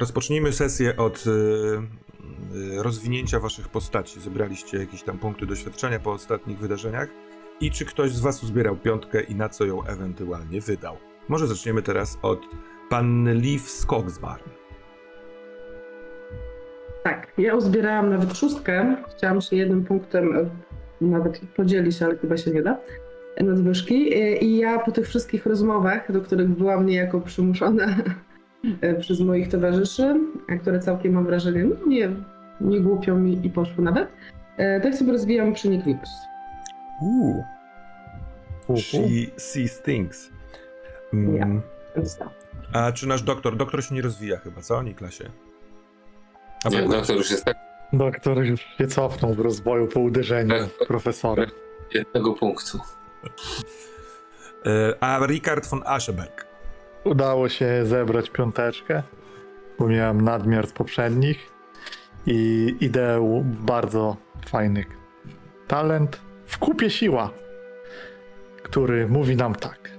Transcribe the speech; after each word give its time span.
Rozpocznijmy 0.00 0.52
sesję 0.52 0.96
od 0.96 1.24
y, 1.26 1.30
y, 1.30 2.82
rozwinięcia 2.82 3.40
waszych 3.40 3.68
postaci. 3.68 4.20
Zebraliście 4.20 4.78
jakieś 4.78 5.02
tam 5.02 5.18
punkty 5.18 5.46
doświadczenia 5.46 5.98
po 5.98 6.12
ostatnich 6.12 6.58
wydarzeniach. 6.58 7.08
I 7.60 7.70
czy 7.70 7.84
ktoś 7.84 8.12
z 8.12 8.20
was 8.20 8.42
uzbierał 8.42 8.76
piątkę 8.76 9.22
i 9.22 9.34
na 9.34 9.48
co 9.48 9.64
ją 9.64 9.84
ewentualnie 9.84 10.60
wydał? 10.60 10.96
Może 11.28 11.46
zaczniemy 11.46 11.82
teraz 11.82 12.18
od 12.22 12.40
panny 12.90 13.34
Liv 13.34 13.62
Skogsbarn. 13.66 14.50
Tak, 17.04 17.32
ja 17.38 17.54
uzbierałam 17.54 18.10
nawet 18.10 18.36
szóstkę. 18.36 18.96
Chciałam 19.16 19.40
się 19.40 19.56
jednym 19.56 19.84
punktem 19.84 20.36
e, 20.36 20.50
nawet 21.00 21.40
podzielić, 21.56 22.02
ale 22.02 22.18
chyba 22.18 22.36
się 22.36 22.50
nie 22.50 22.62
da. 22.62 22.78
Nadwyżki. 23.40 24.14
E, 24.14 24.36
I 24.36 24.56
ja 24.56 24.78
po 24.78 24.92
tych 24.92 25.06
wszystkich 25.08 25.46
rozmowach, 25.46 26.12
do 26.12 26.20
których 26.20 26.48
byłam 26.48 26.86
niejako 26.86 27.20
przymuszona 27.20 27.84
e, 27.84 28.14
przez 29.00 29.20
moich 29.20 29.48
towarzyszy, 29.48 30.20
a 30.48 30.56
które 30.56 30.78
całkiem 30.80 31.12
mam 31.12 31.26
wrażenie, 31.26 31.64
no 31.64 31.86
nie, 31.86 32.10
nie 32.60 32.80
głupio 32.80 33.14
mi 33.14 33.46
i 33.46 33.50
poszło 33.50 33.84
nawet, 33.84 34.08
e, 34.56 34.80
tak 34.80 34.94
sobie 34.94 35.12
rozwijam 35.12 35.52
przenikliwość. 35.54 36.12
Uuu. 37.02 37.44
She 38.76 38.98
sees 39.36 39.82
things. 39.82 40.30
Mm, 41.14 41.36
Ja. 41.36 41.46
Tak. 42.18 42.28
A 42.72 42.92
czy 42.92 43.08
nasz 43.08 43.22
doktor? 43.22 43.56
Doktor 43.56 43.84
się 43.84 43.94
nie 43.94 44.02
rozwija 44.02 44.36
chyba, 44.36 44.60
co, 44.60 44.82
Niklasie? 44.82 45.30
A 46.64 46.68
Nie, 46.68 46.88
doktor 46.88 47.16
już 47.16 47.30
jest 47.30 47.44
tak 47.44 47.56
Doktor 47.92 48.44
już 48.44 48.60
się 48.78 48.86
cofnął 48.86 49.34
w 49.34 49.40
rozwoju 49.40 49.86
po 49.88 50.00
uderzeniu 50.00 50.54
profesora. 50.88 51.46
jednego 51.94 52.34
punktu. 52.34 52.78
E, 54.66 54.94
A 55.00 55.26
Richard 55.26 55.66
von 55.70 55.82
Ascheberg. 55.86 56.46
Udało 57.04 57.48
się 57.48 57.86
zebrać 57.86 58.30
piąteczkę, 58.30 59.02
bo 59.78 59.88
miałem 59.88 60.20
nadmiar 60.20 60.66
z 60.66 60.72
poprzednich 60.72 61.52
i 62.26 62.76
ideę 62.80 63.44
bardzo 63.44 64.16
fajny 64.46 64.84
talent 65.68 66.20
w 66.46 66.58
kupie 66.58 66.90
siła, 66.90 67.30
który 68.62 69.08
mówi 69.08 69.36
nam 69.36 69.54
tak. 69.54 69.90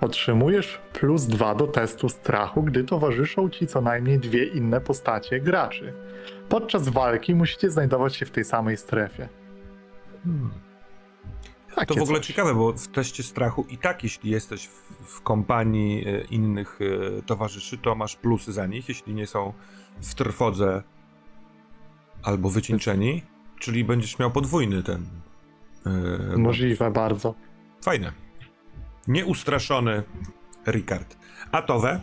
Otrzymujesz 0.00 0.80
plus 0.92 1.26
dwa 1.26 1.54
do 1.54 1.66
testu 1.66 2.08
strachu, 2.08 2.62
gdy 2.62 2.84
towarzyszą 2.84 3.50
ci 3.50 3.66
co 3.66 3.80
najmniej 3.80 4.18
dwie 4.18 4.44
inne 4.44 4.80
postacie 4.80 5.40
graczy. 5.40 5.92
Podczas 6.48 6.88
walki 6.88 7.34
musicie 7.34 7.70
znajdować 7.70 8.16
się 8.16 8.26
w 8.26 8.30
tej 8.30 8.44
samej 8.44 8.76
strefie. 8.76 9.28
Hmm. 10.24 10.67
To 11.70 11.74
Takie 11.74 12.00
w 12.00 12.02
ogóle 12.02 12.18
coś. 12.18 12.26
ciekawe, 12.26 12.54
bo 12.54 12.72
w 12.72 12.88
teście 12.88 13.22
strachu 13.22 13.66
i 13.68 13.78
tak, 13.78 14.02
jeśli 14.02 14.30
jesteś 14.30 14.66
w, 14.66 14.92
w 15.16 15.20
kompanii 15.22 16.08
e, 16.08 16.20
innych 16.20 16.78
e, 17.18 17.22
towarzyszy, 17.22 17.78
to 17.78 17.94
masz 17.94 18.16
plusy 18.16 18.52
za 18.52 18.66
nich, 18.66 18.88
jeśli 18.88 19.14
nie 19.14 19.26
są 19.26 19.52
w 20.02 20.14
trwodze 20.14 20.82
albo 22.22 22.50
wycieńczeni, 22.50 23.22
czyli 23.58 23.84
będziesz 23.84 24.18
miał 24.18 24.30
podwójny 24.30 24.82
ten. 24.82 25.06
e, 26.34 26.36
Możliwe 26.36 26.90
bardzo. 26.90 27.34
Fajne. 27.82 28.12
Nieustraszony 29.08 30.02
Ricard. 30.66 31.16
A 31.52 31.62
Towe? 31.62 32.00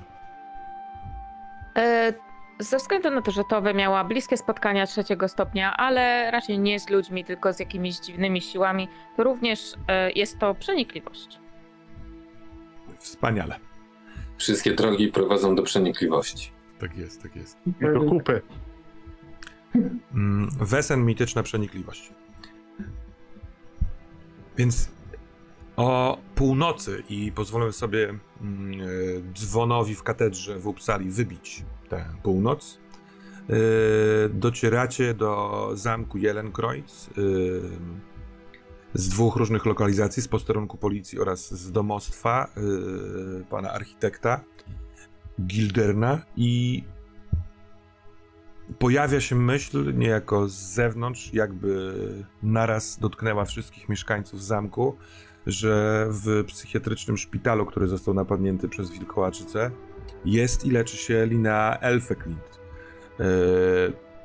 E, 1.75 2.13
Ze 2.59 2.77
względu 2.77 3.11
na 3.11 3.21
to, 3.21 3.31
że 3.31 3.43
Towe 3.49 3.73
miała 3.73 4.03
bliskie 4.03 4.37
spotkania 4.37 4.87
trzeciego 4.87 5.27
stopnia, 5.27 5.77
ale 5.77 6.31
raczej 6.31 6.59
nie 6.59 6.79
z 6.79 6.89
ludźmi, 6.89 7.25
tylko 7.25 7.53
z 7.53 7.59
jakimiś 7.59 7.99
dziwnymi 7.99 8.41
siłami, 8.41 8.87
to 9.17 9.23
również 9.23 9.73
e, 9.87 10.11
jest 10.11 10.39
to 10.39 10.55
przenikliwość. 10.55 11.39
Wspaniale. 12.99 13.59
Wszystkie 14.37 14.73
drogi 14.73 15.07
prowadzą 15.07 15.55
do 15.55 15.63
przenikliwości. 15.63 16.51
Tak 16.79 16.97
jest, 16.97 17.21
tak 17.21 17.35
jest. 17.35 17.57
I 17.81 17.93
do 17.93 18.01
kupy. 18.09 18.41
Mm, 20.13 20.49
Wesen 20.59 21.05
mityczna 21.05 21.43
przenikliwość. 21.43 22.11
Więc 24.57 24.89
o 25.75 26.17
północy 26.35 27.03
i 27.09 27.31
pozwolę 27.31 27.73
sobie 27.73 28.09
mm, 28.41 28.81
e, 28.81 28.85
dzwonowi 29.33 29.95
w 29.95 30.03
katedrze 30.03 30.59
w 30.59 30.67
Uppsali 30.67 31.09
wybić 31.09 31.63
tę 31.89 32.05
północ. 32.23 32.79
e, 33.49 33.53
Docieracie 34.29 35.13
do 35.13 35.69
zamku 35.73 36.17
Jelenkreuz 36.17 37.09
z 38.95 39.09
dwóch 39.09 39.35
różnych 39.35 39.65
lokalizacji, 39.65 40.23
z 40.23 40.27
posterunku 40.27 40.77
policji 40.77 41.19
oraz 41.19 41.53
z 41.53 41.71
domostwa 41.71 42.47
e, 42.47 43.43
pana 43.43 43.71
architekta 43.71 44.43
Gilderna 45.41 46.21
i 46.37 46.83
pojawia 48.79 49.21
się 49.21 49.35
myśl 49.35 49.97
niejako 49.97 50.49
z 50.49 50.53
zewnątrz, 50.53 51.33
jakby 51.33 51.93
naraz 52.43 52.99
dotknęła 52.99 53.45
wszystkich 53.45 53.89
mieszkańców 53.89 54.43
zamku, 54.43 54.97
że 55.47 56.07
w 56.09 56.43
psychiatrycznym 56.47 57.17
szpitalu, 57.17 57.65
który 57.65 57.87
został 57.87 58.13
napadnięty 58.13 58.69
przez 58.69 58.91
wilkołaczycę, 58.91 59.71
jest 60.25 60.65
i 60.65 60.71
leczy 60.71 60.97
się 60.97 61.25
Lina 61.25 61.77
Elfeklind. 61.81 62.59
Eee, 63.19 63.25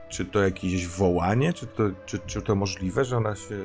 czy 0.09 0.25
to 0.25 0.41
jakieś 0.41 0.89
wołanie, 0.89 1.53
czy 1.53 1.67
to, 1.67 1.83
czy, 2.07 2.19
czy 2.19 2.43
to 2.43 2.55
możliwe, 2.55 3.05
że 3.05 3.17
ona 3.17 3.35
się 3.35 3.57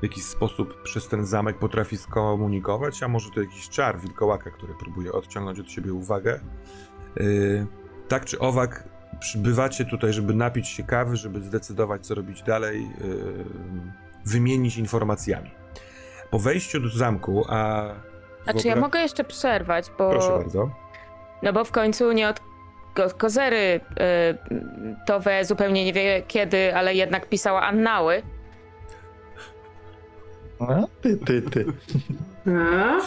w 0.00 0.02
jakiś 0.02 0.24
sposób 0.24 0.82
przez 0.82 1.08
ten 1.08 1.26
zamek 1.26 1.58
potrafi 1.58 1.96
skomunikować, 1.96 3.02
a 3.02 3.08
może 3.08 3.30
to 3.30 3.40
jakiś 3.40 3.68
czar 3.68 4.00
wilkołaka, 4.00 4.50
który 4.50 4.74
próbuje 4.74 5.12
odciągnąć 5.12 5.60
od 5.60 5.70
siebie 5.70 5.92
uwagę. 5.92 6.40
Eee, 7.16 7.66
tak 8.08 8.24
czy 8.24 8.38
owak, 8.38 8.88
przybywacie 9.20 9.84
tutaj, 9.84 10.12
żeby 10.12 10.34
napić 10.34 10.68
się 10.68 10.82
kawy, 10.82 11.16
żeby 11.16 11.40
zdecydować, 11.40 12.06
co 12.06 12.14
robić 12.14 12.42
dalej, 12.42 12.82
yy, 12.82 13.44
wymienić 14.26 14.76
informacjami. 14.76 15.50
Po 16.30 16.38
wejściu 16.38 16.80
do 16.80 16.88
zamku, 16.88 17.44
a. 17.48 17.88
A 18.46 18.54
czy 18.54 18.68
ja 18.68 18.76
mogę 18.76 19.00
jeszcze 19.00 19.24
przerwać, 19.24 19.90
bo... 19.98 20.10
Proszę 20.10 20.30
bardzo. 20.30 20.83
No 21.42 21.52
bo 21.52 21.64
w 21.64 21.70
końcu 21.72 22.12
nie 22.12 22.28
od 22.28 22.40
ko- 22.94 23.10
kozery 23.18 23.80
e, 24.00 24.34
Towe 25.06 25.44
zupełnie 25.44 25.84
nie 25.84 25.92
wie 25.92 26.22
kiedy, 26.28 26.76
ale 26.76 26.94
jednak 26.94 27.28
pisała 27.28 27.62
annały. 27.62 28.22
A, 30.60 30.82
ty, 31.02 31.16
ty, 31.16 31.42
ty. 31.42 31.64
A, 32.46 33.00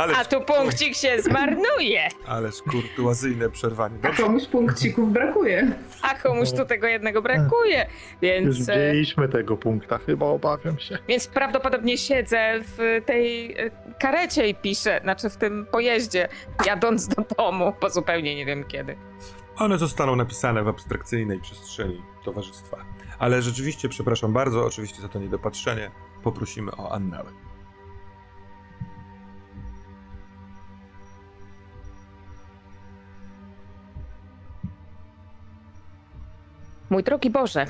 Ależ, 0.00 0.16
A 0.18 0.24
tu 0.24 0.40
punkcik 0.40 0.94
się 0.96 1.22
zmarnuje. 1.22 2.08
ależ 2.26 2.54
kurtuazyjne 2.70 3.50
przerwanie. 3.50 3.98
a 4.02 4.06
Dobrze. 4.06 4.22
komuś 4.22 4.46
punkcików 4.46 5.12
brakuje. 5.12 5.72
A 6.02 6.14
komuś 6.14 6.52
tu 6.52 6.64
tego 6.64 6.86
jednego 6.86 7.22
brakuje. 7.22 7.86
Już 8.12 8.20
Więc, 8.22 8.68
e, 8.68 8.76
mieliśmy 8.76 9.28
tego 9.28 9.56
punkta, 9.56 9.98
chyba 9.98 10.26
obawiam 10.26 10.78
się. 10.78 10.98
więc 11.08 11.28
prawdopodobnie 11.28 11.98
siedzę 11.98 12.60
w 12.60 13.02
tej 13.06 13.52
e, 13.52 13.70
karecie 14.00 14.48
i 14.48 14.54
piszę, 14.54 15.00
znaczy 15.02 15.30
w 15.30 15.36
tym 15.36 15.66
pojeździe, 15.66 16.28
jadąc 16.66 17.08
do 17.08 17.22
domu, 17.38 17.72
bo 17.80 17.90
zupełnie 17.90 18.36
nie 18.36 18.46
wiem 18.46 18.64
kiedy. 18.64 18.96
One 19.58 19.78
zostaną 19.78 20.16
napisane 20.16 20.62
w 20.62 20.68
abstrakcyjnej 20.68 21.40
przestrzeni 21.40 22.02
towarzystwa. 22.24 22.76
Ale 23.18 23.42
rzeczywiście, 23.42 23.88
przepraszam 23.88 24.32
bardzo, 24.32 24.66
oczywiście 24.66 25.02
za 25.02 25.08
to 25.08 25.18
niedopatrzenie, 25.18 25.90
poprosimy 26.22 26.72
o 26.76 26.92
Annały. 26.92 27.30
Mój 36.90 37.02
drogi 37.02 37.30
Boże, 37.30 37.66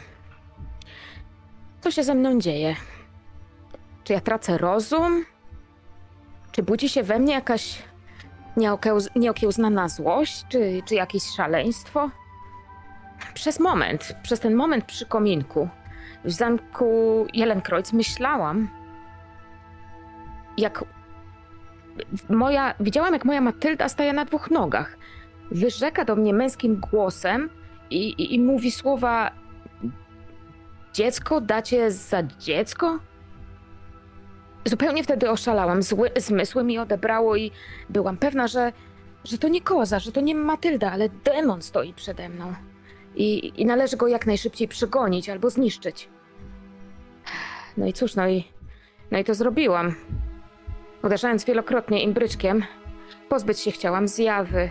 co 1.81 1.91
się 1.91 2.05
ze 2.05 2.15
mną 2.15 2.39
dzieje? 2.39 2.77
Czy 4.05 4.13
ja 4.13 4.21
tracę 4.21 4.59
rozum? 4.59 5.25
Czy 6.53 6.63
budzi 6.63 6.89
się 6.89 7.03
we 7.03 7.19
mnie 7.19 7.33
jakaś 7.35 7.83
nieokiełz- 8.57 9.11
nieokiełznana 9.17 9.89
złość, 9.89 10.45
czy, 10.49 10.83
czy 10.85 10.95
jakieś 10.95 11.23
szaleństwo? 11.37 12.11
Przez 13.35 13.61
moment, 13.61 14.17
przez 14.23 14.41
ten 14.41 14.55
moment 14.55 14.85
przy 14.85 15.07
kominku 15.07 15.69
w 16.25 16.31
zamku 16.31 17.27
Jelenkreuz 17.33 17.93
myślałam, 17.93 18.69
jak 20.59 20.85
moja, 22.29 22.75
widziałam 22.81 23.13
jak 23.13 23.25
moja 23.25 23.41
Matylda 23.41 23.89
staje 23.89 24.13
na 24.13 24.25
dwóch 24.25 24.51
nogach. 24.51 24.97
Wyrzeka 25.51 26.05
do 26.05 26.17
mnie 26.17 26.33
męskim 26.35 26.81
głosem 26.81 27.51
i, 27.91 28.09
i, 28.09 28.35
i 28.35 28.41
mówi 28.41 28.71
słowa 28.71 29.31
dziecko 30.93 31.41
dacie 31.41 31.91
za 31.91 32.23
dziecko? 32.23 32.99
Zupełnie 34.65 35.05
wtedy 35.05 35.31
oszalałam, 35.31 35.83
Zły, 35.83 36.11
zmysły 36.17 36.65
mi 36.65 36.79
odebrało 36.79 37.37
i 37.37 37.50
byłam 37.88 38.17
pewna, 38.17 38.49
że, 38.49 38.73
że 39.25 39.38
to 39.38 39.49
nie 39.49 39.61
koza, 39.61 39.99
że 39.99 40.12
to 40.12 40.21
nie 40.21 40.35
Matylda, 40.35 40.93
ale 40.93 41.09
demon 41.09 41.62
stoi 41.62 41.94
przede 41.94 42.29
mną. 42.29 42.55
I, 43.17 43.53
I 43.62 43.67
należy 43.67 43.97
go 43.97 44.09
jak 44.09 44.27
najszybciej 44.27 44.69
przygonić 44.69 45.29
albo 45.29 45.50
zniszczyć. 45.50 46.09
No 47.77 47.87
i 47.87 47.93
cóż, 47.93 48.15
no 48.15 48.29
i, 48.29 48.44
no 49.11 49.19
i 49.19 49.25
to 49.25 49.35
zrobiłam. 49.35 49.94
Uderzając 51.03 51.44
wielokrotnie 51.44 52.03
imbryczkiem, 52.03 52.65
pozbyć 53.29 53.61
się 53.61 53.71
chciałam 53.71 54.09
zjawy, 54.09 54.71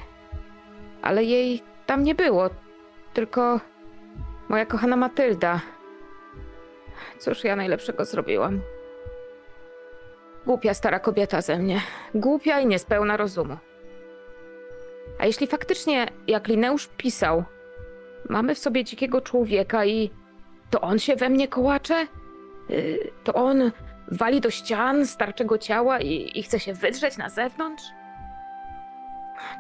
ale 1.02 1.24
jej 1.24 1.62
tam 1.86 2.04
nie 2.04 2.16
było, 2.16 2.50
tylko 3.16 3.60
moja 4.50 4.66
kochana 4.66 4.96
Matylda. 4.96 5.62
Cóż 7.20 7.44
ja 7.44 7.56
najlepszego 7.56 8.06
zrobiłam? 8.06 8.62
Głupia 10.46 10.74
stara 10.74 11.00
kobieta 11.00 11.42
ze 11.42 11.58
mnie. 11.58 11.82
Głupia 12.16 12.60
i 12.60 12.68
niespełna 12.68 13.18
rozumu. 13.18 13.58
A 15.20 15.26
jeśli 15.26 15.48
faktycznie, 15.48 16.08
jak 16.28 16.48
Lineusz 16.48 16.88
pisał, 16.88 17.44
mamy 18.30 18.56
w 18.56 18.60
sobie 18.60 18.84
dzikiego 18.84 19.22
człowieka 19.22 19.86
i 19.86 20.10
to 20.70 20.82
on 20.82 21.00
się 21.00 21.16
we 21.16 21.30
mnie 21.30 21.48
kołacze? 21.48 22.08
Yy, 22.70 23.12
to 23.24 23.34
on 23.34 23.72
wali 24.12 24.42
do 24.42 24.50
ścian 24.50 25.08
starczego 25.08 25.58
ciała 25.58 26.00
i, 26.00 26.40
i 26.40 26.44
chce 26.44 26.60
się 26.60 26.74
wydrzeć 26.74 27.18
na 27.18 27.30
zewnątrz? 27.30 27.84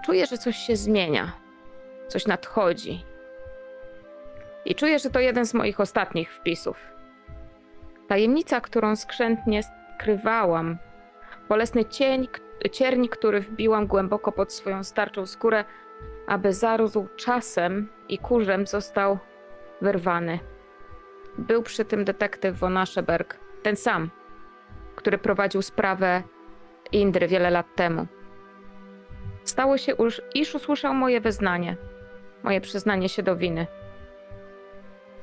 Czuję, 0.05 0.25
że 0.25 0.37
coś 0.37 0.57
się 0.57 0.75
zmienia. 0.75 1.31
Coś 2.07 2.27
nadchodzi. 2.27 3.14
I 4.65 4.75
czuję, 4.75 4.99
że 4.99 5.09
to 5.09 5.19
jeden 5.19 5.45
z 5.45 5.53
moich 5.53 5.79
ostatnich 5.79 6.33
wpisów. 6.33 6.77
Tajemnica, 8.07 8.61
którą 8.61 8.95
skrzętnie 8.95 9.61
skrywałam. 9.63 10.77
Bolesny 11.49 11.85
cień, 11.85 12.27
cierń, 12.71 13.07
który 13.07 13.39
wbiłam 13.39 13.87
głęboko 13.87 14.31
pod 14.31 14.53
swoją 14.53 14.83
starczą 14.83 15.25
skórę, 15.25 15.65
aby 16.27 16.53
zarósł 16.53 17.07
czasem 17.15 17.89
i 18.09 18.17
kurzem 18.17 18.67
został 18.67 19.19
wyrwany. 19.81 20.39
Był 21.37 21.63
przy 21.63 21.85
tym 21.85 22.05
detektyw 22.05 22.57
von 22.57 22.77
Ascheberg, 22.77 23.39
ten 23.63 23.75
sam, 23.75 24.09
który 24.95 25.17
prowadził 25.17 25.61
sprawę 25.61 26.23
Indry 26.91 27.27
wiele 27.27 27.49
lat 27.49 27.65
temu. 27.75 28.07
Stało 29.43 29.77
się, 29.77 29.93
już, 29.99 30.21
iż 30.33 30.55
usłyszał 30.55 30.93
moje 30.93 31.21
wyznanie, 31.21 31.77
moje 32.43 32.61
przyznanie 32.61 33.09
się 33.09 33.23
do 33.23 33.35
winy. 33.35 33.67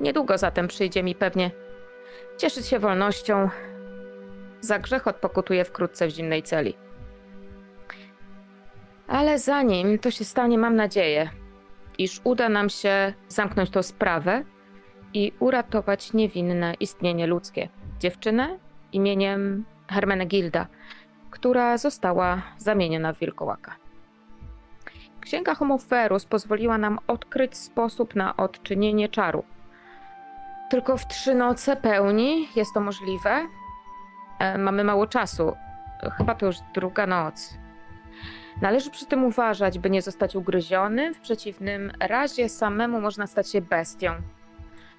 Niedługo 0.00 0.38
zatem 0.38 0.68
przyjdzie 0.68 1.02
mi 1.02 1.14
pewnie 1.14 1.50
cieszyć 2.38 2.66
się 2.66 2.78
wolnością. 2.78 3.48
Za 4.60 4.78
grzech 4.78 5.06
odpokutuję 5.06 5.64
wkrótce 5.64 6.06
w 6.06 6.10
zimnej 6.10 6.42
celi. 6.42 6.74
Ale 9.06 9.38
zanim 9.38 9.98
to 9.98 10.10
się 10.10 10.24
stanie, 10.24 10.58
mam 10.58 10.76
nadzieję, 10.76 11.30
iż 11.98 12.20
uda 12.24 12.48
nam 12.48 12.68
się 12.68 13.14
zamknąć 13.28 13.70
tą 13.70 13.82
sprawę 13.82 14.44
i 15.14 15.32
uratować 15.38 16.12
niewinne 16.12 16.74
istnienie 16.80 17.26
ludzkie. 17.26 17.68
Dziewczynę 17.98 18.58
imieniem 18.92 19.64
Hermenegilda, 19.88 20.66
która 21.30 21.78
została 21.78 22.42
zamieniona 22.58 23.12
w 23.12 23.18
wilkołaka. 23.18 23.76
Księga 25.20 25.54
Homoferus 25.54 26.24
pozwoliła 26.24 26.78
nam 26.78 26.98
odkryć 27.06 27.56
sposób 27.56 28.14
na 28.14 28.36
odczynienie 28.36 29.08
czaru. 29.08 29.44
Tylko 30.72 30.96
w 30.96 31.06
trzy 31.06 31.34
noce 31.34 31.76
pełni 31.76 32.48
jest 32.56 32.74
to 32.74 32.80
możliwe. 32.80 33.48
E, 34.38 34.58
mamy 34.58 34.84
mało 34.84 35.06
czasu. 35.06 35.56
Chyba 36.18 36.34
to 36.34 36.46
już 36.46 36.56
druga 36.74 37.06
noc. 37.06 37.54
Należy 38.60 38.90
przy 38.90 39.06
tym 39.06 39.24
uważać, 39.24 39.78
by 39.78 39.90
nie 39.90 40.02
zostać 40.02 40.36
ugryziony, 40.36 41.14
w 41.14 41.20
przeciwnym 41.20 41.92
razie 42.00 42.48
samemu 42.48 43.00
można 43.00 43.26
stać 43.26 43.50
się 43.50 43.60
bestią. 43.60 44.12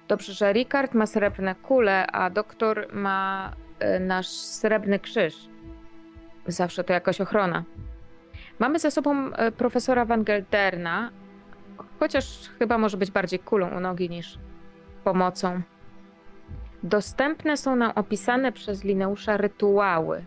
Dobrze, 0.08 0.32
że 0.32 0.52
Ricard 0.52 0.94
ma 0.94 1.06
srebrne 1.06 1.54
kule, 1.54 2.06
a 2.06 2.30
doktor 2.30 2.88
ma 2.92 3.52
e, 3.78 4.00
nasz 4.00 4.28
srebrny 4.28 4.98
krzyż. 4.98 5.48
Zawsze 6.46 6.84
to 6.84 6.92
jakaś 6.92 7.20
ochrona. 7.20 7.64
Mamy 8.58 8.78
ze 8.78 8.90
sobą 8.90 9.32
e, 9.32 9.52
profesora 9.52 10.04
Van 10.04 10.24
Gelderna, 10.24 11.10
chociaż 12.00 12.50
chyba 12.58 12.78
może 12.78 12.96
być 12.96 13.10
bardziej 13.10 13.38
kulą 13.38 13.76
u 13.76 13.80
nogi 13.80 14.10
niż 14.10 14.38
pomocą. 15.04 15.62
Dostępne 16.82 17.56
są 17.56 17.76
nam 17.76 17.92
opisane 17.94 18.52
przez 18.52 18.84
Lineusza 18.84 19.36
rytuały. 19.36 20.24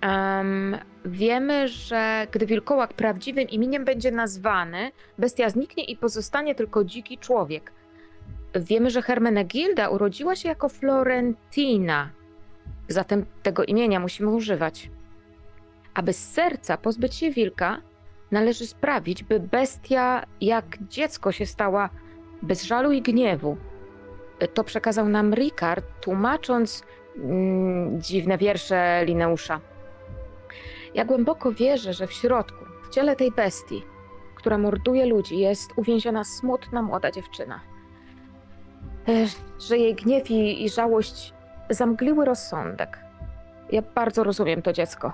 Em, 0.00 0.76
wiemy, 1.04 1.68
że 1.68 2.26
gdy 2.32 2.46
wilkołak 2.46 2.92
prawdziwym 2.92 3.48
imieniem 3.48 3.84
będzie 3.84 4.10
nazwany, 4.10 4.92
bestia 5.18 5.50
zniknie 5.50 5.84
i 5.84 5.96
pozostanie 5.96 6.54
tylko 6.54 6.84
dziki 6.84 7.18
człowiek. 7.18 7.72
Wiemy, 8.54 8.90
że 8.90 9.02
Hermenegilda 9.02 9.88
urodziła 9.88 10.36
się 10.36 10.48
jako 10.48 10.68
Florentina, 10.68 12.10
zatem 12.88 13.26
tego 13.42 13.64
imienia 13.64 14.00
musimy 14.00 14.30
używać. 14.30 14.90
Aby 15.94 16.12
z 16.12 16.30
serca 16.32 16.76
pozbyć 16.76 17.14
się 17.14 17.30
wilka, 17.30 17.82
należy 18.30 18.66
sprawić, 18.66 19.24
by 19.24 19.40
bestia 19.40 20.24
jak 20.40 20.78
dziecko 20.88 21.32
się 21.32 21.46
stała 21.46 21.90
bez 22.42 22.62
żalu 22.62 22.92
i 22.92 23.02
gniewu. 23.02 23.56
To 24.54 24.64
przekazał 24.64 25.08
nam 25.08 25.34
Ricard, 25.34 25.84
tłumacząc 26.00 26.84
mm, 27.16 28.00
dziwne 28.02 28.38
wiersze 28.38 29.02
Lineusza. 29.04 29.60
Ja 30.94 31.04
głęboko 31.04 31.52
wierzę, 31.52 31.92
że 31.92 32.06
w 32.06 32.12
środku, 32.12 32.64
w 32.84 32.88
ciele 32.88 33.16
tej 33.16 33.30
bestii, 33.30 33.82
która 34.34 34.58
morduje 34.58 35.06
ludzi, 35.06 35.38
jest 35.38 35.70
uwięziona 35.76 36.24
smutna 36.24 36.82
młoda 36.82 37.10
dziewczyna. 37.10 37.60
Ech, 39.08 39.30
Że 39.68 39.78
jej 39.78 39.94
gniew 39.94 40.30
i, 40.30 40.64
i 40.64 40.70
żałość 40.70 41.34
zamgliły 41.70 42.24
rozsądek. 42.24 42.98
Ja 43.72 43.82
bardzo 43.94 44.24
rozumiem 44.24 44.62
to 44.62 44.72
dziecko. 44.72 45.12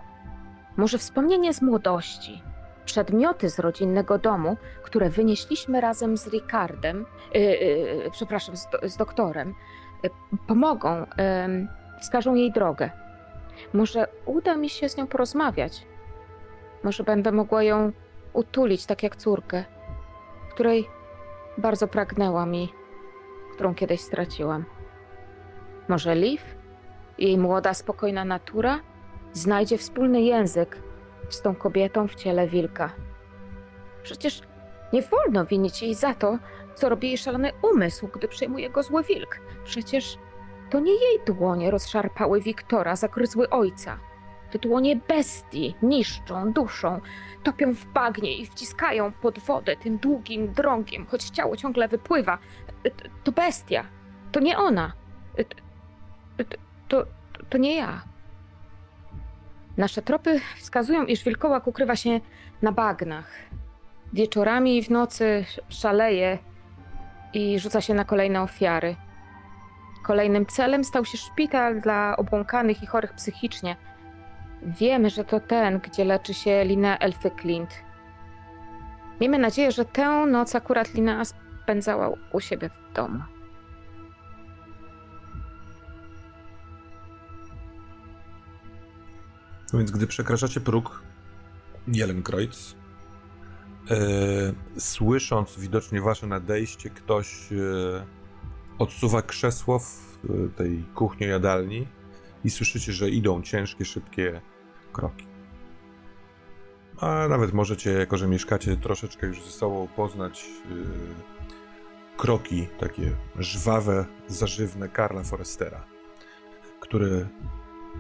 Może 0.77 0.99
wspomnienie 0.99 1.55
z 1.55 1.63
młodości, 1.63 2.43
przedmioty 2.89 3.51
z 3.51 3.59
rodzinnego 3.59 4.19
domu, 4.19 4.57
które 4.83 5.11
wynieśliśmy 5.11 5.81
razem 5.81 6.17
z 6.17 6.27
Ricardem, 6.27 7.07
yy, 7.35 7.41
yy, 7.41 8.11
przepraszam, 8.11 8.57
z, 8.57 8.69
do, 8.71 8.89
z 8.89 8.97
doktorem, 8.97 9.55
yy, 10.03 10.11
pomogą, 10.47 11.01
yy, 11.01 11.69
wskażą 12.01 12.35
jej 12.35 12.53
drogę. 12.53 12.91
Może 13.73 14.09
uda 14.27 14.57
mi 14.57 14.71
się 14.71 14.89
z 14.89 14.97
nią 14.97 15.07
porozmawiać. 15.07 15.87
Może 16.85 17.05
będę 17.05 17.33
mogła 17.33 17.63
ją 17.63 17.93
utulić, 18.33 18.87
tak 18.87 19.03
jak 19.03 19.17
córkę, 19.17 19.65
której 20.51 20.89
bardzo 21.59 21.89
pragnęłam 21.89 22.55
i 22.55 22.69
którą 23.55 23.75
kiedyś 23.75 24.01
straciłam. 24.01 24.65
Może 25.89 26.15
Liv, 26.15 26.43
jej 27.19 27.39
młoda, 27.39 27.75
spokojna 27.75 28.25
natura, 28.25 28.81
znajdzie 29.33 29.79
wspólny 29.79 30.23
język 30.23 30.88
z 31.29 31.43
tą 31.43 31.55
kobietą 31.55 32.09
w 32.09 32.15
ciele 32.15 32.47
wilka. 32.49 32.93
Przecież 34.03 34.41
nie 34.93 35.03
wolno 35.03 35.45
winić 35.47 35.83
jej 35.83 35.95
za 35.95 36.15
to, 36.15 36.39
co 36.75 36.89
robi 36.89 37.09
jej 37.09 37.19
szalony 37.19 37.53
umysł, 37.63 38.09
gdy 38.09 38.29
przejmuje 38.29 38.71
go 38.71 38.83
zły 38.83 39.05
wilk. 39.05 39.41
Przecież 39.65 40.19
to 40.71 40.81
nie 40.81 40.93
jej 40.93 41.21
dłonie 41.27 41.71
rozszarpały 41.71 42.41
Wiktora, 42.41 42.97
zagryzły 42.97 43.51
ojca. 43.51 43.99
Te 44.51 44.59
dłonie 44.59 44.97
bestii 44.97 45.75
niszczą, 45.83 46.53
duszą, 46.53 47.01
topią 47.43 47.75
w 47.75 47.85
bagnie 47.87 48.37
i 48.37 48.47
wciskają 48.47 49.13
pod 49.13 49.39
wodę 49.39 49.77
tym 49.77 49.99
długim 49.99 50.53
drągiem, 50.53 51.07
choć 51.07 51.25
ciało 51.31 51.57
ciągle 51.57 51.89
wypływa. 51.89 52.39
To 53.25 53.33
bestia, 53.33 53.85
to 54.33 54.41
nie 54.41 54.59
ona. 54.59 54.93
T- 55.37 55.45
t- 56.45 56.57
To, 56.89 57.05
to 57.51 57.59
nie 57.59 57.77
ja. 57.77 58.03
Nasze 59.79 60.03
tropy 60.03 60.41
wskazują, 60.57 61.05
iż 61.05 61.25
wilkołak 61.25 61.67
ukrywa 61.67 61.97
się 61.97 62.21
na 62.63 62.73
bagnach. 62.73 63.31
Wieczorami 64.13 64.77
i 64.77 64.83
w 64.83 64.91
nocy 64.91 65.45
szaleje 65.69 66.39
i 67.33 67.59
rzuca 67.59 67.81
się 67.81 67.95
na 67.95 68.05
kolejne 68.05 68.43
ofiary. 68.43 68.97
Kolejnym 70.05 70.47
celem 70.47 70.85
stał 70.85 71.05
się 71.05 71.19
szpital 71.19 71.81
dla 71.81 72.17
obłąkanych 72.17 72.83
i 72.83 72.87
chorych 72.87 73.13
psychicznie. 73.13 73.77
Wiemy, 74.63 75.11
że 75.11 75.25
to 75.25 75.41
ten, 75.41 75.79
gdzie 75.79 76.05
leczy 76.05 76.35
się 76.35 76.65
Lina 76.65 76.99
Elfy 76.99 77.31
Clint. 77.41 77.75
Miejmy 79.21 79.39
nadzieję, 79.39 79.73
że 79.73 79.85
tę 79.85 80.27
noc 80.27 80.55
akurat 80.55 80.95
Lina 80.95 81.23
spędzała 81.25 82.11
u 82.33 82.41
siebie 82.41 82.69
w 82.69 82.93
domu. 82.93 83.38
Więc 89.75 89.91
gdy 89.91 90.07
przekraczacie 90.07 90.61
próg 90.61 91.03
Jelenkreuz, 91.89 92.77
e, 93.91 93.97
słysząc 94.79 95.59
widocznie 95.59 96.01
wasze 96.01 96.27
nadejście, 96.27 96.91
ktoś 96.91 97.53
e, 97.53 97.57
odsuwa 98.79 99.23
krzesło 99.23 99.79
w 99.79 100.19
e, 100.25 100.49
tej 100.49 100.85
kuchni 100.95 101.27
jadalni 101.27 101.87
i 102.45 102.51
słyszycie, 102.51 102.93
że 102.93 103.11
idą 103.11 103.43
ciężkie, 103.43 103.85
szybkie 103.85 104.41
kroki. 104.93 105.27
A 107.01 107.29
nawet 107.29 107.53
możecie, 107.53 107.93
jako 107.93 108.17
że 108.17 108.29
mieszkacie 108.29 108.77
troszeczkę 108.77 109.27
już 109.27 109.43
ze 109.45 109.51
sobą, 109.51 109.89
poznać 109.97 110.47
kroki 112.17 112.69
takie 112.81 113.17
żwawe, 113.39 114.07
zażywne 114.29 114.89
Karla 114.89 115.23
Forestera, 115.23 115.85
który 116.81 117.29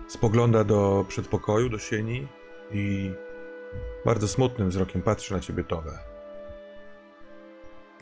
spogląda 0.09 0.64
do 0.64 1.05
przedpokoju, 1.09 1.69
do 1.69 1.78
sieni 1.78 2.28
i 2.71 3.12
bardzo 4.05 4.28
smutnym 4.28 4.69
wzrokiem 4.69 5.02
patrzy 5.02 5.35
na 5.35 5.40
ciebie, 5.40 5.64
Towe. 5.64 5.99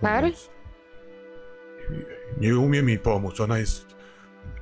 Karl? 0.01 0.31
Nie 2.41 2.59
umie 2.59 2.83
mi 2.83 2.99
pomóc. 2.99 3.41
Ona 3.41 3.59
jest. 3.59 3.97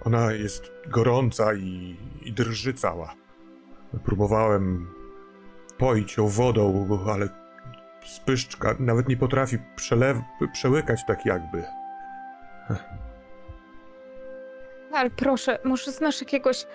Ona 0.04 0.32
jest 0.32 0.72
gorąca 0.86 1.54
i, 1.54 1.96
i 2.22 2.32
drży 2.32 2.74
cała. 2.74 3.14
Próbowałem 4.04 4.94
poić 5.78 6.16
ją 6.16 6.28
wodą, 6.28 6.88
ale 7.12 7.28
spyszczka 8.06 8.76
nawet 8.78 9.08
nie 9.08 9.16
potrafi 9.16 9.58
przelew, 9.76 10.16
przełykać 10.52 11.00
tak 11.06 11.26
jakby. 11.26 11.64
Ale 14.92 15.10
proszę, 15.10 15.58
może 15.64 15.92
znasz 15.92 16.20
jakiegoś, 16.20 16.66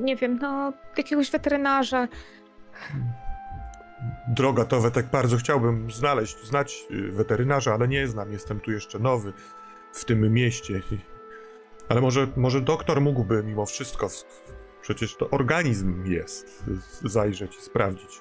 nie 0.00 0.16
wiem, 0.16 0.38
no, 0.38 0.72
jakiegoś 0.96 1.30
weterynarza. 1.30 2.08
Droga 4.28 4.64
to 4.64 4.90
tak 4.90 5.10
bardzo 5.10 5.36
chciałbym 5.36 5.90
znaleźć, 5.90 6.46
znać 6.46 6.86
y, 6.90 7.12
weterynarza, 7.12 7.74
ale 7.74 7.88
nie 7.88 8.06
znam. 8.06 8.32
Jestem 8.32 8.60
tu 8.60 8.70
jeszcze 8.70 8.98
nowy 8.98 9.32
w 9.92 10.04
tym 10.04 10.32
mieście. 10.32 10.80
Ale 11.88 12.00
może, 12.00 12.26
może 12.36 12.60
doktor 12.60 13.00
mógłby 13.00 13.42
mimo 13.42 13.66
wszystko, 13.66 14.08
przecież 14.82 15.16
to 15.16 15.30
organizm 15.30 16.06
jest, 16.06 16.64
zajrzeć 17.04 17.56
i 17.56 17.62
sprawdzić. 17.62 18.20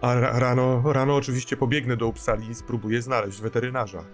A 0.00 0.14
ra- 0.14 0.38
rano, 0.38 0.92
rano 0.92 1.16
oczywiście 1.16 1.56
pobiegnę 1.56 1.96
do 1.96 2.06
Upsali 2.06 2.48
i 2.48 2.54
spróbuję 2.54 3.02
znaleźć 3.02 3.40
weterynarza. 3.40 4.04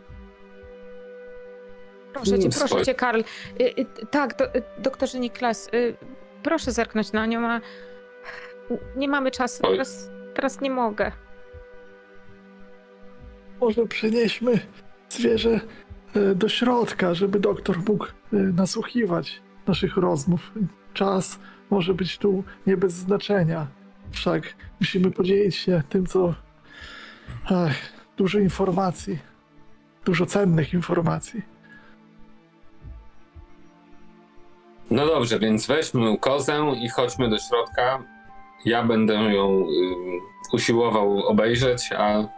Proszę 2.13 2.39
cię, 2.39 2.49
Mm, 2.49 2.51
proszę 2.59 2.85
cię, 2.85 2.95
Karl. 2.95 3.21
Y, 3.61 3.65
y, 3.81 4.07
tak, 4.11 4.37
do, 4.37 4.55
y, 4.55 4.63
doktorze 4.79 5.19
Niklas, 5.19 5.69
y, 5.75 5.97
proszę 6.43 6.73
zerknąć 6.73 7.13
na 7.13 7.27
nią, 7.27 7.47
a 7.47 7.61
nie 8.97 9.09
mamy 9.09 9.31
czasu, 9.31 9.63
Oj. 9.67 9.73
teraz, 9.73 10.11
teraz 10.35 10.61
nie 10.61 10.71
mogę. 10.71 11.13
Może 13.61 13.87
przenieśmy 13.87 14.59
zwierzę 15.09 15.61
e, 16.17 16.35
do 16.35 16.49
środka, 16.49 17.15
żeby 17.15 17.41
doktor 17.41 17.79
mógł 17.89 18.05
e, 18.07 18.11
nasłuchiwać 18.33 19.43
naszych 19.67 19.97
rozmów. 19.97 20.53
Czas 20.95 21.39
może 21.71 21.95
być 21.95 22.19
tu 22.19 22.45
nie 22.67 22.77
bez 22.77 22.93
znaczenia. 22.93 23.67
Wszak 24.11 24.55
musimy 24.81 25.11
podzielić 25.11 25.57
się 25.57 25.83
tym, 25.89 26.07
co. 26.07 26.35
Ach, 27.45 27.75
dużo 28.17 28.39
informacji. 28.39 29.19
Dużo 30.05 30.27
cennych 30.27 30.75
informacji. 30.75 31.43
No 34.93 35.07
dobrze, 35.07 35.39
więc 35.39 35.67
weźmy 35.67 36.19
kozę 36.19 36.75
i 36.81 36.89
chodźmy 36.89 37.31
do 37.31 37.39
środka. 37.39 38.03
Ja 38.65 38.85
będę 38.85 39.15
ją 39.15 39.49
ym, 39.49 40.21
usiłował 40.53 41.27
obejrzeć, 41.27 41.91
a, 41.99 42.29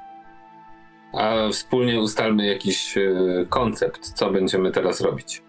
a 1.13 1.49
wspólnie 1.53 2.01
ustalmy 2.01 2.47
jakiś 2.47 2.97
y, 2.97 3.47
koncept, 3.49 4.13
co 4.13 4.31
będziemy 4.31 4.71
teraz 4.71 5.01
robić. 5.01 5.43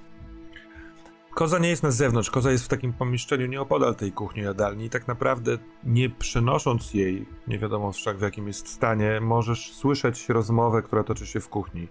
Koza 1.33 1.59
nie 1.59 1.69
jest 1.69 1.83
na 1.83 1.91
zewnątrz, 1.91 2.29
koza 2.31 2.51
jest 2.51 2.65
w 2.65 2.67
takim 2.67 2.93
pomieszczeniu 2.93 3.47
nieopodal 3.47 3.95
tej 3.95 4.11
kuchni 4.11 4.43
jadalni 4.43 4.85
i 4.85 4.89
tak 4.89 5.07
naprawdę 5.07 5.57
nie 5.83 6.09
przenosząc 6.09 6.93
jej, 6.93 7.25
nie 7.47 7.59
wiadomo 7.59 7.91
wszak 7.91 8.17
w 8.17 8.21
jakim 8.21 8.47
jest 8.47 8.67
stanie, 8.67 9.19
możesz 9.21 9.73
słyszeć 9.73 10.29
rozmowę, 10.29 10.81
która 10.81 11.03
toczy 11.03 11.27
się 11.27 11.39
w 11.39 11.49
kuchni. 11.49 11.87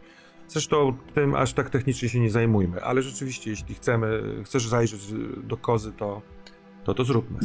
Zresztą 0.49 0.97
tym 1.15 1.35
aż 1.35 1.53
tak 1.53 1.71
technicznie 1.71 2.09
się 2.09 2.21
nie 2.21 2.31
zajmujmy, 2.31 2.83
ale 2.83 3.03
rzeczywiście, 3.03 3.51
jeśli 3.51 3.75
chcemy, 3.75 4.23
chcesz 4.45 4.69
zajrzeć 4.69 5.01
do 5.43 5.57
kozy, 5.57 5.93
to 5.93 6.23
to, 6.85 6.95
to 6.95 7.05
zróbmy. 7.05 7.39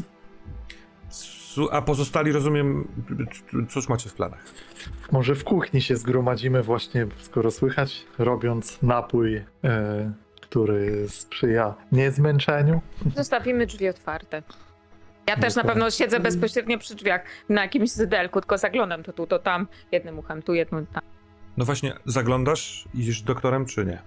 A 1.71 1.81
pozostali, 1.81 2.31
rozumiem, 2.31 2.87
cóż 3.69 3.89
macie 3.89 4.09
w 4.09 4.13
planach? 4.13 4.43
Może 5.11 5.35
w 5.35 5.43
kuchni 5.43 5.81
się 5.81 5.95
zgromadzimy 5.95 6.63
właśnie, 6.63 7.07
skoro 7.17 7.51
słychać, 7.51 8.05
robiąc 8.17 8.81
napój, 8.81 9.35
e, 9.35 10.13
który 10.41 11.09
sprzyja 11.09 11.75
niezmęczeniu. 11.91 12.81
Zostawimy 13.15 13.65
drzwi 13.65 13.89
otwarte. 13.89 14.43
Ja 15.27 15.37
też 15.37 15.55
na 15.55 15.63
pewno 15.63 15.91
siedzę 15.91 16.19
bezpośrednio 16.19 16.77
przy 16.77 16.95
drzwiach 16.95 17.21
na 17.49 17.61
jakimś 17.61 17.89
zydelku, 17.89 18.41
tylko 18.41 18.57
zaglądam 18.57 19.03
to 19.03 19.13
tu, 19.13 19.27
to 19.27 19.39
tam, 19.39 19.67
jednym 19.91 20.19
uchem 20.19 20.41
tu, 20.41 20.53
jednym 20.53 20.85
tam. 20.85 21.03
No 21.57 21.65
właśnie, 21.65 21.93
zaglądasz, 22.05 22.87
idziesz 22.93 23.21
doktorem, 23.21 23.65
czy 23.65 23.85
nie? 23.85 24.01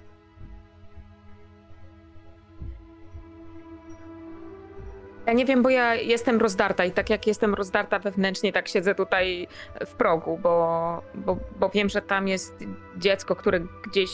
Ja 5.27 5.33
nie 5.33 5.45
wiem, 5.45 5.63
bo 5.63 5.71
ja 5.71 5.95
jestem 5.95 6.41
rozdarta 6.41 6.85
i 6.85 6.93
tak 6.93 7.11
jak 7.11 7.27
jestem 7.27 7.55
rozdarta 7.55 7.99
wewnętrznie, 7.99 8.53
tak 8.53 8.69
siedzę 8.69 8.95
tutaj 8.95 9.49
w 9.87 9.95
progu, 9.95 10.39
bo, 10.43 11.03
bo, 11.15 11.37
bo 11.61 11.69
wiem, 11.69 11.89
że 11.89 12.03
tam 12.03 12.29
jest 12.29 12.65
dziecko, 12.97 13.37
które 13.37 13.61
gdzieś, 13.91 14.11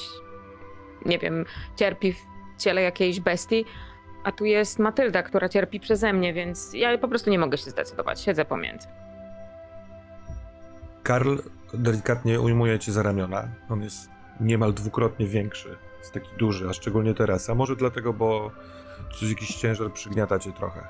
nie 1.06 1.18
wiem, 1.18 1.44
cierpi 1.76 2.12
w 2.12 2.18
ciele 2.58 2.82
jakiejś 2.82 3.20
bestii, 3.20 3.64
a 4.24 4.32
tu 4.32 4.44
jest 4.44 4.78
Matylda, 4.78 5.22
która 5.22 5.48
cierpi 5.48 5.80
przeze 5.80 6.12
mnie, 6.12 6.32
więc 6.32 6.74
ja 6.74 6.98
po 6.98 7.08
prostu 7.08 7.30
nie 7.30 7.38
mogę 7.38 7.58
się 7.58 7.70
zdecydować, 7.70 8.20
siedzę 8.20 8.44
pomiędzy. 8.44 8.88
Karl 11.02 11.36
delikatnie 11.74 12.40
ujmuje 12.40 12.78
cię 12.78 12.92
za 12.92 13.02
ramiona. 13.02 13.48
On 13.70 13.82
jest 13.82 14.10
niemal 14.40 14.74
dwukrotnie 14.74 15.26
większy. 15.26 15.76
Jest 15.98 16.12
taki 16.12 16.30
duży, 16.38 16.68
a 16.68 16.72
szczególnie 16.72 17.14
teraz. 17.14 17.50
A 17.50 17.54
może 17.54 17.76
dlatego, 17.76 18.12
bo 18.12 18.50
coś, 19.20 19.28
jakiś 19.30 19.56
ciężar 19.56 19.92
przygniata 19.92 20.38
cię 20.38 20.52
trochę. 20.52 20.88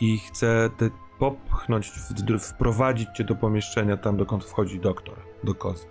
I 0.00 0.18
chce 0.18 0.70
te 0.76 0.90
popchnąć, 1.18 1.90
w- 1.90 2.40
wprowadzić 2.40 3.08
cię 3.16 3.24
do 3.24 3.34
pomieszczenia, 3.34 3.96
tam 3.96 4.16
dokąd 4.16 4.44
wchodzi 4.44 4.80
doktor, 4.80 5.14
do 5.44 5.54
kozy. 5.54 5.86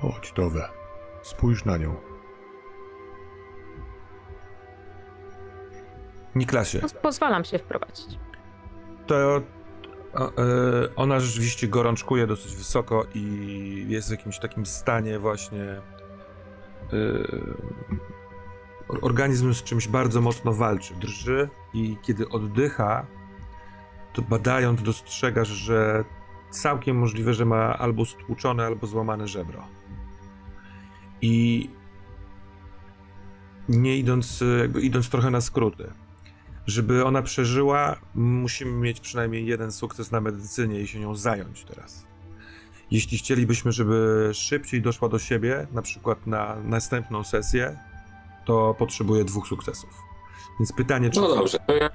Chodź, 0.00 0.32
Towe. 0.32 0.68
Spójrz 1.22 1.64
na 1.64 1.76
nią. 1.76 1.96
Niklasie. 6.34 6.80
Pozwalam 7.02 7.44
się 7.44 7.58
wprowadzić. 7.58 8.18
To 9.06 9.36
e, 9.36 9.42
ona 10.96 11.20
rzeczywiście 11.20 11.68
gorączkuje 11.68 12.26
dosyć 12.26 12.56
wysoko 12.56 13.06
i 13.14 13.86
jest 13.88 14.08
w 14.08 14.10
jakimś 14.10 14.38
takim 14.38 14.66
stanie 14.66 15.18
właśnie 15.18 15.62
e, 15.62 15.80
organizm 19.00 19.54
z 19.54 19.62
czymś 19.62 19.88
bardzo 19.88 20.20
mocno 20.20 20.52
walczy, 20.52 20.94
drży 20.94 21.48
i 21.74 21.96
kiedy 22.02 22.28
oddycha, 22.28 23.06
to 24.12 24.22
badając 24.22 24.82
dostrzegasz, 24.82 25.48
że 25.48 26.04
całkiem 26.50 26.96
możliwe, 26.96 27.34
że 27.34 27.44
ma 27.44 27.78
albo 27.78 28.04
stłuczone, 28.04 28.66
albo 28.66 28.86
złamane 28.86 29.28
żebro. 29.28 29.64
I 31.22 31.70
nie 33.68 33.96
idąc, 33.96 34.44
jakby 34.58 34.80
idąc 34.80 35.10
trochę 35.10 35.30
na 35.30 35.40
skróty, 35.40 35.92
żeby 36.66 37.04
ona 37.04 37.22
przeżyła, 37.22 37.96
musimy 38.14 38.72
mieć 38.72 39.00
przynajmniej 39.00 39.46
jeden 39.46 39.72
sukces 39.72 40.10
na 40.10 40.20
medycynie 40.20 40.80
i 40.80 40.86
się 40.86 41.00
nią 41.00 41.14
zająć 41.14 41.64
teraz. 41.64 42.06
Jeśli 42.90 43.18
chcielibyśmy, 43.18 43.72
żeby 43.72 44.30
szybciej 44.32 44.82
doszła 44.82 45.08
do 45.08 45.18
siebie, 45.18 45.66
na 45.72 45.82
przykład 45.82 46.26
na 46.26 46.56
następną 46.64 47.24
sesję, 47.24 47.78
to 48.44 48.74
potrzebuje 48.78 49.24
dwóch 49.24 49.48
sukcesów. 49.48 49.90
Więc 50.60 50.72
pytanie, 50.72 51.10
czy. 51.10 51.20
No 51.20 51.34
dobrze, 51.34 51.58
to 51.66 51.74
ja 51.74 51.90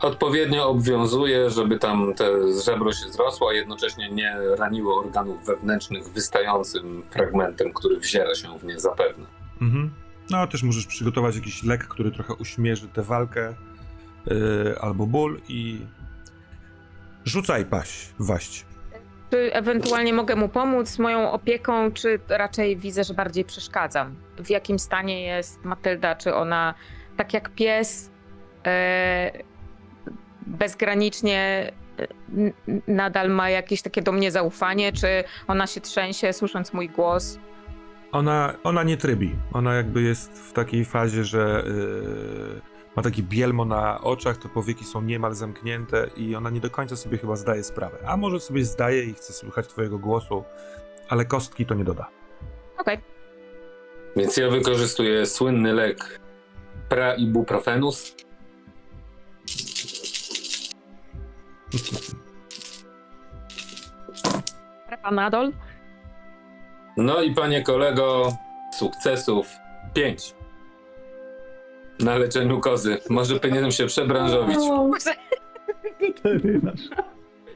odpowiednio 0.00 0.68
obwiązuję, 0.68 1.50
żeby 1.50 1.78
tam 1.78 2.14
te 2.14 2.24
żebro 2.64 2.92
się 2.92 3.08
zrosło, 3.08 3.50
a 3.50 3.52
jednocześnie 3.52 4.10
nie 4.10 4.36
raniło 4.58 4.98
organów 4.98 5.46
wewnętrznych 5.46 6.08
wystającym 6.08 7.02
fragmentem, 7.10 7.72
który 7.72 8.00
wziera 8.00 8.34
się 8.34 8.58
w 8.58 8.64
nie 8.64 8.80
zapewne. 8.80 9.26
Mhm. 9.62 10.03
No, 10.30 10.46
też 10.46 10.62
możesz 10.62 10.86
przygotować 10.86 11.36
jakiś 11.36 11.62
lek, 11.62 11.84
który 11.84 12.10
trochę 12.10 12.34
uśmierzy 12.34 12.88
tę 12.88 13.02
walkę, 13.02 13.54
yy, 14.26 14.74
albo 14.80 15.06
ból 15.06 15.40
i. 15.48 15.80
Rzucaj 17.24 17.64
paść, 17.64 18.14
waść. 18.18 18.66
Czy 19.30 19.52
ewentualnie 19.52 20.12
mogę 20.12 20.36
mu 20.36 20.48
pomóc 20.48 20.98
moją 20.98 21.32
opieką, 21.32 21.92
czy 21.92 22.20
raczej 22.28 22.76
widzę, 22.76 23.04
że 23.04 23.14
bardziej 23.14 23.44
przeszkadzam? 23.44 24.16
W 24.38 24.50
jakim 24.50 24.78
stanie 24.78 25.22
jest 25.22 25.64
Matylda? 25.64 26.14
Czy 26.14 26.34
ona, 26.34 26.74
tak 27.16 27.34
jak 27.34 27.50
pies, 27.50 28.10
e, 28.66 29.30
bezgranicznie 30.46 31.72
e, 31.98 32.06
nadal 32.88 33.30
ma 33.30 33.50
jakieś 33.50 33.82
takie 33.82 34.02
do 34.02 34.12
mnie 34.12 34.30
zaufanie? 34.30 34.92
Czy 34.92 35.24
ona 35.46 35.66
się 35.66 35.80
trzęsie, 35.80 36.32
słysząc 36.32 36.72
mój 36.72 36.88
głos? 36.88 37.38
Ona, 38.14 38.54
ona 38.64 38.82
nie 38.82 38.96
trybi. 38.96 39.36
Ona 39.52 39.74
jakby 39.74 40.02
jest 40.02 40.38
w 40.38 40.52
takiej 40.52 40.84
fazie, 40.84 41.24
że 41.24 41.64
yy, 41.66 42.60
ma 42.96 43.02
taki 43.02 43.22
bielmo 43.22 43.64
na 43.64 44.00
oczach, 44.00 44.36
te 44.36 44.48
powieki 44.48 44.84
są 44.84 45.02
niemal 45.02 45.34
zamknięte 45.34 46.10
i 46.16 46.36
ona 46.36 46.50
nie 46.50 46.60
do 46.60 46.70
końca 46.70 46.96
sobie 46.96 47.18
chyba 47.18 47.36
zdaje 47.36 47.64
sprawę. 47.64 47.98
A 48.06 48.16
może 48.16 48.40
sobie 48.40 48.64
zdaje 48.64 49.04
i 49.04 49.14
chce 49.14 49.32
słuchać 49.32 49.68
twojego 49.68 49.98
głosu, 49.98 50.44
ale 51.08 51.24
kostki 51.24 51.66
to 51.66 51.74
nie 51.74 51.84
doda. 51.84 52.08
Okej. 52.78 52.98
Więc 54.16 54.36
ja 54.36 54.50
wykorzystuję 54.50 55.26
słynny 55.26 55.72
lek 55.72 56.20
praibuprofenus. 56.88 58.16
Panadol. 65.02 65.52
No 66.96 67.22
i 67.22 67.34
panie 67.34 67.62
kolego, 67.62 68.36
sukcesów 68.78 69.46
5. 69.94 70.34
Na 72.00 72.18
leczeniu 72.18 72.60
kozy. 72.60 72.98
Może 73.10 73.40
powinienem 73.40 73.70
się 73.70 73.86
przebranżowić. 73.86 74.58
Weterynarz. 76.00 76.80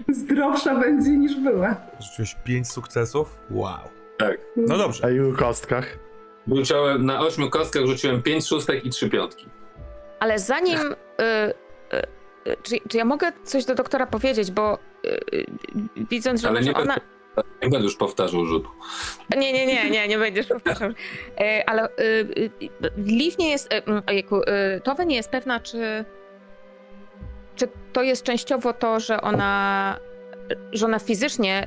zdrowsza 0.09 0.75
będzie 0.75 1.11
niż 1.11 1.37
była. 1.41 1.77
Rzuciłeś 2.01 2.37
5 2.45 2.69
sukcesów? 2.71 3.39
Wow. 3.51 3.79
Tak. 4.19 4.39
No 4.57 4.79
dobrze. 4.79 5.05
A 5.05 5.11
i 5.11 5.21
o 5.21 5.33
kostkach. 5.33 5.99
Rzuciłem, 6.53 7.07
na 7.07 7.21
8 7.21 7.51
kostkach 7.51 7.87
rzuciłem 7.87 8.23
5 8.23 8.47
szóstek 8.47 8.85
i 8.85 8.91
3 8.91 9.11
piątki. 9.11 9.47
Ale 10.21 10.39
zanim. 10.39 10.79
Y, 10.81 10.85
y, 10.85 12.51
y, 12.51 12.57
czy, 12.63 12.77
czy 12.89 12.99
ja 12.99 13.05
mogę 13.05 13.33
coś 13.45 13.65
do 13.65 13.75
doktora 13.75 14.07
powiedzieć, 14.07 14.51
bo 14.51 14.79
y, 15.05 15.09
y, 15.37 15.47
widząc, 16.11 16.41
że 16.41 16.49
Ale 16.49 16.61
nie 16.61 16.75
ona. 16.75 16.97
Nie 17.63 17.69
będę 17.69 17.85
już 17.85 17.97
powtarzał 17.97 18.47
rzutu. 18.47 18.71
Nie, 19.37 19.53
nie, 19.53 19.67
nie, 19.67 19.91
nie, 19.91 20.09
nie 20.09 20.19
będziesz 20.19 20.47
powtarzał. 20.47 20.91
E, 21.39 21.69
Ale 21.69 21.89
y, 21.89 21.95
y, 22.39 22.51
Liv 22.97 23.37
nie 23.39 23.51
jest. 23.51 23.69
Ojejku, 24.07 24.41
Towe 24.83 25.07
nie 25.07 25.17
jest 25.17 25.31
pewna, 25.31 25.61
czy. 25.61 26.05
Czy 27.57 27.69
to 27.93 28.03
jest 28.03 28.23
częściowo 28.23 28.73
to, 28.73 29.01
że 29.01 29.21
ona. 29.21 29.99
że 30.73 30.87
ona 30.87 30.99
fizycznie 30.99 31.67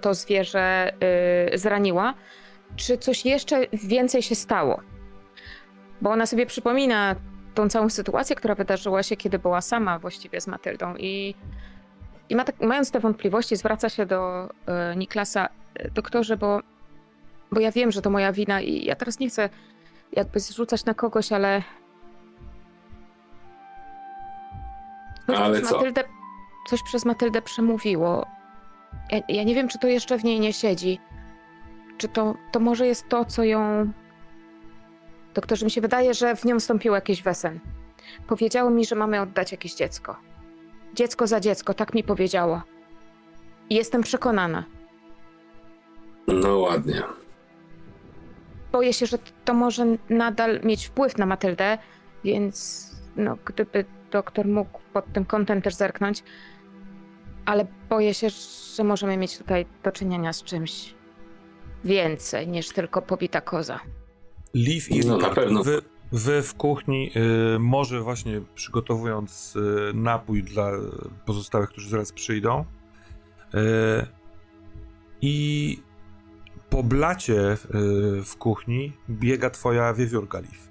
to 0.00 0.14
zwierzę 0.14 0.92
zraniła, 1.54 2.14
czy 2.76 2.98
coś 2.98 3.24
jeszcze 3.24 3.66
więcej 3.72 4.22
się 4.22 4.34
stało? 4.34 4.80
Bo 6.00 6.10
ona 6.10 6.26
sobie 6.26 6.46
przypomina 6.46 7.14
tą 7.54 7.68
całą 7.68 7.88
sytuację, 7.90 8.36
która 8.36 8.54
wydarzyła 8.54 9.02
się, 9.02 9.16
kiedy 9.16 9.38
była 9.38 9.60
sama 9.60 9.98
właściwie 9.98 10.40
z 10.40 10.46
Matyldą 10.46 10.94
i 10.96 11.34
i 12.28 12.36
ma 12.36 12.44
tak, 12.44 12.60
mając 12.60 12.90
te 12.90 13.00
wątpliwości, 13.00 13.56
zwraca 13.56 13.88
się 13.88 14.06
do 14.06 14.48
e, 14.66 14.96
Niklasa, 14.96 15.48
e, 15.74 15.90
doktorze, 15.90 16.36
bo, 16.36 16.60
bo 17.52 17.60
ja 17.60 17.72
wiem, 17.72 17.90
że 17.90 18.02
to 18.02 18.10
moja 18.10 18.32
wina 18.32 18.60
i 18.60 18.84
ja 18.84 18.96
teraz 18.96 19.18
nie 19.18 19.28
chcę 19.28 19.48
jakby 20.12 20.40
zrzucać 20.40 20.84
na 20.84 20.94
kogoś, 20.94 21.32
ale. 21.32 21.62
Coś 25.26 25.36
Ale 25.36 25.58
przez 25.58 25.68
co? 25.68 25.76
Matyldę, 25.76 26.04
coś 26.68 26.82
przez 26.82 27.04
Matyldę 27.04 27.42
przemówiło. 27.42 28.26
Ja, 29.10 29.20
ja 29.28 29.44
nie 29.44 29.54
wiem, 29.54 29.68
czy 29.68 29.78
to 29.78 29.88
jeszcze 29.88 30.18
w 30.18 30.24
niej 30.24 30.40
nie 30.40 30.52
siedzi. 30.52 31.00
Czy 31.98 32.08
to, 32.08 32.34
to 32.52 32.60
może 32.60 32.86
jest 32.86 33.08
to, 33.08 33.24
co 33.24 33.44
ją. 33.44 33.92
Doktorze, 35.34 35.64
mi 35.64 35.70
się 35.70 35.80
wydaje, 35.80 36.14
że 36.14 36.36
w 36.36 36.44
nią 36.44 36.60
wstąpił 36.60 36.94
jakiś 36.94 37.22
wesen. 37.22 37.60
Powiedziało 38.26 38.70
mi, 38.70 38.84
że 38.84 38.94
mamy 38.94 39.20
oddać 39.20 39.52
jakieś 39.52 39.74
dziecko. 39.74 40.27
Dziecko 40.94 41.26
za 41.26 41.40
dziecko, 41.40 41.74
tak 41.74 41.94
mi 41.94 42.04
powiedziało. 42.04 42.62
I 43.70 43.74
jestem 43.74 44.02
przekonana. 44.02 44.64
No 46.28 46.58
ładnie. 46.58 47.02
Boję 48.72 48.92
się, 48.92 49.06
że 49.06 49.18
to 49.44 49.54
może 49.54 49.86
nadal 50.10 50.60
mieć 50.64 50.86
wpływ 50.86 51.18
na 51.18 51.26
Matyldę, 51.26 51.78
więc 52.24 52.86
no, 53.16 53.36
gdyby 53.44 53.84
doktor 54.10 54.46
mógł 54.46 54.78
pod 54.92 55.12
tym 55.12 55.24
kątem 55.24 55.62
też 55.62 55.74
zerknąć, 55.74 56.22
ale 57.44 57.66
boję 57.88 58.14
się, 58.14 58.28
że 58.76 58.84
możemy 58.84 59.16
mieć 59.16 59.38
tutaj 59.38 59.66
do 59.84 59.92
czynienia 59.92 60.32
z 60.32 60.42
czymś 60.44 60.94
więcej 61.84 62.48
niż 62.48 62.68
tylko 62.68 63.02
pobita 63.02 63.40
koza. 63.40 63.80
Liv 64.54 64.86
i 64.90 65.00
No, 65.00 65.06
na 65.12 65.16
Ricard, 65.18 65.34
pewno. 65.34 65.62
Wy, 65.64 65.82
wy 66.12 66.42
w 66.42 66.54
kuchni, 66.54 67.10
y, 67.54 67.58
może 67.58 68.00
właśnie 68.00 68.40
przygotowując 68.54 69.56
y, 69.56 69.94
napój 69.94 70.42
dla 70.42 70.70
pozostałych, 71.26 71.68
którzy 71.68 71.88
zaraz 71.88 72.12
przyjdą. 72.12 72.64
Y, 73.54 73.58
I 75.20 75.78
po 76.70 76.82
blacie 76.82 77.56
w 78.24 78.36
kuchni 78.38 78.92
biega 79.10 79.50
twoja 79.50 79.94
wiewiórka 79.94 80.40
Liv. 80.40 80.68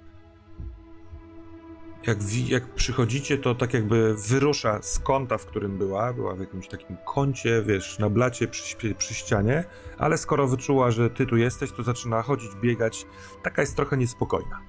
Jak, 2.06 2.18
jak 2.48 2.74
przychodzicie, 2.74 3.38
to 3.38 3.54
tak 3.54 3.74
jakby 3.74 4.14
wyrusza 4.14 4.82
z 4.82 4.98
kąta, 4.98 5.38
w 5.38 5.46
którym 5.46 5.78
była. 5.78 6.12
Była 6.12 6.34
w 6.34 6.40
jakimś 6.40 6.68
takim 6.68 6.96
kącie, 7.04 7.62
wiesz, 7.62 7.98
na 7.98 8.10
blacie 8.10 8.48
przy, 8.48 8.94
przy 8.94 9.14
ścianie, 9.14 9.64
ale 9.98 10.18
skoro 10.18 10.48
wyczuła, 10.48 10.90
że 10.90 11.10
ty 11.10 11.26
tu 11.26 11.36
jesteś, 11.36 11.72
to 11.72 11.82
zaczyna 11.82 12.22
chodzić, 12.22 12.50
biegać. 12.62 13.06
Taka 13.42 13.62
jest 13.62 13.76
trochę 13.76 13.96
niespokojna. 13.96 14.67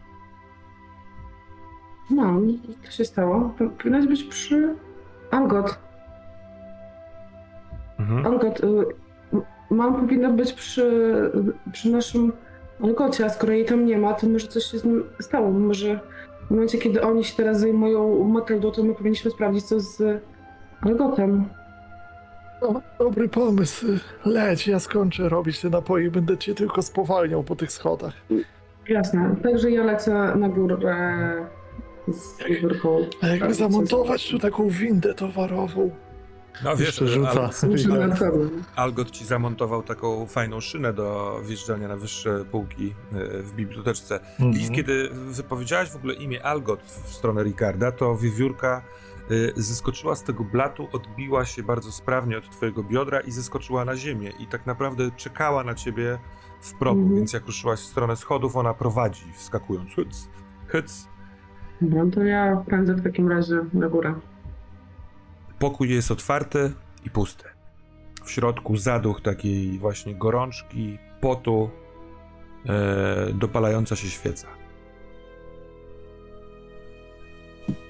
No, 2.10 2.41
co 2.86 2.91
się 2.91 3.06
stało? 3.06 3.54
Powinnaś 3.78 4.08
być 4.08 4.24
przy 4.24 4.76
Algot. 5.32 5.80
Mhm. 8.00 8.26
Algot, 8.26 8.60
y, 8.60 8.86
mam 9.69 9.95
powinna 9.95 10.30
być 10.30 10.54
przy, 10.54 10.91
przy 11.72 11.91
naszym 11.91 12.34
Algocie, 12.84 13.26
a 13.26 13.30
skoro 13.30 13.54
jej 13.54 13.65
tam 13.65 13.86
nie 13.86 13.98
ma, 13.98 14.13
to 14.13 14.28
może 14.28 14.48
coś 14.48 14.63
się 14.63 14.80
z 14.80 14.86
nim 14.86 15.04
stało. 15.19 15.52
Może 15.52 16.00
w 16.48 16.52
momencie, 16.52 16.78
kiedy 16.78 17.02
oni 17.02 17.24
się 17.24 17.36
teraz 17.38 17.60
zajmują 17.60 18.24
Matyldą, 18.24 18.72
to 18.72 18.84
my 18.84 18.95
powinniśmy 18.95 19.32
sprawdzić, 19.32 19.65
co 19.65 19.80
z 19.80 20.22
Algotem. 20.82 21.45
O, 22.62 22.82
dobry 23.00 23.30
pomysł. 23.30 23.86
Leć, 24.26 24.67
ja 24.67 24.80
skończę 24.80 25.30
robić 25.30 25.62
te 25.62 25.69
napoje 25.69 26.08
i 26.08 26.12
będę 26.12 26.38
cię 26.38 26.56
tylko 26.56 26.82
spowalniał 26.82 27.43
po 27.43 27.56
tych 27.56 27.72
schodach. 27.72 28.13
Jasne. 28.88 29.36
Także 29.43 29.72
ja 29.72 29.84
lecę 29.84 30.36
na 30.36 30.50
górę 30.50 30.78
z. 32.13 32.38
A 33.22 33.28
jakby 33.28 33.54
zamontować 33.54 34.30
tu 34.30 34.39
taką 34.39 34.69
windę 34.69 35.13
towarową. 35.13 35.91
No 36.63 36.72
Jeszcze 36.72 37.06
wiesz, 37.06 37.13
rzuca. 37.13 37.30
Al- 37.91 38.10
na 38.10 38.15
pewno. 38.15 38.50
Algot 38.76 39.12
ci 39.12 39.26
zamontował 39.26 39.84
taką 39.84 40.26
fajną 40.28 40.60
szynę 40.60 40.93
do 40.93 41.39
wjeżdżania 41.43 41.88
na 41.88 41.98
wyższe 41.98 42.45
półki 42.45 42.88
y, 43.13 43.43
w 43.43 43.54
biblioteczce. 43.54 44.19
Mhm. 44.19 44.52
Liv, 44.52 44.72
kiedy 44.76 45.10
wypowiedziałaś 45.13 45.89
w 45.91 45.95
ogóle 45.95 46.13
imię 46.13 46.45
Algot 46.45 46.82
w 46.84 47.13
stronę 47.13 47.43
Ricarda, 47.43 47.91
to 47.91 48.17
wiewiórka 48.17 48.82
y, 49.32 49.54
zeskoczyła 49.56 50.15
z 50.15 50.24
tego 50.24 50.43
blatu, 50.43 50.88
odbiła 50.91 51.45
się 51.45 51.63
bardzo 51.63 51.91
sprawnie 51.91 52.38
od 52.38 52.50
twojego 52.50 52.84
biodra 52.84 53.19
i 53.19 53.32
zeskoczyła 53.32 53.86
na 53.86 53.95
ziemię. 53.95 54.32
I 54.39 54.48
tak 54.48 54.65
naprawdę 54.65 55.12
czekała 55.17 55.63
na 55.63 55.76
ciebie 55.76 56.19
w 56.62 56.74
progu, 56.74 57.00
Mhm. 57.02 57.17
więc 57.17 57.34
jak 57.34 57.45
ruszyłaś 57.45 57.80
w 57.80 57.86
stronę 57.86 58.15
schodów, 58.15 58.56
ona 58.56 58.74
prowadzi, 58.74 59.24
wskakując. 59.36 59.91
Hyc, 59.95 60.28
hyc. 60.67 61.08
Dobra, 61.81 62.05
to 62.11 62.23
ja 62.23 62.63
prędzę 62.65 62.93
w 62.93 63.03
takim 63.03 63.29
razie 63.29 63.59
na 63.73 63.89
górę. 63.89 64.13
Pokój 65.59 65.89
jest 65.89 66.11
otwarty 66.11 66.71
i 67.05 67.09
pusty. 67.09 67.43
W 68.23 68.31
środku 68.31 68.77
zaduch 68.77 69.21
takiej 69.21 69.79
właśnie 69.79 70.15
gorączki, 70.15 70.97
potu, 71.21 71.69
e, 72.65 73.33
dopalająca 73.33 73.95
się 73.95 74.07
świeca. 74.07 74.47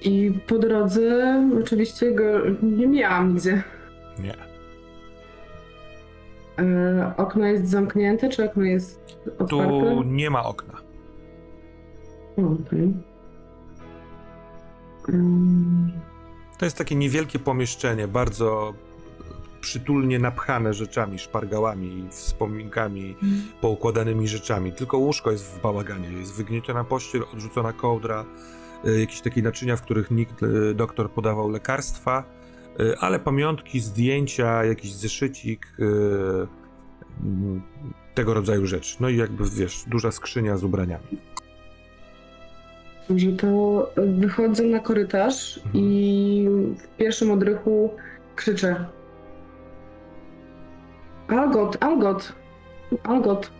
I 0.02 0.32
po 0.46 0.58
drodze 0.58 1.34
oczywiście 1.60 2.12
go 2.12 2.24
nie 2.62 2.86
miałam 2.86 3.32
nigdzie. 3.32 3.62
Nie. 4.18 4.34
E, 6.58 7.12
okno 7.16 7.46
jest 7.46 7.68
zamknięte, 7.68 8.28
czy 8.28 8.44
okno 8.44 8.62
jest 8.62 9.18
otwarte? 9.38 9.68
Tu 9.68 10.02
nie 10.02 10.30
ma 10.30 10.44
okna. 10.44 10.74
Okej. 12.36 12.80
Mm, 12.80 13.02
To 16.58 16.64
jest 16.64 16.76
takie 16.76 16.94
niewielkie 16.94 17.38
pomieszczenie, 17.38 18.08
bardzo 18.08 18.74
przytulnie 19.60 20.18
napchane 20.18 20.74
rzeczami, 20.74 21.18
szpargałami, 21.18 22.08
wspominkami, 22.10 23.16
poukładanymi 23.60 24.28
rzeczami. 24.28 24.72
Tylko 24.72 24.98
łóżko 24.98 25.30
jest 25.30 25.44
w 25.44 25.62
bałaganie. 25.62 26.12
Jest 26.12 26.34
wygnieciona 26.34 26.84
pościel, 26.84 27.22
odrzucona 27.34 27.72
kołdra, 27.72 28.24
y, 28.86 29.00
jakieś 29.00 29.20
takie 29.20 29.42
naczynia, 29.42 29.76
w 29.76 29.82
których 29.82 30.10
nikt, 30.10 30.42
y, 30.42 30.74
doktor 30.74 31.10
podawał 31.10 31.50
lekarstwa, 31.50 32.24
y, 32.80 32.98
ale 32.98 33.18
pamiątki, 33.18 33.80
zdjęcia, 33.80 34.64
jakiś 34.64 34.92
zeszycik, 34.92 35.76
mm, 35.78 37.62
tego 38.14 38.34
rodzaju 38.34 38.66
rzeczy. 38.66 38.96
No 39.00 39.08
i 39.08 39.16
jakby, 39.16 39.50
wiesz, 39.50 39.84
duża 39.86 40.10
skrzynia 40.10 40.56
z 40.56 40.64
ubraniami. 40.64 41.18
Że 43.16 43.32
to 43.32 43.90
wychodzę 43.96 44.62
na 44.64 44.78
korytarz 44.78 45.56
Mhm. 45.66 45.84
i 45.84 46.46
w 46.78 46.96
pierwszym 46.96 47.30
odrychu 47.30 47.90
krzyczę. 48.36 48.84
Algot, 51.28 51.84
Algot, 51.84 52.32
Algot. 53.02 53.50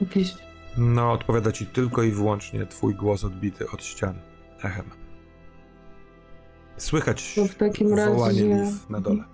Jakiś 0.00 0.34
No, 0.78 1.12
odpowiada 1.12 1.52
ci 1.52 1.66
tylko 1.66 2.02
i 2.02 2.10
wyłącznie 2.10 2.66
twój 2.66 2.94
głos 2.94 3.24
odbity 3.24 3.70
od 3.70 3.84
ścian 3.84 4.14
echem. 4.64 4.84
Słychać 6.76 7.34
To 7.34 7.44
w 7.44 7.54
takim 7.54 7.88
wołanie 7.88 8.48
razie- 8.58 8.72
na 8.90 9.00
dole. 9.00 9.24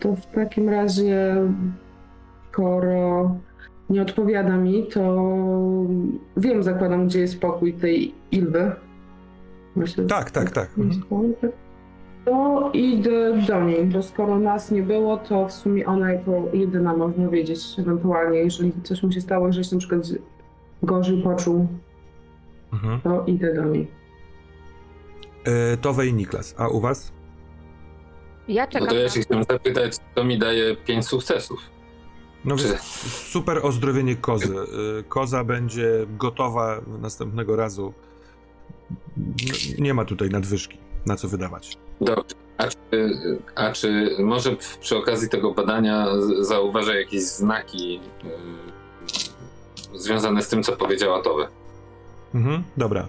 To 0.00 0.14
w 0.16 0.26
takim 0.26 0.68
razie, 0.68 1.36
skoro 2.52 3.36
nie 3.90 4.02
odpowiada 4.02 4.56
mi, 4.56 4.86
to 4.86 5.26
wiem, 6.36 6.62
zakładam, 6.62 7.06
gdzie 7.06 7.20
jest 7.20 7.40
pokój 7.40 7.72
tej 7.72 8.14
Ilwy. 8.30 8.72
Myślę, 9.76 10.04
Tak, 10.04 10.30
tak, 10.30 10.50
tak. 10.50 10.70
To 12.24 12.70
idę 12.72 13.36
do 13.48 13.64
niej, 13.64 13.84
bo 13.84 14.02
skoro 14.02 14.38
nas 14.38 14.70
nie 14.70 14.82
było, 14.82 15.16
to 15.16 15.46
w 15.48 15.52
sumie 15.52 15.86
ona 15.86 16.12
jako 16.12 16.42
jedyna 16.52 16.96
można 16.96 17.28
wiedzieć, 17.28 17.60
ewentualnie, 17.78 18.38
jeżeli 18.38 18.72
coś 18.82 19.02
mu 19.02 19.12
się 19.12 19.20
stało, 19.20 19.46
jeżeli 19.46 19.64
się 19.64 19.76
na 19.76 19.80
przykład 19.80 20.02
gorzej 20.82 21.22
poczuł, 21.22 21.66
Mhm. 22.72 23.00
to 23.00 23.24
idę 23.26 23.54
do 23.54 23.64
niej. 23.64 23.88
E, 25.44 25.76
Towe 25.76 26.06
i 26.06 26.14
Niklas, 26.14 26.54
a 26.58 26.68
u 26.68 26.80
was? 26.80 27.12
Ja 28.48 28.64
No 28.64 28.70
czekam 28.72 28.88
to 28.88 28.94
ja 28.94 29.08
się 29.08 29.20
chciałem 29.20 29.44
zapytać, 29.44 29.96
kto 30.12 30.24
mi 30.24 30.38
daje 30.38 30.76
pięć 30.76 31.06
sukcesów. 31.06 31.58
No 32.44 32.56
Czy- 32.56 32.78
super 33.30 33.60
ozdrowienie 33.62 34.16
kozy. 34.16 34.54
Y, 35.00 35.04
Koza 35.08 35.44
będzie 35.44 36.06
gotowa 36.18 36.80
następnego 37.00 37.56
razu. 37.56 37.92
Nie 39.78 39.94
ma 39.94 40.04
tutaj 40.04 40.30
nadwyżki, 40.30 40.78
na 41.06 41.16
co 41.16 41.28
wydawać. 41.28 41.76
Dobrze. 42.00 42.34
A 42.58 42.66
czy, 42.68 43.18
a 43.54 43.72
czy 43.72 44.10
może 44.18 44.56
przy 44.80 44.96
okazji 44.96 45.28
tego 45.28 45.54
badania 45.54 46.06
zauważę 46.40 47.00
jakieś 47.00 47.22
znaki 47.22 48.00
yy, 49.92 49.98
związane 50.00 50.42
z 50.42 50.48
tym, 50.48 50.62
co 50.62 50.72
powiedziała 50.72 51.22
Towe? 51.22 51.48
Mhm, 52.34 52.62
dobra. 52.76 53.08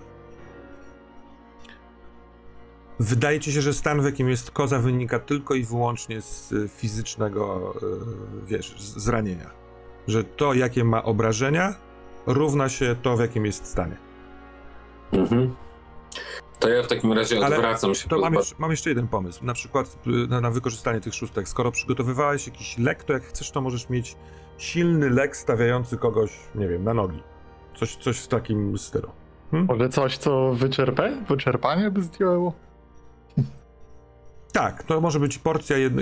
Wydaje 3.02 3.40
ci 3.40 3.52
się, 3.52 3.62
że 3.62 3.74
stan, 3.74 4.02
w 4.02 4.06
jakim 4.06 4.30
jest 4.30 4.52
koza, 4.52 4.80
wynika 4.80 5.20
tylko 5.20 5.56
i 5.56 5.64
wyłącznie 5.64 6.22
z 6.22 6.52
y, 6.52 6.68
fizycznego, 6.68 7.74
y, 8.44 8.46
wiesz, 8.46 8.76
zranienia. 8.82 9.50
Że 10.08 10.24
to, 10.24 10.54
jakie 10.54 10.84
ma 10.84 11.04
obrażenia, 11.04 11.76
równa 12.26 12.70
się 12.70 12.96
to, 13.02 13.18
w 13.18 13.20
jakim 13.20 13.46
jest 13.46 13.66
stanie. 13.66 13.98
Mhm. 15.14 15.56
To 16.60 16.70
ja 16.70 16.84
w 16.84 16.88
takim 16.88 17.14
razie 17.14 17.38
Ale 17.46 17.56
odwracam 17.56 17.96
się. 17.96 18.10
To 18.10 18.20
mam 18.20 18.34
jeszcze, 18.34 18.56
mam 18.60 18.72
jeszcze 18.72 18.90
jeden 18.90 19.08
pomysł. 19.08 19.46
Na 19.46 19.54
przykład 19.54 19.98
na, 20.06 20.42
na 20.42 20.52
wykorzystanie 20.52 21.02
tych 21.02 21.14
szóstek. 21.14 21.48
Skoro 21.48 21.72
przygotowywałeś 21.72 22.48
jakiś 22.48 22.78
lek, 22.78 23.04
to 23.04 23.14
jak 23.14 23.24
chcesz, 23.24 23.52
to 23.52 23.62
możesz 23.62 23.90
mieć 23.90 24.16
silny 24.58 25.10
lek 25.10 25.38
stawiający 25.38 25.98
kogoś, 25.98 26.32
nie 26.56 26.68
wiem, 26.68 26.84
na 26.84 26.94
nogi. 26.94 27.24
Coś, 27.76 27.96
coś 27.96 28.20
w 28.20 28.28
takim 28.28 28.78
stylu. 28.78 29.10
Może 29.52 29.90
coś, 29.90 30.18
co 30.18 30.54
wyczerpę? 30.54 31.12
Wyczerpanie 31.30 31.92
by 31.92 32.02
zdjęło? 32.02 32.54
Tak, 34.54 34.84
to 34.84 35.02
może 35.02 35.20
być 35.20 35.38
porcja, 35.38 35.78
jedna, 35.78 36.02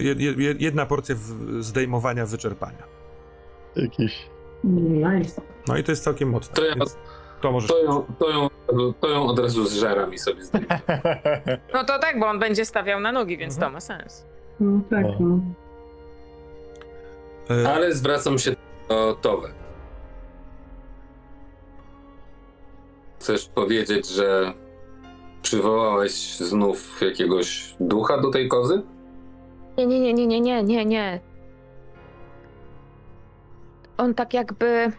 jedna 0.59 0.85
porcja 0.85 1.15
zdejmowania 1.59 2.25
wyczerpania. 2.25 2.83
Jakiś... 3.75 4.29
Nice. 4.63 5.41
No 5.67 5.77
i 5.77 5.83
to 5.83 5.91
jest 5.91 6.03
całkiem 6.03 6.29
mocne. 6.29 6.53
To 6.55 6.65
ja- 6.65 6.75
to 7.41 7.51
możesz. 7.51 7.69
To 7.69 7.79
ją, 7.83 8.03
to, 8.19 8.29
ją, 8.29 8.49
to 9.01 9.09
ją 9.09 9.25
od 9.27 9.39
razu 9.39 9.65
zżeram 9.65 10.13
i 10.13 10.17
sobie 10.17 10.43
zdejmę. 10.43 10.79
No 11.73 11.83
to 11.83 11.99
tak, 11.99 12.19
bo 12.19 12.27
on 12.27 12.39
będzie 12.39 12.65
stawiał 12.65 12.99
na 12.99 13.11
nogi, 13.11 13.37
więc 13.37 13.53
Mhm. 13.53 13.71
to 13.71 13.73
ma 13.73 13.79
sens. 13.81 14.25
No 14.59 14.81
tak, 14.89 15.03
No. 15.03 15.15
no. 15.19 15.39
E, 17.63 17.69
Ale 17.73 17.93
zwracam 17.95 18.39
się 18.39 18.55
do 18.89 19.17
Towe. 19.21 19.49
Chcesz 23.19 23.47
powiedzieć, 23.49 24.07
że 24.09 24.53
przywołałeś 25.41 26.37
znów 26.37 27.01
jakiegoś 27.01 27.75
ducha 27.79 28.17
do 28.21 28.29
tej 28.29 28.47
kozy? 28.47 28.81
Nie, 29.77 29.87
nie, 29.87 29.99
nie, 29.99 30.13
nie, 30.13 30.27
nie, 30.27 30.41
nie, 30.41 30.63
nie, 30.63 30.85
nie. 30.85 31.19
On 33.97 34.13
tak 34.13 34.33
jakby. 34.33 34.91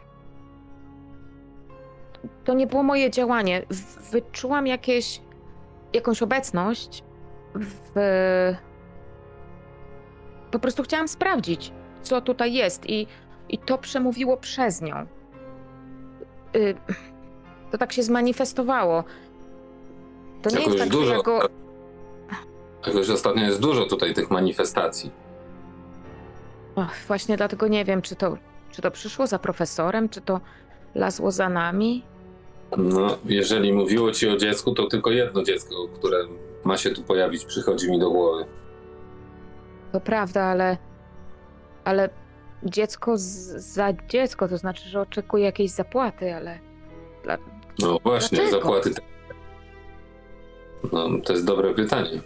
To 2.44 2.54
nie 2.54 2.66
było 2.66 2.82
moje 2.82 3.10
działanie. 3.10 3.62
Wyczułam 4.12 4.66
jakieś. 4.66 5.20
jakąś 5.92 6.22
obecność 6.22 7.04
w. 7.54 8.56
Po 10.50 10.58
prostu 10.58 10.82
chciałam 10.82 11.08
sprawdzić, 11.08 11.72
co 12.02 12.20
tutaj 12.20 12.52
jest, 12.52 12.90
i, 12.90 13.06
i 13.48 13.58
to 13.58 13.78
przemówiło 13.78 14.36
przez 14.36 14.82
nią. 14.82 15.06
Y, 16.56 16.74
to 17.70 17.78
tak 17.78 17.92
się 17.92 18.02
zmanifestowało. 18.02 19.04
To 20.42 20.50
nie 20.50 20.64
jest 20.64 20.78
tak, 20.78 20.88
dużo. 20.88 21.22
go. 21.22 21.40
Jakoś 22.86 23.10
ostatnio 23.10 23.42
jest 23.42 23.60
dużo 23.60 23.86
tutaj 23.86 24.14
tych 24.14 24.30
manifestacji. 24.30 25.10
Och, 26.74 26.94
właśnie 27.06 27.36
dlatego 27.36 27.68
nie 27.68 27.84
wiem, 27.84 28.02
czy 28.02 28.16
to, 28.16 28.36
czy 28.70 28.82
to 28.82 28.90
przyszło 28.90 29.26
za 29.26 29.38
profesorem, 29.38 30.08
czy 30.08 30.20
to 30.20 30.40
lazło 30.94 31.30
za 31.30 31.48
nami. 31.48 32.02
No, 32.76 33.18
jeżeli 33.24 33.72
mówiło 33.72 34.12
ci 34.12 34.28
o 34.28 34.36
dziecku, 34.36 34.74
to 34.74 34.86
tylko 34.86 35.10
jedno 35.10 35.42
dziecko, 35.42 35.88
które 35.94 36.18
ma 36.64 36.76
się 36.76 36.90
tu 36.90 37.02
pojawić, 37.02 37.44
przychodzi 37.44 37.90
mi 37.90 37.98
do 37.98 38.10
głowy. 38.10 38.44
To 39.92 40.00
prawda, 40.00 40.42
ale. 40.42 40.76
Ale 41.84 42.10
dziecko 42.62 43.16
z, 43.16 43.22
za 43.56 43.92
dziecko, 44.08 44.48
to 44.48 44.58
znaczy, 44.58 44.88
że 44.88 45.00
oczekuje 45.00 45.44
jakiejś 45.44 45.70
zapłaty, 45.70 46.34
ale. 46.34 46.58
Dla... 47.24 47.38
No 47.78 47.98
właśnie, 48.04 48.38
Dlaczego? 48.38 48.60
zapłaty. 48.62 48.94
No, 50.92 51.08
to 51.24 51.32
jest 51.32 51.44
dobre 51.44 51.74
pytanie. 51.74 52.20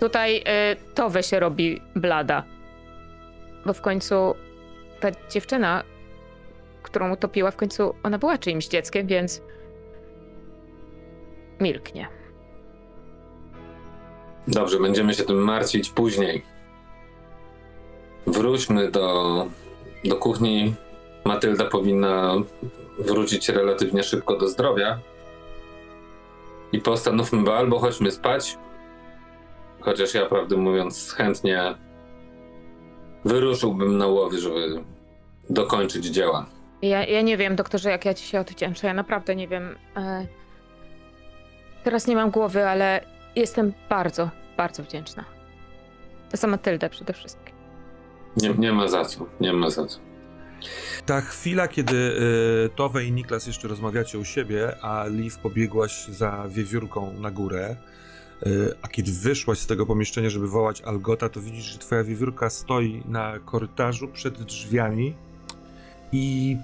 Tutaj 0.00 0.36
y, 0.36 0.94
Towe 0.94 1.22
się 1.22 1.40
robi 1.40 1.80
blada. 1.94 2.44
Bo 3.66 3.72
w 3.72 3.80
końcu 3.80 4.34
ta 5.00 5.08
dziewczyna, 5.30 5.82
którą 6.82 7.12
utopiła, 7.12 7.50
w 7.50 7.56
końcu 7.56 7.94
ona 8.02 8.18
była 8.18 8.38
czyimś 8.38 8.68
dzieckiem, 8.68 9.06
więc. 9.06 9.42
Milknie. 11.60 12.08
Dobrze, 14.48 14.78
będziemy 14.78 15.14
się 15.14 15.22
tym 15.22 15.36
martwić 15.36 15.90
później. 15.90 16.42
Wróćmy 18.26 18.90
do, 18.90 19.46
do 20.04 20.16
kuchni. 20.16 20.74
Matylda 21.24 21.64
powinna 21.64 22.34
wrócić 22.98 23.48
relatywnie 23.48 24.02
szybko 24.02 24.36
do 24.36 24.48
zdrowia. 24.48 24.98
I 26.72 26.80
postanówmy, 26.80 27.42
bo 27.42 27.56
albo 27.56 27.78
chodźmy 27.78 28.10
spać, 28.10 28.58
chociaż 29.80 30.14
ja 30.14 30.26
prawdę 30.26 30.56
mówiąc 30.56 31.12
chętnie 31.12 31.74
wyruszyłbym 33.24 33.98
na 33.98 34.06
łowy, 34.06 34.38
żeby 34.38 34.84
dokończyć 35.50 36.06
dzieła. 36.06 36.46
Ja, 36.82 37.04
ja 37.04 37.20
nie 37.20 37.36
wiem, 37.36 37.56
doktorze, 37.56 37.90
jak 37.90 38.04
ja 38.04 38.14
ci 38.14 38.26
się 38.26 38.40
odwdzięczę. 38.40 38.86
Ja 38.86 38.94
naprawdę 38.94 39.36
nie 39.36 39.48
wiem. 39.48 39.76
E... 39.96 40.26
Teraz 41.84 42.06
nie 42.06 42.16
mam 42.16 42.30
głowy, 42.30 42.68
ale 42.68 43.04
jestem 43.36 43.72
bardzo, 43.88 44.30
bardzo 44.56 44.82
wdzięczna. 44.82 45.24
Za 46.32 46.46
Matyldę 46.46 46.90
przede 46.90 47.12
wszystkim. 47.12 47.54
Nie, 48.36 48.54
nie 48.54 48.72
ma 48.72 48.88
za 48.88 49.04
co, 49.04 49.26
nie 49.40 49.52
ma 49.52 49.70
za 49.70 49.86
co. 49.86 49.98
Ta 51.06 51.20
chwila, 51.20 51.68
kiedy 51.68 51.96
y, 51.96 52.70
Towe 52.76 53.04
i 53.04 53.12
Niklas 53.12 53.46
jeszcze 53.46 53.68
rozmawiacie 53.68 54.18
u 54.18 54.24
siebie, 54.24 54.84
a 54.84 55.06
Liv 55.06 55.36
pobiegłaś 55.42 56.06
za 56.08 56.48
wiewiórką 56.48 57.12
na 57.20 57.30
górę, 57.30 57.76
y, 58.46 58.72
a 58.82 58.88
kiedy 58.88 59.12
wyszłaś 59.12 59.58
z 59.58 59.66
tego 59.66 59.86
pomieszczenia, 59.86 60.30
żeby 60.30 60.48
wołać 60.48 60.82
Algota, 60.82 61.28
to 61.28 61.40
widzisz, 61.40 61.64
że 61.64 61.78
twoja 61.78 62.04
wiewiórka 62.04 62.50
stoi 62.50 63.02
na 63.08 63.38
korytarzu 63.44 64.08
przed 64.08 64.42
drzwiami 64.42 65.14
i 66.12 66.56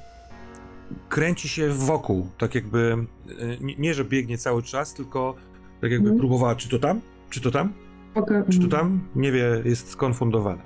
kręci 1.09 1.49
się 1.49 1.69
wokół, 1.69 2.29
tak 2.39 2.55
jakby, 2.55 2.97
y, 3.31 3.59
nie, 3.79 3.95
że 3.95 4.05
biegnie 4.05 4.39
cały 4.39 4.63
czas, 4.63 4.95
tylko 4.95 5.35
tak 5.81 5.91
jakby 5.91 6.09
Mhm. 6.09 6.19
próbowała, 6.19 6.57
czy 6.57 6.69
to 6.69 6.79
tam, 6.79 7.01
czy 7.31 7.41
to 7.41 7.51
tam, 7.51 7.73
Okej. 8.15 8.43
czy 8.51 8.59
to 8.59 8.69
tam, 8.69 9.09
nie 9.17 9.33
wie, 9.33 9.63
jest 9.65 9.91
skonfundowana. 9.91 10.63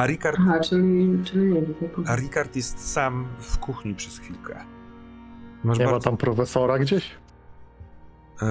A 0.00 0.06
Ricard 0.06 0.36
Aha, 0.40 0.60
czyli, 0.60 1.18
czyli 1.24 1.46
nie 1.46 1.62
a 2.06 2.16
Ricard 2.16 2.56
jest 2.56 2.92
sam 2.92 3.26
w 3.38 3.58
kuchni 3.58 3.94
przez 3.94 4.18
chwilkę. 4.18 4.56
Masz 5.64 5.78
Nie 5.78 5.84
ma 5.84 5.90
bardzo... 5.90 6.04
tam 6.10 6.16
profesora 6.16 6.78
gdzieś? 6.78 7.10
Eee, 8.42 8.48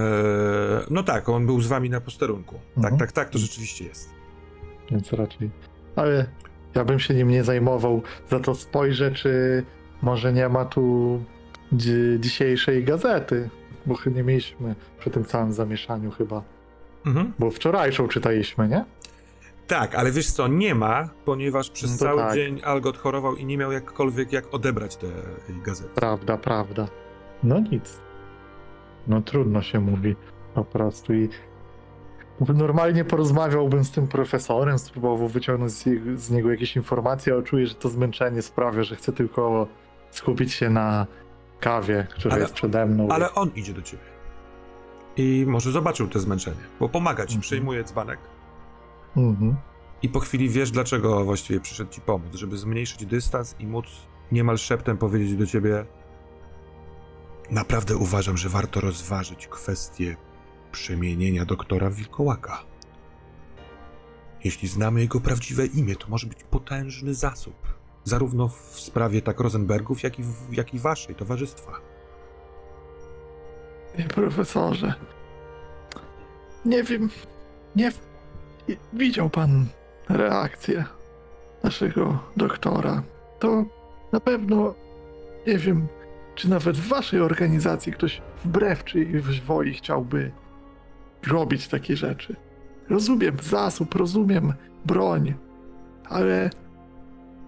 no 0.89 1.03
tak, 1.03 1.29
on 1.29 1.45
był 1.45 1.61
z 1.61 1.67
wami 1.67 1.89
na 1.89 2.01
posterunku. 2.01 2.55
Tak, 2.55 2.77
Mhm. 2.77 2.97
tak, 2.97 3.11
tak, 3.11 3.29
to 3.29 3.37
rzeczywiście 3.39 3.85
jest. 3.85 4.13
Więc 4.91 5.13
raczej. 5.13 5.49
Ale 5.95 6.25
ja 6.75 6.85
bym 6.85 6.99
się 6.99 7.13
nim 7.13 7.27
nie 7.27 7.43
zajmował. 7.43 8.01
Za 8.29 8.39
to 8.39 8.55
spojrzę, 8.55 9.11
czy 9.11 9.63
może 10.01 10.33
nie 10.33 10.49
ma 10.49 10.65
tu 10.65 11.19
dzi- 11.73 12.17
dzisiejszej 12.19 12.83
gazety. 12.83 13.49
Bo 13.85 13.95
chyba 13.95 14.15
nie 14.15 14.23
mieliśmy 14.23 14.75
przy 14.99 15.09
tym 15.09 15.25
całym 15.25 15.53
zamieszaniu 15.53 16.11
chyba. 16.11 16.43
Mhm. 17.05 17.33
Bo 17.39 17.51
wczorajszą 17.51 18.07
czytaliśmy, 18.07 18.67
nie? 18.67 18.85
Tak, 19.69 19.95
ale 19.95 20.11
wiesz 20.11 20.31
co, 20.31 20.47
nie 20.47 20.75
ma, 20.75 21.09
ponieważ 21.25 21.69
przez 21.69 21.91
No 21.91 21.97
to 21.97 22.03
cały 22.05 22.21
tak. 22.21 22.33
dzień 22.35 22.61
Algot 22.63 22.97
chorował 22.97 23.35
i 23.35 23.45
nie 23.45 23.57
miał 23.57 23.71
jakkolwiek 23.71 24.33
jak 24.33 24.53
odebrać 24.53 24.95
te 24.95 25.07
gazety. 25.65 25.89
Prawda, 25.95 26.37
prawda. 26.37 26.87
No 27.43 27.59
nic. 27.59 27.99
No 29.07 29.21
trudno 29.21 29.61
się 29.61 29.79
mówi 29.79 30.15
po 30.53 30.63
prostu 30.65 31.13
i 31.13 31.29
normalnie 32.39 33.05
porozmawiałbym 33.05 33.83
z 33.83 33.91
tym 33.91 34.07
profesorem, 34.07 34.79
spróbował 34.79 35.27
wyciągnąć 35.27 35.71
z, 36.15 36.31
niego 36.31 36.51
jakieś 36.51 36.75
informacje, 36.75 37.33
ale 37.33 37.43
czuję, 37.43 37.67
że 37.67 37.75
to 37.75 37.89
zmęczenie 37.89 38.41
sprawia, 38.41 38.83
że 38.83 38.95
chcę 38.95 39.13
tylko 39.13 39.67
skupić 40.11 40.53
się 40.53 40.69
na 40.69 41.07
kawie, 41.59 42.07
która 42.11 42.33
Ale- 42.33 42.41
jest 42.41 42.53
przede 42.53 42.85
mną. 42.85 43.07
Ale 43.11 43.33
on 43.33 43.49
idzie 43.55 43.73
do 43.73 43.81
ciebie. 43.81 44.03
I 45.17 45.45
może 45.47 45.71
zobaczył 45.71 46.07
te 46.07 46.19
zmęczenie, 46.19 46.57
bo 46.79 46.89
pomaga 46.89 47.23
ci, 47.25 47.33
Mhm. 47.35 47.41
przejmuje 47.41 47.83
dzbanek. 47.83 48.19
Mhm. 49.17 49.55
I 50.01 50.09
po 50.09 50.19
chwili 50.19 50.49
wiesz, 50.49 50.71
dlaczego 50.71 51.25
właściwie 51.25 51.59
przyszedł 51.59 51.91
ci 51.91 52.01
pomóc, 52.01 52.35
żeby 52.35 52.57
zmniejszyć 52.57 53.05
dystans 53.05 53.55
i 53.59 53.67
móc 53.67 53.85
niemal 54.31 54.57
szeptem 54.57 54.97
powiedzieć 54.97 55.35
do 55.35 55.45
ciebie: 55.45 55.85
Naprawdę 57.51 57.97
uważam, 57.97 58.37
że 58.37 58.49
warto 58.49 58.81
rozważyć 58.81 59.47
kwestię 59.47 60.15
przemienienia 60.71 61.45
doktora 61.45 61.89
wilkołaka. 61.89 62.63
Jeśli 64.43 64.67
znamy 64.67 65.01
jego 65.01 65.19
prawdziwe 65.19 65.65
imię, 65.65 65.95
to 65.95 66.07
może 66.07 66.27
być 66.27 66.43
potężny 66.43 67.13
zasób, 67.13 67.55
zarówno 68.03 68.47
w 68.47 68.79
sprawie 68.79 69.21
tak 69.21 69.39
Rosenbergów, 69.39 70.03
jak 70.03 70.19
i, 70.19 70.23
w, 70.23 70.53
jak 70.53 70.73
i 70.73 70.79
waszej 70.79 71.15
towarzystwa. 71.15 71.71
Nie, 73.97 74.05
profesorze. 74.05 74.93
Nie 76.65 76.83
wiem. 76.83 77.09
Nie. 77.75 77.91
Widział 78.93 79.29
pan 79.29 79.65
reakcję 80.09 80.85
naszego 81.63 82.19
doktora. 82.37 83.03
To 83.39 83.65
na 84.11 84.19
pewno. 84.19 84.73
Nie 85.47 85.57
wiem, 85.57 85.87
czy 86.35 86.49
nawet 86.49 86.77
w 86.77 86.87
waszej 86.87 87.21
organizacji 87.21 87.91
ktoś 87.93 88.21
wbrew 88.45 88.83
czyjejś 88.83 89.41
woli 89.41 89.73
chciałby 89.73 90.31
robić 91.27 91.67
takie 91.67 91.95
rzeczy. 91.97 92.35
Rozumiem 92.89 93.37
zasób, 93.41 93.95
rozumiem 93.95 94.53
broń, 94.85 95.33
ale 96.09 96.49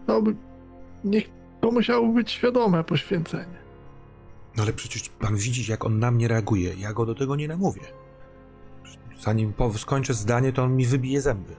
to, 0.08 0.22
by- 0.22 0.36
nie, 1.04 1.22
to 1.62 1.72
musiało 1.72 2.08
być 2.08 2.32
świadome 2.32 2.84
poświęcenie. 2.84 3.62
No 4.58 4.64
ale 4.64 4.74
przecież 4.74 5.10
pan 5.10 5.36
widzi, 5.36 5.72
jak 5.72 5.86
on 5.86 6.00
na 6.00 6.12
mnie 6.12 6.28
reaguje. 6.28 6.74
Ja 6.74 6.94
go 6.94 7.06
do 7.06 7.16
tego 7.16 7.36
nie 7.36 7.48
namówię. 7.48 7.82
Zanim 9.22 9.54
po- 9.54 9.74
skończę 9.74 10.14
zdanie, 10.14 10.54
to 10.54 10.64
on 10.64 10.76
mi 10.76 10.86
wybije 10.86 11.22
zęby. 11.22 11.56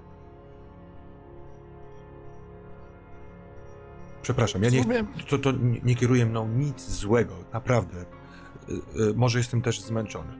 Przepraszam, 4.23 4.63
ja 4.63 4.71
nie, 4.71 4.85
to, 5.31 5.39
to 5.39 5.53
nie, 5.53 5.81
nie 5.85 5.95
kieruje 5.95 6.27
mną 6.27 6.49
nic 6.49 6.91
złego, 6.91 7.35
naprawdę. 7.53 7.99
Y, 8.01 9.03
y, 9.03 9.15
może 9.15 9.39
jestem 9.39 9.63
też 9.63 9.81
zmęczony. 9.81 10.33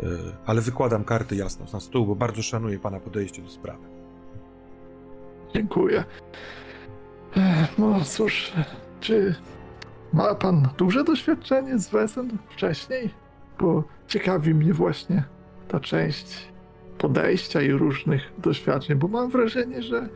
Y, 0.00 0.04
ale 0.46 0.60
wykładam 0.60 1.04
karty 1.04 1.36
jasno 1.36 1.66
na 1.72 1.80
stół, 1.80 2.06
bo 2.06 2.14
bardzo 2.14 2.42
szanuję 2.42 2.78
pana 2.78 3.00
podejście 3.00 3.42
do 3.42 3.48
sprawy. 3.48 3.84
Dziękuję. 5.54 6.04
No 7.78 8.00
cóż, 8.04 8.52
czy 9.00 9.34
ma 10.12 10.34
pan 10.34 10.68
duże 10.78 11.04
doświadczenie 11.04 11.78
z 11.78 11.88
Wesen 11.88 12.38
wcześniej? 12.48 13.10
Bo 13.60 13.84
ciekawi 14.06 14.54
mnie 14.54 14.72
właśnie 14.72 15.24
ta 15.68 15.80
część 15.80 16.48
podejścia 16.98 17.62
i 17.62 17.70
różnych 17.72 18.32
doświadczeń, 18.38 18.96
bo 18.96 19.08
mam 19.08 19.30
wrażenie, 19.30 19.82
że 19.82 20.08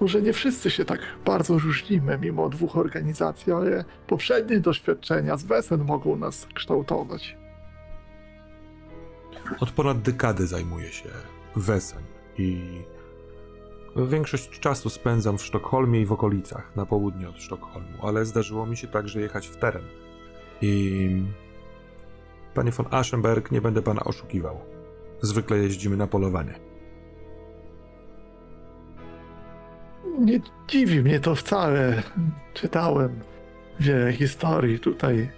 może 0.00 0.22
nie 0.22 0.32
wszyscy 0.32 0.70
się 0.70 0.84
tak 0.84 1.00
bardzo 1.24 1.58
różnimy 1.58 2.18
mimo 2.18 2.48
dwóch 2.48 2.76
organizacji, 2.76 3.52
ale 3.52 3.84
poprzednie 4.06 4.60
doświadczenia 4.60 5.36
z 5.36 5.44
Wesen 5.44 5.84
mogą 5.84 6.16
nas 6.16 6.46
kształtować. 6.54 7.36
Od 9.60 9.70
ponad 9.70 10.02
dekady 10.02 10.46
zajmuję 10.46 10.92
się 10.92 11.08
Wesen 11.56 12.02
i 12.38 12.80
większość 13.96 14.60
czasu 14.60 14.90
spędzam 14.90 15.38
w 15.38 15.44
Sztokholmie 15.44 16.00
i 16.00 16.06
w 16.06 16.12
okolicach, 16.12 16.76
na 16.76 16.86
południe 16.86 17.28
od 17.28 17.42
Sztokholmu, 17.42 18.06
ale 18.06 18.24
zdarzyło 18.24 18.66
mi 18.66 18.76
się 18.76 18.88
także 18.88 19.20
jechać 19.20 19.48
w 19.48 19.56
teren. 19.56 19.84
I 20.62 21.22
panie 22.54 22.70
von 22.70 22.86
Aschenberg, 22.90 23.50
nie 23.50 23.60
będę 23.60 23.82
pana 23.82 24.04
oszukiwał. 24.04 24.60
Zwykle 25.20 25.58
jeździmy 25.58 25.96
na 25.96 26.06
polowanie. 26.06 26.54
Nie 30.18 30.40
dziwi 30.68 31.02
mnie 31.02 31.20
to 31.20 31.34
wcale. 31.34 32.02
Czytałem 32.54 33.20
wiele 33.80 34.12
historii 34.12 34.78
tutaj. 34.78 35.30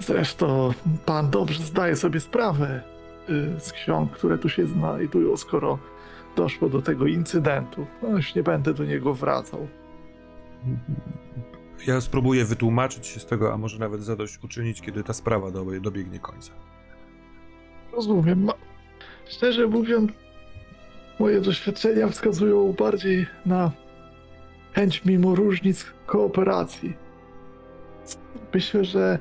Zresztą 0.00 0.72
pan 1.06 1.30
dobrze 1.30 1.62
zdaje 1.62 1.96
sobie 1.96 2.20
sprawę 2.20 2.82
y, 3.30 3.60
z 3.60 3.72
ksiąg, 3.72 4.12
które 4.12 4.38
tu 4.38 4.48
się 4.48 4.66
znajdują, 4.66 5.36
skoro 5.36 5.78
doszło 6.36 6.68
do 6.68 6.82
tego 6.82 7.06
incydentu. 7.06 7.86
No 8.02 8.08
już 8.08 8.34
nie 8.34 8.42
będę 8.42 8.74
do 8.74 8.84
niego 8.84 9.14
wracał. 9.14 9.68
Ja 11.86 12.00
spróbuję 12.00 12.44
wytłumaczyć 12.44 13.06
się 13.06 13.20
z 13.20 13.26
tego, 13.26 13.52
a 13.52 13.56
może 13.56 13.78
nawet 13.78 14.02
zadośćuczynić, 14.02 14.80
kiedy 14.80 15.04
ta 15.04 15.12
sprawa 15.12 15.50
do- 15.50 15.64
dobiegnie 15.80 16.18
końca. 16.18 16.52
Rozumiem. 17.92 18.44
Ma- 18.44 18.52
Szczerze 19.28 19.66
mówiąc, 19.66 20.10
moje 21.18 21.40
doświadczenia 21.40 22.08
wskazują 22.08 22.72
bardziej 22.72 23.26
na 23.46 23.70
chęć 24.72 25.04
mimo 25.04 25.34
różnic 25.34 25.86
kooperacji. 26.06 26.94
Myślę, 28.54 28.84
że 28.84 29.18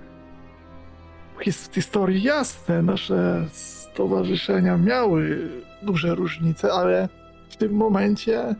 w 1.39 1.43
historii 1.73 2.23
jasne, 2.23 2.81
nasze 2.81 3.45
stowarzyszenia 3.51 4.77
miały 4.77 5.49
duże 5.81 6.15
różnice, 6.15 6.73
ale 6.73 7.09
w 7.49 7.55
tym 7.55 7.71
momencie 7.73 8.55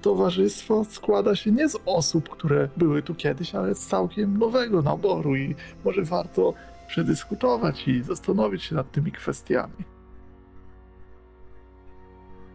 towarzystwo 0.00 0.84
składa 0.84 1.36
się 1.36 1.52
nie 1.52 1.68
z 1.68 1.78
osób, 1.86 2.28
które 2.28 2.68
były 2.76 3.02
tu 3.02 3.14
kiedyś, 3.14 3.54
ale 3.54 3.74
z 3.74 3.86
całkiem 3.86 4.38
nowego 4.38 4.82
naboru 4.82 5.36
i 5.36 5.54
może 5.84 6.02
warto 6.02 6.54
przedyskutować 6.86 7.88
i 7.88 8.02
zastanowić 8.02 8.62
się 8.62 8.74
nad 8.74 8.92
tymi 8.92 9.12
kwestiami. 9.12 9.84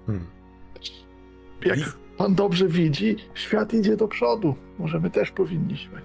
Hmm. 0.05 0.27
Jak 1.65 1.79
pan 2.17 2.35
dobrze 2.35 2.67
widzi, 2.67 3.15
świat 3.33 3.73
idzie 3.73 3.97
do 3.97 4.07
przodu. 4.07 4.55
Może 4.79 4.99
my 4.99 5.09
też 5.09 5.31
powinniśmy. 5.31 6.01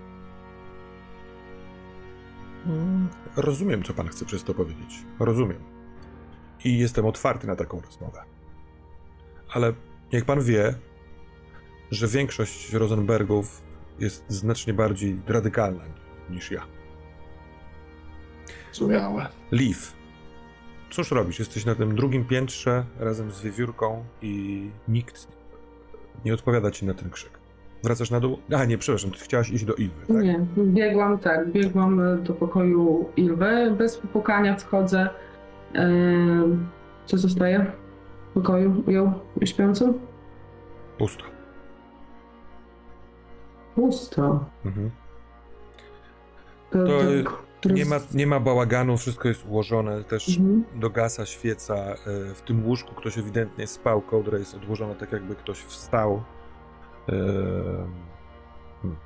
Mm, 2.66 3.08
Rozumiem, 3.36 3.82
co 3.82 3.94
pan 3.94 4.08
chce 4.08 4.24
przez 4.24 4.44
to 4.44 4.54
powiedzieć. 4.54 5.04
Rozumiem. 5.18 5.58
I 6.64 6.78
jestem 6.78 7.06
otwarty 7.06 7.46
na 7.46 7.56
taką 7.56 7.80
rozmowę. 7.80 8.22
Ale 9.54 9.72
niech 10.12 10.24
pan 10.24 10.40
wie, 10.42 10.74
że 11.90 12.08
większość 12.08 12.72
Rosenbergów 12.72 13.62
jest 13.98 14.24
znacznie 14.28 14.74
bardziej 14.74 15.20
radykalna 15.28 15.84
niż 16.30 16.50
ja. 16.50 16.62
Zrozumiałe. 18.72 19.26
Liv, 19.52 19.78
cóż 20.90 21.10
robisz? 21.10 21.38
Jesteś 21.38 21.64
na 21.64 21.74
tym 21.74 21.94
drugim 21.94 22.24
piętrze 22.24 22.84
razem 22.98 23.30
z 23.30 23.42
wiewiórką 23.42 24.04
i 24.22 24.62
nikt 24.88 25.28
nie 26.24 26.34
odpowiada 26.34 26.70
ci 26.70 26.86
na 26.86 26.94
ten 26.94 27.10
krzyk. 27.10 27.30
Wracasz 27.82 28.10
na 28.10 28.20
dół? 28.20 28.38
A 28.56 28.64
nie, 28.64 28.78
przepraszam, 28.78 29.10
ty 29.10 29.18
chciałaś 29.18 29.50
iść 29.50 29.64
do 29.64 29.74
Ilwy, 29.74 30.06
tak? 30.08 30.16
Nie, 30.16 30.46
biegłam 30.56 31.18
tak, 31.18 31.52
biegłam 31.52 32.00
e, 32.00 32.16
do 32.16 32.32
pokoju 32.34 33.08
Ilwy, 33.16 33.74
bez 33.78 33.96
pukania 33.96 34.56
wchodzę. 34.56 35.08
Em, 35.72 36.68
Co 37.06 37.18
zostaje 37.18 37.72
pokoju 38.34 38.90
ją 38.90 39.12
śpiącą? 39.44 39.98
Pusto. 40.98 41.24
Pusto. 43.74 44.44
Mhm. 44.64 44.90
To, 46.70 46.78
To 46.86 46.98
tak 47.68 47.72
Nie 47.76 47.84
ma, 47.84 47.96
nie 48.14 48.26
ma 48.26 48.40
bałaganu, 48.40 48.96
wszystko 48.96 49.28
jest 49.28 49.46
ułożone, 49.46 50.04
też 50.04 50.28
Mhm. 50.38 50.64
dogasa 50.74 51.26
świeca. 51.26 51.74
e, 51.76 52.34
W 52.34 52.42
tym 52.42 52.66
łóżku 52.66 52.94
ktoś 52.94 53.18
ewidentnie 53.18 53.66
spał, 53.66 54.00
kołdra 54.00 54.38
jest 54.38 54.54
odłożona 54.54 54.94
tak, 54.94 55.12
jakby 55.12 55.34
ktoś 55.34 55.58
wstał. 55.58 56.22
E, 57.08 57.12
hmm. 58.82 58.98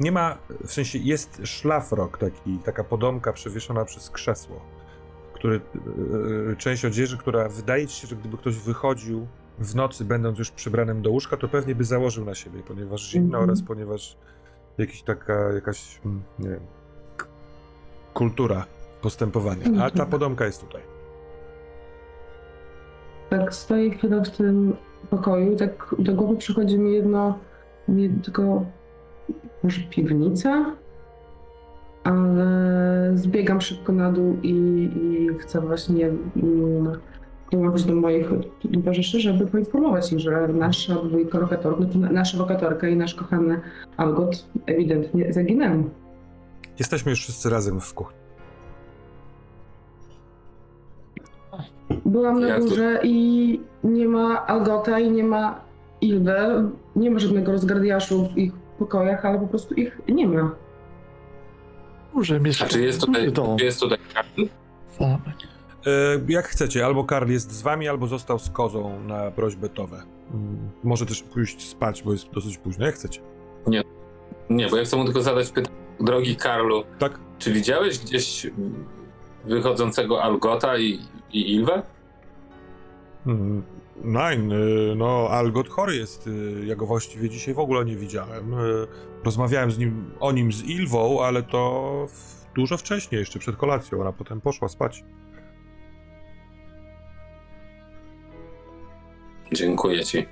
Nie 0.00 0.12
ma, 0.12 0.38
w 0.66 0.72
sensie 0.72 0.98
jest 0.98 1.40
szlafrok 1.44 2.18
taki, 2.18 2.58
taka 2.58 2.84
podomka 2.84 3.32
przewieszona 3.32 3.84
przez 3.84 4.10
krzesło, 4.10 4.60
który, 5.46 5.60
e, 6.52 6.56
część 6.56 6.84
odzieży, 6.84 7.18
która 7.18 7.48
wydaje 7.48 7.86
ci 7.86 8.00
się, 8.00 8.06
że 8.06 8.16
gdyby 8.16 8.36
ktoś 8.36 8.56
wychodził 8.58 9.26
w 9.58 9.74
nocy, 9.74 10.04
będąc 10.04 10.38
już 10.38 10.50
przybranym 10.50 11.02
do 11.02 11.10
łóżka, 11.10 11.36
to 11.36 11.48
pewnie 11.48 11.74
by 11.74 11.84
założył 11.84 12.24
na 12.24 12.34
siebie, 12.34 12.60
ponieważ 12.68 13.10
zimno 13.10 13.26
Mhm. 13.38 13.44
oraz 13.44 13.62
ponieważ 13.62 14.16
jakiś 14.78 15.02
taka, 15.02 15.52
jakaś, 15.52 16.00
mm, 16.04 16.22
nie 16.38 16.48
wiem, 16.48 16.60
k- 17.16 17.26
kultura 18.14 18.66
postępowania. 19.02 19.64
A 19.66 19.78
ta 19.78 19.86
Mhm. 19.86 20.10
podomka 20.10 20.44
jest 20.46 20.60
tutaj. 20.66 20.82
Tak 23.30 23.54
stoję 23.54 23.90
chwilę 23.90 24.22
w 24.24 24.30
tym 24.30 24.76
pokoju 25.10 25.52
i 25.52 25.56
tak 25.56 25.94
do 25.98 26.14
głowy 26.14 26.36
przychodzi 26.36 26.78
mi 26.78 26.92
jedno, 26.92 27.38
nie 27.88 28.08
tylko 28.10 28.64
może 29.62 29.80
piwnica, 29.90 30.76
ale 32.06 33.10
zbiegam 33.14 33.60
szybko 33.60 33.92
na 33.92 34.12
dół 34.12 34.36
i, 34.42 34.52
i 35.02 35.28
chcę 35.38 35.60
właśnie 35.60 36.06
mm, 36.06 36.98
dołączyć 37.52 37.84
do 37.84 37.94
moich 37.94 38.30
towarzyszy, 38.74 39.20
żeby 39.20 39.46
poinformować 39.46 40.12
ich, 40.12 40.18
że 40.18 40.48
nasza 40.48 40.94
dwójka 40.94 41.38
lokatorów, 41.38 41.92
znaczy 41.92 42.14
nasza 42.14 42.38
lokatorka 42.38 42.88
i 42.88 42.96
nasz 42.96 43.14
kochany 43.14 43.60
Algot 43.96 44.46
ewidentnie 44.66 45.32
zaginęli. 45.32 45.84
Jesteśmy 46.78 47.10
już 47.10 47.20
wszyscy 47.20 47.50
razem 47.50 47.80
w 47.80 47.94
kuchni. 47.94 48.16
Byłam 52.04 52.40
na 52.40 52.58
górze 52.58 53.00
i 53.02 53.60
nie 53.84 54.08
ma 54.08 54.46
Algota 54.46 55.00
i 55.00 55.10
nie 55.10 55.24
ma 55.24 55.60
Ilwy. 56.00 56.36
Nie 56.96 57.10
ma 57.10 57.18
żadnego 57.18 57.52
rozgardiaszu 57.52 58.28
w 58.28 58.38
ich 58.38 58.52
pokojach, 58.78 59.24
ale 59.24 59.38
po 59.38 59.46
prostu 59.46 59.74
ich 59.74 60.00
nie 60.08 60.28
ma. 60.28 60.65
Duże 62.16 62.36
A 62.36 62.38
mieszkanie. 62.38 62.70
czy 62.70 62.80
jest 62.82 63.00
tutaj, 63.00 63.32
dom. 63.32 63.56
jest 63.60 63.80
tutaj 63.80 63.98
Karl? 64.14 64.42
Zamek. 64.98 65.36
E, 65.86 65.90
jak 66.28 66.46
chcecie, 66.48 66.86
albo 66.86 67.04
Karl 67.04 67.30
jest 67.30 67.52
z 67.52 67.62
wami, 67.62 67.88
albo 67.88 68.06
został 68.06 68.38
z 68.38 68.50
kozą 68.50 69.02
na 69.02 69.30
prośbę 69.30 69.68
Towe. 69.68 70.02
Mm, 70.34 70.70
Może 70.84 71.06
też 71.06 71.22
pójść 71.22 71.68
spać, 71.68 72.02
bo 72.02 72.12
jest 72.12 72.30
dosyć 72.30 72.58
późno, 72.58 72.86
jak 72.86 72.94
chcecie. 72.94 73.20
Nie, 74.50 74.68
bo 74.68 74.76
ja 74.76 74.84
chcę 74.84 74.96
mu 74.96 75.04
tylko 75.04 75.22
zadać 75.22 75.50
pytanie. 75.50 75.76
Drogi 76.00 76.36
Karlu, 76.36 76.84
Tak? 76.98 77.18
czy 77.38 77.52
widziałeś 77.52 77.98
gdzieś 77.98 78.46
wychodzącego 79.44 80.22
Algota 80.22 80.78
i, 80.78 80.98
i 81.32 81.54
Ilwę? 81.54 81.82
Mm, 83.26 83.62
Nein, 84.04 84.52
y, 84.52 84.94
no 84.96 85.28
Algot 85.30 85.68
chory 85.68 85.96
jest, 85.96 86.26
y, 86.26 86.62
ja 86.66 86.76
go 86.76 86.86
właściwie 86.86 87.28
dzisiaj 87.30 87.54
w 87.54 87.58
ogóle 87.58 87.84
nie 87.84 87.96
widziałem. 87.96 88.54
Y, 88.54 88.86
Rozmawiałem 89.24 89.70
z 89.70 89.78
nim, 89.78 90.10
o 90.20 90.32
nim 90.32 90.52
z 90.52 90.64
Ilwą, 90.64 91.22
ale 91.24 91.42
to 91.42 91.92
w- 92.08 92.46
dużo 92.54 92.76
wcześniej, 92.76 93.18
jeszcze 93.18 93.38
przed 93.38 93.56
kolacją, 93.56 94.00
ona 94.00 94.12
potem 94.12 94.40
poszła 94.40 94.68
spać. 94.68 95.04
Dziękuję 99.52 100.04
ci. 100.04 100.26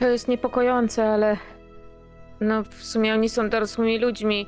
To 0.00 0.08
jest 0.08 0.28
niepokojące, 0.28 1.08
ale 1.08 1.36
no 2.40 2.62
w 2.64 2.74
sumie 2.84 3.14
oni 3.14 3.28
są 3.28 3.48
dorosłymi 3.50 3.98
ludźmi. 3.98 4.46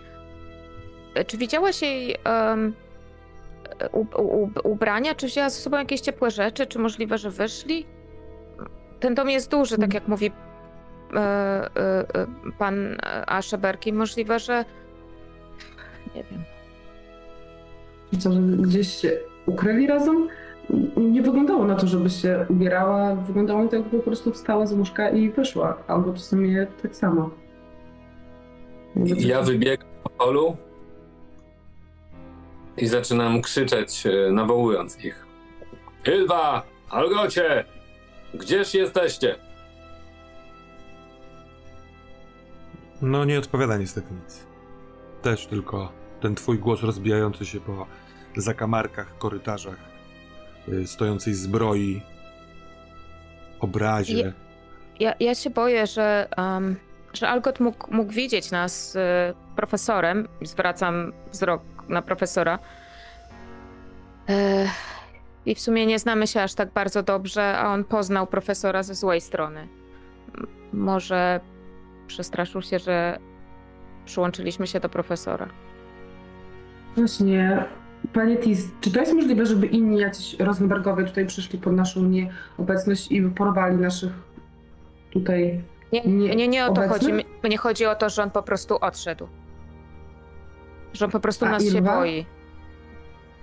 Czy 1.27 1.37
widziałaś 1.39 1.83
jej 1.83 2.15
em, 2.25 2.75
u, 3.93 4.07
u, 4.23 4.51
ubrania? 4.65 5.15
Czy 5.15 5.27
wzięła 5.27 5.51
ze 5.51 5.61
sobą 5.61 5.77
jakieś 5.77 6.01
ciepłe 6.01 6.31
rzeczy? 6.31 6.67
Czy 6.67 6.79
możliwe, 6.79 7.19
że 7.19 7.31
wyszli? 7.31 7.87
Ten 9.01 9.15
dom 9.15 9.31
jest 9.31 9.51
duży, 9.51 9.79
tak 9.79 9.95
jak 9.95 10.09
mówi 10.09 10.31
e, 11.15 11.19
e, 11.19 12.07
pan 12.59 12.97
Asheberki. 13.27 13.93
Możliwe, 13.93 14.39
że 14.39 14.65
nie 16.15 16.25
wiem. 16.25 16.43
Co, 18.19 18.33
że 18.33 18.41
gdzieś 18.41 18.89
się 18.89 19.19
ukryli 19.47 19.87
razem? 19.87 20.29
Nie 20.97 21.23
wyglądało 21.23 21.65
na 21.65 21.75
to, 21.75 21.87
żeby 21.87 22.11
się 22.11 22.47
ubierała. 22.49 23.15
Wyglądało 23.15 23.63
na 23.63 23.69
to, 23.69 23.77
jakby 23.77 23.99
po 23.99 24.05
prostu 24.05 24.33
wstała 24.33 24.67
z 24.67 24.73
łóżka 24.73 25.11
i 25.11 25.31
wyszła. 25.31 25.79
Albo 25.87 26.13
w 26.13 26.19
sumie 26.19 26.67
tak 26.83 26.97
samo. 26.97 27.31
Ja 29.19 29.43
wybiegam 29.43 29.89
po 30.03 30.11
polu 30.11 30.57
i 32.77 32.87
zaczynam 32.87 33.43
krzyczeć, 33.43 34.07
e, 34.07 34.33
nawołując 34.33 35.05
ich. 35.05 35.27
Ilwa! 36.07 36.63
Algocie! 36.91 37.65
Gdzież 38.35 38.75
jesteście? 38.75 39.37
No 43.03 43.25
nie 43.25 43.39
odpowiada 43.39 43.77
niestety 43.77 44.15
nic. 44.25 44.47
Też 45.23 45.47
tylko 45.47 45.93
ten 46.21 46.35
twój 46.35 46.59
głos 46.59 46.83
rozbijający 46.83 47.47
się 47.47 47.61
po 47.61 47.87
zakamarkach, 48.37 49.19
korytarzach, 49.19 49.77
y, 50.69 50.87
stojącej 50.87 51.35
zbroi, 51.35 52.03
obrazie. 53.61 54.17
Je- 54.17 54.33
Ja, 55.01 55.15
ja 55.21 55.35
się 55.35 55.51
boję, 55.51 55.87
że, 55.87 56.29
em, 56.37 56.77
że 57.13 57.29
Algot 57.29 57.61
mógł, 57.61 57.95
mógł 57.95 58.13
widzieć 58.13 58.51
nas 58.51 58.93
z 58.93 58.97
profesorem. 59.57 60.29
Zwracam 60.43 61.13
wzrok 61.33 61.63
na 61.89 62.03
profesora. 62.03 62.59
I 65.47 65.55
w 65.55 65.61
sumie 65.61 65.87
nie 65.87 65.99
znamy 65.99 66.27
się 66.27 66.43
aż 66.43 66.55
tak 66.55 66.73
bardzo 66.73 67.03
dobrze, 67.03 67.59
a 67.59 67.73
on 67.73 67.85
poznał 67.85 68.27
profesora 68.27 68.83
ze 68.83 68.95
złej 68.95 69.21
strony. 69.21 69.69
Może 70.73 71.41
przestraszył 72.07 72.63
się, 72.63 72.79
że 72.79 73.19
przyłączyliśmy 74.05 74.67
się 74.67 74.81
do 74.81 74.89
profesora. 74.89 75.49
Właśnie, 76.97 77.65
panie 78.13 78.37
Tis, 78.37 78.65
czy 78.81 78.93
to 78.93 79.01
jest 79.01 79.15
możliwe, 79.15 79.47
żeby 79.47 79.67
inni 79.67 79.99
jacyś 80.01 80.37
Rosenbergowie 80.39 81.05
tutaj 81.05 81.27
przyszli 81.27 81.59
pod 81.59 81.73
naszą 81.73 82.03
nieobecność 82.03 83.13
i 83.13 83.23
porwali 83.23 83.77
naszych 83.77 84.13
tutaj... 85.11 85.65
Nie, 85.93 86.03
Nie 86.05 86.37
nie, 86.37 86.49
nie 86.49 86.67
o 86.67 86.73
to 86.73 86.89
chodzi. 86.89 87.13
Mnie 87.43 87.59
chodzi 87.59 87.87
o 87.87 87.95
to, 87.95 88.11
że 88.11 88.23
on 88.23 88.31
po 88.31 88.43
prostu 88.43 88.79
odszedł. 88.81 89.29
Że 90.97 91.05
on 91.05 91.11
po 91.11 91.21
prostu 91.21 91.45
A 91.47 91.49
nas 91.49 91.63
się 91.63 91.69
Ilwa? 91.69 91.97
boi. 91.97 92.27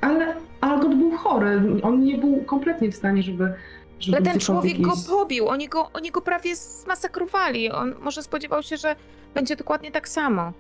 Ale 0.02 0.36
Algot 0.62 0.96
był 0.96 1.12
chory, 1.18 1.62
on 1.84 2.04
nie 2.04 2.18
był 2.18 2.44
kompletnie 2.46 2.92
w 2.92 2.96
stanie, 2.96 3.24
żeby... 3.24 3.54
żeby 4.00 4.18
Ale 4.18 4.26
ten 4.26 4.40
człowiek 4.40 4.82
go 4.82 4.92
pobił, 5.10 5.48
oni 5.48 5.70
go, 5.70 5.90
oni 5.94 6.12
go 6.12 6.22
prawie 6.22 6.56
zmasakrowali. 6.56 7.72
On 7.72 7.96
może 8.02 8.24
spodziewał 8.24 8.64
się, 8.64 8.78
że 8.78 8.96
będzie 9.34 9.56
dokładnie 9.56 9.92
tak 9.92 10.08
samo. 10.10 10.52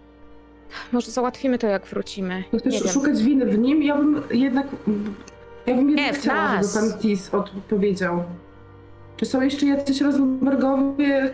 Może 0.92 1.12
załatwimy 1.12 1.58
to, 1.58 1.68
jak 1.68 1.86
wrócimy. 1.86 2.44
No 2.54 2.60
chcesz 2.60 2.74
Nie 2.74 2.80
wiem. 2.80 2.90
szukać 2.90 3.24
winy 3.24 3.46
w 3.46 3.58
nim? 3.58 3.84
Ja 3.84 3.96
bym 3.98 4.22
jednak... 4.32 4.68
Ja 5.66 5.76
bym 5.76 5.90
jednak 5.90 6.06
Nie, 6.08 6.14
chciała, 6.14 6.54
nas. 6.56 6.74
żeby 6.74 6.90
pan 6.92 7.00
Tis 7.00 7.34
odpowiedział. 7.34 8.24
Czy 9.18 9.26
są 9.26 9.42
jeszcze 9.42 9.66
jacyś 9.66 10.02
Rosenbergowie 10.02 11.34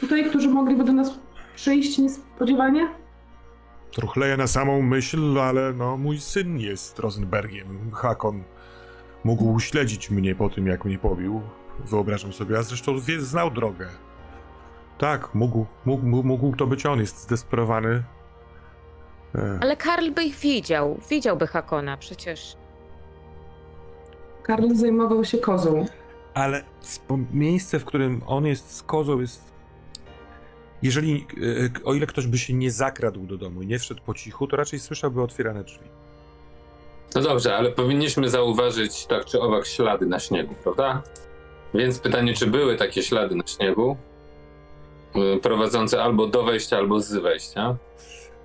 tutaj, 0.00 0.24
którzy 0.24 0.48
mogliby 0.48 0.84
do 0.84 0.92
nas 0.92 1.10
przyjść 1.56 1.98
niespodziewanie? 1.98 2.88
Truchleję 3.92 4.36
na 4.36 4.46
samą 4.46 4.82
myśl, 4.82 5.38
ale 5.38 5.72
no 5.72 5.96
mój 5.96 6.20
syn 6.20 6.58
jest 6.58 6.98
Rosenbergiem. 6.98 7.90
Hakon 7.94 8.44
mógł 9.24 9.60
śledzić 9.60 10.10
mnie 10.10 10.34
po 10.34 10.50
tym, 10.50 10.66
jak 10.66 10.84
mnie 10.84 10.98
pobił. 10.98 11.42
Wyobrażam 11.78 12.32
sobie, 12.32 12.58
a 12.58 12.62
zresztą 12.62 13.00
wie, 13.00 13.20
znał 13.20 13.50
drogę. 13.50 13.88
Tak, 14.98 15.34
mógł, 15.34 15.66
mógł, 15.84 16.06
mógł, 16.06 16.28
mógł 16.28 16.56
to 16.56 16.66
być 16.66 16.86
on, 16.86 17.00
jest 17.00 17.22
zdesperowany. 17.22 18.02
E, 19.34 19.58
Ale 19.62 19.76
Karl 19.76 20.10
by 20.10 20.24
ich 20.24 20.36
widział. 20.36 21.00
Widziałby 21.10 21.46
Hakona 21.46 21.96
przecież. 21.96 22.56
Karl 24.42 24.74
zajmował 24.74 25.24
się 25.24 25.38
kozą. 25.38 25.86
Ale 26.34 26.62
miejsce, 27.32 27.78
w 27.78 27.84
którym 27.84 28.22
on 28.26 28.46
jest 28.46 28.76
z 28.76 28.82
kozą, 28.82 29.20
jest. 29.20 29.51
Jeżeli, 30.82 31.26
e, 31.82 31.84
o 31.84 31.94
ile 31.94 32.06
ktoś 32.06 32.26
by 32.26 32.38
się 32.38 32.52
nie 32.54 32.70
zakradł 32.70 33.26
do 33.26 33.36
domu 33.36 33.62
i 33.62 33.66
nie 33.66 33.78
wszedł 33.78 34.00
po 34.06 34.14
cichu, 34.14 34.46
to 34.46 34.56
raczej 34.56 34.78
słyszałby 34.78 35.22
otwierane 35.22 35.64
drzwi. 35.64 35.84
No 37.14 37.20
dobrze, 37.20 37.56
ale 37.56 37.70
powinniśmy 37.72 38.28
zauważyć 38.28 39.06
tak 39.06 39.24
czy 39.24 39.40
owak 39.40 39.66
ślady 39.66 40.06
na 40.06 40.18
śniegu, 40.18 40.54
prawda? 40.62 41.02
Więc 41.74 41.98
pytanie, 41.98 42.34
czy 42.34 42.46
były 42.46 42.76
takie 42.76 43.02
ślady 43.02 43.34
na 43.34 43.46
śniegu 43.46 43.96
y, 45.36 45.40
prowadzące 45.40 46.02
albo 46.02 46.26
do 46.26 46.42
wejścia, 46.44 46.76
albo 46.76 47.00
z 47.00 47.12
wejścia? 47.12 47.76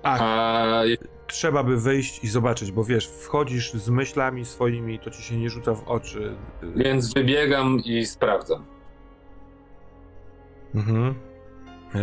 A, 0.02 0.18
A 0.20 0.82
trzeba 1.26 1.62
by 1.62 1.76
wyjść 1.76 2.24
i 2.24 2.28
zobaczyć, 2.28 2.72
bo 2.72 2.84
wiesz, 2.84 3.06
wchodzisz 3.06 3.72
z 3.72 3.88
myślami 3.88 4.44
swoimi, 4.44 4.98
to 4.98 5.10
ci 5.10 5.22
się 5.22 5.36
nie 5.36 5.50
rzuca 5.50 5.74
w 5.74 5.88
oczy. 5.88 6.36
więc 6.76 7.14
wybiegam 7.14 7.78
i 7.84 8.06
sprawdzam. 8.06 8.64
Mhm. 10.74 11.14
Eee, 11.94 12.00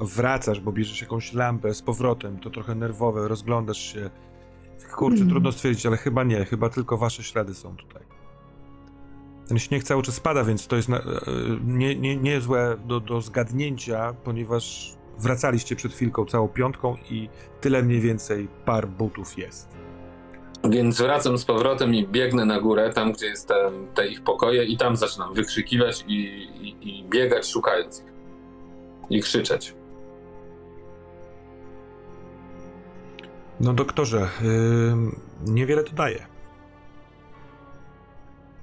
wracasz, 0.00 0.60
bo 0.60 0.72
bierzesz 0.72 1.00
jakąś 1.00 1.32
lampę 1.32 1.74
z 1.74 1.82
powrotem, 1.82 2.38
to 2.38 2.50
trochę 2.50 2.74
nerwowe, 2.74 3.28
rozglądasz 3.28 3.78
się. 3.92 4.10
Kurczę, 4.96 5.16
Mm. 5.16 5.28
trudno 5.30 5.52
stwierdzić, 5.52 5.86
ale 5.86 5.96
chyba 5.96 6.24
nie, 6.24 6.44
chyba 6.44 6.68
tylko 6.68 6.96
wasze 6.96 7.22
ślady 7.22 7.54
są 7.54 7.76
tutaj. 7.76 8.02
Ten 9.48 9.58
śnieg 9.58 9.84
cały 9.84 10.02
czas 10.02 10.20
pada, 10.20 10.44
więc 10.44 10.66
to 10.66 10.76
jest 10.76 10.88
na, 10.88 10.98
e, 10.98 11.02
nie, 11.64 11.96
nie, 11.96 12.16
niezłe 12.16 12.76
do, 12.86 13.00
do 13.00 13.20
zgadnięcia, 13.20 14.14
ponieważ 14.24 14.94
wracaliście 15.18 15.76
przed 15.76 15.92
chwilką 15.92 16.24
całą 16.26 16.48
piątką 16.48 16.96
i 17.10 17.28
tyle 17.60 17.82
mniej 17.82 18.00
więcej 18.00 18.48
par 18.64 18.88
butów 18.88 19.38
jest. 19.38 19.68
Więc 20.70 21.00
wracam 21.00 21.38
z 21.38 21.44
powrotem 21.44 21.94
i 21.94 22.06
biegnę 22.08 22.44
na 22.44 22.60
górę, 22.60 22.90
tam 22.94 23.12
gdzie 23.12 23.26
jest 23.26 23.48
te, 23.48 23.70
te 23.94 24.08
ich 24.08 24.22
pokoje 24.24 24.64
i 24.64 24.76
tam 24.76 24.96
zaczynam 24.96 25.34
wykrzykiwać 25.34 26.04
i, 26.08 26.14
i, 26.60 26.98
i 26.98 27.04
biegać 27.08 27.46
szukając 27.50 27.98
ich. 28.00 28.13
I 29.10 29.20
krzyczeć. 29.22 29.74
No 33.60 33.72
doktorze, 33.72 34.28
ym, 34.92 35.20
niewiele 35.46 35.84
to 35.84 35.92
daje. 35.92 36.26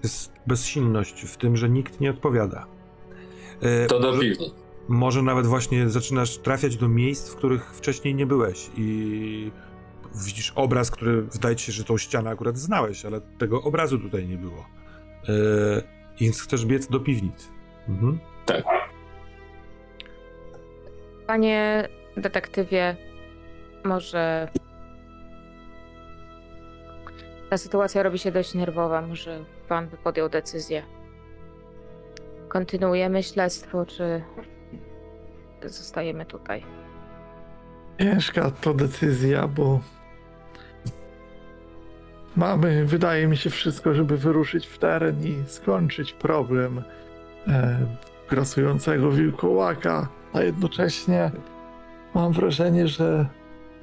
Jest 0.03 0.33
bezsilność 0.47 1.21
w 1.21 1.37
tym, 1.37 1.57
że 1.57 1.69
nikt 1.69 1.99
nie 1.99 2.09
odpowiada. 2.09 2.65
E, 3.61 3.85
To 3.87 3.99
do 3.99 4.07
może, 4.07 4.21
piwni. 4.21 4.53
może 4.87 5.21
nawet 5.21 5.47
właśnie 5.47 5.89
zaczynasz 5.89 6.37
trafiać 6.37 6.77
do 6.77 6.87
miejsc, 6.87 7.29
w 7.29 7.35
których 7.35 7.73
wcześniej 7.75 8.15
nie 8.15 8.25
byłeś 8.25 8.69
i 8.77 9.51
widzisz 10.25 10.53
obraz, 10.55 10.91
który 10.91 11.21
wydaje 11.21 11.55
ci 11.55 11.65
się, 11.65 11.71
że 11.71 11.83
tą 11.83 11.97
ścianę 11.97 12.29
akurat 12.29 12.57
znałeś, 12.57 13.05
ale 13.05 13.21
tego 13.21 13.61
obrazu 13.61 13.99
tutaj 13.99 14.27
nie 14.27 14.37
było. 14.37 14.65
E, 15.29 15.33
więc 16.19 16.41
chcesz 16.41 16.65
biec 16.65 16.87
do 16.87 16.99
piwnic. 16.99 17.47
Mhm. 17.89 18.19
Panie 21.31 21.87
detektywie, 22.17 22.95
może. 23.83 24.47
Ta 27.49 27.57
sytuacja 27.57 28.03
robi 28.03 28.19
się 28.19 28.31
dość 28.31 28.53
nerwowa. 28.53 29.01
Może 29.01 29.43
pan 29.67 29.87
by 29.87 29.97
podjął 29.97 30.29
decyzję. 30.29 30.83
Kontynuujemy 32.47 33.23
śledztwo, 33.23 33.85
czy 33.85 34.23
zostajemy 35.65 36.25
tutaj? 36.25 36.63
Ciężka 37.99 38.51
to 38.51 38.73
decyzja, 38.73 39.47
bo 39.47 39.79
mamy, 42.35 42.85
wydaje 42.85 43.27
mi 43.27 43.37
się, 43.37 43.49
wszystko, 43.49 43.93
żeby 43.93 44.17
wyruszyć 44.17 44.67
w 44.67 44.77
teren 44.77 45.23
i 45.23 45.43
skończyć 45.47 46.13
problem 46.13 46.83
e, 47.47 47.77
grasującego 48.29 49.11
wilkołaka, 49.11 50.20
a 50.33 50.41
jednocześnie 50.41 51.31
mam 52.13 52.31
wrażenie, 52.33 52.87
że 52.87 53.25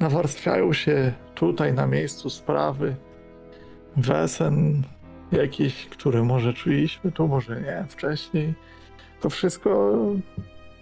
nawarstwiają 0.00 0.72
się 0.72 1.12
tutaj 1.34 1.72
na 1.72 1.86
miejscu 1.86 2.30
sprawy 2.30 2.96
wesen 3.96 4.82
jakieś, 5.32 5.86
które 5.86 6.22
może 6.22 6.52
czuliśmy, 6.54 7.12
to 7.12 7.26
może 7.26 7.60
nie 7.60 7.84
wcześniej. 7.88 8.54
To 9.20 9.30
wszystko 9.30 9.94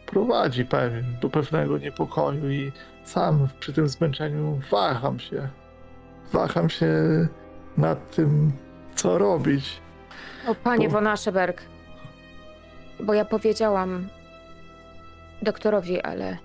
prowadzi 0.07 0.65
pewien 0.65 1.05
do 1.21 1.31
pewnego 1.31 1.79
niepokoju 1.79 2.51
i 2.51 2.73
sam 3.05 3.49
przy 3.61 3.73
tym 3.73 3.89
zmęczeniu 3.89 4.61
waham 4.71 5.19
się. 5.21 5.49
Waham 6.33 6.71
się 6.71 6.89
nad 7.77 8.17
tym, 8.17 8.53
co 8.95 9.19
robić. 9.19 9.81
O, 10.49 10.55
panie 10.55 10.89
Bo- 10.89 10.93
von 10.93 11.07
Ascheberg, 11.07 11.63
bo 13.01 13.15
ja 13.15 13.25
powiedziałam 13.25 14.09
doktorowi, 15.43 16.01
ale 16.03 16.39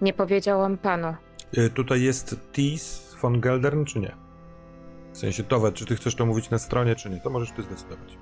nie 0.00 0.12
powiedziałam 0.12 0.78
panu. 0.78 1.14
Y, 1.58 1.70
Tutaj 1.70 2.02
jest 2.02 2.36
Tis 2.52 3.14
von 3.22 3.40
Geldern, 3.40 3.84
czy 3.84 3.98
nie? 4.00 4.16
W 5.12 5.18
sensie, 5.18 5.42
Towe, 5.44 5.72
czy 5.72 5.86
ty 5.86 5.96
chcesz 5.96 6.14
to 6.14 6.26
mówić 6.26 6.50
na 6.50 6.58
stronie, 6.58 6.94
czy 6.94 7.10
nie? 7.10 7.20
To 7.20 7.30
możesz 7.30 7.50
ty 7.52 7.62
zdecydować. 7.62 8.18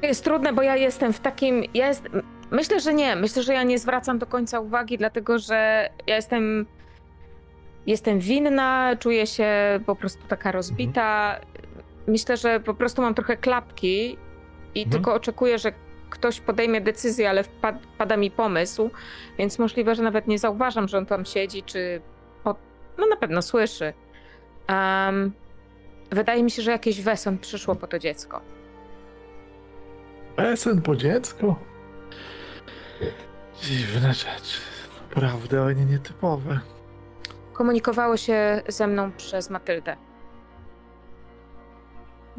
To 0.00 0.06
jest 0.06 0.24
trudne, 0.24 0.52
bo 0.52 0.62
ja 0.62 0.76
jestem 0.76 1.12
w 1.12 1.20
takim. 1.20 1.62
Ja 1.74 1.88
jest, 1.88 2.08
myślę, 2.50 2.80
że 2.80 2.94
nie. 2.94 3.16
Myślę, 3.16 3.42
że 3.42 3.54
ja 3.54 3.62
nie 3.62 3.78
zwracam 3.78 4.18
do 4.18 4.26
końca 4.26 4.60
uwagi, 4.60 4.98
dlatego 4.98 5.38
że 5.38 5.88
ja 6.06 6.16
jestem. 6.16 6.66
Jestem 7.86 8.18
winna, 8.18 8.96
czuję 8.98 9.26
się 9.26 9.80
po 9.86 9.96
prostu 9.96 10.22
taka 10.28 10.52
rozbita. 10.52 11.40
Myślę, 12.06 12.36
że 12.36 12.60
po 12.60 12.74
prostu 12.74 13.02
mam 13.02 13.14
trochę 13.14 13.36
klapki 13.36 14.16
i 14.74 14.78
Mhm. 14.82 14.90
tylko 14.92 15.14
oczekuję, 15.14 15.58
że 15.58 15.72
ktoś 16.10 16.40
podejmie 16.40 16.80
decyzję, 16.80 17.30
ale 17.30 17.44
wpad, 17.44 17.76
wpada 17.94 18.16
mi 18.16 18.30
pomysł, 18.30 18.90
więc 19.38 19.58
możliwe, 19.58 19.94
że 19.94 20.02
nawet 20.02 20.26
nie 20.26 20.38
zauważam, 20.38 20.88
że 20.88 20.98
on 20.98 21.06
tam 21.06 21.24
siedzi, 21.24 21.62
czy. 21.62 22.00
Po, 22.44 22.54
no 22.98 23.06
na 23.06 23.16
pewno 23.16 23.42
słyszy. 23.42 23.92
Em, 24.66 25.32
wydaje 26.10 26.42
mi 26.42 26.50
się, 26.50 26.62
że 26.62 26.70
jakieś 26.70 27.02
weson 27.02 27.38
przyszło 27.38 27.74
po 27.74 27.86
to 27.86 27.98
dziecko. 27.98 28.40
Pesen 30.36 30.82
po 30.82 30.96
dziecko? 30.96 31.56
Dziwne 33.62 34.14
rzeczy. 34.14 34.60
Naprawdę, 35.00 35.62
ale 35.62 35.74
nie 35.74 35.84
nietypowe. 35.84 36.60
Komunikowało 37.52 38.16
się 38.16 38.62
ze 38.68 38.86
mną 38.86 39.12
przez 39.12 39.50
Matyldę. 39.50 39.96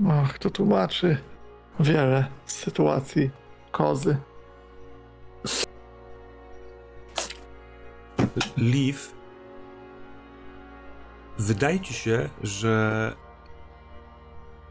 Ach, 0.09 0.39
to 0.39 0.49
tłumaczy 0.49 1.17
wiele 1.79 2.25
z 2.45 2.55
sytuacji 2.55 3.29
kozy. 3.71 4.17
Liv, 8.57 8.99
wydaje 11.37 11.79
ci 11.79 11.93
się, 11.93 12.29
że 12.43 13.15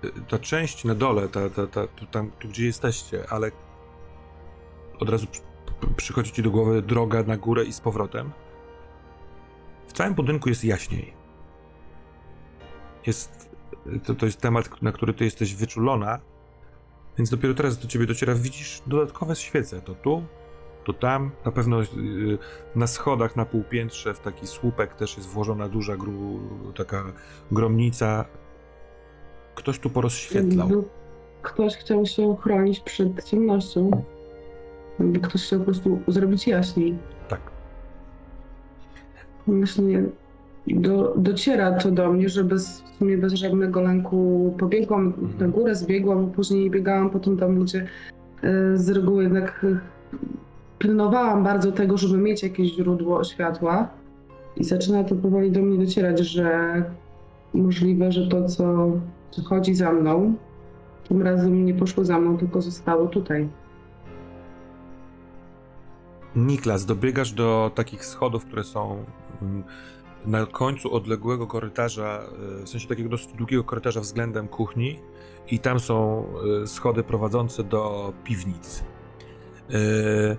y, 0.04 0.10
ta 0.28 0.38
część 0.38 0.84
na 0.84 0.94
dole, 0.94 1.28
ta, 1.28 1.50
ta, 1.50 1.66
ta, 1.66 1.86
tu, 1.86 2.06
tam, 2.06 2.30
tu 2.30 2.48
gdzie 2.48 2.66
jesteście, 2.66 3.24
ale 3.30 3.50
od 5.00 5.08
razu 5.08 5.26
przychodzi 5.96 6.32
ci 6.32 6.42
do 6.42 6.50
głowy 6.50 6.82
droga 6.82 7.22
na 7.22 7.36
górę 7.36 7.64
i 7.64 7.72
z 7.72 7.80
powrotem. 7.80 8.30
W 9.86 9.92
całym 9.92 10.14
budynku 10.14 10.48
jest 10.48 10.64
jaśniej. 10.64 11.12
Jest, 13.06 13.50
to, 14.04 14.14
to 14.14 14.26
jest 14.26 14.40
temat, 14.40 14.82
na 14.82 14.92
który 14.92 15.14
ty 15.14 15.24
jesteś 15.24 15.54
wyczulona, 15.54 16.18
więc 17.18 17.30
dopiero 17.30 17.54
teraz 17.54 17.78
do 17.78 17.88
ciebie 17.88 18.06
dociera, 18.06 18.34
widzisz 18.34 18.82
dodatkowe 18.86 19.36
świece, 19.36 19.80
to 19.80 19.94
tu, 19.94 20.22
to 20.84 20.92
tam, 20.92 21.30
na 21.44 21.52
pewno 21.52 21.82
y, 21.82 21.86
na 22.74 22.86
schodach 22.86 23.36
na 23.36 23.44
półpiętrze 23.44 24.14
w 24.14 24.20
taki 24.20 24.46
słupek 24.46 24.94
też 24.94 25.16
jest 25.16 25.28
włożona 25.28 25.68
duża 25.68 25.96
gru, 25.96 26.40
taka 26.76 27.04
gromnica. 27.52 28.24
Ktoś 29.54 29.78
tu 29.78 29.90
porozświetlał. 29.90 30.84
Ktoś 31.42 31.76
chciał 31.76 32.06
się 32.06 32.36
chronić 32.36 32.80
przed 32.80 33.24
ciemnością. 33.24 34.04
Jakby 35.00 35.20
Ktoś 35.20 35.42
chciał 35.46 35.58
po 35.58 35.64
prostu 35.64 35.98
zrobić 36.08 36.46
jaśniej. 36.46 36.98
Tak. 37.28 37.40
Właśnie 39.46 40.02
do, 40.66 41.14
dociera 41.16 41.72
to 41.72 41.90
do 41.90 42.12
mnie, 42.12 42.28
że 42.28 42.44
bez, 42.44 42.80
w 42.80 42.96
sumie 42.96 43.18
bez 43.18 43.32
żadnego 43.32 43.80
lęku 43.82 44.54
pobiegłam 44.58 45.06
Mhm. 45.06 45.32
na 45.40 45.48
górę, 45.48 45.74
zbiegłam, 45.74 46.30
później 46.30 46.70
biegałam 46.70 47.10
potem 47.10 47.36
tam, 47.36 47.60
gdzie 47.60 47.86
e, 48.42 48.76
z 48.76 48.88
reguły 48.90 49.22
jednak 49.22 49.64
e, 49.64 49.78
pilnowałam 50.78 51.44
bardzo 51.44 51.72
tego, 51.72 51.96
żeby 51.98 52.18
mieć 52.18 52.42
jakieś 52.42 52.74
źródło 52.74 53.24
światła. 53.24 53.88
I 54.56 54.64
zaczyna 54.64 55.04
to 55.04 55.14
powoli 55.14 55.50
do 55.52 55.62
mnie 55.62 55.78
docierać, 55.86 56.18
że 56.18 56.82
możliwe, 57.54 58.12
że 58.12 58.28
to, 58.28 58.48
co, 58.48 58.90
co 59.30 59.42
chodzi 59.42 59.74
za 59.74 59.92
mną, 59.92 60.34
tym 61.08 61.22
razem 61.22 61.64
nie 61.64 61.74
poszło 61.74 62.04
za 62.04 62.18
mną, 62.18 62.38
tylko 62.38 62.62
zostało 62.62 63.06
tutaj. 63.06 63.48
Niklas, 66.46 66.84
dobiegasz 66.86 67.32
do 67.32 67.70
takich 67.74 68.04
schodów, 68.04 68.44
które 68.44 68.64
są 68.64 69.04
mm, 69.42 69.64
na 70.26 70.46
końcu 70.46 70.94
odległego 70.94 71.46
korytarza, 71.46 72.22
e, 72.60 72.64
w 72.64 72.68
sensie 72.68 72.88
takiego 72.88 73.08
dosyć 73.08 73.32
długiego 73.32 73.64
korytarza 73.64 74.00
względem 74.00 74.48
kuchni 74.48 75.00
i 75.50 75.58
tam 75.58 75.80
są 75.80 76.26
e, 76.62 76.66
schody 76.66 77.02
prowadzące 77.02 77.64
do 77.64 78.12
piwnic. 78.24 78.84
E, 79.70 80.36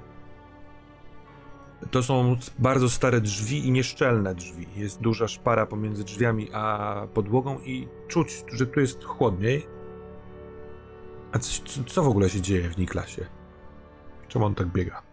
To 1.91 2.03
są 2.03 2.35
bardzo 2.59 2.89
stare 2.89 3.21
drzwi 3.21 3.67
i 3.67 3.71
nieszczelne 3.71 4.35
drzwi. 4.35 4.67
Jest 4.75 5.01
duża 5.01 5.27
szpara 5.27 5.65
pomiędzy 5.65 6.03
drzwiami 6.03 6.47
a 6.53 6.95
podłogą 7.13 7.59
i 7.59 7.87
czuć, 8.07 8.43
że 8.53 8.67
tu 8.67 8.79
jest 8.79 9.03
chłodniej. 9.03 9.67
A 11.31 11.39
co, 11.39 11.63
co- 11.65 11.83
co 11.83 12.03
w 12.03 12.07
ogóle 12.07 12.29
się 12.29 12.41
dzieje 12.41 12.69
w 12.69 12.77
Niklasie? 12.77 13.25
Czemu 14.27 14.45
on 14.45 14.55
tak 14.55 14.67
biega? 14.67 15.09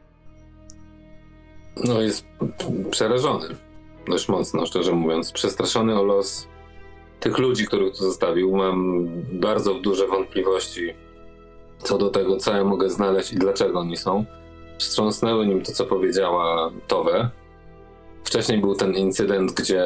No 1.85 2.01
jest 2.01 2.27
przerażony. 2.91 3.47
Dość 4.09 4.29
mocno, 4.29 4.67
szczerze 4.67 4.93
mówiąc. 4.93 5.33
Przestraszony 5.33 6.01
o 6.01 6.03
los 6.03 6.49
tych 7.21 7.39
ludzi, 7.39 7.67
których 7.67 7.97
tu 7.97 7.99
zostawił. 7.99 8.57
Mam 8.57 9.09
bardzo 9.33 9.75
duże 9.75 10.07
wątpliwości 10.07 10.95
co 11.79 11.99
do 11.99 12.11
tego, 12.11 12.37
co 12.37 12.57
ja 12.57 12.65
mogę 12.65 12.91
znaleźć 12.91 13.33
i 13.33 13.37
dlaczego 13.37 13.79
oni 13.79 13.97
są. 13.97 14.25
Wstrząsnęły 14.79 15.47
nim 15.47 15.63
to, 15.63 15.73
co 15.73 15.85
powiedziała 15.85 16.71
Towe. 16.87 17.31
Wcześniej 18.25 18.61
był 18.61 18.75
ten 18.75 18.95
incydent, 18.95 19.53
gdzie 19.53 19.85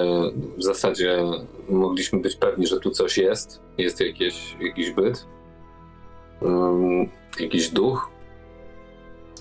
w 0.56 0.62
zasadzie 0.62 1.24
mogliśmy 1.68 2.20
być 2.20 2.36
pewni, 2.36 2.66
że 2.66 2.80
tu 2.80 2.90
coś 2.90 3.18
jest. 3.18 3.60
Jest 3.78 4.00
jakieś, 4.00 4.56
jakiś 4.60 4.90
byt, 4.90 5.26
um, 6.40 7.08
jakiś 7.40 7.68
duch. 7.68 8.10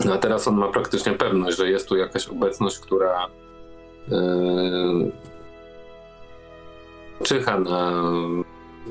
No 0.06 0.14
a 0.14 0.18
teraz 0.18 0.48
on 0.48 0.58
ma 0.58 0.68
praktycznie 0.68 1.14
pewność, 1.14 1.58
że 1.58 1.70
jest 1.70 1.90
tu 1.90 1.98
jakaś 1.98 2.28
obecność, 2.28 2.80
która 2.80 3.28
yy, 4.08 5.12
czyha 7.24 7.60
na. 7.60 7.92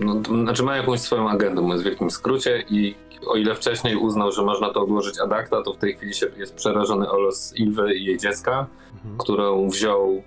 No, 0.01 0.15
to 0.23 0.31
znaczy 0.43 0.63
ma 0.63 0.77
jakąś 0.77 1.01
swoją 1.01 1.31
agendę, 1.31 1.61
mówiąc 1.63 1.83
w 1.83 1.85
wielkim 1.85 2.11
skrócie, 2.11 2.65
i 2.71 2.95
o 3.27 3.37
ile 3.37 3.55
wcześniej 3.55 3.97
uznał, 3.97 4.33
że 4.33 4.43
można 4.43 4.71
to 4.73 4.83
odłożyć 4.83 5.21
ad 5.21 5.33
acta, 5.33 5.63
to 5.63 5.73
w 5.73 5.79
tej 5.79 5.97
chwili 5.97 6.15
się 6.15 6.27
jest 6.37 6.55
przerażony 6.55 7.11
o 7.11 7.19
los 7.19 7.53
Ilwy 7.57 7.95
i 7.95 8.05
jej 8.05 8.19
dziecka, 8.19 8.67
Mhm. 8.95 9.19
którą 9.19 9.69
wziął 9.69 10.23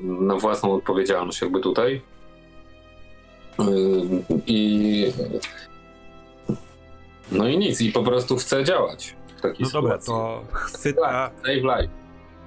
na 0.00 0.36
własną 0.36 0.74
odpowiedzialność, 0.74 1.42
jakby 1.42 1.60
tutaj. 1.60 2.00
Yy, 3.58 3.64
I. 4.46 5.12
No 7.32 7.48
i 7.48 7.58
nic, 7.58 7.80
i 7.80 7.92
po 7.92 8.02
prostu 8.02 8.36
chce 8.36 8.64
działać 8.64 9.16
w 9.36 9.40
takiej 9.40 9.64
No 9.66 9.70
dobra, 9.70 10.00
sytuacji. 10.00 10.12
to 10.12 10.44
chwyta, 10.52 11.30
Save 11.42 11.54
life. 11.80 11.92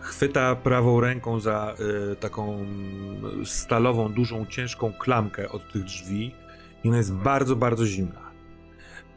chwyta 0.01 0.55
prawą 0.55 0.99
ręką 1.01 1.39
za 1.39 1.75
y, 2.11 2.15
taką 2.15 2.65
stalową, 3.45 4.13
dużą, 4.13 4.45
ciężką 4.45 4.93
klamkę 4.99 5.49
od 5.49 5.71
tych 5.73 5.83
drzwi 5.83 6.35
i 6.83 6.87
ona 6.87 6.97
jest 6.97 7.13
bardzo, 7.13 7.55
bardzo 7.55 7.85
zimna. 7.85 8.21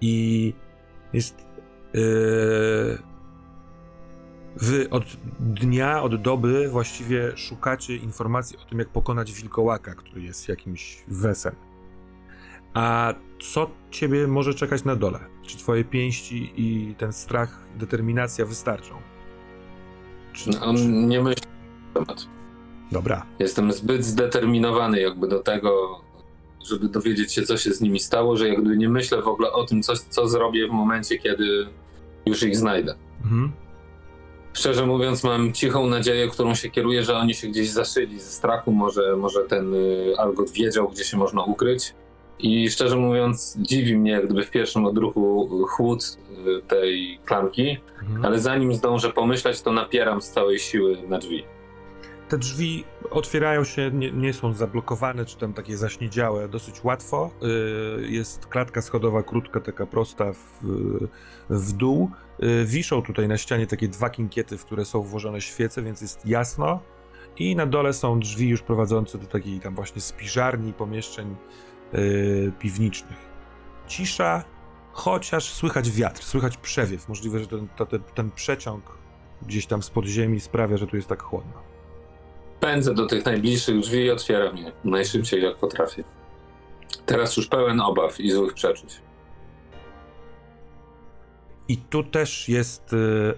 I 0.01 0.55
Jest. 1.13 1.47
Yy, 1.95 2.99
wy 4.57 4.91
od 4.91 5.05
dnia, 5.41 6.03
od 6.03 6.23
doby 6.23 6.69
właściwie 6.69 7.37
szukacie 7.37 7.97
informacji 7.97 8.59
o 8.59 8.65
tym, 8.65 8.79
jak 8.79 8.89
pokonać 8.89 9.33
wilkołaka, 9.33 9.95
który 9.95 10.23
jest 10.23 10.49
jakimś 10.49 11.05
wesem. 11.09 11.55
A 12.75 13.15
co 13.41 13.71
ciebie 13.91 14.27
może 14.27 14.55
czekać 14.55 14.85
na 14.85 14.97
dole? 14.97 15.19
Czy 15.43 15.59
twoje 15.59 15.85
pięści 15.85 16.53
i 16.57 16.95
ten 16.99 17.13
strach, 17.13 17.59
determinacja 17.77 18.47
wystarczą? 18.47 18.95
Czy, 20.33 20.51
No, 20.51 20.75
czy... 20.75 20.85
nie 20.87 21.23
myśli 21.23 21.47
na 21.95 22.01
temat. 22.01 22.27
Dobra. 22.93 23.27
Jestem 23.39 23.73
zbyt 23.73 24.05
zdeterminowany 24.05 25.01
jakby 25.01 25.29
do 25.29 25.39
tego, 25.39 26.01
żeby 26.69 26.89
dowiedzieć 26.89 27.33
się, 27.33 27.43
co 27.43 27.57
się 27.57 27.73
z 27.73 27.81
nimi 27.81 28.01
stało, 28.01 28.37
że 28.37 28.49
jakby 28.49 28.77
nie 28.77 28.89
myślę 28.89 29.23
w 29.23 29.29
ogóle 29.29 29.53
o 29.53 29.67
tym, 29.67 29.83
co, 29.83 29.93
co 30.11 30.29
zrobię 30.29 30.69
w 30.69 30.71
momencie, 30.71 31.19
kiedy 31.19 31.67
już 32.27 32.43
ich 32.43 32.57
znajdę. 32.57 32.95
Mhm. 33.25 33.53
Szczerze 34.53 34.87
mówiąc, 34.87 35.25
mam 35.25 35.53
cichą 35.53 35.87
nadzieję, 35.87 36.29
którą 36.29 36.55
się 36.55 36.71
kieruję, 36.71 37.03
że 37.03 37.17
oni 37.17 37.35
się 37.35 37.49
gdzieś 37.49 37.71
zaszyli 37.71 38.21
ze 38.21 38.31
strachu. 38.31 38.73
Może, 38.73 39.17
może 39.17 39.41
ten 39.41 39.75
y, 39.75 40.15
Algot 40.19 40.51
wiedział, 40.51 40.89
gdzie 40.89 41.05
się 41.05 41.17
można 41.17 41.45
ukryć. 41.45 41.95
I 42.39 42.71
szczerze 42.71 42.97
mówiąc, 42.97 43.57
dziwi 43.61 43.97
mnie, 43.99 44.11
jak 44.11 44.25
gdyby 44.25 44.45
w 44.45 44.51
pierwszym 44.51 44.85
odruchu 44.87 45.49
chłód 45.69 46.19
y, 46.59 46.63
tej 46.69 47.19
klamki, 47.25 47.79
Mhm. 48.03 48.25
ale 48.25 48.39
zanim 48.41 48.75
zdążę 48.75 49.11
pomyśleć, 49.13 49.63
to 49.63 49.73
napieram 49.73 50.23
z 50.23 50.31
całej 50.31 50.59
siły 50.59 50.99
na 51.09 51.19
drzwi. 51.19 51.45
Te 52.29 52.39
drzwi 52.39 52.85
otwierają 53.11 53.65
się, 53.65 53.91
nie, 53.95 54.11
nie 54.13 54.33
są 54.33 54.53
zablokowane, 54.53 55.25
czy 55.25 55.37
tam 55.39 55.53
takie 55.55 55.77
zaśniedziałe, 55.77 56.49
dosyć 56.49 56.85
łatwo. 56.85 57.31
Yy, 58.01 58.09
Jest 58.09 58.47
klatka 58.47 58.83
schodowa, 58.83 59.23
krótka, 59.23 59.61
taka 59.61 59.87
prosta 59.87 60.33
w, 60.33 60.39
w 61.51 61.73
dół. 61.73 62.11
Yy, 62.39 62.65
Wiszą 62.65 63.03
tutaj 63.03 63.29
na 63.29 63.37
ścianie 63.37 63.67
takie 63.67 63.89
dwa 63.89 64.11
kinkiety, 64.11 64.59
w 64.59 64.65
które 64.65 64.85
są 64.85 65.03
włożone 65.03 65.41
świece, 65.41 65.83
więc 65.83 66.01
jest 66.01 66.27
jasno. 66.27 66.81
I 67.39 67.57
na 67.57 67.67
dole 67.67 67.93
są 67.93 68.21
drzwi 68.21 68.49
już 68.49 68.63
prowadzące 68.63 69.19
do 69.19 69.27
takiej 69.27 69.61
tam 69.61 69.75
właśnie 69.75 70.01
spiżarni, 70.01 70.73
pomieszczeń 70.73 71.37
yy, 71.93 72.53
piwniczych. 72.59 73.33
Cisza, 73.87 74.45
chociaż 74.93 75.53
słychać 75.53 75.91
wiatr, 75.91 76.23
słychać 76.23 76.57
przewiew. 76.57 77.09
Możliwe, 77.09 77.39
że 77.39 77.47
ten, 77.47 77.69
ten, 78.15 78.31
przeciąg 78.31 78.99
gdzieś 79.43 79.67
tam 79.67 79.83
z 79.83 79.91
podziemi 79.91 80.41
sprawia, 80.41 80.77
że 80.77 80.87
tu 80.87 80.97
jest 80.97 81.09
tak 81.09 81.23
chłodno. 81.23 81.63
Pędzę 82.61 82.95
do 82.95 83.07
tych 83.07 83.25
najbliższych 83.25 83.81
drzwi 83.81 83.99
i 83.99 84.11
otwieram 84.11 84.57
je 84.57 84.73
najszybciej 84.85 85.43
jak 85.43 85.57
potrafię. 85.57 86.05
Teraz 87.07 87.37
już 87.37 87.47
pełen 87.49 87.81
obaw 87.81 88.21
i 88.21 88.31
złych 88.31 88.55
przeczuć. 88.55 89.01
I 91.69 91.77
tu 91.77 92.05
też 92.05 92.49
jest. 92.49 92.93
y, 92.93 93.35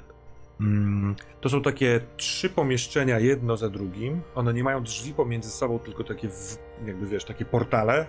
mm, 0.61 1.15
to 1.41 1.49
są 1.49 1.63
takie 1.63 2.01
trzy 2.17 2.51
pomieszczenia, 2.51 3.19
jedno 3.19 3.57
za 3.57 3.69
drugim. 3.69 4.23
One 4.35 4.55
nie 4.55 4.65
mają 4.65 4.83
drzwi 4.83 5.15
pomiędzy 5.15 5.51
sobą, 5.51 5.79
tylko 5.79 6.05
takie, 6.05 6.29
w, 6.29 6.59
jakby 6.87 7.07
wiesz, 7.07 7.25
takie 7.25 7.45
portale. 7.45 8.07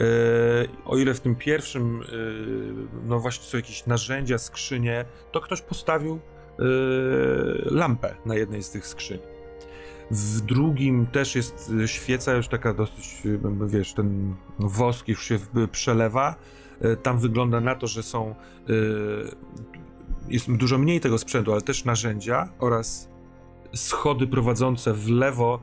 Y, 0.00 0.68
o 0.84 0.96
ile 0.96 1.14
w 1.14 1.20
tym 1.20 1.36
pierwszym, 1.36 2.02
y, 2.02 2.06
no 3.04 3.20
właśnie 3.20 3.44
są 3.44 3.56
jakieś 3.56 3.86
narzędzia, 3.86 4.38
skrzynie, 4.38 5.04
to 5.32 5.40
ktoś 5.40 5.60
postawił 5.62 6.14
y, 6.14 6.20
lampę 7.64 8.14
na 8.26 8.34
jednej 8.34 8.62
z 8.62 8.70
tych 8.70 8.86
skrzyń. 8.86 9.18
W 10.10 10.40
drugim 10.40 11.06
też 11.06 11.36
jest 11.36 11.72
świeca, 11.86 12.34
już 12.34 12.48
taka 12.48 12.74
dosyć, 12.74 13.22
wiesz, 13.66 13.94
ten 13.94 14.34
wosk 14.58 15.08
już 15.08 15.24
się 15.24 15.38
przelewa. 15.72 16.34
Tam 17.02 17.18
wygląda 17.18 17.60
na 17.60 17.74
to, 17.74 17.86
że 17.86 18.02
są. 18.02 18.34
Jest 20.28 20.52
dużo 20.52 20.78
mniej 20.78 21.00
tego 21.00 21.18
sprzętu, 21.18 21.52
ale 21.52 21.60
też 21.60 21.84
narzędzia 21.84 22.48
oraz 22.58 23.08
schody 23.74 24.26
prowadzące 24.26 24.94
w 24.94 25.08
lewo. 25.08 25.60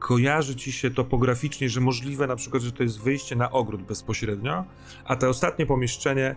Kojarzy 0.00 0.56
ci 0.56 0.72
się 0.72 0.90
topograficznie, 0.90 1.68
że 1.68 1.80
możliwe 1.80 2.26
na 2.26 2.36
przykład, 2.36 2.62
że 2.62 2.72
to 2.72 2.82
jest 2.82 3.00
wyjście 3.00 3.36
na 3.36 3.50
ogród 3.50 3.82
bezpośrednio, 3.82 4.64
a 5.04 5.16
te 5.16 5.28
ostatnie 5.28 5.66
pomieszczenie 5.66 6.36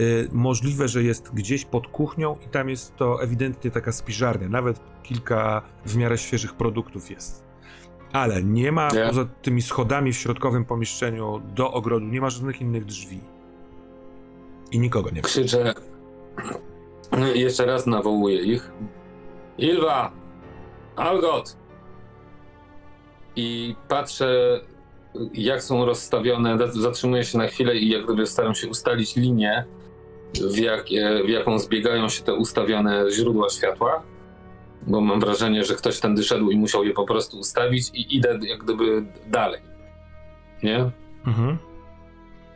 y, 0.00 0.28
możliwe, 0.32 0.88
że 0.88 1.02
jest 1.02 1.34
gdzieś 1.34 1.64
pod 1.64 1.86
kuchnią 1.86 2.36
i 2.46 2.48
tam 2.48 2.68
jest 2.68 2.96
to 2.96 3.22
ewidentnie 3.22 3.70
taka 3.70 3.92
spiżarnia. 3.92 4.48
Nawet 4.48 4.80
kilka 5.02 5.62
w 5.86 5.96
miarę 5.96 6.18
świeżych 6.18 6.54
produktów 6.54 7.10
jest. 7.10 7.44
Ale 8.12 8.42
nie 8.42 8.72
ma 8.72 8.88
Nie. 8.88 9.06
poza 9.08 9.24
tymi 9.42 9.62
schodami 9.62 10.12
w 10.12 10.16
środkowym 10.16 10.64
pomieszczeniu 10.64 11.42
do 11.54 11.72
ogrodu, 11.72 12.06
nie 12.06 12.20
ma 12.20 12.30
żadnych 12.30 12.60
innych 12.60 12.84
drzwi. 12.84 13.20
I 14.72 14.78
nikogo 14.78 15.10
nie 15.10 15.20
ma. 15.20 15.28
Krzyczę. 15.28 15.74
Jeszcze 17.34 17.66
raz 17.66 17.86
nawołuję 17.86 18.42
ich. 18.42 18.72
Ilwa! 19.58 20.12
Algot! 20.96 21.56
I 23.38 23.76
patrzę, 23.88 24.60
jak 25.34 25.62
są 25.62 25.84
rozstawione. 25.84 26.58
Zatrzymuję 26.72 27.24
się 27.24 27.38
na 27.38 27.46
chwilę 27.46 27.76
i 27.76 27.88
jak 27.88 28.04
gdyby 28.04 28.26
staram 28.26 28.54
się 28.54 28.68
ustalić 28.68 29.16
linię, 29.16 29.64
w, 30.52 30.58
jakie, 30.58 31.22
w 31.26 31.28
jaką 31.28 31.58
zbiegają 31.58 32.08
się 32.08 32.22
te 32.22 32.34
ustawione 32.34 33.04
źródła 33.10 33.48
światła. 33.48 34.02
Bo 34.86 35.00
mam 35.00 35.20
wrażenie, 35.20 35.64
że 35.64 35.74
ktoś 35.74 36.00
tędy 36.00 36.22
szedł 36.22 36.50
i 36.50 36.56
musiał 36.56 36.84
je 36.84 36.92
po 36.92 37.06
prostu 37.06 37.38
ustawić, 37.38 37.90
i 37.94 38.16
idę 38.16 38.38
jak 38.42 38.64
gdyby 38.64 39.04
dalej. 39.26 39.60
Nie? 40.62 40.90
Mhm. 41.26 41.58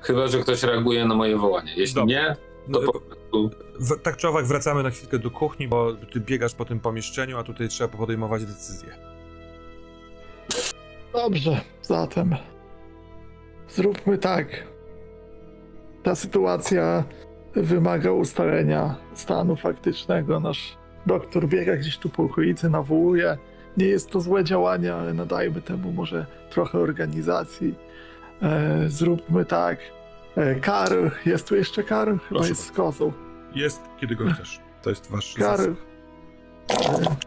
Chyba, 0.00 0.28
że 0.28 0.38
ktoś 0.38 0.62
reaguje 0.62 1.04
na 1.04 1.14
moje 1.14 1.36
wołanie. 1.36 1.72
Jeśli 1.76 1.94
Dobrze. 1.94 2.14
nie, 2.14 2.36
to 2.72 2.80
po 2.80 3.00
prostu. 3.00 3.50
W, 3.80 4.02
tak 4.02 4.16
czy 4.16 4.28
owak 4.28 4.46
wracamy 4.46 4.82
na 4.82 4.90
chwilkę 4.90 5.18
do 5.18 5.30
kuchni, 5.30 5.68
bo 5.68 5.92
ty 6.12 6.20
biegasz 6.20 6.54
po 6.54 6.64
tym 6.64 6.80
pomieszczeniu, 6.80 7.38
a 7.38 7.42
tutaj 7.42 7.68
trzeba 7.68 7.96
podejmować 7.96 8.44
decyzję. 8.44 9.11
Dobrze, 11.12 11.60
zatem 11.82 12.34
zróbmy 13.68 14.18
tak. 14.18 14.66
Ta 16.02 16.14
sytuacja 16.14 17.04
wymaga 17.54 18.12
ustalenia 18.12 18.96
stanu 19.14 19.56
faktycznego. 19.56 20.40
Nasz 20.40 20.76
doktor 21.06 21.48
biega 21.48 21.76
gdzieś 21.76 21.98
tu 21.98 22.08
po 22.08 22.22
okolicy, 22.22 22.70
nawołuje. 22.70 23.38
Nie 23.76 23.86
jest 23.86 24.10
to 24.10 24.20
złe 24.20 24.44
działanie, 24.44 24.94
ale 24.94 25.14
nadajmy 25.14 25.62
temu 25.62 25.92
może 25.92 26.26
trochę 26.50 26.78
organizacji. 26.78 27.74
E, 28.42 28.84
zróbmy 28.88 29.44
tak. 29.44 29.78
E, 30.36 30.54
Karl, 30.54 31.08
jest 31.26 31.48
tu 31.48 31.56
jeszcze 31.56 31.82
Karl? 31.82 32.10
Chyba 32.10 32.28
Proszę 32.28 32.48
jest 32.48 32.66
z 32.66 32.70
kozą. 32.70 33.12
Jest, 33.54 33.82
kiedy 34.00 34.16
go 34.16 34.24
chcesz. 34.34 34.60
To 34.82 34.90
jest 34.90 35.10
wasz 35.10 35.34
Karl. 35.34 35.72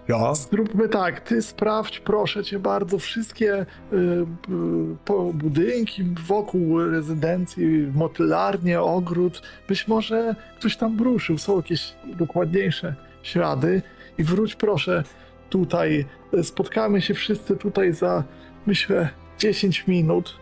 Ja? 0.08 0.36
Zróbmy 0.36 0.90
tak, 0.90 1.22
ty 1.22 1.42
sprawdź, 1.42 2.00
proszę 2.00 2.44
cię 2.44 2.60
bardzo, 2.60 3.00
wszystkie 3.00 3.62
y, 3.62 3.66
y, 3.96 5.34
budynki 5.34 6.04
wokół 6.28 6.90
rezydencji, 6.90 7.92
motylarnie, 7.96 8.82
ogród. 8.82 9.42
Być 9.68 9.88
może 9.88 10.36
ktoś 10.60 10.78
tam 10.78 11.02
ruszył, 11.02 11.38
są 11.38 11.58
jakieś 11.58 11.96
dokładniejsze 12.06 12.96
ślady. 13.24 13.82
I 14.18 14.24
wróć 14.24 14.56
proszę 14.56 15.04
tutaj. 15.50 16.06
Spotkamy 16.44 17.02
się 17.02 17.14
wszyscy 17.14 17.56
tutaj 17.56 17.94
za, 17.94 18.24
myślę, 18.66 19.10
10 19.40 19.88
minut 19.88 20.40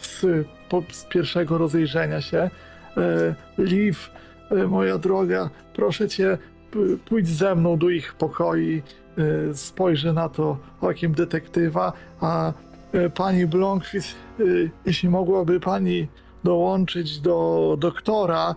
z, 0.00 0.26
po, 0.68 0.82
z 0.92 1.04
pierwszego 1.04 1.58
rozejrzenia 1.58 2.20
się. 2.20 2.38
E, 2.96 3.34
Liv, 3.58 3.98
e, 4.50 4.66
moja 4.66 4.98
droga, 4.98 5.50
proszę 5.74 6.08
cię, 6.08 6.38
pójdź 7.04 7.28
ze 7.28 7.54
mną 7.54 7.78
do 7.78 7.90
ich 7.90 8.14
pokoi, 8.14 8.82
e, 9.18 9.54
spojrzę 9.54 10.12
na 10.12 10.28
to 10.28 10.58
okiem 10.80 11.12
detektywa, 11.12 11.92
a 12.20 12.52
e, 12.92 13.10
pani 13.10 13.46
Blomqvist, 13.46 14.14
e, 14.40 14.42
jeśli 14.86 15.08
mogłaby 15.08 15.60
pani 15.60 16.08
dołączyć 16.44 17.20
do 17.20 17.76
doktora 17.80 18.54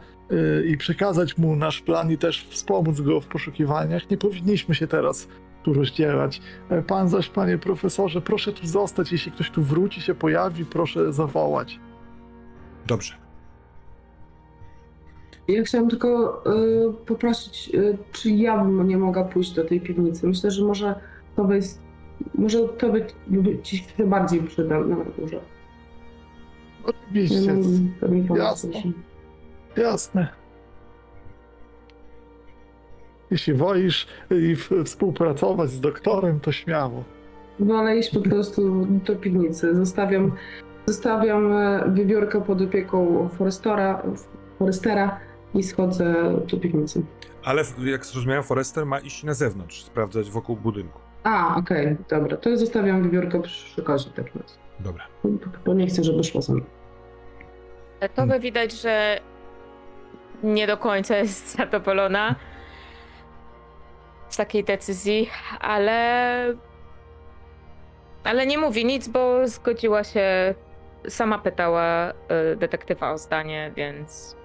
i 0.65 0.77
przekazać 0.77 1.37
mu 1.37 1.55
nasz 1.55 1.81
plan 1.81 2.11
i 2.11 2.17
też 2.17 2.47
wspomóc 2.49 3.01
go 3.01 3.21
w 3.21 3.27
poszukiwaniach, 3.27 4.09
nie 4.09 4.17
powinniśmy 4.17 4.75
się 4.75 4.87
teraz 4.87 5.27
tu 5.63 5.73
rozdzielać. 5.73 6.41
Pan 6.87 7.09
zaś, 7.09 7.29
panie 7.29 7.57
profesorze, 7.57 8.21
proszę 8.21 8.53
tu 8.53 8.67
zostać, 8.67 9.11
jeśli 9.11 9.31
ktoś 9.31 9.49
tu 9.49 9.63
wróci, 9.63 10.01
się 10.01 10.15
pojawi, 10.15 10.65
proszę 10.65 11.13
zawołać. 11.13 11.79
Dobrze. 12.87 13.20
Ja 15.47 15.63
chciałam 15.63 15.89
tylko 15.89 16.41
y, 16.89 16.93
poprosić, 17.05 17.71
y, 17.75 17.97
czy 18.11 18.29
ja 18.29 18.57
bym 18.63 18.87
nie 18.87 18.97
mogła 18.97 19.23
pójść 19.23 19.53
do 19.53 19.65
tej 19.65 19.81
piwnicy. 19.81 20.27
Myślę, 20.27 20.51
że 20.51 20.65
może 20.65 20.95
to 21.35 21.43
być, 21.43 21.65
może 22.35 22.67
to 22.67 22.89
być, 22.89 23.05
by 23.27 23.59
ci 23.59 23.77
się 23.77 24.07
bardziej 24.07 24.41
przyda 24.41 24.79
na 24.79 24.95
górze. 24.95 25.39
Oczywiście, 26.85 27.35
Ja 27.35 27.53
pomysł. 28.07 28.35
jasne. 28.35 28.71
jasne. 29.77 30.27
Jeśli 33.31 33.53
wolisz 33.53 34.07
i 34.31 34.55
w- 34.55 34.71
współpracować 34.85 35.69
z 35.69 35.79
doktorem, 35.79 36.39
to 36.39 36.51
śmiało. 36.51 37.03
Wolę 37.59 37.97
iść 37.97 38.09
po 38.13 38.21
prostu 38.21 38.85
do 38.85 39.15
piwnicy. 39.15 39.75
Zostawiam, 39.75 40.31
zostawiam 40.85 41.51
e, 41.53 41.83
wiewiórkę 41.93 42.41
pod 42.41 42.61
opieką 42.61 43.29
Forestora, 43.37 44.03
Forestera 44.59 45.19
i 45.53 45.63
schodzę 45.63 46.33
do 46.51 46.57
piwnicy. 46.57 47.03
Ale 47.43 47.63
jak 47.85 48.05
zrozumiałem, 48.05 48.43
Forester 48.43 48.85
ma 48.85 48.99
iść 48.99 49.23
na 49.23 49.33
zewnątrz, 49.33 49.83
sprawdzać 49.83 50.29
wokół 50.29 50.55
budynku. 50.55 50.99
A, 51.23 51.55
okej, 51.55 51.97
dobra. 52.09 52.37
To 52.37 52.57
zostawiam 52.57 53.03
wybiórkę 53.03 53.41
przy 53.41 53.81
kozie 53.83 54.09
w 54.09 54.13
takim 54.13 54.41
razie. 54.41 54.55
Dobra. 54.79 55.03
Bo 55.65 55.73
nie 55.73 55.87
chcę, 55.87 56.03
żeby 56.03 56.23
szło 56.23 56.41
mną. 56.49 56.61
To 58.15 58.27
by 58.27 58.39
widać, 58.39 58.71
że 58.71 59.19
nie 60.43 60.67
do 60.67 60.77
końca 60.77 61.17
jest 61.17 61.47
zadowolona 61.57 62.35
z 64.29 64.37
takiej 64.37 64.63
decyzji, 64.63 65.29
ale. 65.59 66.55
Ale 68.23 68.45
nie 68.45 68.57
mówi 68.57 68.85
nic, 68.85 69.07
bo 69.07 69.47
zgodziła 69.47 70.03
się. 70.03 70.55
Sama 71.09 71.39
pytała 71.39 72.11
y, 72.53 72.55
detektywa 72.55 73.11
o 73.11 73.17
zdanie, 73.17 73.71
więc. 73.75 74.40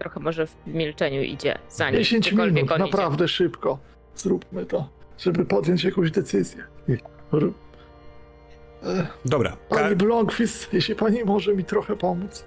Trochę 0.00 0.20
może 0.20 0.46
w 0.46 0.56
milczeniu 0.66 1.22
idzie 1.22 1.58
za 1.68 1.90
nim. 1.90 1.98
10 1.98 2.26
gdziekolwiek 2.26 2.54
minut, 2.54 2.70
on 2.72 2.76
idzie. 2.80 2.86
naprawdę 2.86 3.28
szybko. 3.28 3.78
Zróbmy 4.14 4.66
to, 4.66 4.88
żeby 5.18 5.44
podjąć 5.44 5.84
jakąś 5.84 6.10
decyzję. 6.10 6.64
E, 8.82 9.06
Dobra. 9.24 9.56
Pani 9.68 9.96
Blomqvist, 9.96 10.72
jeśli 10.74 10.94
pani 10.94 11.24
może 11.24 11.54
mi 11.54 11.64
trochę 11.64 11.96
pomóc. 11.96 12.44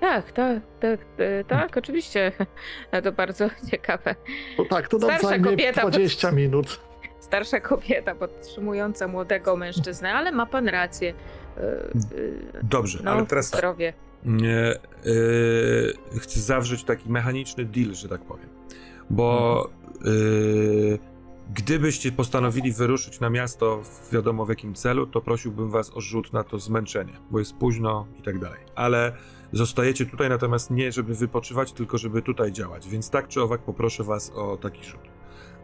Tak, 0.00 0.32
tak, 0.32 0.58
tak, 0.80 1.00
y, 1.20 1.44
tak, 1.48 1.76
oczywiście. 1.76 2.32
To 3.04 3.12
bardzo 3.12 3.48
ciekawe. 3.70 4.14
To 4.56 4.64
tak, 4.64 4.88
to 4.88 4.98
nam 4.98 5.08
Starsza 5.10 5.28
zajmie 5.28 5.44
kobieta, 5.50 5.82
bo- 5.82 5.90
20 5.90 6.30
minut. 6.32 6.80
Starsza 7.20 7.60
kobieta 7.60 8.14
podtrzymująca 8.14 9.08
młodego 9.08 9.56
mężczyznę, 9.56 10.12
ale 10.12 10.32
ma 10.32 10.46
pan 10.46 10.68
rację. 10.68 11.14
Y, 11.58 12.62
Dobrze, 12.62 12.98
No, 13.04 13.10
ale 13.10 13.26
teraz 13.26 13.50
tak. 13.50 13.58
zdrowie. 13.58 13.92
Yy, 14.24 16.18
chcę 16.18 16.40
zawrzeć 16.40 16.84
taki 16.84 17.10
mechaniczny 17.10 17.64
deal, 17.64 17.94
że 17.94 18.08
tak 18.08 18.24
powiem. 18.24 18.48
Bo 19.10 19.68
yy, 20.04 20.98
gdybyście 21.54 22.12
postanowili 22.12 22.72
wyruszyć 22.72 23.20
na 23.20 23.30
miasto 23.30 23.82
wiadomo 24.12 24.46
w 24.46 24.48
jakim 24.48 24.74
celu, 24.74 25.06
to 25.06 25.20
prosiłbym 25.20 25.70
was 25.70 25.90
o 25.96 26.00
rzut 26.00 26.32
na 26.32 26.44
to 26.44 26.58
zmęczenie, 26.58 27.12
bo 27.30 27.38
jest 27.38 27.54
późno 27.54 28.06
i 28.18 28.22
tak 28.22 28.38
dalej. 28.38 28.58
Ale 28.74 29.12
zostajecie 29.52 30.06
tutaj 30.06 30.28
natomiast 30.28 30.70
nie, 30.70 30.92
żeby 30.92 31.14
wypoczywać, 31.14 31.72
tylko 31.72 31.98
żeby 31.98 32.22
tutaj 32.22 32.52
działać. 32.52 32.88
Więc 32.88 33.10
tak 33.10 33.28
czy 33.28 33.42
owak 33.42 33.60
poproszę 33.60 34.04
was 34.04 34.32
o 34.34 34.56
taki 34.56 34.84
rzut. 34.84 35.00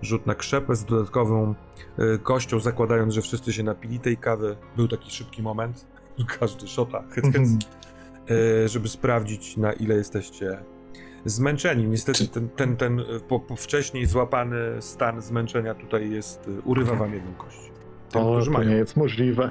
Rzut 0.03 0.27
na 0.27 0.35
krzepę 0.35 0.77
z 0.77 0.85
dodatkową 0.85 1.55
yy, 1.99 2.19
kością, 2.19 2.61
zakładając, 2.61 3.15
że 3.15 3.23
wszyscy 3.23 3.53
się 3.53 3.63
napili 3.63 4.01
tej 4.01 4.17
kawy. 4.17 4.57
Był 4.77 4.89
taki 4.89 5.11
szybki 5.11 5.43
moment. 5.43 5.87
Każdy 6.41 6.69
szota, 6.69 7.05
Mhm. 7.17 7.45
e, 7.45 7.92
żeby 8.67 8.89
sprawdzić, 8.89 9.57
na 9.57 9.73
ile 9.73 9.95
jesteście 9.95 10.59
zmęczeni. 11.25 11.85
Niestety 11.89 12.29
ten, 12.29 12.49
ten, 12.49 12.77
ten 12.77 13.01
e, 13.01 13.05
po, 13.29 13.41
po 13.41 13.57
wcześniej 13.57 14.07
złapany 14.07 14.57
stan 14.83 15.23
zmęczenia 15.23 15.75
tutaj 15.75 16.11
jest, 16.11 16.49
e, 16.49 16.61
urywa 16.61 16.95
wam 16.95 17.15
jedną 17.15 17.35
kość. 17.35 17.57
Tym, 18.11 18.23
To, 18.23 18.31
którzy 18.33 18.47
to 18.51 18.59
mają. 18.59 18.71
nie 18.71 18.77
jest 18.77 18.97
możliwe. 18.97 19.51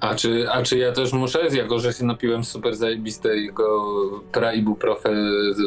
A 0.00 0.14
czy, 0.14 0.50
a 0.50 0.62
czy 0.62 0.78
ja 0.78 0.92
też 0.92 1.12
muszę, 1.12 1.46
jako 1.56 1.78
że 1.78 1.92
się 1.92 2.04
napiłem 2.04 2.44
super 2.44 2.76
zajebistego 2.76 3.84
praibuprofe, 4.32 5.10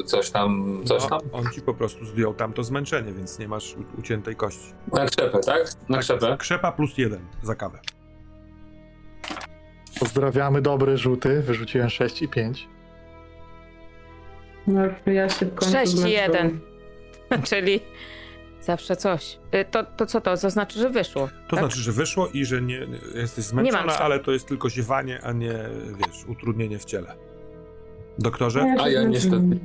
coś 0.05 0.29
tam, 0.29 0.81
coś 0.85 1.03
No, 1.03 1.09
tam? 1.09 1.19
on 1.31 1.43
ci 1.55 1.61
po 1.61 1.73
prostu 1.73 2.05
zdjął 2.05 2.33
tamto 2.33 2.63
zmęczenie, 2.63 3.13
więc 3.13 3.39
nie 3.39 3.47
masz 3.47 3.75
uciętej 3.99 4.35
kości. 4.35 4.73
Na 4.93 5.05
krzepę, 5.05 5.39
tak? 5.39 5.67
Na 5.89 5.97
krzepę. 5.97 6.37
Krzepa 6.39 6.71
plus 6.71 6.97
jeden 6.97 7.19
za 7.43 7.55
kawę. 7.55 7.79
Pozdrawiamy, 9.99 10.61
dobre 10.61 10.97
rzuty. 10.97 11.41
Wyrzuciłem 11.41 11.89
6 11.89 12.21
i 12.21 12.27
5. 12.27 12.67
No, 14.67 14.81
ja 15.05 15.29
się 15.29 15.45
w 15.45 15.55
końcu 15.55 15.71
6 15.77 15.93
i 15.93 15.97
zmęczyłam. 15.97 16.31
1. 17.29 17.43
Czyli 17.49 17.79
zawsze 18.61 18.95
coś. 18.95 19.39
Y, 19.55 19.65
To, 19.71 19.83
to 19.83 20.05
co 20.05 20.21
to? 20.21 20.37
To 20.37 20.49
znaczy, 20.49 20.79
że 20.79 20.89
wyszło. 20.89 21.27
To 21.47 21.55
tak? 21.55 21.59
znaczy, 21.59 21.79
że 21.79 21.91
wyszło 21.91 22.27
i 22.33 22.45
że 22.45 22.61
nie, 22.61 22.79
nie- 22.87 23.19
jesteś 23.21 23.45
mam 23.53 23.65
zmęczona, 23.65 23.93
co. 23.93 23.99
ale 24.03 24.19
to 24.19 24.31
jest 24.31 24.47
tylko 24.47 24.69
ziewanie, 24.69 25.19
a 25.23 25.31
nie, 25.31 25.53
wiesz, 25.97 26.25
utrudnienie 26.27 26.79
w 26.79 26.85
ciele. 26.85 27.15
Doktorze? 28.19 28.59
się 28.59 28.75
A 28.83 28.89
ja 28.89 29.03
niestety. 29.03 29.59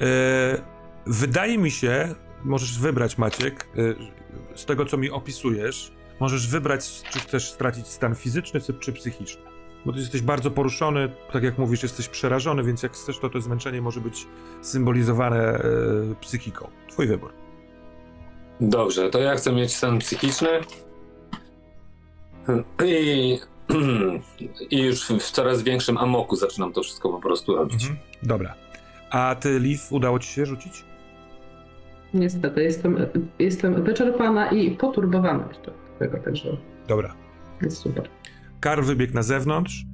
E, 0.00 0.62
wydaje 1.06 1.58
mi 1.58 1.70
się, 1.70 2.14
możesz 2.44 2.78
wybrać 2.78 3.18
Maciek, 3.18 3.68
e, 4.54 4.56
z 4.56 4.64
tego 4.64 4.84
co 4.86 4.96
mi 4.96 5.10
opisujesz, 5.10 5.92
możesz 6.24 6.48
wybrać, 6.48 7.02
czy 7.10 7.18
chcesz 7.20 7.50
stracić 7.50 7.86
stan 7.86 8.14
fizyczny, 8.14 8.60
czy, 8.80 8.92
psychiczny. 8.92 9.42
Bo 9.86 9.92
ty 9.92 9.98
jesteś 9.98 10.22
bardzo 10.22 10.50
poruszony, 10.50 11.08
tak 11.32 11.42
jak 11.42 11.58
mówisz, 11.58 11.82
jesteś 11.82 12.08
przerażony, 12.08 12.62
więc 12.62 12.82
jak 12.82 12.92
chcesz, 12.92 13.18
to 13.18 13.30
to 13.30 13.40
zmęczenie 13.40 13.82
może 13.82 14.00
być 14.00 14.26
symbolizowane 14.62 15.38
e, 15.38 15.62
psychiką. 16.20 16.68
Twój 16.88 17.06
wybór. 17.06 17.32
Dobrze, 18.60 19.10
to 19.10 19.18
ja 19.18 19.34
chcę 19.34 19.52
mieć 19.52 19.76
stan 19.76 19.98
psychiczny. 19.98 20.48
I, 22.84 23.38
I 24.76 24.82
już 24.82 25.08
w 25.08 25.30
coraz 25.30 25.62
większym 25.62 25.98
amoku 25.98 26.36
zaczynam 26.36 26.72
to 26.72 26.82
wszystko 26.82 27.08
po 27.08 27.20
prostu 27.20 27.56
robić. 27.56 27.82
Mhm. 27.82 28.00
Dobra. 28.22 28.54
A 29.10 29.36
ty, 29.40 29.58
Liv, 29.58 29.82
udało 29.90 30.18
ci 30.18 30.28
się 30.28 30.46
rzucić? 30.46 30.84
Niestety, 32.14 32.62
jestem, 32.62 33.06
jestem 33.38 33.82
wyczerpana 33.82 34.50
i 34.50 34.70
poturbowana 34.70 35.48
jeszcze 35.48 35.83
tego, 35.98 36.18
także 36.18 36.56
Dobra. 36.88 37.14
jest 37.62 37.76
super. 37.76 38.08
Karl 38.60 38.82
wybiegł 38.82 39.14
na 39.14 39.22
zewnątrz. 39.22 39.84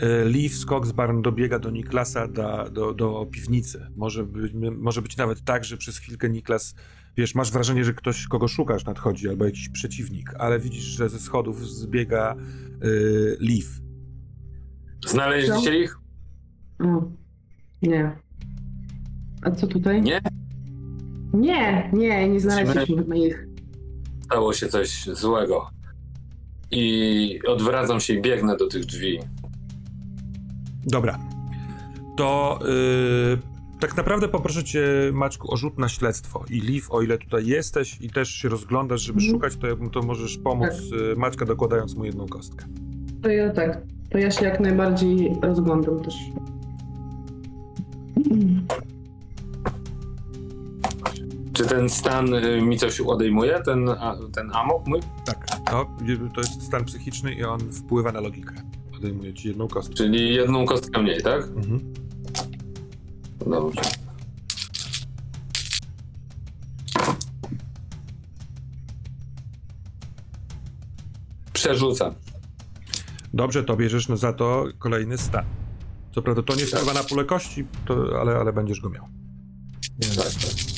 e, 0.00 0.28
Liv 0.28 0.54
z 0.54 0.66
Coxbarn 0.66 1.22
dobiega 1.22 1.58
do 1.58 1.70
Niklasa 1.70 2.28
do, 2.28 2.70
do, 2.70 2.94
do 2.94 3.26
piwnicy. 3.30 3.86
Może 3.96 4.24
być, 4.24 4.52
może 4.78 5.02
być 5.02 5.16
nawet 5.16 5.44
tak, 5.44 5.64
że 5.64 5.76
przez 5.76 5.98
chwilkę 5.98 6.28
Niklas, 6.28 6.74
wiesz, 7.16 7.34
masz 7.34 7.52
wrażenie, 7.52 7.84
że 7.84 7.94
ktoś, 7.94 8.26
kogo 8.26 8.48
szukasz, 8.48 8.84
nadchodzi, 8.84 9.28
albo 9.28 9.44
jakiś 9.44 9.68
przeciwnik, 9.68 10.34
ale 10.38 10.58
widzisz, 10.58 10.84
że 10.84 11.08
ze 11.08 11.18
schodów 11.18 11.68
zbiega 11.68 12.36
y, 12.84 13.36
Liv. 13.40 13.66
Znaleźliście 15.06 15.78
ich? 15.78 15.98
O, 16.80 17.10
nie. 17.82 18.16
A 19.42 19.50
co 19.50 19.66
tutaj? 19.66 20.02
Nie? 20.02 20.20
Nie, 21.34 21.90
nie, 21.92 22.28
nie 22.28 22.40
znaleźliśmy 22.40 23.18
ich. 23.18 23.45
Stało 24.26 24.52
się 24.52 24.68
coś 24.68 25.04
złego. 25.04 25.70
I 26.70 27.40
odwracam 27.48 28.00
się 28.00 28.14
i 28.14 28.22
biegnę 28.22 28.56
do 28.56 28.66
tych 28.68 28.84
drzwi. 28.84 29.18
Dobra. 30.86 31.18
To 32.16 32.58
y, 33.34 33.78
tak 33.80 33.96
naprawdę 33.96 34.28
poproszę 34.28 34.64
cię, 34.64 34.84
Maczku, 35.12 35.52
o 35.52 35.56
rzut 35.56 35.78
na 35.78 35.88
śledztwo. 35.88 36.44
I 36.50 36.60
Liv, 36.60 36.86
o 36.90 37.02
ile 37.02 37.18
tutaj 37.18 37.46
jesteś 37.46 37.98
i 38.00 38.10
też 38.10 38.28
się 38.30 38.48
rozglądasz, 38.48 39.00
żeby 39.00 39.18
Mhm. 39.18 39.34
szukać, 39.34 39.56
to, 39.56 39.88
to 39.90 40.06
możesz 40.06 40.38
pomóc 40.38 40.72
y, 41.12 41.16
Maćka 41.16 41.44
dokładając 41.44 41.94
mu 41.94 42.04
jedną 42.04 42.26
kostkę. 42.26 42.66
To 43.22 43.28
ja 43.28 43.50
tak, 43.52 43.82
to 44.10 44.18
ja 44.18 44.30
się 44.30 44.44
jak 44.44 44.60
najbardziej 44.60 45.32
rozglądam 45.42 46.00
też. 46.02 46.14
Czy 51.56 51.66
ten 51.66 51.88
stan 51.88 52.34
y, 52.34 52.62
mi 52.62 52.78
coś 52.78 53.00
odejmuje? 53.00 53.62
Ten, 53.64 53.90
ten 54.32 54.50
amok 54.52 54.86
mój? 54.86 55.00
Tak, 55.24 55.46
no, 55.72 55.86
to 56.34 56.40
jest 56.40 56.62
stan 56.62 56.84
psychiczny 56.84 57.34
i 57.34 57.44
on 57.44 57.60
wpływa 57.72 58.12
na 58.12 58.20
logikę. 58.20 58.54
Odejmuje 58.96 59.34
ci 59.34 59.48
jedną 59.48 59.68
kostkę. 59.68 59.94
Czyli 59.94 60.34
jedną 60.34 60.66
kostkę 60.66 61.02
mniej, 61.02 61.22
tak? 61.22 61.42
Mhm. 61.42 61.94
Dobrze. 63.46 63.80
Przerzucam. 71.52 72.14
Dobrze, 73.34 73.64
to 73.64 73.76
bierzesz 73.76 74.08
no 74.08 74.16
za 74.16 74.32
to 74.32 74.64
kolejny 74.78 75.18
stan. 75.18 75.44
Co 76.14 76.22
prawda 76.22 76.42
to 76.42 76.54
nie 76.54 76.66
wpływa 76.66 76.92
na 76.92 77.04
pulę 77.04 77.24
kości, 77.24 77.66
to, 77.86 78.20
ale, 78.20 78.36
ale 78.36 78.52
będziesz 78.52 78.80
go 78.80 78.90
miał. 78.90 79.08
Tak. 80.16 80.75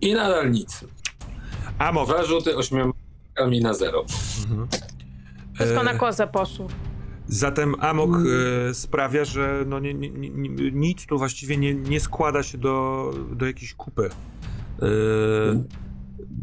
I 0.00 0.14
nadal 0.14 0.50
nic. 0.50 0.84
Amok. 1.78 2.08
Dwa 2.08 2.24
rzuty 2.24 2.56
ośmiomkami 2.56 3.60
na 3.62 3.74
zero. 3.74 4.04
Mhm. 4.50 4.68
Wszystko 5.54 5.82
na 5.82 5.92
E, 5.92 5.98
kozę 5.98 6.26
poszło. 6.26 6.68
Zatem 7.28 7.74
amok 7.80 8.10
e, 8.70 8.74
sprawia, 8.74 9.24
że 9.24 9.64
no 9.66 9.78
nie, 9.78 9.94
nie, 9.94 10.10
nic 10.72 11.06
tu 11.06 11.18
właściwie 11.18 11.56
nie, 11.56 11.74
nie 11.74 12.00
składa 12.00 12.42
się 12.42 12.58
do, 12.58 13.10
do 13.36 13.46
jakiejś 13.46 13.74
kupy. 13.74 14.10
E, 14.82 14.86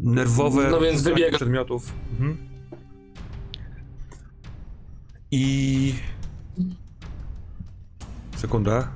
nerwowe 0.00 0.70
No 0.70 0.80
więc 0.80 1.02
wybiega- 1.02 1.36
przedmiotów. 1.36 1.92
Mhm. 2.12 2.36
I 5.30 5.94
sekunda. 8.36 8.88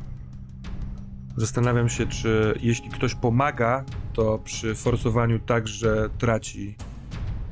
Zastanawiam 1.37 1.89
się, 1.89 2.07
czy 2.07 2.55
jeśli 2.63 2.91
ktoś 2.91 3.15
pomaga, 3.15 3.85
to 4.21 4.39
przy 4.45 4.75
forsowaniu 4.75 5.39
także 5.39 6.09
traci 6.19 6.77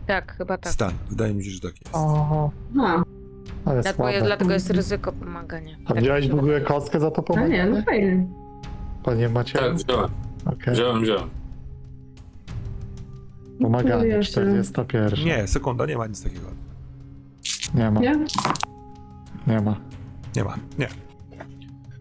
Tak, 0.06 0.32
chyba 0.36 0.58
tak. 0.58 0.72
Stan. 0.72 0.92
Wydaje 1.10 1.34
mi 1.34 1.44
się, 1.44 1.50
że 1.50 1.60
tak 1.60 1.72
jest. 1.80 1.94
O, 1.94 2.50
A, 2.80 3.02
ale 3.64 3.82
Dlatego, 3.82 3.96
słabe. 3.96 4.22
dlatego 4.26 4.52
jest 4.52 4.70
ryzyko 4.70 5.12
pomagania. 5.12 5.76
A 5.84 5.88
Tak 5.88 5.96
mi 5.96 6.02
wziąłeś 6.02 6.24
się 6.24 6.30
w 6.30 6.34
ogóle 6.34 6.54
wydaje. 6.54 6.66
kostkę 6.66 7.00
za 7.00 7.10
to 7.10 7.24
no 7.28 7.46
nie, 7.46 7.64
no 7.66 7.76
pomaganie? 7.76 7.82
fajnie. 7.82 8.26
Panie 9.04 9.28
Macie? 9.28 9.58
Tak, 9.58 9.74
wziąłem. 9.74 10.10
Okej. 10.46 10.74
Wziąłem, 10.74 11.02
wziąłem. 11.02 11.28
Pomaganie, 13.62 14.06
Ja 14.08 14.22
się- 14.22 14.32
41. 14.32 15.24
Nie, 15.24 15.46
sekunda, 15.48 15.86
nie 15.86 15.96
ma 15.98 16.06
nic 16.06 16.22
takiego. 16.22 16.46
Nie 17.74 17.90
ma, 17.90 18.00
Nie? 18.00 18.12
nie 19.46 19.60
ma. 19.60 19.76
Nie 20.36 20.44
ma. 20.44 20.54
Nie. 20.78 20.88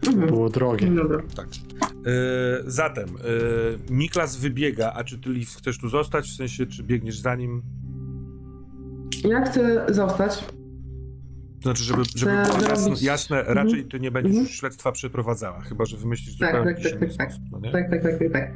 Mhm. 0.06 0.26
Było 0.26 0.48
drogie. 0.50 0.90
Dobra. 0.90 1.18
Tak. 1.36 1.46
Yy, 2.08 2.70
zatem, 2.70 3.08
Niklas 3.90 4.36
wybiega, 4.36 4.92
a 4.92 5.04
czy 5.04 5.18
ty 5.18 5.30
Liv, 5.30 5.50
chcesz 5.58 5.78
tu 5.78 5.88
zostać? 5.88 6.28
W 6.30 6.36
sensie, 6.36 6.66
czy 6.66 6.82
biegniesz 6.82 7.18
za 7.18 7.34
nim? 7.36 7.62
Ja 9.24 9.44
chcę 9.44 9.86
zostać. 9.94 10.44
To 11.58 11.62
znaczy, 11.62 11.84
żeby, 11.84 12.02
żeby 12.16 12.32
było 12.32 12.68
jasne, 12.68 12.94
jasne 13.00 13.42
raczej 13.46 13.84
ty 13.84 14.00
nie 14.00 14.10
będziesz 14.10 14.30
Mhm. 14.36 14.48
śledztwa 14.48 14.92
przeprowadzała, 14.92 15.60
chyba 15.60 15.84
że 15.84 15.96
wymyślisz 15.96 16.38
Tak, 16.38 16.48
zupełnie 16.50 16.74
tak, 16.74 16.82
tak, 16.84 16.92
inny 16.92 17.14
tak, 17.16 17.32
sposób, 17.32 17.44
no? 17.52 17.72
Tak, 17.72 17.90
tak, 17.90 18.02
tak, 18.02 18.18
tak. 18.18 18.32
tak. 18.32 18.52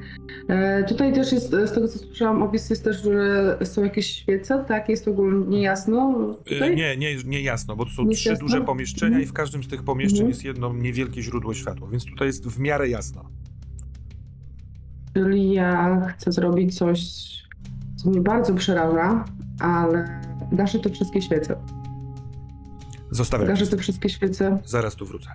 E, 0.48 0.84
tutaj 0.84 1.12
też 1.12 1.32
jest, 1.32 1.50
z 1.50 1.72
tego 1.72 1.88
co 1.88 1.98
słyszałam, 1.98 2.42
opis 2.42 2.70
jest 2.70 2.84
też, 2.84 3.02
że 3.02 3.58
są 3.64 3.84
jakieś 3.84 4.06
świece, 4.06 4.64
tak? 4.68 4.88
Jest 4.88 5.08
ogólnie 5.08 5.46
niejasno. 5.46 6.26
Yy, 6.46 6.54
Tutaj? 6.54 6.76
nie, 6.76 6.96
nie, 6.96 7.16
nie 7.24 7.42
jasno, 7.42 7.76
bo 7.76 7.84
to 7.84 7.90
są 7.90 8.02
Nie 8.04 8.14
trzy 8.14 8.28
jasno? 8.28 8.46
duże 8.46 8.60
pomieszczenia 8.60 9.06
Mhm. 9.08 9.22
i 9.24 9.26
w 9.26 9.32
każdym 9.32 9.64
z 9.64 9.68
tych 9.68 9.82
pomieszczeń 9.82 10.18
Mhm. 10.18 10.28
jest 10.28 10.44
jedno 10.44 10.72
niewielkie 10.72 11.22
źródło 11.22 11.54
światła, 11.54 11.88
więc 11.90 12.04
tutaj 12.04 12.26
jest 12.26 12.46
w 12.48 12.58
miarę 12.60 12.88
jasno. 12.88 13.30
Czyli 15.14 15.52
ja 15.52 16.00
chcę 16.08 16.32
zrobić 16.32 16.78
coś, 16.78 17.00
co 17.96 18.10
mnie 18.10 18.20
bardzo 18.20 18.54
przeraża, 18.54 19.24
ale 19.60 20.20
gaszę 20.52 20.78
te 20.78 20.90
wszystkie 20.90 21.22
świece. 21.22 21.56
Zostawiam. 23.10 23.48
Gaszę 23.48 23.66
te 23.66 23.76
wszystkie 23.76 24.08
świece. 24.08 24.58
Zaraz 24.64 24.94
tu 24.94 25.06
wrócę. 25.06 25.30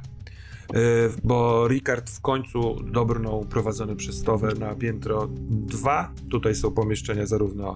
Yy, 0.73 0.79
bo 1.23 1.67
Ricard 1.67 2.09
w 2.09 2.21
końcu 2.21 2.83
dobrnął 2.91 3.45
prowadzony 3.45 3.95
przez 3.95 4.15
Stowę 4.15 4.53
na 4.59 4.75
piętro 4.75 5.27
2. 5.49 6.11
Tutaj 6.31 6.55
są 6.55 6.71
pomieszczenia 6.71 7.25
zarówno 7.25 7.75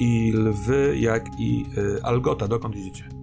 i 0.00 0.32
lwy, 0.32 0.98
jak 0.98 1.26
i 1.38 1.66
yy, 1.76 2.00
Algota. 2.02 2.48
Dokąd 2.48 2.76
idziecie? 2.76 3.17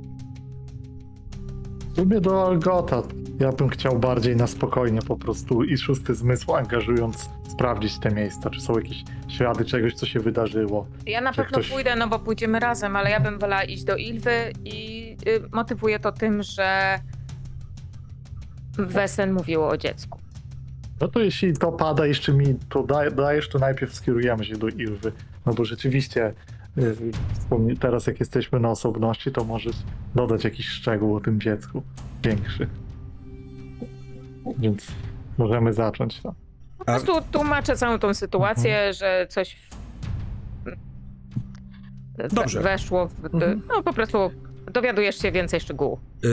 W 1.96 1.98
sumie 1.98 2.22
do 2.22 2.48
Algota. 2.48 3.02
Ja 3.40 3.52
bym 3.52 3.70
chciał 3.70 4.00
bardziej 4.00 4.36
na 4.36 4.48
spokojnie 4.48 5.02
po 5.02 5.18
prostu 5.18 5.64
i 5.64 5.78
szósty 5.78 6.16
zmysł 6.16 6.54
angażując 6.56 7.30
sprawdzić 7.52 8.00
te 8.00 8.12
miejsca, 8.12 8.50
czy 8.50 8.62
są 8.62 8.76
jakieś 8.78 9.04
ślady 9.28 9.66
czegoś, 9.66 9.94
co 9.94 10.06
się 10.06 10.20
wydarzyło. 10.20 10.88
Ja 11.06 11.22
na 11.22 11.32
Czy 11.32 11.36
pewno 11.38 11.52
ktoś- 11.58 11.70
pójdę, 11.72 11.96
no 11.96 12.08
bo 12.08 12.20
pójdziemy 12.20 12.60
razem, 12.60 12.96
ale 12.96 13.10
ja 13.10 13.20
bym 13.20 13.40
wolała 13.40 13.64
iść 13.64 13.84
do 13.84 13.96
Ilwy 13.96 14.52
i 14.66 15.18
y, 15.28 15.42
motywuję 15.52 16.00
to 16.00 16.12
tym, 16.12 16.44
że 16.44 17.00
Wesen 18.78 19.34
mówiło 19.34 19.68
o 19.70 19.78
dziecku. 19.78 20.20
No 21.02 21.08
to 21.08 21.20
jeśli 21.20 21.54
to 21.58 21.72
pada, 21.72 22.06
jeszcze 22.06 22.34
mi 22.34 22.56
to 22.70 22.84
daj, 22.84 23.12
dajesz, 23.16 23.50
to 23.50 23.60
najpierw 23.60 23.96
skierujemy 23.96 24.46
się 24.46 24.58
do 24.58 24.68
Ilwy. 24.68 25.12
No 25.46 25.54
bo 25.54 25.66
rzeczywiście 25.66 26.34
teraz 27.80 28.08
jak 28.08 28.20
jesteśmy 28.20 28.60
na 28.60 28.70
osobności, 28.70 29.32
to 29.32 29.44
możesz 29.44 29.76
dodać 30.16 30.44
jakiś 30.44 30.68
szczegół 30.68 31.16
o 31.16 31.20
tym 31.20 31.42
dziecku 31.42 31.84
większy. 32.24 32.68
Więc 34.58 34.88
możemy 35.38 35.74
zacząć. 35.74 36.24
No. 36.24 36.36
Po 36.78 36.86
prostu 36.86 37.14
tłumaczę 37.32 37.76
całą 37.76 38.00
tą 38.00 38.14
sytuację, 38.14 38.94
że 38.94 39.28
coś 39.30 39.56
w... 39.56 40.76
Dobrze. 42.36 42.62
weszło 42.62 43.08
w... 43.08 43.26
Mhm. 43.26 43.62
No 43.68 43.84
po 43.84 43.94
prostu 43.94 44.32
dowiadujesz 44.74 45.22
się 45.22 45.32
więcej 45.32 45.60
szczegółów. 45.60 46.00
Yy, 46.24 46.30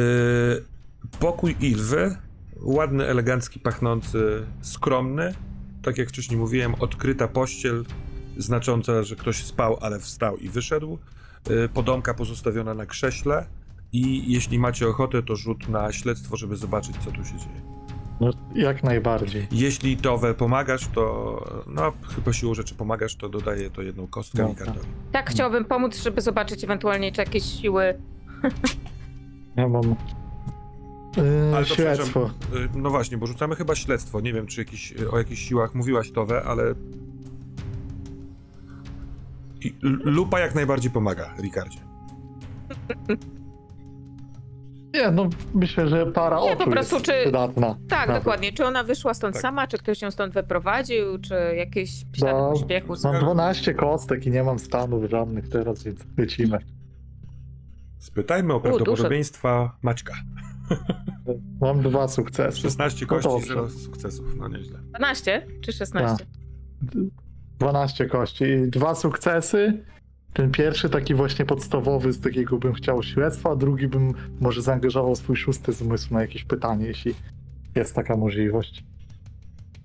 pokój 1.21 1.57
Ilwy, 1.61 2.17
ładny, 2.61 3.07
elegancki, 3.07 3.61
pachnący, 3.61 4.47
skromny. 4.61 5.35
Tak 5.83 5.99
jak 5.99 6.09
wcześniej 6.09 6.41
mówiłem, 6.41 6.75
odkryta 6.75 7.29
pościel, 7.29 7.85
znacząca, 8.39 9.03
że 9.03 9.17
ktoś 9.17 9.45
spał, 9.45 9.79
ale 9.81 9.99
wstał 10.01 10.37
i 10.37 10.49
wyszedł. 10.49 10.99
Yy, 11.51 11.69
podomka 11.69 12.15
pozostawiona 12.15 12.75
na 12.75 12.87
krześle. 12.87 13.47
I 13.93 14.33
jeśli 14.33 14.59
macie 14.59 14.89
ochotę, 14.89 15.23
to 15.23 15.37
rzut 15.37 15.69
na 15.69 15.93
śledztwo, 15.93 16.37
żeby 16.37 16.57
zobaczyć, 16.57 16.97
co 17.05 17.11
tu 17.11 17.25
się 17.25 17.39
dzieje. 17.39 17.63
No, 18.21 18.31
jak 18.55 18.83
najbardziej. 18.85 19.47
Jeśli 19.51 19.97
Towe 19.97 20.35
pomagasz, 20.35 20.89
to 20.95 21.45
no, 21.67 21.93
chyba 22.15 22.33
siłą 22.33 22.55
rzeczy 22.55 22.75
pomagasz, 22.75 23.17
to 23.17 23.29
dodaję 23.29 23.71
to 23.71 23.83
jedną 23.83 24.07
kostkę 24.07 24.39
Dobra. 24.39 24.53
Ricardowi. 24.53 24.89
Tak, 25.13 25.31
chciałabym 25.31 25.65
pomóc, 25.65 26.03
żeby 26.03 26.21
zobaczyć 26.21 26.65
ewentualnie, 26.65 27.13
czy 27.13 27.21
jakieś 27.21 27.45
siły... 27.45 27.95
Ja 29.57 29.69
mam 29.69 29.83
yy, 31.17 31.57
Ale 31.57 31.67
to 31.67 31.75
śledztwo. 31.75 32.31
y, 32.55 32.69
No 32.75 32.91
właśnie, 32.91 33.17
bo 33.19 33.27
rzucamy 33.27 33.57
chyba 33.57 33.75
śledztwo. 33.75 34.21
Nie 34.21 34.33
wiem, 34.33 34.47
czy 34.47 34.61
jakiś, 34.61 34.95
o 35.13 35.19
jakichś 35.19 35.43
siłach 35.49 35.75
mówiłaś 35.75 36.11
Towe, 36.11 36.43
ale. 36.45 36.75
Lupa 40.05 40.41
jak 40.41 40.55
najbardziej 40.55 40.91
pomaga, 40.91 41.35
Ricardzie. 41.43 41.79
Nie, 44.95 45.11
no 45.11 45.29
myślę, 45.55 45.89
że 45.89 46.07
para 46.07 46.41
Nie, 46.41 46.57
po 46.57 46.63
oczu 46.63 46.71
prostu 46.71 46.95
jest 46.97 47.07
czy- 47.07 47.23
przydatna. 47.23 47.77
Tak, 47.89 48.01
Dobra. 48.07 48.15
dokładnie. 48.19 48.53
Czy 48.53 48.65
ona 48.67 48.85
wyszła 48.85 49.15
stąd 49.15 49.35
Tak. 49.35 49.43
sama, 49.43 49.67
czy 49.67 49.79
ktoś 49.79 50.03
ją 50.03 50.11
stąd 50.11 50.35
wyprowadził, 50.35 51.19
czy 51.21 51.35
jakieś 51.57 51.91
ślady 52.17 52.39
No, 52.39 52.51
pośpiechu. 52.53 52.95
Mam 53.05 53.21
12 53.21 53.75
kostek 53.75 54.27
i 54.27 54.31
nie 54.31 54.43
mam 54.45 54.59
stanów 54.59 55.11
żadnych 55.11 55.49
teraz, 55.49 55.83
więc 55.85 56.01
lecimy. 56.19 56.59
Spytajmy 57.99 58.55
o 58.55 58.61
prawdopodobieństwa 58.61 59.77
Maćka. 59.83 60.15
Mam 61.61 61.83
dwa 61.83 62.09
sukcesy. 62.09 62.61
16 62.61 63.07
No 63.07 63.09
kości, 63.09 63.29
dobrze. 63.31 63.47
0 63.49 63.69
sukcesów. 63.71 64.37
No 64.37 64.49
nieźle. 64.49 64.79
12 64.79 65.47
czy 65.61 65.73
16? 65.73 66.27
12 67.59 68.07
kości 68.07 68.45
i 68.45 68.71
dwa 68.71 68.95
sukcesy. 68.95 69.85
Ten 70.33 70.51
pierwszy 70.51 70.91
taki 70.91 71.15
właśnie 71.15 71.45
podstawowy, 71.45 72.13
z 72.13 72.21
takiego 72.21 72.59
bym 72.59 72.73
chciał 72.73 73.03
śledztwa, 73.03 73.51
a 73.51 73.57
drugi 73.57 73.89
bym 73.89 74.15
może 74.41 74.63
zaangażował 74.63 75.17
swój 75.17 75.37
szósty 75.37 75.73
zmysł 75.73 76.15
na 76.15 76.21
jakieś 76.21 76.45
pytanie, 76.45 76.87
jeśli 76.87 77.15
jest 77.75 77.95
taka 77.95 78.17
możliwość. 78.17 78.85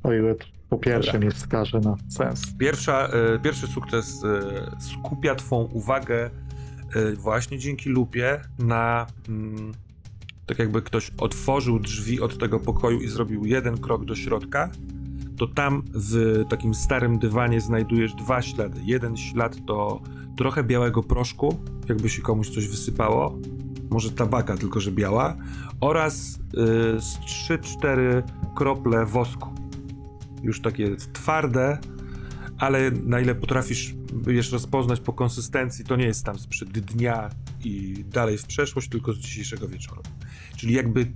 O 0.03 0.13
ile 0.13 0.35
po 0.69 0.77
pierwsze 0.77 1.19
mi 1.19 1.31
wskaże 1.31 1.79
na 1.79 1.95
sens. 2.09 2.53
Pierwsza, 2.59 3.07
e, 3.07 3.39
pierwszy 3.39 3.67
sukces 3.67 4.23
e, 4.23 4.41
skupia 4.81 5.35
Twą 5.35 5.69
uwagę 5.73 6.29
e, 6.95 7.11
właśnie 7.11 7.59
dzięki 7.59 7.89
lupie 7.89 8.41
na. 8.59 9.07
Mm, 9.29 9.71
tak 10.45 10.59
jakby 10.59 10.81
ktoś 10.81 11.11
otworzył 11.17 11.79
drzwi 11.79 12.21
od 12.21 12.37
tego 12.37 12.59
pokoju 12.59 12.99
i 12.99 13.07
zrobił 13.07 13.45
jeden 13.45 13.77
krok 13.77 14.05
do 14.05 14.15
środka, 14.15 14.69
to 15.37 15.47
tam 15.47 15.83
w 15.93 16.43
takim 16.49 16.73
starym 16.73 17.19
dywanie 17.19 17.61
znajdujesz 17.61 18.13
dwa 18.13 18.41
ślady. 18.41 18.81
Jeden 18.83 19.17
ślad 19.17 19.65
to 19.65 20.01
trochę 20.37 20.63
białego 20.63 21.03
proszku, 21.03 21.59
jakby 21.89 22.09
się 22.09 22.21
komuś 22.21 22.49
coś 22.49 22.67
wysypało, 22.67 23.39
może 23.89 24.11
tabaka, 24.11 24.57
tylko 24.57 24.79
że 24.79 24.91
biała, 24.91 25.35
oraz 25.79 26.35
y, 26.35 26.39
z 27.01 27.19
3-4 27.49 28.23
krople 28.55 29.05
wosku. 29.05 29.49
Już 30.43 30.61
takie 30.61 30.95
twarde, 30.95 31.77
ale 32.57 32.91
na 32.91 33.19
ile 33.19 33.35
potrafisz 33.35 33.95
wiesz, 34.13 34.51
rozpoznać 34.51 34.99
po 34.99 35.13
konsystencji, 35.13 35.85
to 35.85 35.95
nie 35.95 36.05
jest 36.05 36.25
tam 36.25 36.39
sprzed 36.39 36.69
dnia 36.69 37.29
i 37.63 38.05
dalej 38.07 38.37
w 38.37 38.45
przeszłość, 38.45 38.89
tylko 38.89 39.13
z 39.13 39.17
dzisiejszego 39.17 39.67
wieczoru. 39.67 40.01
Czyli 40.55 40.73
jakby 40.73 41.11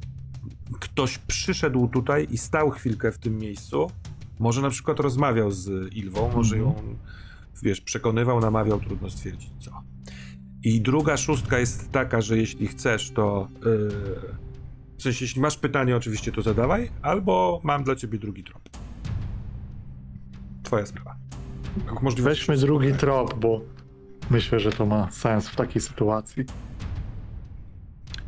ktoś 0.80 1.18
przyszedł 1.18 1.88
tutaj 1.88 2.28
i 2.32 2.38
stał 2.38 2.70
chwilkę 2.70 3.12
w 3.12 3.18
tym 3.18 3.38
miejscu, 3.38 3.92
może 4.42 4.62
na 4.62 4.70
przykład 4.70 5.00
rozmawiał 5.00 5.52
z 5.52 5.94
Ilwą, 5.94 6.32
może 6.36 6.58
ją, 6.58 6.76
wiesz, 7.64 7.82
przekonywał, 7.82 8.40
namawiał, 8.40 8.80
trudno 8.80 9.10
stwierdzić 9.10 9.52
co. 9.60 9.72
I 10.64 10.82
druga 10.82 11.18
szóstka 11.18 11.60
jest 11.60 11.92
taka, 11.92 12.22
że 12.22 12.38
jeśli 12.38 12.68
chcesz, 12.68 13.12
to 13.12 13.48
yy, 13.66 13.90
w 14.98 15.04
sensie, 15.04 15.26
jeśli 15.26 15.42
masz 15.42 15.58
pytanie, 15.58 15.96
oczywiście 15.96 16.32
to 16.32 16.42
zadawaj, 16.42 16.90
albo 17.02 17.62
mam 17.64 17.84
dla 17.84 17.96
ciebie 17.96 18.20
drugi 18.20 18.44
trop. 18.44 18.70
Twoja 20.64 20.86
sprawa. 20.86 21.16
Możliwość- 22.02 22.40
Weźmy 22.40 22.58
drugi 22.58 22.94
trop, 22.94 23.40
bo 23.40 23.62
myślę, 24.30 24.60
że 24.60 24.72
to 24.72 24.86
ma 24.86 25.12
sens 25.12 25.50
w 25.50 25.56
takiej 25.56 25.82
sytuacji. 25.82 26.46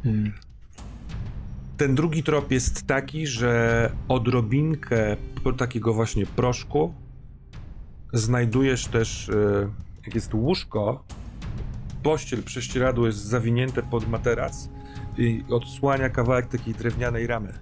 Hmm. 0.04 0.34
Ten 1.78 1.96
drugi 1.96 2.24
trop 2.24 2.52
jest 2.52 2.88
taki, 2.88 3.28
że 3.28 3.92
odrobinkę 4.08 5.18
takiego 5.58 5.94
właśnie 5.94 6.26
proszku 6.26 6.94
znajdujesz 8.14 8.88
też, 8.88 9.30
e, 9.30 9.70
jak 10.06 10.16
jest 10.16 10.34
łóżko, 10.34 11.04
pościel, 12.04 12.44
prześcieradło 12.44 13.08
jest 13.08 13.20
zawinięte 13.20 13.84
pod 13.84 14.10
materac 14.10 14.70
i 15.18 15.44
odsłania 15.50 16.10
kawałek 16.10 16.48
takiej 16.48 16.74
drewnianej 16.74 17.28
ramy. 17.28 17.54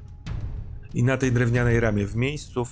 I 0.93 1.03
na 1.03 1.18
tej 1.18 1.32
drewnianej 1.32 1.80
ramie, 1.80 2.05
w 2.05 2.16
miejscu, 2.16 2.64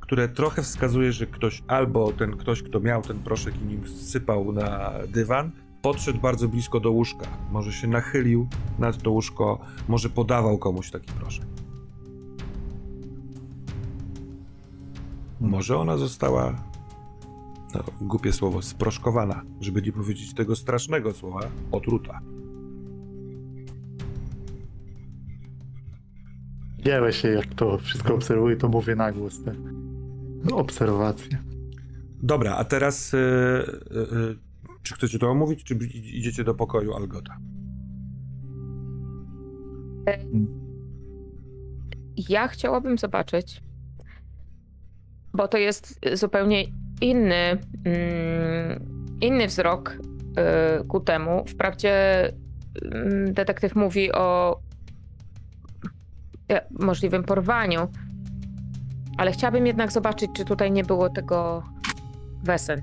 które 0.00 0.28
trochę 0.28 0.62
wskazuje, 0.62 1.12
że 1.12 1.26
ktoś 1.26 1.62
albo 1.66 2.12
ten 2.12 2.36
ktoś, 2.36 2.62
kto 2.62 2.80
miał 2.80 3.02
ten 3.02 3.18
proszek 3.18 3.62
i 3.62 3.64
nim 3.64 3.88
sypał 3.88 4.52
na 4.52 4.92
dywan, 5.08 5.50
podszedł 5.86 6.20
bardzo 6.20 6.48
blisko 6.48 6.80
do 6.80 6.90
łóżka. 6.90 7.26
Może 7.52 7.72
się 7.72 7.88
nachylił 7.88 8.48
nad 8.78 9.02
to 9.02 9.10
łóżko, 9.10 9.58
może 9.88 10.10
podawał 10.10 10.58
komuś 10.58 10.90
taki 10.90 11.12
proszek. 11.12 11.46
Może 15.40 15.78
ona 15.78 15.96
została, 15.96 16.54
no, 17.74 17.80
głupie 18.00 18.32
słowo, 18.32 18.62
sproszkowana, 18.62 19.42
żeby 19.60 19.82
nie 19.82 19.92
powiedzieć 19.92 20.34
tego 20.34 20.56
strasznego 20.56 21.12
słowa, 21.12 21.40
otruta. 21.72 22.20
Dzielę 26.78 27.12
się, 27.12 27.28
jak 27.28 27.54
to 27.54 27.78
wszystko 27.78 28.14
obserwuję, 28.14 28.56
to 28.56 28.68
mówię 28.68 28.96
na 28.96 29.12
głos 29.12 29.42
te 29.42 29.54
obserwacje. 30.54 31.38
Dobra, 32.22 32.56
a 32.56 32.64
teraz 32.64 33.14
y, 33.14 33.16
y, 33.16 34.16
y, 34.16 34.45
czy 34.86 34.94
chcecie 34.94 35.18
to 35.18 35.30
omówić, 35.30 35.64
czy 35.64 35.74
idziecie 35.94 36.44
do 36.44 36.54
pokoju 36.54 36.94
Algota? 36.94 37.36
Ja 42.28 42.48
chciałabym 42.48 42.98
zobaczyć, 42.98 43.62
bo 45.34 45.48
to 45.48 45.58
jest 45.58 46.00
zupełnie 46.12 46.64
inny, 47.00 47.58
mm, 47.84 49.18
inny 49.20 49.46
wzrok 49.46 49.98
y, 50.80 50.84
ku 50.84 51.00
temu. 51.00 51.44
Wprawdzie 51.46 51.92
mm, 52.82 53.34
detektyw 53.34 53.74
mówi 53.74 54.12
o 54.12 54.58
e, 56.52 56.66
możliwym 56.70 57.24
porwaniu, 57.24 57.88
ale 59.16 59.32
chciałabym 59.32 59.66
jednak 59.66 59.92
zobaczyć, 59.92 60.30
czy 60.36 60.44
tutaj 60.44 60.72
nie 60.72 60.84
było 60.84 61.10
tego 61.10 61.62
wesen. 62.44 62.82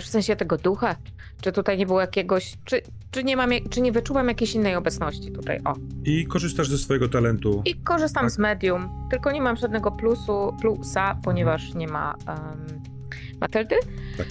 W 0.00 0.06
sensie 0.06 0.36
tego 0.36 0.56
ducha, 0.58 0.96
czy 1.40 1.52
tutaj 1.52 1.78
nie 1.78 1.86
było 1.86 2.00
jakiegoś, 2.00 2.56
czy, 2.64 2.82
czy, 3.10 3.24
nie, 3.24 3.36
mam, 3.36 3.50
czy 3.70 3.80
nie 3.80 3.92
wyczuwam 3.92 4.28
jakiejś 4.28 4.54
innej 4.54 4.74
obecności 4.76 5.32
tutaj, 5.32 5.60
o. 5.64 5.74
I 6.04 6.26
korzystasz 6.26 6.68
ze 6.68 6.78
swojego 6.78 7.08
talentu. 7.08 7.62
I 7.64 7.74
korzystam 7.74 8.22
Tak. 8.24 8.30
z 8.32 8.38
medium, 8.38 8.88
tylko 9.10 9.32
nie 9.32 9.40
mam 9.42 9.56
żadnego 9.56 9.90
plusu, 9.92 10.54
plusa, 10.60 11.18
ponieważ 11.24 11.74
nie 11.74 11.86
ma 11.88 12.14
um, 12.28 12.38
Matyldy. 13.40 13.76
Tak. 14.16 14.26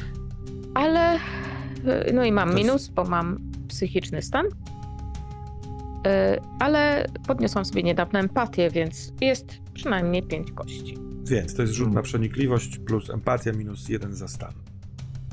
Ale, 0.73 1.15
y, 1.15 2.13
no 2.13 2.23
i 2.25 2.31
mam 2.31 2.55
minus, 2.55 2.87
bo 2.87 3.03
mam 3.03 3.39
psychiczny 3.67 4.21
stan. 4.21 4.45
Y, 4.45 4.49
ale 6.59 7.05
podniosłam 7.27 7.65
sobie 7.65 7.83
niedawno 7.83 8.19
empatię, 8.19 8.69
więc 8.69 9.13
jest 9.21 9.57
przynajmniej 9.73 10.23
pięć 10.23 10.51
kości. 10.51 10.97
Więc 11.23 11.55
to 11.55 11.61
jest 11.61 11.73
rzut 11.73 11.85
Hmm. 11.85 11.95
na 11.95 12.01
przenikliwość 12.01 12.77
plus 12.79 13.09
empatia 13.09 13.51
minus 13.51 13.89
jeden 13.89 14.13
za 14.13 14.27
stan. 14.27 14.51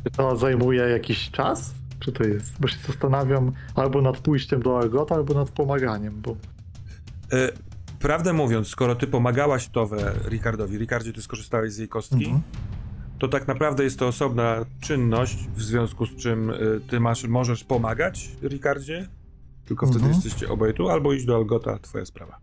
Czy 0.04 0.10
to 0.10 0.36
zajmuje 0.36 0.80
jakiś 0.82 1.30
czas? 1.30 1.74
Czy 2.00 2.12
to 2.12 2.24
jest? 2.24 2.60
Bo 2.60 2.68
się 2.68 2.76
zastanawiam 2.86 3.52
albo 3.74 4.02
nad 4.02 4.18
pójściem 4.18 4.62
do 4.62 4.78
Argota, 4.78 5.14
albo 5.14 5.34
nad 5.34 5.50
pomaganiem, 5.50 6.20
bo 6.22 6.36
E, 7.32 7.52
prawdę 7.98 8.32
mówiąc, 8.32 8.68
skoro 8.68 8.94
ty 8.94 9.06
pomagałaś 9.06 9.68
Towę 9.68 10.12
Ricardowi, 10.28 10.78
Ricardzie 10.78 11.12
ty 11.12 11.22
skorzystałeś 11.22 11.72
z 11.72 11.78
jej 11.78 11.88
kostki, 11.88 12.24
Mhm. 12.24 12.42
to 13.18 13.28
tak 13.28 13.48
naprawdę 13.48 13.84
jest 13.84 13.98
to 13.98 14.06
osobna 14.06 14.64
czynność, 14.80 15.48
w 15.56 15.62
związku 15.62 16.06
z 16.06 16.16
czym 16.16 16.50
y, 16.50 16.80
ty 16.90 17.00
masz, 17.00 17.24
możesz 17.24 17.64
pomagać 17.64 18.30
Ricardzie, 18.42 19.08
tylko 19.66 19.86
wtedy 19.86 20.04
Mhm. 20.04 20.14
jesteście 20.14 20.48
obaj 20.48 20.74
tu, 20.74 20.88
albo 20.88 21.12
iść 21.12 21.24
do 21.26 21.36
Algota, 21.36 21.78
twoja 21.78 22.04
sprawa. 22.04 22.38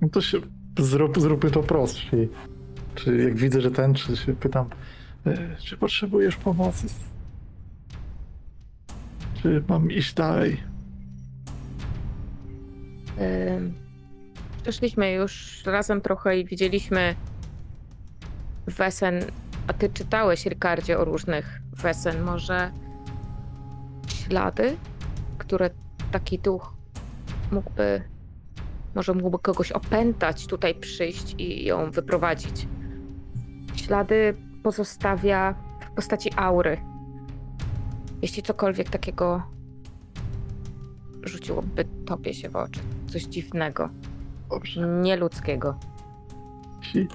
No 0.00 0.08
to 0.08 0.20
się 0.20 0.38
zrób, 0.78 1.20
zróbmy 1.20 1.50
to 1.50 1.62
prostsze. 1.62 2.16
Czy 2.94 3.16
jak 3.16 3.36
widzę, 3.36 3.60
że 3.60 3.70
ten, 3.70 3.94
czy 3.94 4.16
się 4.16 4.32
pytam, 4.34 4.66
e, 4.66 4.68
czy 5.58 5.76
potrzebujesz 5.76 6.36
pomocy? 6.36 6.86
Czy 9.42 9.62
mam 9.68 9.90
iść 9.90 10.14
dalej? 10.14 10.60
Ym, 13.56 13.88
Przeszliśmy 14.62 15.12
już 15.12 15.62
razem 15.66 16.00
trochę 16.00 16.38
i 16.38 16.44
widzieliśmy 16.44 17.14
wesen. 18.66 19.20
A 19.66 19.72
ty 19.72 19.88
czytałeś, 19.88 20.46
Ricardzie, 20.46 20.98
o 20.98 21.04
różnych 21.04 21.60
wesen. 21.72 22.22
Może 22.22 22.70
ślady, 24.08 24.76
które 25.38 25.70
taki 26.12 26.38
duch 26.38 26.72
mógłby, 27.52 28.02
może 28.94 29.14
mógłby 29.14 29.38
kogoś 29.38 29.72
opętać, 29.72 30.46
tutaj 30.46 30.74
przyjść 30.74 31.34
i 31.38 31.64
ją 31.64 31.90
wyprowadzić. 31.90 32.68
Ślady 33.74 34.36
pozostawia 34.68 35.54
w 35.80 35.94
postaci 35.94 36.30
aury. 36.36 36.76
Jeśli 38.22 38.42
cokolwiek 38.42 38.90
takiego 38.90 39.42
rzuciłoby 41.22 41.84
tobie 42.06 42.34
się 42.34 42.48
w 42.48 42.56
oczy. 42.56 42.80
Coś 43.06 43.22
dziwnego, 43.22 43.88
Dobrze. 44.50 44.88
nieludzkiego. 45.02 45.78
Jeśli... 46.82 47.08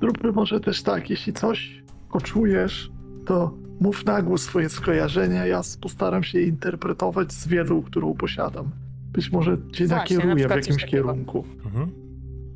Zróbmy 0.00 0.32
może 0.32 0.60
też 0.60 0.82
tak, 0.82 1.10
jeśli 1.10 1.32
coś 1.32 1.82
poczujesz, 2.10 2.90
to 3.26 3.54
mów 3.80 4.04
na 4.04 4.22
głos 4.22 4.42
swoje 4.42 4.68
skojarzenia, 4.68 5.46
ja 5.46 5.60
postaram 5.80 6.22
się 6.22 6.40
je 6.40 6.46
interpretować 6.46 7.32
z 7.32 7.48
wiedzą, 7.48 7.82
którą 7.82 8.14
posiadam. 8.14 8.70
Być 9.12 9.32
może 9.32 9.56
cię 9.56 9.62
Właśnie, 9.62 9.86
na 9.86 9.96
nakieruję 9.96 10.34
w 10.34 10.38
przykład 10.38 10.58
coś 10.58 10.68
jakimś 10.68 10.90
kierunku. 10.90 11.44
Mhm. 11.64 11.90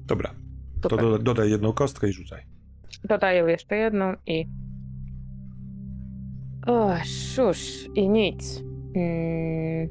Dobra, 0.06 0.30
to 0.80 0.88
Super. 0.88 1.04
do, 1.04 1.18
dodaj 1.18 1.50
jedną 1.50 1.72
kostkę 1.72 2.08
i 2.08 2.12
rzucaj. 2.12 2.51
Dodaję 3.04 3.44
jeszcze 3.48 3.76
jedną 3.76 4.14
i. 4.26 4.46
O, 6.66 6.90
szusz, 7.04 7.88
i 7.94 8.08
nic. 8.08 8.62
Mm. 8.96 9.88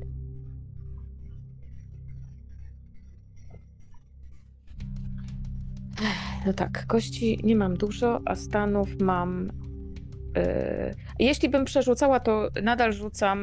No 6.45 6.53
tak, 6.53 6.85
kości 6.87 7.39
nie 7.43 7.55
mam 7.55 7.77
dużo, 7.77 8.19
a 8.25 8.35
stanów 8.35 8.89
mam. 9.01 9.49
Yy... 10.35 10.43
Jeśli 11.19 11.49
bym 11.49 11.65
przerzucała, 11.65 12.19
to 12.19 12.49
nadal 12.63 12.93
rzucam. 12.93 13.39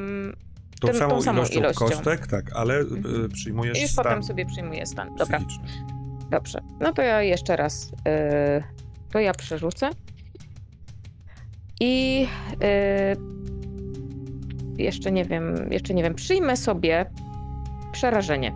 Tą 0.81 0.89
Tym- 0.89 0.97
tą 0.97 0.99
samą, 1.09 1.23
samą 1.23 1.39
ilością, 1.39 1.61
ilością. 1.61 1.87
kostek, 1.87 2.27
tak, 2.27 2.53
ale 2.57 2.79
Mhm. 2.79 3.25
y, 3.25 3.29
przyjmujesz 3.29 3.79
I 3.79 3.83
już 3.83 3.91
stan 3.91 4.05
potem 4.05 4.23
sobie 4.23 4.47
przyjmuję 4.47 4.87
stan. 4.87 5.15
Dobra, 5.17 5.39
dobrze. 6.31 6.61
No 6.81 6.93
to 6.93 7.03
ja 7.03 7.23
jeszcze 7.23 7.57
raz. 7.57 7.93
Yy... 8.05 8.88
To 9.13 9.21
ja 9.21 9.33
przerzucę. 9.35 9.91
I 11.81 12.21
yy... 12.21 12.29
jeszcze 14.85 15.13
nie 15.13 15.25
wiem, 15.25 15.73
jeszcze 15.73 15.95
nie 15.95 16.03
wiem. 16.03 16.15
Przyjmę 16.15 16.57
sobie 16.57 17.11
przerażenie. 17.93 18.55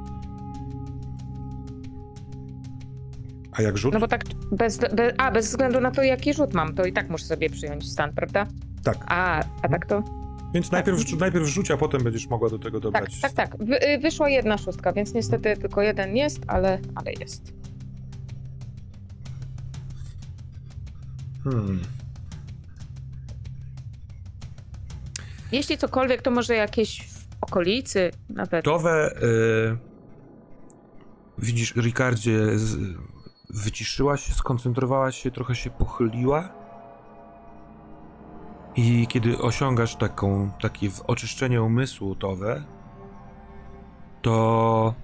A 3.52 3.62
jak 3.62 3.78
rzut? 3.78 3.94
No 3.94 4.00
bo 4.00 4.08
tak 4.08 4.24
bez, 4.52 4.78
be, 4.78 5.20
a, 5.20 5.30
bez 5.30 5.46
względu 5.48 5.80
na 5.80 5.90
to, 5.90 6.02
jaki 6.02 6.34
rzut 6.34 6.54
mam, 6.54 6.74
to 6.74 6.84
i 6.84 6.92
tak 6.92 7.10
muszę 7.10 7.24
sobie 7.24 7.50
przyjąć 7.50 7.90
stan, 7.90 8.12
prawda? 8.12 8.46
Tak. 8.84 8.96
A, 9.06 9.40
a 9.62 9.68
tak 9.68 9.86
to. 9.86 10.02
Więc 10.54 10.70
najpierw, 10.72 10.98
rzu- 10.98 11.20
najpierw 11.20 11.46
rzuć, 11.46 11.70
a 11.70 11.76
potem 11.76 12.02
będziesz 12.02 12.28
mogła 12.28 12.50
do 12.50 12.58
tego 12.58 12.80
Tak, 12.80 12.82
dobrać. 12.82 13.20
tak, 13.20 13.32
tak. 13.32 13.56
Wy, 13.58 13.88
y, 13.88 13.98
wyszła 13.98 14.28
jedna 14.28 14.58
szóstka, 14.58 14.92
więc 14.92 15.14
niestety 15.14 15.56
tylko 15.56 15.82
jeden 15.82 16.16
jest, 16.16 16.40
ale, 16.46 16.78
ale 16.94 17.12
jest. 17.12 17.52
Hmm. 21.44 21.80
Jeśli 25.52 25.78
cokolwiek, 25.78 26.22
to 26.22 26.30
może 26.30 26.54
jakieś 26.54 27.08
w 27.08 27.26
okolicy 27.40 28.10
nawet. 28.28 28.64
Towę 28.64 29.14
y, 29.22 29.76
widzisz, 31.38 31.74
Ricardzie, 31.76 32.58
z, 32.58 32.96
wyciszyła 33.50 34.16
się, 34.16 34.34
skoncentrowała 34.34 35.12
się, 35.12 35.30
trochę 35.30 35.54
się 35.54 35.70
pochyliła. 35.70 36.48
I 38.76 39.06
kiedy 39.06 39.38
osiągasz 39.38 39.96
taką, 39.96 40.50
takie 40.60 40.90
w- 40.90 41.00
oczyszczenie 41.00 41.62
umysłu 41.62 42.14
Towę, 42.14 42.64
to 44.22 44.94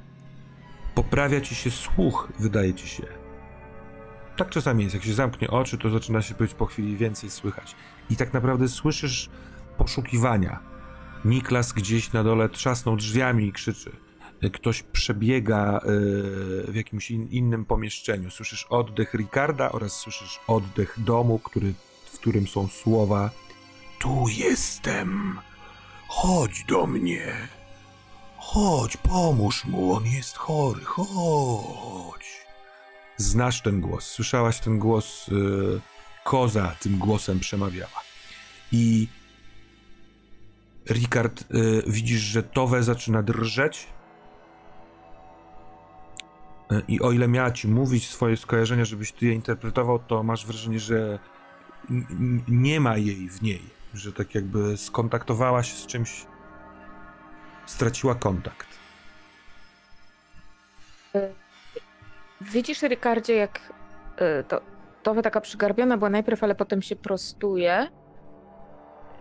poprawia 0.94 1.40
ci 1.40 1.54
się 1.54 1.70
słuch, 1.70 2.32
wydaje 2.38 2.74
ci 2.74 2.88
się. 2.88 3.17
Tak 4.38 4.50
czasami 4.50 4.82
jest, 4.82 4.94
jak 4.94 5.04
się 5.04 5.14
zamknie 5.14 5.50
oczy, 5.50 5.78
to 5.78 5.90
zaczyna 5.90 6.22
się 6.22 6.34
być 6.34 6.54
po 6.54 6.66
chwili 6.66 6.96
więcej 6.96 7.30
słychać. 7.30 7.76
I 8.10 8.16
tak 8.16 8.32
naprawdę 8.32 8.68
słyszysz 8.68 9.28
poszukiwania. 9.78 10.60
Niklas 11.24 11.72
gdzieś 11.72 12.12
na 12.12 12.24
dole 12.24 12.48
trzasnął 12.48 12.96
drzwiami 12.96 13.46
i 13.46 13.52
krzyczy. 13.52 13.92
Ktoś 14.52 14.82
przebiega 14.82 15.78
y, 15.78 16.72
w 16.72 16.74
jakimś 16.74 17.10
in, 17.10 17.28
innym 17.28 17.64
pomieszczeniu. 17.64 18.30
Słyszysz 18.30 18.66
oddech 18.70 19.14
Ricarda 19.14 19.72
oraz 19.72 19.92
słyszysz 19.92 20.40
oddech 20.46 20.94
domu, 20.98 21.38
który, 21.38 21.74
w 22.12 22.18
którym 22.18 22.46
są 22.46 22.68
słowa 22.68 23.30
Tu 23.98 24.24
jestem. 24.28 25.38
Chodź 26.08 26.64
do 26.64 26.86
mnie. 26.86 27.48
Chodź, 28.36 28.96
pomóż 28.96 29.64
mu, 29.64 29.92
on 29.92 30.06
jest 30.06 30.36
chory. 30.36 30.84
Chodź. 30.84 32.37
Znasz 33.18 33.62
ten 33.62 33.80
głos. 33.80 34.06
Słyszałaś 34.06 34.60
ten 34.60 34.78
głos. 34.78 35.28
Y, 35.28 35.80
koza 36.24 36.76
tym 36.80 36.98
głosem 36.98 37.40
przemawiała. 37.40 38.00
I 38.72 39.08
Rikard, 40.90 41.40
y, 41.54 41.82
widzisz, 41.86 42.20
że 42.20 42.42
Towe 42.42 42.82
zaczyna 42.82 43.22
drżeć. 43.22 43.86
Y, 46.72 46.82
I 46.88 47.00
o 47.00 47.12
ile 47.12 47.28
miała 47.28 47.50
ci 47.50 47.68
mówić 47.68 48.08
swoje 48.08 48.36
skojarzenia, 48.36 48.84
żebyś 48.84 49.12
ty 49.12 49.26
je 49.26 49.32
interpretował, 49.32 49.98
to 49.98 50.22
masz 50.22 50.46
wrażenie, 50.46 50.80
że 50.80 51.18
nie 52.48 52.80
ma 52.80 52.96
jej 52.96 53.28
w 53.28 53.42
niej. 53.42 53.62
Że 53.94 54.12
tak 54.12 54.34
jakby 54.34 54.76
skontaktowała 54.76 55.62
się 55.62 55.76
z 55.76 55.86
czymś, 55.86 56.26
straciła 57.66 58.14
kontakt. 58.14 58.68
Widzisz, 62.40 62.82
Ricardzie, 62.82 63.36
jak 63.36 63.60
y, 64.40 64.44
to, 64.44 64.60
to 65.02 65.22
taka 65.22 65.40
przygarbiona 65.40 65.96
była 65.96 66.10
najpierw, 66.10 66.44
ale 66.44 66.54
potem 66.54 66.82
się 66.82 66.96
prostuje. 66.96 67.88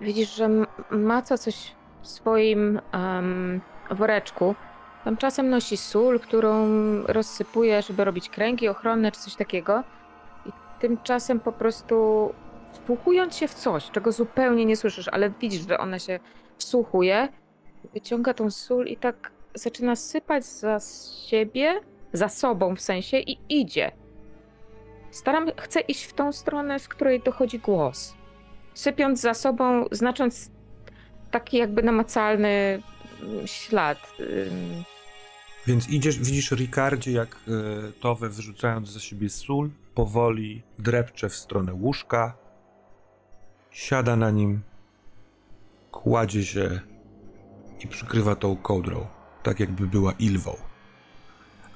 Widzisz, 0.02 0.36
że 0.36 0.50
maca 0.92 1.38
coś 1.38 1.76
w 2.02 2.08
swoim 2.08 2.82
em, 2.92 3.62
woreczku. 3.92 4.56
Tam 5.04 5.18
czasem 5.18 5.50
nosi 5.50 5.78
sól, 5.78 6.20
którą 6.20 6.68
rozsypuje, 7.04 7.82
żeby 7.82 8.06
robić 8.06 8.30
kręgi 8.30 8.68
ochronne 8.68 9.12
czy 9.12 9.20
coś 9.20 9.36
takiego. 9.36 9.84
I 10.46 10.52
tymczasem 10.80 11.40
po 11.40 11.52
prostu 11.52 12.30
wsłuchując 12.72 13.36
się 13.36 13.48
w 13.48 13.54
coś, 13.54 13.92
czego 13.92 14.12
zupełnie 14.12 14.66
nie 14.66 14.78
słyszysz, 14.78 15.08
ale 15.08 15.30
widzisz, 15.30 15.68
że 15.68 15.78
ona 15.78 16.00
się 16.00 16.20
wsłuchuje, 16.58 17.28
wyciąga 17.94 18.34
tą 18.34 18.52
sól 18.52 18.86
i 18.86 18.98
tak 18.98 19.32
zaczyna 19.56 19.96
sypać 19.96 20.46
za 20.46 20.78
siebie 21.28 21.82
za 22.18 22.30
sobą 22.30 22.76
w 22.76 22.82
sensie 22.82 23.18
i 23.18 23.38
idzie. 23.50 23.92
Staram, 25.12 25.52
chcę 25.58 25.80
iść 25.80 26.04
w 26.04 26.14
tą 26.14 26.32
stronę, 26.32 26.80
z 26.80 26.88
której 26.88 27.22
dochodzi 27.22 27.60
głos. 27.60 28.14
Sypiąc 28.74 29.22
za 29.22 29.34
sobą, 29.34 29.86
znacząc 29.92 30.52
taki 31.32 31.58
jakby 31.58 31.84
namacalny 31.84 32.82
ślad. 33.46 34.14
Więc 35.68 35.90
idziesz, 35.90 36.20
widzisz 36.20 36.52
Ricardzie, 36.52 37.12
jak 37.12 37.36
y, 37.48 37.92
Towe 38.02 38.30
wyrzucając 38.30 38.90
za 38.90 39.00
siebie 39.00 39.30
sól, 39.30 39.70
powoli 39.96 40.64
drepcze 40.80 41.30
w 41.30 41.36
stronę 41.36 41.74
łóżka, 41.74 42.38
siada 43.72 44.16
na 44.16 44.32
nim, 44.32 44.62
kładzie 45.92 46.46
się 46.46 46.80
i 47.80 47.88
przykrywa 47.88 48.36
tą 48.36 48.56
kołdrą, 48.56 49.08
tak 49.44 49.60
jakby 49.60 49.88
była 49.88 50.12
ilwą. 50.12 50.56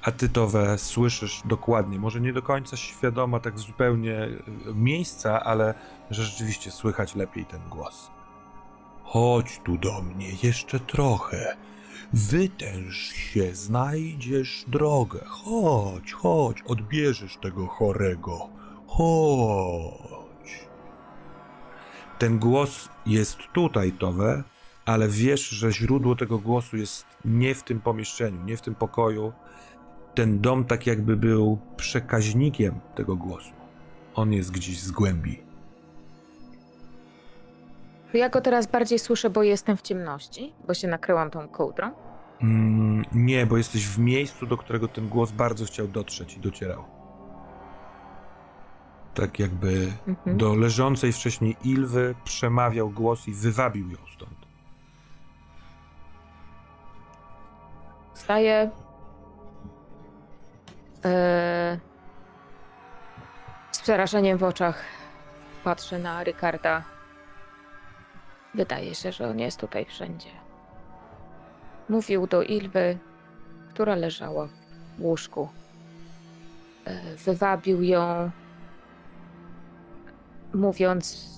A 0.02 0.12
ty 0.12 0.28
Towe 0.28 0.78
słyszysz 0.78 1.42
dokładnie, 1.44 1.98
może 1.98 2.20
nie 2.20 2.32
do 2.32 2.42
końca 2.42 2.76
świadoma 2.76 3.40
tak 3.40 3.58
zupełnie 3.58 4.24
y, 4.24 4.40
miejsca, 4.74 5.44
ale 5.44 5.74
że 6.10 6.24
rzeczywiście 6.24 6.70
słychać 6.70 7.14
lepiej 7.14 7.44
ten 7.44 7.60
głos. 7.68 8.10
Chodź 9.04 9.60
tu 9.64 9.78
do 9.78 10.02
mnie 10.02 10.28
jeszcze 10.42 10.80
trochę. 10.80 11.56
Wytęż 12.12 12.96
się, 12.96 13.54
znajdziesz 13.54 14.64
drogę. 14.68 15.20
Chodź, 15.26 16.12
chodź, 16.12 16.62
odbierzesz 16.62 17.36
tego 17.36 17.66
chorego. 17.66 18.48
Chodź. 18.86 20.68
Ten 22.18 22.38
głos 22.38 22.88
jest 23.06 23.38
tutaj, 23.52 23.92
Towe, 23.92 24.42
ale 24.84 25.08
wiesz, 25.08 25.48
że 25.48 25.72
źródło 25.72 26.16
tego 26.16 26.38
głosu 26.38 26.76
jest 26.76 27.06
nie 27.24 27.54
w 27.54 27.62
tym 27.62 27.80
pomieszczeniu, 27.80 28.44
nie 28.44 28.56
w 28.56 28.62
tym 28.62 28.74
pokoju. 28.74 29.32
Ten 30.14 30.40
dom 30.40 30.64
tak 30.64 30.86
jakby 30.86 31.16
był 31.16 31.58
przekaźnikiem 31.76 32.80
tego 32.94 33.16
głosu. 33.16 33.52
On 34.14 34.32
jest 34.32 34.50
gdzieś 34.50 34.80
z 34.80 34.90
głębi. 34.90 35.42
Ja 38.14 38.28
go 38.28 38.40
teraz 38.40 38.66
bardziej 38.66 38.98
słyszę, 38.98 39.30
bo 39.30 39.42
jestem 39.42 39.76
w 39.76 39.82
ciemności, 39.82 40.52
bo 40.66 40.74
się 40.74 40.88
nakryłam 40.88 41.30
tą 41.30 41.48
kołdrą. 41.48 41.90
Mm, 42.42 43.04
nie, 43.12 43.46
bo 43.46 43.56
jesteś 43.56 43.86
w 43.88 43.98
miejscu, 43.98 44.46
do 44.46 44.56
którego 44.56 44.88
ten 44.88 45.08
głos 45.08 45.30
bardzo 45.32 45.64
chciał 45.64 45.88
dotrzeć 45.88 46.36
i 46.36 46.40
docierał. 46.40 46.84
Tak 49.14 49.38
jakby 49.38 49.92
Mhm. 50.08 50.36
do 50.36 50.54
leżącej 50.54 51.12
wcześniej 51.12 51.56
Ilwy 51.64 52.14
przemawiał 52.24 52.90
głos 52.90 53.28
i 53.28 53.32
wywabił 53.32 53.90
ją 53.90 53.96
stąd. 54.14 54.36
Wstaję. 58.14 58.70
Eee, 61.04 61.78
z 63.72 63.80
przerażeniem 63.80 64.38
w 64.38 64.44
oczach 64.44 64.84
patrzę 65.64 65.98
na 65.98 66.22
Ricarda. 66.24 66.82
Wydaje 68.54 68.94
się, 68.94 69.12
że 69.12 69.28
on 69.28 69.38
jest 69.38 69.60
tutaj 69.60 69.84
wszędzie. 69.84 70.30
Mówił 71.88 72.26
do 72.26 72.42
Ilwy, 72.42 72.98
która 73.70 73.94
leżała 73.94 74.46
w 74.46 75.00
łóżku. 75.00 75.48
Eee, 76.86 77.16
wywabił 77.16 77.82
ją, 77.82 78.30
mówiąc, 80.54 81.28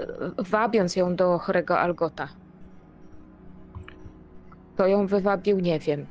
e, 0.00 0.06
wabiąc 0.38 0.96
ją 0.96 1.16
do 1.16 1.38
chorego 1.38 1.80
Algota. 1.80 2.28
Kto 4.74 4.86
ją 4.86 5.06
wywabił, 5.06 5.60
nie 5.60 5.78
wiem. 5.78 6.06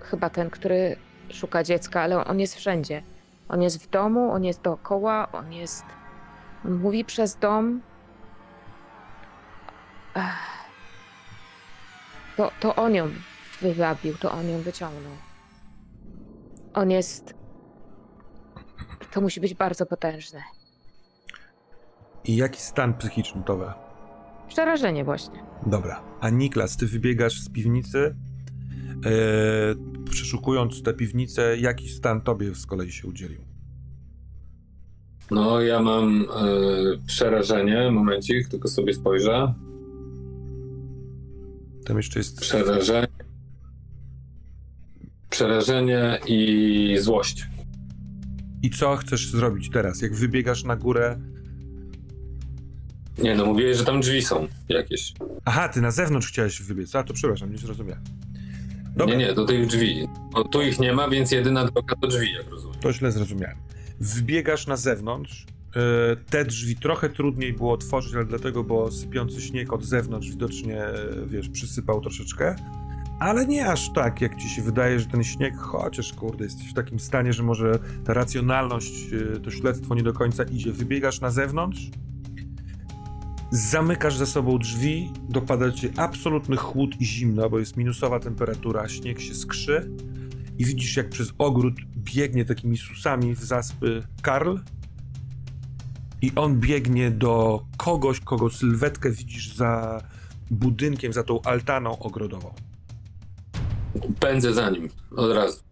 Chyba 0.00 0.30
ten, 0.30 0.50
który 0.50 0.96
szuka 1.32 1.62
dziecka, 1.62 2.00
ale 2.00 2.24
on 2.24 2.40
jest 2.40 2.54
wszędzie. 2.54 3.02
On 3.48 3.62
jest 3.62 3.84
w 3.84 3.90
domu, 3.90 4.32
on 4.32 4.44
jest 4.44 4.62
dookoła, 4.62 5.32
on 5.32 5.52
jest. 5.52 5.84
On 6.64 6.74
mówi 6.74 7.04
przez 7.04 7.36
dom. 7.36 7.80
Ech. 10.14 10.50
To, 12.36 12.50
to 12.60 12.76
on 12.76 12.94
ją 12.94 13.08
wywabił, 13.60 14.16
to 14.16 14.32
on 14.32 14.48
ją 14.48 14.58
wyciągnął. 14.58 15.12
On 16.74 16.90
jest. 16.90 17.34
To 19.10 19.20
musi 19.20 19.40
być 19.40 19.54
bardzo 19.54 19.86
potężne. 19.86 20.42
I 22.24 22.36
jaki 22.36 22.60
stan 22.60 22.94
psychiczny 22.94 23.42
Towe? 23.42 23.74
Przerażenie, 24.48 25.04
właśnie. 25.04 25.44
Dobra. 25.66 26.02
A 26.20 26.30
Niklas, 26.30 26.76
ty 26.76 26.86
wybiegasz 26.86 27.40
z 27.40 27.50
piwnicy, 27.50 28.14
e, 29.04 30.10
przeszukując 30.10 30.82
tę 30.82 30.94
piwnicę, 30.94 31.58
jaki 31.58 31.88
stan 31.88 32.20
tobie 32.20 32.54
z 32.54 32.66
kolei 32.66 32.92
się 32.92 33.08
udzielił? 33.08 33.50
No, 35.30 35.60
ja 35.60 35.82
mam 35.82 36.22
e, 36.22 36.26
przerażenie. 37.06 37.90
Momencik, 37.90 38.48
tylko 38.48 38.68
sobie 38.68 38.94
spojrzę. 38.94 39.54
Tam 41.84 41.96
jeszcze 41.96 42.20
jest 42.20 42.40
Przerażenie. 42.40 43.08
Przerażenie 45.30 46.18
i 46.26 46.96
złość. 47.00 47.46
I 48.62 48.70
co 48.70 48.96
chcesz 48.96 49.30
zrobić 49.30 49.70
teraz? 49.70 50.02
Jak 50.02 50.14
wybiegasz 50.14 50.64
na 50.64 50.76
górę. 50.76 51.20
Nie 53.22 53.34
no, 53.34 53.46
mówiłeś, 53.46 53.76
że 53.76 53.84
tam 53.84 54.00
drzwi 54.00 54.22
są 54.22 54.48
jakieś. 54.68 55.14
Aha, 55.44 55.68
ty 55.68 55.80
na 55.80 55.90
zewnątrz 55.90 56.28
chciałeś 56.28 56.62
wybiec. 56.62 56.94
A 56.94 57.02
to 57.02 57.14
przepraszam, 57.14 57.52
nie 57.52 57.58
zrozumiałem. 57.58 58.04
Dobra, 58.96 59.14
Nie, 59.16 59.26
nie, 59.26 59.34
do 59.34 59.44
tych 59.46 59.66
drzwi. 59.66 60.08
Bo 60.32 60.44
tu 60.44 60.62
ich 60.62 60.80
nie 60.80 60.92
ma, 60.92 61.08
więc 61.08 61.30
jedyna 61.30 61.64
droga 61.64 61.94
to 62.00 62.06
drzwi, 62.08 62.32
jak 62.32 62.48
rozumiem. 62.50 62.80
to 62.80 62.92
źle 62.92 63.12
zrozumiałem. 63.12 63.56
Wbiegasz 64.00 64.66
na 64.66 64.76
zewnątrz. 64.76 65.46
e, 65.76 66.16
Te 66.30 66.44
drzwi 66.44 66.76
trochę 66.76 67.10
trudniej 67.10 67.52
było 67.52 67.72
otworzyć, 67.72 68.14
ale 68.14 68.24
dlatego, 68.24 68.64
bo 68.64 68.92
sypiący 68.92 69.40
śnieg 69.40 69.72
od 69.72 69.84
zewnątrz 69.84 70.28
widocznie, 70.30 70.84
e, 70.84 70.92
wiesz, 71.26 71.48
przysypał 71.48 72.00
troszeczkę. 72.00 72.56
Ale 73.20 73.46
nie 73.46 73.66
aż 73.66 73.92
tak, 73.92 74.20
jak 74.20 74.36
ci 74.36 74.48
się 74.48 74.62
wydaje, 74.62 75.00
że 75.00 75.06
ten 75.06 75.24
śnieg, 75.24 75.56
chociaż 75.56 76.12
kurde, 76.12 76.44
jesteś 76.44 76.70
w 76.70 76.74
takim 76.74 77.00
stanie, 77.00 77.32
że 77.32 77.42
może 77.42 77.78
ta 78.04 78.14
racjonalność, 78.14 78.92
e, 79.36 79.40
to 79.40 79.50
śledztwo 79.50 79.94
nie 79.94 80.02
do 80.02 80.12
końca 80.12 80.44
idzie. 80.44 80.72
Wybiegasz 80.72 81.20
na 81.20 81.30
zewnątrz, 81.30 81.80
zamykasz 83.50 84.16
za 84.16 84.26
sobą 84.26 84.58
drzwi, 84.58 85.12
dopada 85.28 85.72
cię 85.72 85.90
absolutny 85.96 86.56
chłód 86.56 87.00
i 87.00 87.04
zimno, 87.04 87.50
bo 87.50 87.58
jest 87.58 87.76
minusowa 87.76 88.20
temperatura, 88.20 88.88
śnieg 88.88 89.20
się 89.20 89.34
skrzy 89.34 89.90
i 90.58 90.64
widzisz, 90.64 90.96
jak 90.96 91.08
przez 91.08 91.32
ogród 91.38 91.74
biegnie 91.96 92.44
takimi 92.44 92.78
susami 92.78 93.34
w 93.34 93.44
zaspy 93.44 94.02
Karl 94.22 94.56
i 96.22 96.32
on 96.36 96.60
biegnie 96.60 97.10
do 97.10 97.62
kogoś, 97.76 98.20
kogo 98.20 98.50
sylwetkę 98.50 99.10
widzisz 99.10 99.54
za 99.54 100.02
budynkiem, 100.50 101.12
za 101.12 101.22
tą 101.22 101.42
altaną 101.42 101.98
ogrodową. 101.98 102.54
Pędzę 104.20 104.54
za 104.54 104.70
nim 104.70 104.88
od 105.16 105.32
razu. 105.32 105.69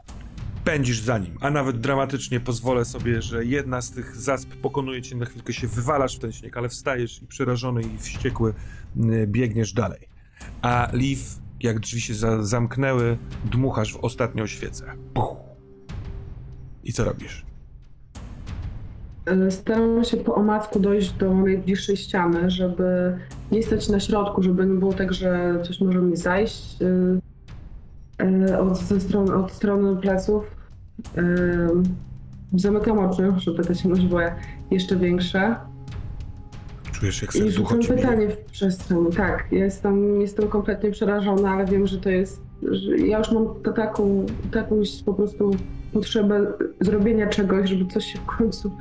Pędzisz 0.68 1.00
za 1.00 1.18
nim, 1.18 1.38
a 1.40 1.50
nawet 1.50 1.80
dramatycznie 1.80 2.40
pozwolę 2.40 2.84
sobie, 2.84 3.22
że 3.22 3.44
jedna 3.44 3.82
z 3.82 3.90
tych 3.90 4.16
zasp 4.16 4.48
pokonuje 4.62 5.02
cię, 5.02 5.16
na 5.16 5.24
chwilkę 5.24 5.52
się 5.52 5.66
wywalasz 5.66 6.16
w 6.16 6.18
ten 6.18 6.32
śnieg, 6.32 6.56
ale 6.56 6.68
wstajesz 6.68 7.22
i 7.22 7.26
przerażony 7.26 7.82
i 7.82 7.98
wściekły 7.98 8.54
y, 8.96 9.26
biegniesz 9.26 9.72
dalej. 9.72 10.08
A 10.62 10.88
Liv, 10.92 11.22
jak 11.60 11.80
drzwi 11.80 12.00
się 12.00 12.14
za 12.14 12.42
zamknęły, 12.42 13.18
dmuchasz 13.44 13.92
w 13.94 13.96
ostatnią 14.04 14.46
świecę. 14.46 14.92
Puch. 15.14 15.36
I 16.84 16.92
co 16.92 17.04
robisz? 17.04 17.46
E, 19.26 19.50
Staram 19.50 20.04
się 20.04 20.16
po 20.16 20.34
omacku 20.34 20.80
dojść 20.80 21.12
do 21.12 21.34
najbliższej 21.34 21.96
ściany, 21.96 22.50
żeby 22.50 23.18
nie 23.52 23.62
stać 23.62 23.88
na 23.88 24.00
środku, 24.00 24.42
żeby 24.42 24.66
nie 24.66 24.74
było 24.74 24.92
tak, 24.92 25.12
że 25.12 25.60
coś 25.62 25.80
może 25.80 25.98
mi 25.98 26.16
zajść 26.16 26.76
y, 26.82 28.24
y, 28.24 28.58
od, 28.58 28.78
ze 28.78 29.00
strony, 29.00 29.34
od 29.34 29.52
strony 29.52 29.96
pleców. 29.96 30.57
Zamykam 32.54 32.98
oczy, 32.98 33.32
żeby 33.36 33.64
ta 33.64 33.74
ciemność 33.74 34.06
była 34.06 34.22
jeszcze 34.70 34.96
większa. 34.96 35.66
Czujesz, 36.92 37.22
jak 37.22 37.36
I 37.36 37.50
rzucam 37.50 37.78
pytanie 37.80 38.28
w 38.28 38.44
przestrzeń. 38.44 39.12
Tak, 39.16 39.44
jestem, 39.50 40.20
jestem 40.20 40.48
kompletnie 40.48 40.90
przerażona, 40.90 41.50
ale 41.50 41.66
wiem, 41.66 41.86
że 41.86 41.98
to 41.98 42.10
jest. 42.10 42.42
Że 42.62 42.98
ja 42.98 43.18
już 43.18 43.32
mam 43.32 43.46
to 43.62 43.72
taką, 43.72 44.26
taką 44.50 44.82
po 45.06 45.14
prostu 45.14 45.50
potrzebę 45.92 46.46
zrobienia 46.80 47.26
czegoś, 47.26 47.70
żeby 47.70 47.86
coś 47.86 48.04
się 48.04 48.18
w 48.18 48.26
końcu 48.26 48.72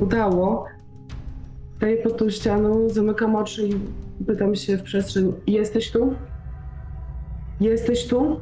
udało. 0.00 0.66
Staję 1.76 1.96
pod 1.96 2.16
tą 2.16 2.30
ścianą, 2.30 2.88
zamykam 2.88 3.36
oczy 3.36 3.68
i 3.68 3.74
pytam 4.24 4.54
się 4.54 4.76
w 4.76 4.82
przestrzeń: 4.82 5.32
Jesteś 5.46 5.90
tu? 5.90 6.14
Jesteś 7.60 8.06
tu? 8.06 8.40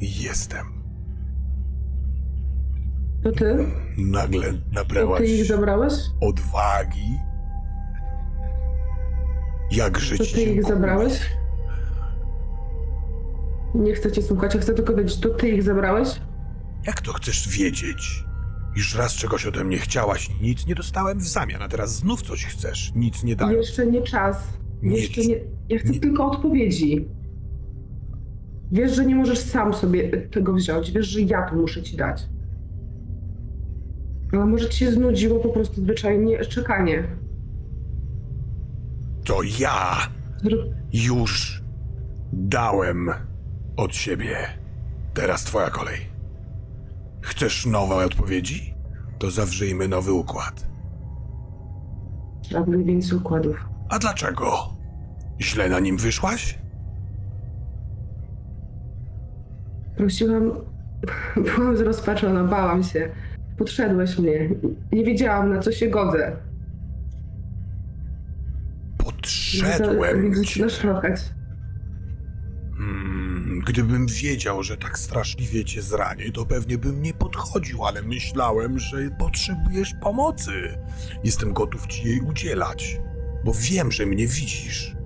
Jestem. 0.00 0.66
To 3.22 3.32
ty? 3.32 3.66
Nagle 3.98 4.52
To 4.52 4.58
nabrałaś 4.72 5.18
ty 5.20 5.26
ich 5.26 5.44
zabrałeś? 5.44 5.92
odwagi. 6.20 7.18
Jakże 9.70 10.18
To 10.18 10.24
ci 10.24 10.34
ty 10.34 10.40
ich 10.40 10.46
dziękuję. 10.46 10.74
zabrałeś? 10.74 11.20
Nie 13.74 13.94
chcę 13.94 14.12
cię 14.12 14.22
słuchać, 14.22 14.54
ja 14.54 14.60
chcę 14.60 14.74
tylko 14.74 14.94
wiedzieć, 14.94 15.20
to 15.20 15.28
ty 15.28 15.48
ich 15.48 15.62
zabrałeś? 15.62 16.08
Jak 16.86 17.00
to 17.00 17.12
chcesz 17.12 17.48
wiedzieć? 17.48 18.24
Już 18.76 18.94
raz 18.96 19.12
czegoś 19.14 19.46
ode 19.46 19.64
mnie 19.64 19.78
chciałaś, 19.78 20.30
nic 20.40 20.66
nie 20.66 20.74
dostałem 20.74 21.18
w 21.18 21.28
zamian, 21.28 21.62
a 21.62 21.68
teraz 21.68 21.94
znów 21.94 22.22
coś 22.22 22.44
chcesz, 22.44 22.92
nic 22.94 23.24
nie 23.24 23.36
dając. 23.36 23.56
Jeszcze 23.66 23.86
nie 23.86 24.02
czas. 24.02 24.48
Nie- 24.82 24.96
Jeszcze 25.00 25.20
nie. 25.20 25.36
Ja 25.68 25.78
chcę 25.78 25.88
nie- 25.90 26.00
tylko 26.00 26.30
odpowiedzi. 26.30 27.08
Wiesz, 28.72 28.96
że 28.96 29.06
nie 29.06 29.14
możesz 29.14 29.38
sam 29.38 29.74
sobie 29.74 30.08
tego 30.26 30.52
wziąć. 30.54 30.90
Wiesz, 30.90 31.06
że 31.08 31.20
ja 31.20 31.50
to 31.50 31.56
muszę 31.56 31.82
ci 31.82 31.96
dać. 31.96 32.22
Ale 34.32 34.46
może 34.46 34.68
ci 34.68 34.78
się 34.78 34.92
znudziło 34.92 35.40
po 35.40 35.48
prostu 35.48 35.80
zwyczajnie 35.80 36.44
czekanie. 36.44 37.04
To 39.24 39.42
ja 39.60 39.96
już 40.92 41.62
dałem 42.32 43.10
od 43.76 43.94
siebie. 43.94 44.36
Teraz 45.14 45.44
twoja 45.44 45.70
kolej. 45.70 45.98
Chcesz 47.20 47.66
nowe 47.66 47.94
odpowiedzi? 47.94 48.74
To 49.18 49.30
zawrzyjmy 49.30 49.88
nowy 49.88 50.12
układ. 50.12 50.66
Żadnych 52.50 52.84
więcej 52.84 53.18
układów. 53.18 53.56
A 53.88 53.98
dlaczego? 53.98 54.76
Źle 55.40 55.68
na 55.68 55.80
nim 55.80 55.96
wyszłaś? 55.96 56.58
Prosiłam. 60.00 60.52
Byłam 61.56 61.76
zrozpaczona, 61.76 62.44
bałam 62.44 62.84
się. 62.84 63.10
Podszedłeś 63.58 64.18
mnie. 64.18 64.50
Nie 64.92 65.04
wiedziałam, 65.04 65.54
na 65.54 65.60
co 65.60 65.72
się 65.72 65.88
godzę. 65.88 66.36
Podszedłem 68.98 70.44
cię. 70.44 70.62
Naszlokać. 70.62 71.20
Hmm, 72.78 73.60
gdybym 73.66 74.06
wiedział, 74.06 74.62
że 74.62 74.76
tak 74.76 74.98
straszliwie 74.98 75.64
cię 75.64 75.82
zranię, 75.82 76.32
to 76.32 76.46
pewnie 76.46 76.78
bym 76.78 77.02
nie 77.02 77.14
podchodził, 77.14 77.84
ale 77.84 78.02
myślałem, 78.02 78.78
że 78.78 79.10
potrzebujesz 79.18 79.94
pomocy. 80.02 80.52
Jestem 81.24 81.52
gotów 81.52 81.86
ci 81.86 82.08
jej 82.08 82.20
udzielać, 82.20 83.00
bo 83.44 83.52
wiem, 83.54 83.92
że 83.92 84.06
mnie 84.06 84.26
widzisz. 84.26 84.96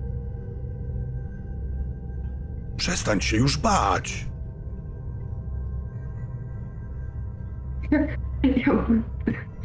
Przestań 2.77 3.21
się 3.21 3.37
już 3.37 3.57
bać. 3.57 4.34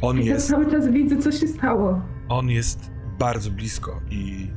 On 0.01 0.17
ja 0.17 0.23
jest, 0.33 0.49
cały 0.49 0.71
czas 0.71 0.87
widzę, 0.87 1.17
co 1.17 1.31
się 1.31 1.47
stało. 1.47 2.01
on 2.29 2.49
jest 2.49 2.91
bardzo 3.19 3.51
blisko 3.51 4.01
i 4.09 4.47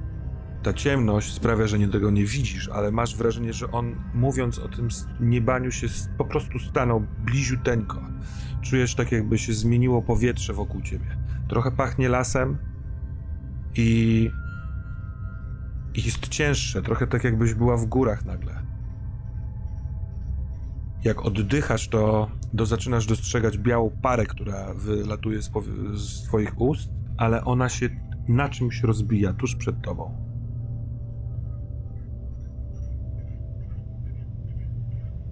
ta 0.63 0.73
ciemność 0.73 1.33
sprawia, 1.33 1.67
że 1.67 1.79
nie 1.79 1.89
tego 1.89 2.11
nie 2.11 2.25
widzisz, 2.25 2.69
ale 2.69 2.93
masz 2.93 3.17
wrażenie, 3.17 3.53
że 3.53 3.71
on 3.71 3.95
mówiąc 4.15 4.59
o 4.59 4.69
tym 4.69 4.89
niebaniu 5.21 5.71
się 5.71 5.87
po 6.19 6.25
prostu 6.25 6.59
stanął 6.59 7.07
bliziuteńko. 7.25 8.03
Czujesz 8.63 8.95
tak, 8.95 9.13
jakby 9.13 9.39
się 9.39 9.53
zmieniło 9.53 10.03
powietrze 10.03 10.53
wokół 10.53 10.83
ciebie. 10.83 11.17
Trochę 11.49 11.71
pachnie 11.71 12.09
lasem 12.09 12.59
i, 13.77 14.31
i 15.95 16.03
jest 16.03 16.29
cięższe, 16.29 16.83
trochę 16.83 17.07
tak 17.07 17.25
jakbyś 17.25 17.55
była 17.55 17.77
w 17.77 17.87
górach 17.87 18.25
nagle. 18.25 18.64
Jak 21.05 21.25
oddychasz, 21.25 21.89
to, 21.89 22.31
to 22.57 22.67
zaczynasz 22.67 23.07
dostrzegać 23.07 23.59
białą 23.59 23.91
parę, 24.03 24.27
która 24.27 24.75
wylatuje 24.75 25.43
z, 25.43 25.51
z 25.95 26.23
twoich 26.23 26.61
ust, 26.61 26.91
ale 27.17 27.45
ona 27.45 27.69
się 27.69 27.89
na 28.29 28.49
czymś 28.49 28.83
rozbija 28.83 29.33
tuż 29.33 29.57
przed 29.57 29.83
tobą. 29.83 30.25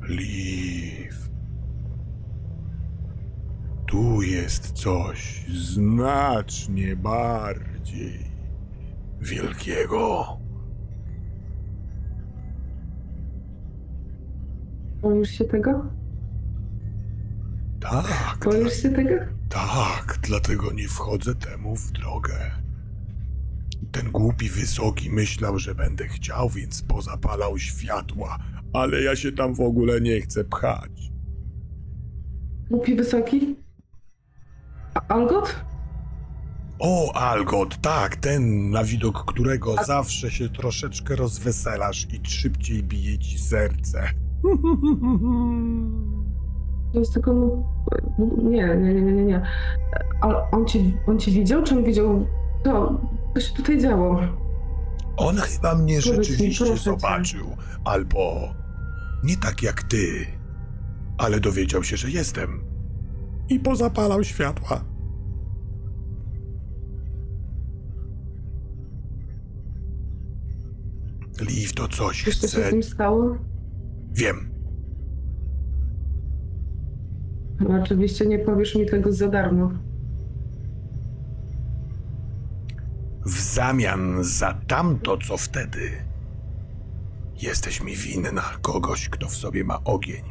Liv. 0.09 1.15
Tu 3.86 4.23
jest 4.23 4.73
coś 4.73 5.44
znacznie 5.49 6.97
bardziej 6.97 8.19
wielkiego. 9.20 10.41
Boisz 15.03 15.31
się 15.31 15.45
tego? 15.45 15.87
Tak, 17.81 18.39
Boisz 18.45 18.83
się 18.83 18.91
tego? 18.91 19.15
tak, 19.49 20.19
dlatego 20.23 20.73
nie 20.73 20.89
wchodzę 20.89 21.35
temu 21.35 21.77
w 21.77 21.93
drogę. 21.93 22.51
Ten 23.93 24.11
głupi 24.11 24.49
wysoki 24.49 25.11
myślał, 25.11 25.59
że 25.59 25.74
będę 25.74 26.09
chciał, 26.09 26.49
więc 26.49 26.83
pozapalał 26.83 27.59
światła, 27.59 28.39
ale 28.73 29.03
ja 29.03 29.16
się 29.16 29.33
tam 29.33 29.55
w 29.55 29.61
ogóle 29.61 30.01
nie 30.01 30.20
chcę 30.20 30.45
pchać. 30.45 30.91
Głupi 32.70 32.95
wysoki? 32.97 33.57
A- 34.95 35.09
Algot? 35.15 35.65
O, 36.79 37.12
Algot, 37.16 37.81
tak, 37.81 38.16
ten, 38.16 38.70
na 38.70 38.85
widok 38.85 39.24
którego 39.33 39.77
zawsze 39.87 40.31
się 40.31 40.49
troszeczkę 40.49 41.16
rozweselasz 41.16 42.07
i 42.12 42.31
szybciej 42.31 42.83
bije 42.83 43.19
ci 43.19 43.39
serce. 43.39 44.09
To 46.93 46.98
jest 46.98 47.12
tylko... 47.14 47.32
Nie, 48.43 48.77
nie, 48.77 48.94
nie, 48.94 49.12
nie, 49.12 49.24
nie. 49.24 49.43
Ale 50.20 50.51
on 50.51 50.66
cię, 50.66 50.78
on 51.06 51.19
cię 51.19 51.31
widział, 51.31 51.62
czy 51.62 51.77
on 51.78 51.85
widział... 51.85 52.27
Co? 52.64 53.01
Co 53.35 53.40
się 53.40 53.55
tutaj 53.55 53.81
działo? 53.81 54.20
On 55.16 55.36
chyba 55.36 55.74
mnie 55.74 56.01
Powiedz 56.02 56.19
mi, 56.19 56.24
rzeczywiście 56.24 56.64
proszę 56.64 56.78
cię. 56.78 56.90
zobaczył, 56.90 57.47
albo 57.85 58.40
nie 59.24 59.36
tak 59.36 59.62
jak 59.62 59.82
ty, 59.82 60.27
ale 61.19 61.40
dowiedział 61.40 61.82
się, 61.85 61.97
że 61.97 62.10
jestem 62.10 62.64
i 63.48 63.60
pozapalał 63.60 64.24
światła. 64.24 64.85
Liv 71.40 71.73
to 71.74 71.89
coś 71.89 72.24
Wiesz, 72.24 72.39
co 72.39 72.48
się 72.48 72.59
chce. 72.60 72.70
z 72.70 72.73
nim 72.73 72.82
stało? 72.82 73.36
Wiem, 74.12 74.51
oczywiście 77.82 78.26
nie 78.26 78.39
powiesz 78.39 78.74
mi 78.74 78.86
tego 78.86 79.12
za 79.12 79.28
darmo. 79.28 79.70
w 83.26 83.40
zamian 83.40 84.24
za 84.24 84.55
tamto, 84.66 85.18
co 85.18 85.36
wtedy, 85.36 85.90
jesteś 87.43 87.82
mi 87.82 87.97
winna 87.97 88.43
kogoś, 88.62 89.09
kto 89.09 89.26
w 89.28 89.34
sobie 89.34 89.64
ma 89.64 89.84
ogień. 89.84 90.22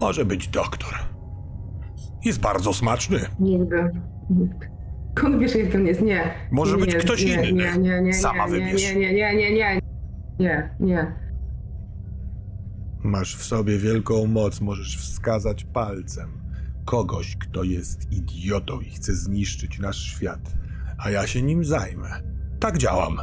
Może 0.00 0.24
być 0.24 0.48
doktor. 0.48 0.94
Jest 2.24 2.40
bardzo 2.40 2.72
smaczny. 2.72 3.18
Nigdy. 3.40 3.90
Skąd 5.18 5.38
wiesz, 5.38 5.54
jak 5.54 5.72
to 5.72 5.78
nie 5.78 5.88
jest? 5.88 6.02
Nie. 6.02 6.34
Może 6.50 6.76
nie, 6.76 6.84
być 6.84 6.96
ktoś 6.96 7.24
nie, 7.24 7.34
inny. 7.34 7.52
Nie, 7.52 7.78
nie, 7.78 8.02
nie, 8.02 8.14
Sama 8.14 8.44
nie, 8.44 8.50
wybierz. 8.50 8.82
Nie, 8.82 9.00
nie, 9.00 9.12
nie, 9.12 9.34
nie, 9.36 9.54
nie. 9.54 9.80
Nie, 10.38 10.74
nie. 10.80 11.21
Masz 13.02 13.36
w 13.36 13.44
sobie 13.44 13.78
wielką 13.78 14.26
moc, 14.26 14.60
możesz 14.60 14.96
wskazać 14.98 15.64
palcem 15.64 16.42
kogoś, 16.84 17.36
kto 17.36 17.62
jest 17.62 18.12
idiotą 18.12 18.80
i 18.80 18.90
chce 18.90 19.14
zniszczyć 19.14 19.78
nasz 19.78 20.02
świat, 20.02 20.52
a 20.98 21.10
ja 21.10 21.26
się 21.26 21.42
nim 21.42 21.64
zajmę. 21.64 22.22
Tak 22.60 22.78
działam. 22.78 23.20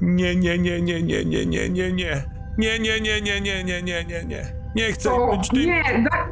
Nie, 0.00 0.36
nie, 0.36 0.58
nie, 0.58 0.82
nie, 0.82 1.02
nie, 1.02 1.24
nie, 1.24 1.46
nie, 1.46 1.68
nie, 1.68 1.92
nie. 1.92 2.24
Nie, 2.58 2.78
nie, 2.78 3.00
nie, 3.00 3.20
nie, 3.20 3.40
nie, 3.40 3.64
nie, 3.64 3.82
nie, 3.82 4.04
nie, 4.04 4.24
nie. 4.24 4.56
Nie 4.76 4.92
chcę 4.92 5.12
O, 5.12 5.36
być 5.36 5.48
tym. 5.48 5.58
nie, 5.60 5.82
da... 6.10 6.28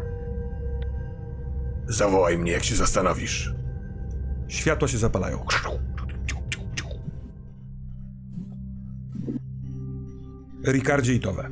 Zawołaj 1.86 2.38
mnie, 2.38 2.52
jak 2.52 2.64
się 2.64 2.74
zastanowisz. 2.74 3.54
Światła 4.48 4.88
się 4.88 4.98
zapalają. 4.98 5.44
Ricardzie 10.72 11.14
i 11.14 11.20
Towe. 11.20 11.50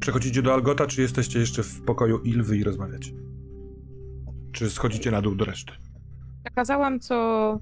Przechodzicie 0.00 0.42
do 0.42 0.54
Algota, 0.54 0.86
czy 0.86 1.02
jesteście 1.02 1.38
jeszcze 1.38 1.62
w 1.62 1.82
pokoju 1.82 2.18
Ilwy 2.18 2.56
i 2.56 2.64
rozmawiacie? 2.64 3.12
Czy 4.52 4.70
schodzicie 4.70 5.10
na 5.10 5.22
dół 5.22 5.34
do 5.34 5.44
reszty? 5.44 5.72
Przekazałam, 6.44 7.00
co 7.00 7.58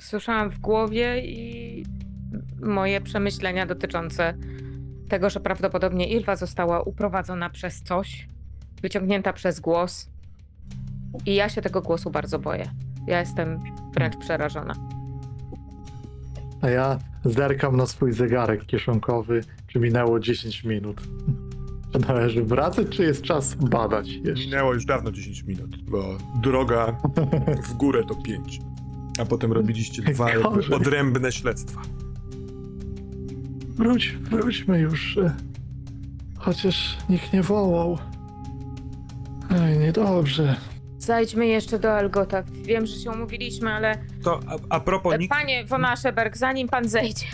słyszałam 0.00 0.50
w 0.50 0.58
głowie 0.58 1.22
i 1.26 1.84
moje 2.62 3.00
przemyślenia 3.00 3.66
dotyczące 3.66 4.34
tego, 5.08 5.30
że 5.30 5.40
prawdopodobnie 5.40 6.08
Ilwa 6.08 6.36
została 6.36 6.82
uprowadzona 6.82 7.50
przez 7.50 7.82
coś, 7.82 8.28
wyciągnięta 8.82 9.32
przez 9.32 9.60
głos. 9.60 10.10
I 11.26 11.34
ja 11.34 11.48
się 11.48 11.62
tego 11.62 11.82
głosu 11.82 12.10
bardzo 12.10 12.38
boję. 12.38 12.70
Ja 13.06 13.20
jestem 13.20 13.60
wręcz 13.94 14.16
przerażona. 14.16 14.74
A 16.62 16.68
ja 16.70 16.98
zerkam 17.24 17.76
na 17.76 17.86
swój 17.86 18.12
zegarek 18.12 18.66
kieszonkowy, 18.66 19.40
czy 19.66 19.78
minęło 19.78 20.20
10 20.20 20.64
minut. 20.64 21.00
Czy 21.92 21.98
należy 21.98 22.44
wracać, 22.44 22.88
czy 22.88 23.02
jest 23.02 23.22
czas 23.22 23.54
badać 23.54 24.08
jeszcze? 24.08 24.44
Minęło 24.44 24.74
już 24.74 24.84
dawno 24.84 25.12
10 25.12 25.42
minut, 25.44 25.76
bo 25.90 26.18
droga 26.42 26.96
w 27.64 27.72
górę 27.74 28.02
to 28.08 28.14
5. 28.14 28.60
A 29.18 29.24
potem 29.24 29.52
robiliście 29.52 30.02
dwa 30.02 30.30
jakby 30.30 30.48
Gorzej. 30.48 30.74
odrębne 30.74 31.32
śledztwa. 31.32 31.80
Wróć, 33.76 34.16
wróćmy 34.20 34.78
już. 34.78 35.16
e, 35.18 35.34
Chociaż 36.38 36.96
nikt 37.08 37.32
nie 37.32 37.42
wołał. 37.42 37.98
Ej, 39.50 39.78
niedobrze. 39.78 40.56
Zajdźmy 41.06 41.46
jeszcze 41.46 41.78
do 41.78 41.96
Algota. 41.96 42.42
Wiem, 42.42 42.86
że 42.86 42.96
się 42.96 43.10
umówiliśmy, 43.10 43.72
ale 43.72 43.98
To 44.22 44.40
a, 44.46 44.76
a 44.76 44.80
propos 44.80 45.18
nikt, 45.18 45.34
panie 45.34 45.64
von 45.64 45.84
Ascheberg, 45.84 46.36
zanim 46.36 46.68
pan 46.68 46.88
zejdzie, 46.88 47.26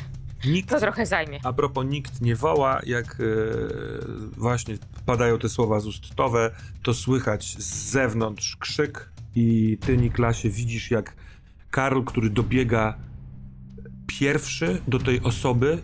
nikt, 0.44 0.70
to 0.70 0.80
trochę 0.80 1.06
zajmie. 1.06 1.40
a 1.44 1.52
propos 1.52 1.86
nikt 1.86 2.20
nie 2.20 2.36
woła, 2.36 2.80
jak 2.86 3.06
e, 3.06 3.24
właśnie 4.36 4.78
padają 5.06 5.38
te 5.38 5.48
słowa 5.48 5.80
z 5.80 5.86
ust 5.86 6.14
Towe, 6.14 6.50
to 6.82 6.94
słychać 6.94 7.56
z 7.58 7.90
zewnątrz 7.90 8.56
krzyk 8.56 9.10
i 9.34 9.78
ty, 9.80 9.96
Niklasie, 9.96 10.50
widzisz 10.50 10.90
jak 10.90 11.14
Karl, 11.70 12.02
który 12.02 12.30
dobiega 12.30 12.94
pierwszy 14.06 14.82
do 14.88 14.98
tej 14.98 15.20
osoby 15.20 15.78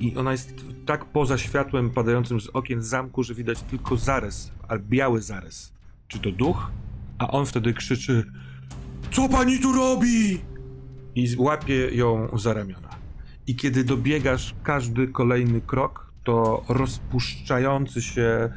i 0.00 0.16
ona 0.16 0.32
jest 0.32 0.54
tak 0.86 1.04
poza 1.04 1.38
światłem 1.38 1.90
padającym 1.90 2.40
z 2.40 2.48
okien 2.48 2.82
zamku, 2.82 3.22
że 3.22 3.34
widać 3.34 3.62
tylko 3.62 3.96
zarys, 3.96 4.50
ale 4.68 4.80
biały 4.80 5.22
zarys. 5.22 5.72
Czy 6.08 6.18
to 6.18 6.30
duch? 6.32 6.70
A 7.24 7.30
on 7.30 7.46
wtedy 7.46 7.74
krzyczy 7.74 8.24
Co 9.12 9.28
pani 9.28 9.58
tu 9.58 9.72
robi? 9.72 10.40
I 11.14 11.36
łapie 11.38 11.88
ją 11.92 12.28
za 12.38 12.52
ramiona. 12.52 12.88
I 13.46 13.56
kiedy 13.56 13.84
dobiegasz 13.84 14.54
każdy 14.62 15.08
kolejny 15.08 15.60
krok, 15.60 16.12
to 16.24 16.64
rozpuszczający 16.68 18.02
się 18.02 18.50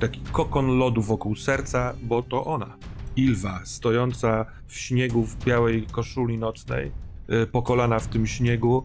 taki 0.00 0.20
kokon 0.32 0.78
lodu 0.78 1.02
wokół 1.02 1.36
serca, 1.36 1.94
bo 2.02 2.22
to 2.22 2.44
ona. 2.44 2.76
Ilwa, 3.16 3.60
stojąca 3.64 4.44
w 4.66 4.76
śniegu 4.76 5.22
w 5.24 5.44
białej 5.44 5.86
koszuli 5.86 6.38
nocnej, 6.38 6.92
y, 7.42 7.46
po 7.46 7.62
kolana 7.62 7.98
w 7.98 8.08
tym 8.08 8.26
śniegu. 8.26 8.84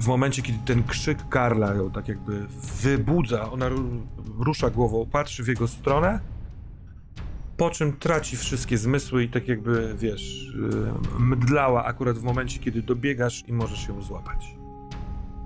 W 0.00 0.06
momencie, 0.06 0.42
kiedy 0.42 0.58
ten 0.64 0.82
krzyk 0.82 1.28
Karla 1.28 1.74
ją 1.74 1.90
tak 1.90 2.08
jakby 2.08 2.46
wybudza, 2.82 3.50
ona 3.50 3.68
ru- 3.68 4.06
rusza 4.38 4.70
głową, 4.70 5.06
patrzy 5.06 5.44
w 5.44 5.48
jego 5.48 5.68
stronę, 5.68 6.20
po 7.58 7.70
czym 7.70 7.96
traci 7.96 8.36
wszystkie 8.36 8.78
zmysły 8.78 9.24
i 9.24 9.28
tak 9.28 9.48
jakby, 9.48 9.94
wiesz, 9.98 10.48
y, 11.18 11.20
mdlała 11.20 11.84
akurat 11.84 12.18
w 12.18 12.22
momencie, 12.22 12.58
kiedy 12.58 12.82
dobiegasz 12.82 13.44
i 13.48 13.52
możesz 13.52 13.88
ją 13.88 14.02
złapać. 14.02 14.56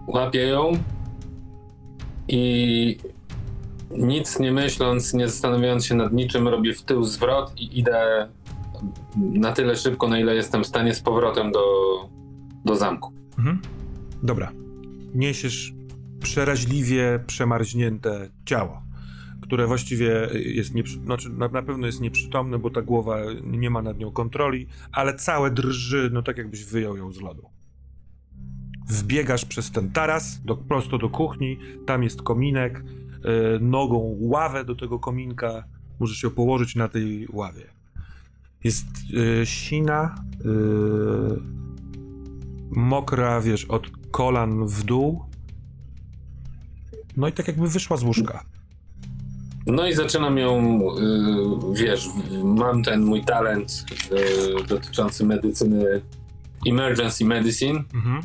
Łapię 0.06 0.46
ją 0.46 0.72
i 2.28 2.98
nic 3.90 4.38
nie 4.38 4.52
myśląc, 4.52 5.14
nie 5.14 5.28
zastanawiając 5.28 5.86
się 5.86 5.94
nad 5.94 6.12
niczym, 6.12 6.48
robię 6.48 6.74
w 6.74 6.82
tył 6.82 7.04
zwrot 7.04 7.52
i 7.56 7.78
idę 7.78 8.28
na 9.16 9.52
tyle 9.52 9.76
szybko, 9.76 10.08
na 10.08 10.18
ile 10.18 10.34
jestem 10.34 10.64
w 10.64 10.66
stanie 10.66 10.94
z 10.94 11.00
powrotem 11.00 11.52
do, 11.52 11.60
do 12.64 12.76
zamku. 12.76 13.12
Mhm. 13.38 13.60
Dobra. 14.22 14.52
Niesiesz 15.14 15.72
przeraźliwie 16.20 17.24
przemarznięte 17.26 18.28
ciało, 18.44 18.82
które 19.52 19.66
właściwie 19.66 20.28
jest 20.34 20.74
nieprzy... 20.74 21.00
znaczy 21.00 21.30
na, 21.30 21.62
pewno 21.62 21.86
jest 21.86 22.00
nieprzytomne, 22.00 22.58
bo 22.58 22.70
ta 22.70 22.82
głowa 22.82 23.18
nie 23.44 23.70
ma 23.70 23.82
nad 23.82 23.98
nią 23.98 24.12
kontroli, 24.12 24.66
ale 24.92 25.14
całe 25.14 25.50
drży, 25.50 26.10
no 26.12 26.22
tak 26.22 26.38
jakbyś 26.38 26.64
wyjął 26.64 26.96
ją 26.96 27.12
z 27.12 27.20
lodu. 27.20 27.50
Wbiegasz 28.88 29.44
przez 29.44 29.70
ten 29.70 29.90
taras 29.90 30.40
do, 30.44 30.56
prosto 30.56 30.98
do 30.98 31.08
kuchni, 31.08 31.58
tam 31.86 32.02
jest 32.02 32.22
kominek, 32.22 32.78
e, 32.78 33.58
nogą 33.58 34.16
ławę 34.20 34.64
do 34.64 34.74
tego 34.74 34.98
kominka, 34.98 35.64
możesz 36.00 36.16
się 36.18 36.30
położyć 36.30 36.76
na 36.76 36.88
tej 36.88 37.28
ławie. 37.32 37.66
Jest 38.64 38.86
e, 39.42 39.46
sina, 39.46 40.14
e, 40.14 40.48
mokra, 42.70 43.40
wiesz, 43.40 43.64
od 43.64 43.90
kolan 44.10 44.66
w 44.66 44.84
dół. 44.84 45.24
No 47.16 47.28
i 47.28 47.32
tak 47.32 47.48
jakby 47.48 47.68
wyszła 47.68 47.96
z 47.96 48.02
łóżka. 48.02 48.51
No 49.66 49.86
i 49.86 49.94
zaczynam 49.94 50.38
ją, 50.38 50.80
y, 50.80 51.74
wiesz, 51.74 52.08
mam 52.44 52.82
ten 52.82 53.02
mój 53.04 53.24
talent 53.24 53.84
y, 54.62 54.66
dotyczący 54.66 55.24
medycyny 55.26 56.00
emergency 56.66 57.24
medicine, 57.24 57.82
Mhm. 57.94 58.22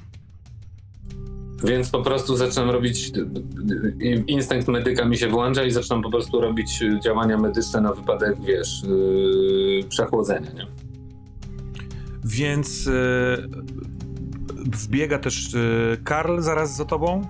więc 1.64 1.90
po 1.90 2.02
prostu 2.02 2.36
zaczynam 2.36 2.70
robić, 2.70 3.12
y, 4.02 4.24
instynkt 4.28 4.68
medyka 4.68 5.06
mi 5.06 5.18
się 5.18 5.28
włącza 5.28 5.64
i 5.64 5.72
zaczynam 5.72 6.02
po 6.02 6.10
prostu 6.12 6.42
robić 6.42 6.84
działania 7.04 7.38
medyczne 7.38 7.82
na 7.82 7.94
wypadek, 7.94 8.36
wiesz, 8.48 8.82
przechłodzenia, 9.90 10.52
nie? 10.54 10.68
Więc 12.26 12.90
wbiega 14.66 15.20
też 15.20 15.56
Karl 16.04 16.40
zaraz 16.42 16.76
za 16.76 16.86
tobą. 16.86 17.28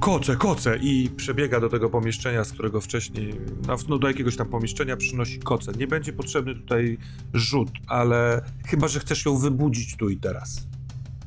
Koce, 0.00 0.36
koce! 0.36 0.78
I 0.82 1.10
przebiega 1.16 1.60
do 1.60 1.68
tego 1.68 1.90
pomieszczenia, 1.90 2.44
z 2.44 2.52
którego 2.52 2.80
wcześniej, 2.80 3.34
no, 3.66 3.76
no 3.88 3.98
do 3.98 4.08
jakiegoś 4.08 4.36
tam 4.36 4.48
pomieszczenia 4.48 4.96
przynosi 4.96 5.38
koce. 5.38 5.72
Nie 5.72 5.86
będzie 5.86 6.12
potrzebny 6.12 6.54
tutaj 6.54 6.98
rzut, 7.34 7.70
ale 7.86 8.42
chyba, 8.66 8.88
że 8.88 9.00
chcesz 9.00 9.24
ją 9.24 9.38
wybudzić 9.38 9.96
tu 9.96 10.08
i 10.08 10.16
teraz. 10.16 10.66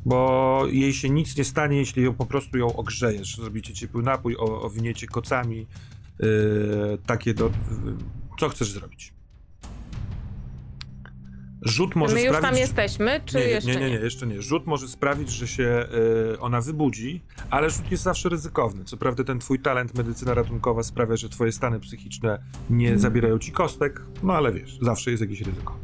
Bo 0.06 0.64
jej 0.72 0.94
się 0.94 1.10
nic 1.10 1.38
nie 1.38 1.44
stanie, 1.44 1.78
jeśli 1.78 2.04
ją 2.04 2.14
po 2.14 2.26
prostu 2.26 2.58
ją 2.58 2.76
ogrzejesz. 2.76 3.36
Zrobicie 3.36 3.74
ciepły 3.74 4.04
napój, 4.04 4.36
owiniecie 4.40 5.08
kocami. 5.08 5.68
e, 6.20 6.26
takie 7.06 7.34
do... 7.34 7.52
Co 8.40 8.50
chcesz 8.50 8.72
zrobić? 8.72 9.14
Rzut 11.62 11.96
może 11.96 12.14
My 12.16 12.22
już 12.22 12.36
sprawić... 12.36 12.50
tam 12.50 12.60
jesteśmy, 12.60 13.22
czy 13.26 13.38
nie, 13.38 13.44
jeszcze 13.44 13.72
nie, 13.72 13.80
nie, 13.80 13.90
nie, 13.90 13.96
jeszcze 13.96 14.28
nie. 14.28 14.42
Rzut 14.42 14.68
może 14.68 14.88
sprawić, 14.88 15.30
że 15.30 15.48
się 15.48 15.86
y, 16.34 16.40
ona 16.40 16.62
wybudzi, 16.62 17.22
ale 17.50 17.70
rzut 17.70 17.92
jest 17.92 18.04
zawsze 18.04 18.30
ryzykowny. 18.30 18.86
Co 18.86 18.98
prawda 18.98 19.24
ten 19.24 19.40
twój 19.40 19.60
talent 19.60 19.98
medycyna 19.98 20.34
ratunkowa 20.34 20.84
sprawia, 20.84 21.16
że 21.16 21.30
twoje 21.30 21.52
stany 21.52 21.80
psychiczne 21.80 22.44
nie 22.70 22.98
zabierają 23.00 23.40
ci 23.40 23.52
kostek, 23.52 24.02
no 24.24 24.34
ale 24.34 24.52
wiesz, 24.52 24.78
zawsze 24.82 25.12
jest 25.12 25.22
jakieś 25.22 25.42
ryzyko. 25.42 25.76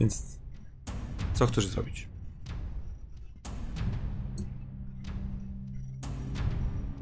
Więc 0.00 0.38
co 1.34 1.46
chcesz 1.46 1.66
zrobić? 1.66 2.08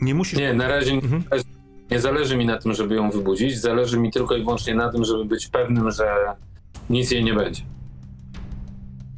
Nie 0.01 0.15
musisz... 0.15 0.39
Nie, 0.39 0.55
na 0.55 0.69
razie 0.69 0.93
Mhm. 0.93 1.23
nie 1.91 2.01
zależy 2.01 2.37
mi 2.37 2.47
na 2.47 2.59
tym, 2.59 2.73
żeby 2.73 2.95
ją 2.95 3.11
wybudzić, 3.11 3.59
zależy 3.61 3.99
mi 3.99 4.13
tylko 4.13 4.37
i 4.37 4.43
wyłącznie 4.43 4.75
na 4.75 4.93
tym, 4.93 5.05
żeby 5.05 5.25
być 5.25 5.49
pewnym, 5.49 5.91
że 5.91 6.35
nic 6.91 7.11
jej 7.11 7.25
nie 7.25 7.35
będzie. 7.35 7.63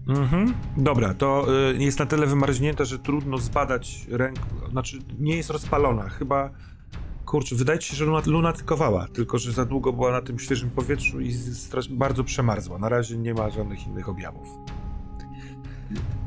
Mhm. 0.08 0.54
Dobra, 0.76 1.14
to 1.14 1.46
y, 1.70 1.76
jest 1.84 1.98
na 1.98 2.06
tyle 2.06 2.26
wymarznięte, 2.26 2.84
że 2.84 2.98
trudno 2.98 3.38
zbadać 3.38 4.06
rękę. 4.10 4.42
Znaczy, 4.70 4.98
nie 5.18 5.36
jest 5.36 5.50
rozpalona. 5.50 6.08
Chyba. 6.08 6.50
Kurczę, 7.24 7.56
wydaje 7.56 7.82
się, 7.82 7.96
że 7.96 8.04
luna- 8.04 8.26
lunatykowała, 8.26 9.08
tylko 9.12 9.38
że 9.38 9.52
za 9.52 9.64
długo 9.64 9.92
była 9.92 10.12
na 10.12 10.22
tym 10.22 10.38
świeżym 10.38 10.70
powietrzu 10.70 11.20
i 11.20 11.34
bardzo 11.90 12.24
przemarzła. 12.24 12.78
Na 12.78 12.88
razie 12.88 13.16
nie 13.16 13.34
ma 13.34 13.50
żadnych 13.50 13.86
innych 13.86 14.08
objawów. 14.08 14.48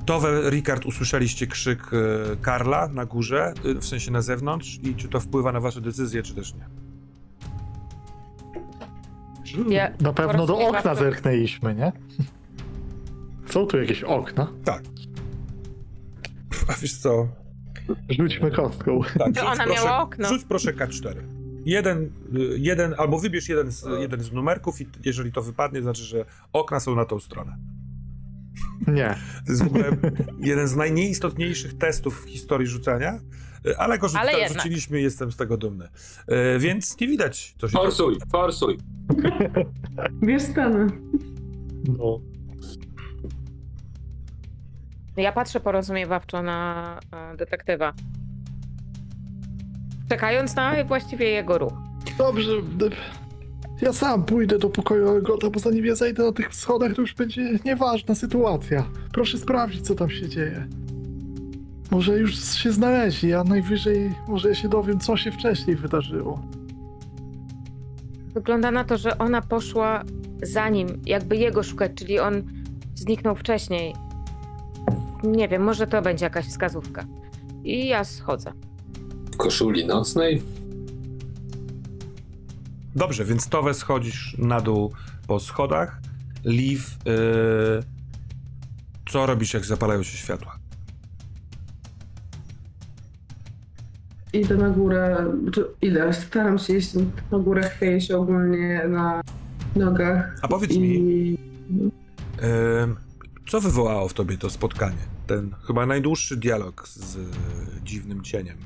Towe, 0.06 0.50
Rikard, 0.50 0.86
usłyszeliście 0.86 1.48
krzyk 1.48 1.94
y, 1.94 2.38
Karla 2.42 2.88
na 2.88 3.06
górze, 3.06 3.54
y, 3.66 3.76
w 3.76 3.86
sensie 3.86 4.12
na 4.12 4.22
zewnątrz, 4.22 4.80
i 4.84 4.96
czy 4.96 5.08
to 5.08 5.20
wpływa 5.20 5.52
na 5.52 5.60
wasze 5.60 5.82
decyzje, 5.82 6.24
czy 6.24 6.36
też 6.36 6.54
nie? 6.56 6.66
Ja 9.70 9.92
Na 10.02 10.14
pewno 10.14 10.46
do 10.46 10.60
okna 10.60 10.96
zerknęliśmy, 10.96 11.76
nie? 11.76 11.92
Są 13.46 13.66
tu 13.66 13.78
jakieś 13.78 14.04
okna? 14.04 14.52
Tak. 14.64 14.84
A 16.68 16.74
wiesz 16.82 16.98
co? 16.98 17.28
Rzućmy 18.10 18.52
kostką. 18.52 19.02
Tak, 19.20 19.34
To 19.36 19.46
ona 19.48 19.64
proszę, 19.64 19.84
miała 19.84 20.02
okno. 20.02 20.28
Rzuć 20.30 20.44
proszę 20.44 20.74
K4. 20.74 21.16
Jeden, 21.66 22.04
y, 22.04 22.10
jeden, 22.58 22.96
albo 22.98 23.20
wybierz 23.20 23.50
jeden 23.50 23.72
z, 23.72 23.86
jeden 24.00 24.24
z 24.24 24.32
numerków 24.32 24.82
i 24.82 24.88
jeżeli 25.06 25.32
to 25.32 25.42
wypadnie, 25.42 25.82
znaczy, 25.82 26.04
że 26.04 26.26
okna 26.54 26.80
są 26.80 26.96
na 26.96 27.06
tą 27.06 27.20
stronę. 27.20 27.58
Nie. 28.88 29.16
To 29.46 29.52
jest 29.52 29.64
w 29.64 29.68
ogóle 29.68 29.98
jeden 30.40 30.68
z 30.68 30.76
najnieistotniejszych 30.76 31.78
testów 31.78 32.26
w 32.26 32.30
historii 32.30 32.68
rzucania, 32.68 33.20
ale 33.78 34.00
go 34.00 34.08
rzuca, 34.08 34.20
Ale 34.22 34.32
jednak. 34.32 34.52
rzuciliśmy 34.54 35.00
i 35.00 35.04
jestem 35.04 35.32
z 35.32 35.36
tego 35.38 35.58
dumny. 35.58 35.86
Y, 36.56 36.60
Więc 36.60 37.00
nie 37.00 37.08
widać, 37.08 37.56
co 37.58 37.68
się 37.68 37.72
Forsuj, 37.74 38.18
forsuj. 38.32 38.78
Wiesz 40.22 40.44
stany. 40.44 40.88
No. 42.00 42.20
Ja 45.18 45.32
patrzę 45.32 45.60
porozumiewawczo 45.60 46.42
na 46.42 47.00
e, 47.34 47.38
detektywa. 47.38 47.94
Czekając 50.10 50.56
na 50.56 50.84
właściwie 50.84 51.30
jego 51.30 51.58
ruch. 51.58 51.74
Dobrze. 52.18 52.52
d- 52.78 52.90
Ja 53.82 53.94
sam 53.94 54.24
pójdę 54.24 54.60
do 54.60 54.70
pokoju 54.70 55.10
Algota, 55.10 55.50
bo 55.50 55.60
zanim 55.60 55.86
ja 55.86 55.96
zejdę 55.96 56.24
na 56.24 56.32
tych 56.32 56.56
schodach, 56.56 56.94
to 56.96 57.02
już 57.02 57.14
będzie 57.14 57.60
nieważna 57.66 58.16
sytuacja. 58.16 58.86
Proszę 59.14 59.38
sprawdzić, 59.38 59.82
co 59.88 59.96
tam 59.96 60.10
się 60.10 60.30
dzieje. 60.30 60.68
Może 61.92 62.18
już 62.18 62.54
się 62.54 62.72
znaleźli, 62.72 63.34
a 63.34 63.44
najwyżej 63.44 64.16
może 64.28 64.50
ja 64.50 64.56
się 64.56 64.70
dowiem, 64.70 65.00
co 65.00 65.18
się 65.18 65.32
wcześniej 65.32 65.76
wydarzyło. 65.76 66.42
Wygląda 68.34 68.72
na 68.72 68.84
to, 68.84 68.98
że 68.98 69.18
ona 69.18 69.42
poszła 69.42 70.04
za 70.44 70.70
nim, 70.70 71.02
jakby 71.06 71.38
jego 71.38 71.64
szukać, 71.64 71.92
czyli 71.96 72.20
on 72.20 72.44
zniknął 72.96 73.36
wcześniej. 73.36 73.96
Nie 75.24 75.48
wiem, 75.48 75.64
może 75.64 75.88
to 75.88 76.02
będzie 76.02 76.26
jakaś 76.26 76.46
wskazówka. 76.46 77.06
I 77.64 77.88
ja 77.88 78.04
schodzę. 78.04 78.54
W 79.34 79.38
koszuli 79.38 79.86
nocnej. 79.86 80.42
Dobrze, 82.96 83.26
więc 83.26 83.50
Towe 83.50 83.74
schodzisz 83.74 84.36
na 84.38 84.62
dół 84.62 84.94
po 85.28 85.40
schodach. 85.40 86.02
Liv, 86.46 86.84
y, 87.08 87.84
co 89.12 89.26
robisz, 89.26 89.54
jak 89.54 89.66
zapalają 89.66 90.04
się 90.04 90.18
światła? 90.18 90.61
Idę 94.34 94.56
na 94.58 94.70
górę, 94.70 95.26
czy 95.52 95.66
idę, 95.82 96.14
staram 96.14 96.58
się 96.58 96.78
iść 96.78 96.94
na 97.32 97.40
górę, 97.40 97.62
chwieję 97.64 98.02
się 98.02 98.18
ogólnie 98.18 98.82
na 98.88 99.22
nogach. 99.76 100.36
A 100.42 100.48
powiedz 100.48 100.72
I 100.72 100.80
mi, 100.80 101.38
Co 103.50 103.62
wywołało 103.62 104.08
w 104.08 104.14
tobie 104.14 104.38
to 104.38 104.50
spotkanie? 104.50 104.98
Ten 105.28 105.52
chyba 105.68 105.86
najdłuższy 105.86 106.38
dialog 106.38 106.88
z 106.88 107.16
y, 107.16 107.20
dziwnym 107.84 108.22
cieniem. 108.22 108.58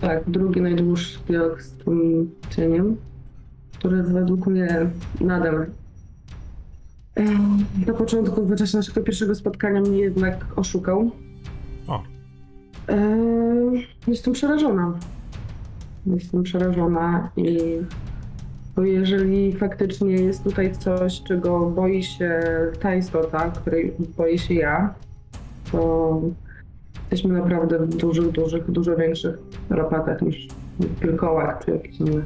tak, 0.00 0.30
drugi 0.30 0.60
najdłuższy 0.60 1.18
dialog 1.28 1.62
z 1.62 1.70
tym 1.70 2.30
cieniem, 2.50 2.96
który 3.78 4.02
według 4.02 4.46
mnie 4.46 4.90
nadal 5.20 5.66
na 7.86 7.94
początku, 7.94 8.46
w 8.46 8.56
czasie 8.56 8.76
naszego 8.76 9.00
pierwszego 9.00 9.34
spotkania 9.34 9.80
mnie 9.80 9.98
jednak 9.98 10.46
oszukał. 10.56 11.10
Em, 12.86 13.72
Jestem 14.06 14.32
przerażona. 14.34 14.92
Jestem 16.06 16.42
przerażona 16.42 17.30
i 17.36 17.58
bo 18.76 18.82
jeżeli 18.82 19.52
faktycznie 19.52 20.10
jest 20.12 20.44
tutaj 20.44 20.72
coś, 20.76 21.22
czego 21.22 21.70
boi 21.70 22.02
się 22.02 22.40
ta 22.80 22.94
istota, 22.94 23.50
której 23.50 23.92
boję 24.16 24.38
się 24.38 24.54
ja, 24.54 24.94
to 25.72 26.20
jesteśmy 27.10 27.38
naprawdę 27.38 27.78
w 27.78 27.96
dużych, 27.96 28.30
dużych, 28.30 28.70
dużo 28.70 28.96
większych 28.96 29.38
rapatach 29.70 30.22
niż 30.22 30.48
w 30.80 31.00
wilkołach 31.00 31.64
czy 31.64 31.70
jakieś 31.70 32.00
inne, 32.00 32.22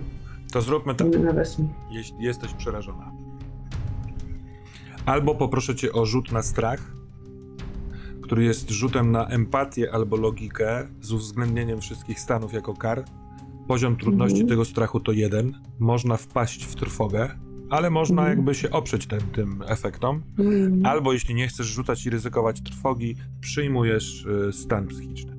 To 0.52 0.60
zróbmy 0.60 0.94
tak. 0.94 1.08
jeśli 1.90 2.22
jesteś 2.24 2.54
przerażona. 2.54 3.10
Albo 5.06 5.34
poproszę 5.34 5.74
cię 5.74 5.92
o 5.92 6.06
rzut 6.06 6.32
na 6.32 6.42
strach, 6.42 6.80
który 8.28 8.44
jest 8.44 8.70
rzutem 8.70 9.12
na 9.12 9.26
empatię 9.26 9.92
albo 9.92 10.16
logikę 10.16 10.86
z 11.00 11.12
uwzględnieniem 11.12 11.80
wszystkich 11.80 12.20
stanów 12.20 12.52
jako 12.52 12.74
kar. 12.74 13.04
Poziom 13.68 13.96
trudności 13.96 14.40
Mhm. 14.40 14.48
tego 14.48 14.64
strachu 14.64 15.00
to 15.00 15.12
jeden. 15.12 15.52
Można 15.78 16.16
wpaść 16.16 16.64
w 16.64 16.74
trwogę, 16.74 17.28
ale 17.70 17.90
można 17.90 18.22
Mhm. 18.22 18.38
jakby 18.38 18.54
się 18.54 18.70
oprzeć 18.70 19.06
tym, 19.06 19.20
tym 19.32 19.62
efektom. 19.66 20.22
Mm. 20.38 20.86
Albo 20.86 21.12
jeśli 21.12 21.34
nie 21.34 21.48
chcesz 21.48 21.66
rzucać 21.66 22.06
i 22.06 22.10
ryzykować 22.10 22.62
trwogi, 22.62 23.16
przyjmujesz 23.40 24.26
y, 24.26 24.52
stan 24.52 24.86
psychiczny. 24.86 25.32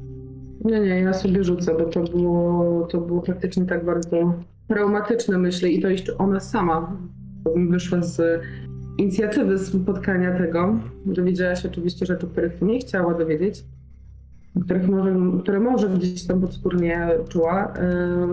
Nie, 0.65 0.79
nie, 0.79 0.87
ja 0.99 1.13
sobie 1.13 1.43
rzucę, 1.43 1.75
bo 1.79 1.85
to 1.85 2.03
było, 2.03 2.87
to 2.87 3.01
było 3.01 3.21
faktycznie 3.21 3.65
tak 3.65 3.85
bardzo 3.85 4.33
traumatyczne, 4.67 5.37
myślę, 5.37 5.69
i 5.69 5.81
to 5.81 5.89
jeszcze 5.89 6.17
ona 6.17 6.39
sama 6.39 6.97
wyszła 7.55 8.01
z 8.01 8.41
inicjatywy 8.99 9.59
spotkania 9.59 10.37
tego. 10.37 10.75
Dowiedziała 11.05 11.55
się 11.55 11.69
oczywiście 11.69 12.05
rzeczy, 12.05 12.27
których 12.27 12.61
nie 12.61 12.79
chciała 12.79 13.13
dowiedzieć, 13.13 13.63
których 14.65 14.87
może, 14.89 15.15
które 15.41 15.59
może 15.59 15.89
gdzieś 15.89 16.27
tam 16.27 16.41
podskórnie 16.41 17.09
czuła. 17.29 17.73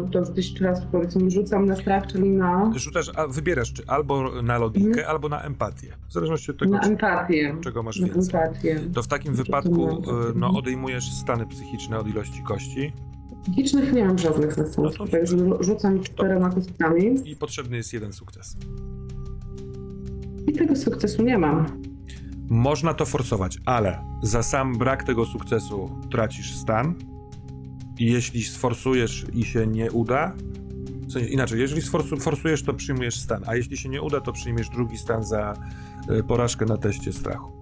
Yy, 0.04 0.10
To 0.10 0.22
gdzieś 0.32 0.54
teraz 0.54 0.82
powiedzmy 0.92 1.30
rzucam 1.30 1.66
na 1.66 1.76
strach, 1.76 2.06
czyli 2.06 2.30
na, 2.30 2.72
Rzucasz, 2.76 3.10
a 3.16 3.26
wybierasz 3.26 3.72
czy 3.72 3.82
albo 3.86 4.42
na 4.42 4.58
logikę, 4.58 4.86
Mhm. 4.88 5.08
albo 5.08 5.28
na 5.28 5.42
empatię. 5.42 5.88
W 6.08 6.12
zależności 6.12 6.50
od 6.50 6.58
tego, 6.58 6.70
na 6.72 6.80
czy- 6.80 6.88
empatię. 6.88 7.56
czego 7.64 7.82
masz 7.82 8.00
Na 8.00 8.06
więcej. 8.06 8.40
empatię. 8.40 8.80
To 8.94 9.02
w 9.02 9.08
takim 9.08 9.34
wypadku 9.34 9.88
y, 9.90 10.02
no, 10.34 10.50
odejmujesz 10.58 11.12
stany 11.12 11.46
psychiczne 11.46 11.98
od 11.98 12.08
ilości 12.08 12.42
kości 12.42 12.92
Psychicznych 13.42 13.92
nie 13.92 14.04
mam 14.04 14.18
żadnych 14.18 14.56
No 14.58 14.64
zastępstw, 14.64 14.98
to 14.98 15.06
także 15.06 15.36
rzucam 15.60 16.00
czterema 16.00 16.50
kostkami 16.50 17.30
i 17.30 17.36
potrzebny 17.36 17.76
jest 17.76 17.92
jeden 17.92 18.12
sukces. 18.12 18.56
I 20.46 20.52
tego 20.52 20.76
sukcesu 20.76 21.22
nie 21.22 21.38
mam. 21.38 21.66
Można 22.50 22.94
to 22.94 23.06
forsować, 23.06 23.58
ale 23.64 23.98
za 24.22 24.42
sam 24.42 24.78
brak 24.78 25.04
tego 25.04 25.24
sukcesu 25.26 25.90
tracisz 26.10 26.54
stan. 26.54 26.94
I 27.98 28.04
jeśli 28.12 28.44
sforsujesz 28.44 29.26
i 29.34 29.44
się 29.44 29.66
nie 29.66 29.90
uda, 29.92 30.32
w 31.08 31.12
sensie 31.12 31.28
inaczej, 31.28 31.60
jeżeli 31.60 31.82
sforsu- 31.82 32.20
forsujesz, 32.20 32.62
to 32.62 32.74
przyjmujesz 32.74 33.20
stan, 33.20 33.42
a 33.46 33.56
jeśli 33.56 33.76
się 33.76 33.88
nie 33.88 34.02
uda, 34.02 34.20
to 34.20 34.32
przyjmiesz 34.32 34.68
drugi 34.68 34.98
stan 34.98 35.24
za 35.24 35.54
y, 36.10 36.22
porażkę 36.22 36.64
na 36.66 36.76
teście 36.76 37.12
strachu. 37.12 37.52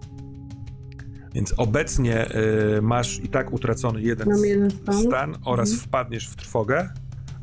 Więc 1.35 1.55
obecnie 1.57 2.37
y, 2.79 2.83
masz 2.83 3.19
i 3.19 3.29
tak 3.29 3.53
utracony 3.53 4.03
jeden 4.03 4.29
jeden 4.45 4.71
stan. 4.71 5.03
stan 5.03 5.35
oraz 5.45 5.71
Mhm. 5.71 5.87
wpadniesz 5.89 6.29
w 6.29 6.37
trwogę, 6.37 6.89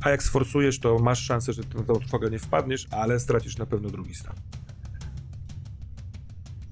a 0.01 0.09
jak 0.09 0.23
sforsujesz, 0.23 0.79
to 0.79 0.99
masz 0.99 1.19
szansę, 1.23 1.53
że 1.53 1.61
na 1.75 1.83
tą 1.83 1.93
trwogę 1.93 2.29
nie 2.29 2.39
wpadniesz, 2.39 2.87
ale 2.91 3.19
stracisz 3.19 3.57
na 3.57 3.65
pewno 3.65 3.89
drugi 3.89 4.15
stan. 4.15 4.35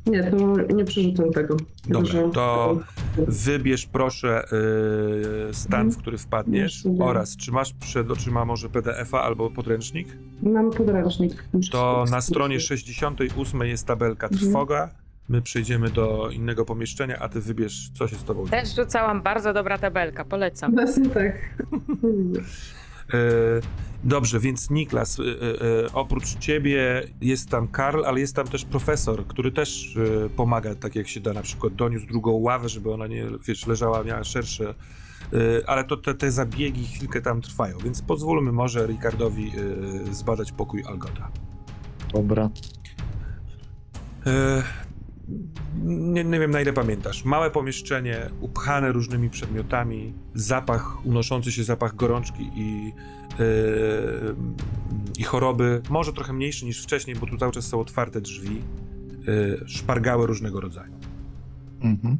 Nie, 0.05 0.23
to 0.23 0.55
nie 0.73 0.85
przerzucam 0.85 1.31
tego. 1.31 1.57
Dobra, 1.87 2.11
Że- 2.11 2.29
to 2.33 2.79
Wybierz 3.17 3.85
proszę 3.85 4.43
yy, 5.47 5.53
stan, 5.53 5.79
Mhm. 5.81 5.91
w 5.91 5.97
który 5.97 6.17
wpadniesz 6.17 6.83
oraz 6.99 7.37
czy 7.37 7.51
masz 7.51 7.73
przed 7.73 8.11
oczyma 8.11 8.45
może 8.45 8.69
PDF-a 8.69 9.21
albo 9.23 9.49
podręcznik. 9.49 10.07
Mam 10.43 10.71
podręcznik. 10.71 11.43
Muszę 11.53 11.71
To 11.71 12.05
na 12.11 12.21
stronie 12.21 12.59
sprawdzić. 12.59 12.87
68 12.87 13.61
jest 13.61 13.85
tabelka 13.87 14.27
Mhm. 14.27 14.51
trwoga. 14.51 14.89
My 15.29 15.41
przejdziemy 15.41 15.89
do 15.89 16.29
innego 16.31 16.65
pomieszczenia, 16.65 17.17
a 17.19 17.29
ty 17.29 17.41
wybierz, 17.41 17.89
co 17.93 18.07
się 18.07 18.15
z 18.15 18.23
tobą 18.23 18.47
dzieje. 18.47 18.61
Też 18.61 18.75
rzucałam 18.75 19.21
bardzo 19.21 19.53
dobra 19.53 19.77
tabelka, 19.77 20.25
polecam. 20.25 20.71
Właśnie 20.71 21.09
tak. 21.09 21.33
Yy, 23.13 23.61
Dobrze, 24.03 24.39
więc 24.39 24.69
Niklas, 24.69 25.17
yy, 25.17 25.25
yy, 25.25 25.87
oprócz 25.93 26.35
ciebie 26.35 27.03
jest 27.21 27.49
tam 27.49 27.67
Karl, 27.67 28.05
ale 28.05 28.19
jest 28.19 28.35
tam 28.35 28.47
też 28.47 28.65
profesor, 28.65 29.27
który 29.27 29.51
też 29.51 29.95
yy, 29.95 30.29
pomaga 30.35 30.75
tak 30.75 30.95
jak 30.95 31.07
się 31.07 31.19
da, 31.19 31.33
na 31.33 31.41
przykład 31.41 31.75
doniósł 31.75 32.07
drugą 32.07 32.31
ławę, 32.31 32.69
żeby 32.69 32.93
ona 32.93 33.07
nie, 33.07 33.25
wiesz, 33.47 33.67
leżała, 33.67 34.03
miała 34.03 34.23
szersze, 34.23 34.73
yy, 35.31 35.63
ale 35.67 35.83
to 35.83 35.97
te, 35.97 36.13
te 36.15 36.31
zabiegi 36.31 36.85
chwilkę 36.85 37.21
tam 37.21 37.41
trwają, 37.41 37.77
więc 37.77 38.01
pozwólmy 38.01 38.51
może 38.51 38.87
Ricardowi 38.87 39.51
yy, 39.51 40.13
zbadać 40.13 40.51
pokój 40.51 40.83
Algota. 40.87 41.31
Dobra. 42.13 42.49
Nie, 45.83 46.23
nie 46.23 46.39
wiem 46.39 46.51
na 46.51 46.61
ile 46.61 46.73
pamiętasz. 46.73 47.25
Małe 47.25 47.51
pomieszczenie, 47.51 48.17
upchane 48.41 48.91
różnymi 48.91 49.29
przedmiotami, 49.29 50.13
zapach, 50.33 51.05
unoszący 51.05 51.51
się 51.51 51.63
zapach 51.63 51.95
gorączki 51.95 52.49
i, 52.55 52.93
e, 53.39 53.43
i 55.17 55.23
choroby. 55.23 55.81
Może 55.89 56.13
trochę 56.13 56.33
mniejszy 56.33 56.65
niż 56.65 56.83
wcześniej, 56.83 57.15
bo 57.15 57.25
tu 57.27 57.37
cały 57.37 57.51
czas 57.51 57.65
są 57.67 57.79
otwarte 57.79 58.21
drzwi. 58.21 58.61
e, 59.63 59.67
Szpargały 59.67 60.27
różnego 60.27 60.61
rodzaju. 60.61 60.93
Mhm. 61.81 62.17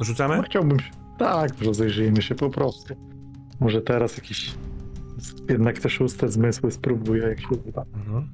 Rzucamy? 0.00 0.36
No, 0.36 0.42
chciałbym 0.42 0.80
się. 0.80 0.90
Tak, 1.18 1.62
rozejrzyjmy 1.62 2.22
się 2.22 2.34
po 2.34 2.50
prostu. 2.50 2.94
Może 3.60 3.82
teraz 3.82 4.16
jakiś. 4.16 4.54
Jednak 5.48 5.78
te 5.78 5.88
szóste 5.90 6.28
zmysły 6.28 6.70
spróbuję, 6.70 7.22
jak 7.22 7.40
się 7.40 7.48
uda. 7.48 7.84
Mhm. 7.94 8.28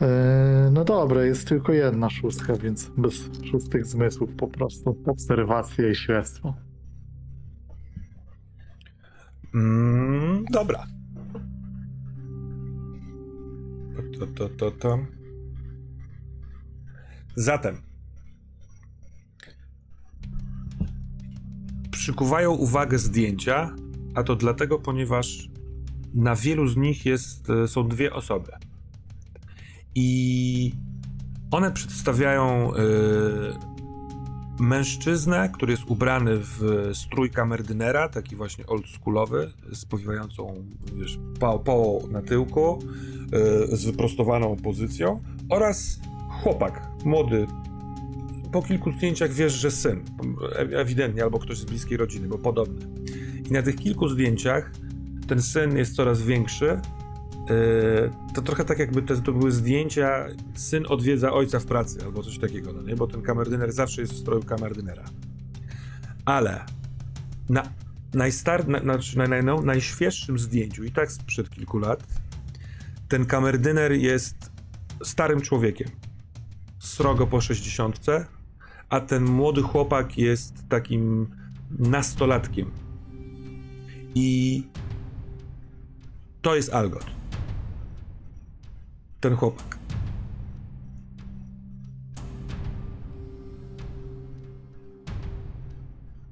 Eee, 0.00 0.70
no 0.72 0.84
dobra, 0.84 1.24
jest 1.24 1.48
tylko 1.48 1.72
jedna 1.72 2.10
szóstka, 2.10 2.56
więc 2.56 2.90
bez 2.96 3.30
szóstych 3.50 3.86
zmysłów 3.86 4.30
po 4.36 4.48
prostu 4.48 5.02
obserwacja 5.06 5.88
i 5.88 5.94
śledztwo. 5.94 6.54
Mm, 9.54 10.44
dobra. 10.52 10.86
To, 14.18 14.26
to, 14.26 14.48
to, 14.48 14.70
to. 14.70 14.98
Zatem. 17.36 17.82
Przykuwają 21.90 22.52
uwagę 22.52 22.98
zdjęcia, 22.98 23.74
a 24.14 24.22
to 24.22 24.36
dlatego, 24.36 24.78
ponieważ 24.78 25.48
na 26.14 26.36
wielu 26.36 26.68
z 26.68 26.76
nich 26.76 27.06
jest, 27.06 27.50
e, 27.50 27.68
są 27.68 27.88
dwie 27.88 28.12
osoby. 28.12 28.52
I 29.98 30.72
one 31.50 31.72
przedstawiają 31.72 32.74
e, 32.74 32.78
mężczyznę, 34.60 35.50
który 35.54 35.72
jest 35.72 35.84
ubrany 35.84 36.38
w 36.38 36.90
strój 36.94 37.30
kamerdynera, 37.30 38.08
taki 38.08 38.36
właśnie 38.36 38.66
oldschoolowy, 38.66 39.52
z 39.72 39.84
powiewającą 39.84 40.64
wiesz, 40.96 41.18
na 42.10 42.22
tyłku, 42.22 42.78
e, 43.72 43.76
z 43.76 43.84
wyprostowaną 43.84 44.56
pozycją, 44.56 45.20
oraz 45.48 46.00
chłopak, 46.42 46.88
młody. 47.04 47.46
Po 48.52 48.62
kilku 48.62 48.92
zdjęciach 48.92 49.32
wiesz, 49.32 49.52
że 49.52 49.70
syn, 49.70 50.02
ewidentnie, 50.56 51.22
albo 51.22 51.38
ktoś 51.38 51.58
z 51.58 51.64
bliskiej 51.64 51.96
rodziny, 51.96 52.28
bo 52.28 52.38
podobny. 52.38 52.86
I 53.50 53.52
na 53.52 53.62
tych 53.62 53.76
kilku 53.76 54.08
zdjęciach 54.08 54.70
ten 55.28 55.42
syn 55.42 55.76
jest 55.76 55.94
coraz 55.94 56.22
większy. 56.22 56.80
E, 57.50 58.32
To 58.34 58.42
trochę 58.42 58.64
tak, 58.64 58.78
jakby 58.78 59.02
to 59.02 59.32
były 59.32 59.52
zdjęcia, 59.52 60.26
syn 60.54 60.84
odwiedza 60.88 61.32
ojca 61.32 61.58
w 61.60 61.66
pracy, 61.66 61.98
albo 62.04 62.22
coś 62.22 62.38
takiego, 62.38 62.72
no 62.72 62.82
nie? 62.82 62.96
Bo 62.96 63.06
ten 63.06 63.22
kamerdyner 63.22 63.72
zawsze 63.72 64.00
jest 64.00 64.12
w 64.12 64.18
stroju 64.18 64.42
kamerdynera. 64.42 65.04
Ale 66.24 66.64
na, 67.48 67.62
najstar, 68.14 68.68
na, 68.68 68.80
znaczy 68.80 69.18
na, 69.18 69.26
na, 69.26 69.42
na, 69.42 69.60
najświeższym 69.60 70.38
zdjęciu, 70.38 70.84
i 70.84 70.90
tak 70.90 71.12
sprzed 71.12 71.50
kilku 71.50 71.78
lat, 71.78 72.06
ten 73.08 73.26
kamerdyner 73.26 73.92
jest 73.92 74.50
starym 75.04 75.40
człowiekiem. 75.40 75.88
Srogo 76.78 77.26
po 77.26 77.40
60, 77.40 78.00
a 78.88 79.00
ten 79.00 79.24
młody 79.24 79.62
chłopak 79.62 80.18
jest 80.18 80.68
takim 80.68 81.26
nastolatkiem. 81.78 82.70
I 84.14 84.62
to 86.42 86.56
jest 86.56 86.72
Algot. 86.72 87.15
Ten 89.26 89.36
chłopak. 89.36 89.78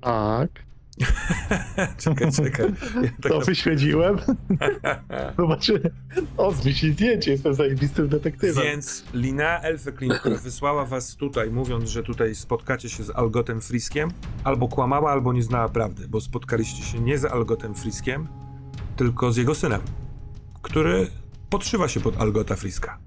Tak. 0.01 0.51
czekaj, 2.03 2.33
czekaj. 2.33 2.73
Ja 3.03 3.09
tak 3.23 3.33
To 3.33 3.39
na- 3.39 3.45
wyśledziłem. 3.45 4.16
Zobaczy. 5.39 5.91
O, 6.37 6.53
zdjęcie, 6.53 7.31
jestem 7.31 7.55
zajebistym 7.55 8.09
detektywem. 8.09 8.65
Więc 8.65 9.05
Lina 9.15 9.61
Elfeklin, 9.61 10.11
która 10.11 10.37
wysłała 10.37 10.85
was 10.85 11.16
tutaj, 11.16 11.51
mówiąc, 11.51 11.91
że 11.91 12.03
tutaj 12.03 12.35
spotkacie 12.35 12.89
się 12.89 13.05
z 13.05 13.11
Algotem 13.11 13.61
Friskiem, 13.61 14.11
albo 14.45 14.69
kłamała, 14.69 15.12
albo 15.12 15.33
nie 15.33 15.43
znała 15.43 15.69
prawdy, 15.69 16.09
bo 16.09 16.21
spotkaliście 16.21 16.83
się 16.83 17.01
nie 17.01 17.19
z 17.19 17.25
Algotem 17.25 17.75
Friskiem, 17.75 18.29
tylko 18.97 19.33
z 19.33 19.37
jego 19.37 19.55
synem, 19.55 19.81
który 20.62 21.07
podszywa 21.55 21.89
się 21.89 22.01
pod 22.01 22.20
Algota 22.20 22.56
Friska. 22.56 22.98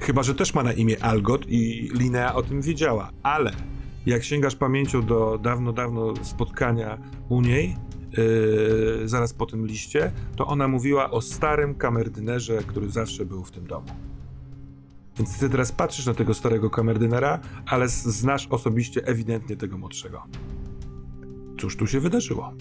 Chyba, 0.00 0.22
że 0.22 0.34
też 0.34 0.54
ma 0.54 0.62
na 0.62 0.72
imię 0.72 1.04
Algot 1.04 1.46
i 1.48 1.90
Linea 1.94 2.34
o 2.34 2.42
tym 2.42 2.62
wiedziała, 2.62 3.10
ale 3.22 3.52
jak 4.06 4.24
sięgasz 4.24 4.56
pamięcią 4.56 5.06
do 5.06 5.38
dawno, 5.38 5.72
dawno 5.72 6.14
spotkania 6.22 6.98
u 7.28 7.40
niej, 7.40 7.76
yy, 8.16 9.08
zaraz 9.08 9.32
po 9.32 9.46
tym 9.46 9.66
liście, 9.66 10.12
to 10.36 10.46
ona 10.46 10.68
mówiła 10.68 11.10
o 11.10 11.20
starym 11.20 11.74
kamerdynerze, 11.74 12.62
który 12.66 12.90
zawsze 12.90 13.26
był 13.26 13.44
w 13.44 13.50
tym 13.50 13.66
domu. 13.66 13.88
Więc 15.18 15.38
ty 15.38 15.50
teraz 15.50 15.72
patrzysz 15.72 16.06
na 16.06 16.14
tego 16.14 16.34
starego 16.34 16.70
kamerdynera, 16.70 17.40
ale 17.66 17.88
znasz 17.88 18.46
osobiście 18.46 19.06
ewidentnie 19.06 19.56
tego 19.56 19.78
młodszego. 19.78 20.22
Cóż 21.60 21.76
tu 21.76 21.86
się 21.86 22.00
wydarzyło? 22.00 22.52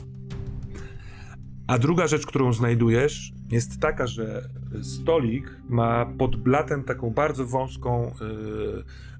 A 1.67 1.77
druga 1.77 2.07
rzecz, 2.07 2.25
którą 2.25 2.53
znajdujesz, 2.53 3.33
jest 3.51 3.79
taka, 3.79 4.07
że 4.07 4.49
stolik 4.81 5.57
ma 5.69 6.05
pod 6.05 6.35
blatem 6.35 6.83
taką 6.83 7.09
bardzo 7.09 7.45
wąską 7.45 8.11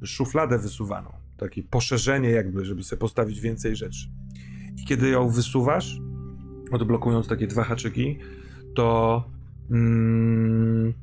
yy, 0.01 0.07
szufladę 0.07 0.59
wysuwaną. 0.59 1.09
Takie 1.37 1.63
poszerzenie, 1.63 2.29
jakby, 2.29 2.65
żeby 2.65 2.83
sobie 2.83 2.99
postawić 2.99 3.39
więcej 3.39 3.75
rzeczy. 3.75 4.07
I 4.77 4.85
kiedy 4.85 5.09
ją 5.09 5.29
wysuwasz, 5.29 5.99
odblokując 6.71 7.27
takie 7.27 7.47
dwa 7.47 7.63
haczyki, 7.63 8.19
to 8.75 9.23
mm, 9.71 10.93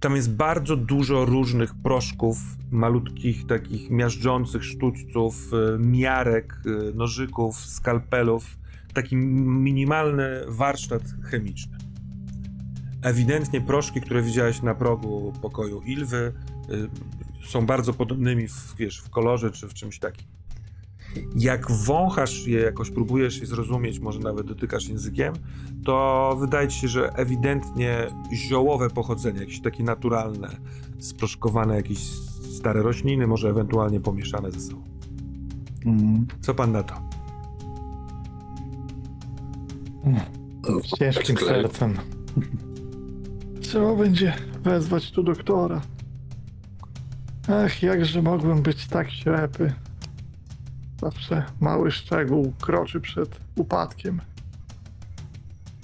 tam 0.00 0.16
jest 0.16 0.34
bardzo 0.34 0.76
dużo 0.76 1.24
różnych 1.24 1.74
proszków, 1.74 2.38
malutkich, 2.70 3.46
takich 3.46 3.90
miażdżących 3.90 4.64
sztućców, 4.64 5.50
y, 5.52 5.78
miarek, 5.78 6.54
y, 6.66 6.94
nożyków, 6.94 7.56
skalpelów. 7.56 8.58
Taki 8.94 9.16
minimalny 9.16 10.28
warsztat 10.48 11.02
chemiczny. 11.22 11.78
Ewidentnie 13.02 13.60
proszki, 13.60 14.00
które 14.00 14.22
widziałeś 14.22 14.62
na 14.62 14.74
progu 14.74 15.32
pokoju 15.42 15.80
Ilwy, 15.80 16.32
y, 16.70 17.48
są 17.48 17.66
bardzo 17.66 17.92
podobnymi 17.92 18.48
w, 18.48 18.74
wiesz, 18.78 18.98
w 18.98 19.10
kolorze 19.10 19.50
czy 19.50 19.68
w 19.68 19.74
czymś 19.74 19.98
takim. 19.98 20.26
Jak 21.36 21.70
wąchasz 21.70 22.46
je, 22.46 22.60
jakoś 22.60 22.90
próbujesz 22.90 23.38
je 23.38 23.46
zrozumieć, 23.46 23.98
może 23.98 24.20
nawet 24.20 24.46
dotykasz 24.46 24.88
językiem, 24.88 25.34
to 25.84 26.36
wydaje 26.40 26.68
ci 26.68 26.80
się, 26.80 26.88
że 26.88 27.10
ewidentnie 27.10 28.06
ziołowe 28.32 28.90
pochodzenie, 28.90 29.40
jakieś 29.40 29.60
takie 29.60 29.84
naturalne, 29.84 30.48
sproszkowane 30.98 31.76
jakieś 31.76 31.98
stare 32.56 32.82
rośliny, 32.82 33.26
może 33.26 33.48
ewentualnie 33.48 34.00
pomieszane 34.00 34.50
ze 34.50 34.60
sobą. 34.60 34.82
Mm. 35.86 36.26
Co 36.40 36.54
pan 36.54 36.72
na 36.72 36.82
to? 36.82 37.07
Z 40.84 40.98
ciężkim 40.98 41.36
sercem. 41.36 41.94
Trzeba 43.62 43.94
będzie 43.94 44.34
wezwać 44.62 45.10
tu 45.10 45.22
doktora. 45.22 45.80
Ach, 47.48 47.82
jakże 47.82 48.22
mogłem 48.22 48.62
być 48.62 48.86
tak 48.86 49.10
ślepy. 49.10 49.72
Zawsze 51.00 51.44
mały 51.60 51.90
szczegół 51.90 52.52
kroczy 52.60 53.00
przed 53.00 53.40
upadkiem. 53.56 54.20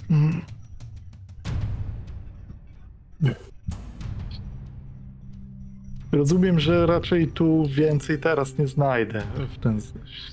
Mm. 0.09 0.41
Rozumiem, 6.15 6.59
że 6.59 6.85
raczej 6.85 7.27
tu 7.27 7.65
więcej 7.69 8.19
teraz 8.19 8.57
nie 8.57 8.67
znajdę, 8.67 9.21
w 9.49 9.57
ten, 9.57 9.81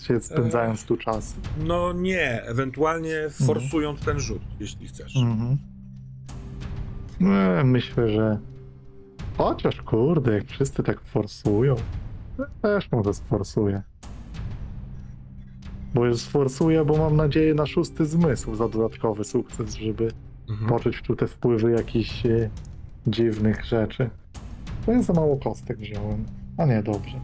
się 0.07 0.21
spędzając 0.21 0.85
tu 0.85 0.97
czas. 0.97 1.37
No 1.67 1.93
nie, 1.93 2.43
ewentualnie 2.43 3.17
forsując 3.47 4.01
ten 4.01 4.21
rzut, 4.21 4.43
jeśli 4.61 4.89
chcesz. 4.89 5.17
Mhm. 5.17 5.59
No, 7.21 7.65
myślę, 7.65 8.09
że. 8.09 8.39
Chociaż 9.39 9.83
kurde, 9.83 10.33
jak 10.35 10.47
wszyscy 10.47 10.83
tak 10.83 11.01
forsują, 11.01 11.75
też 12.63 12.93
może 12.93 13.15
sforsuję. 13.15 13.83
Bo 15.95 16.07
już 16.07 16.21
sforsuję, 16.21 16.85
bo 16.85 16.99
mam 16.99 17.17
nadzieję 17.17 17.55
na 17.55 17.67
szósty 17.67 18.07
zmysł 18.07 18.55
za 18.55 18.69
dodatkowy 18.69 19.25
sukces, 19.25 19.75
żeby 19.75 20.09
Mhm. 20.49 20.69
poczuć 20.69 21.03
tu 21.03 21.17
te 21.17 21.27
wpływy 21.27 21.71
jakichś 21.73 22.27
e, 22.27 22.51
dziwnych 23.07 23.65
rzeczy. 23.65 24.11
To 24.87 24.93
ja 24.93 25.03
za 25.03 25.13
mało 25.13 25.37
kostek 25.37 25.79
wziąłem. 25.79 26.25
A 26.59 26.65
nie, 26.67 26.83
dobrze. 26.83 27.21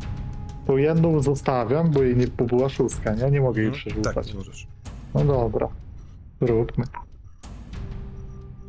To 0.66 0.78
jedną 0.78 1.22
zostawiam, 1.22 1.90
bo 1.90 2.02
jej 2.02 2.16
nie 2.16 2.26
bo 2.26 2.44
była 2.44 2.68
szóstka, 2.68 3.14
nie? 3.14 3.30
Nie 3.30 3.40
mogę 3.40 3.60
jej 3.60 3.68
Mhm. 3.68 3.80
przerzucać. 3.84 4.14
Tak, 4.26 4.34
możesz. 4.34 4.66
No 5.14 5.24
dobra, 5.24 5.68
zróbmy. 6.40 6.84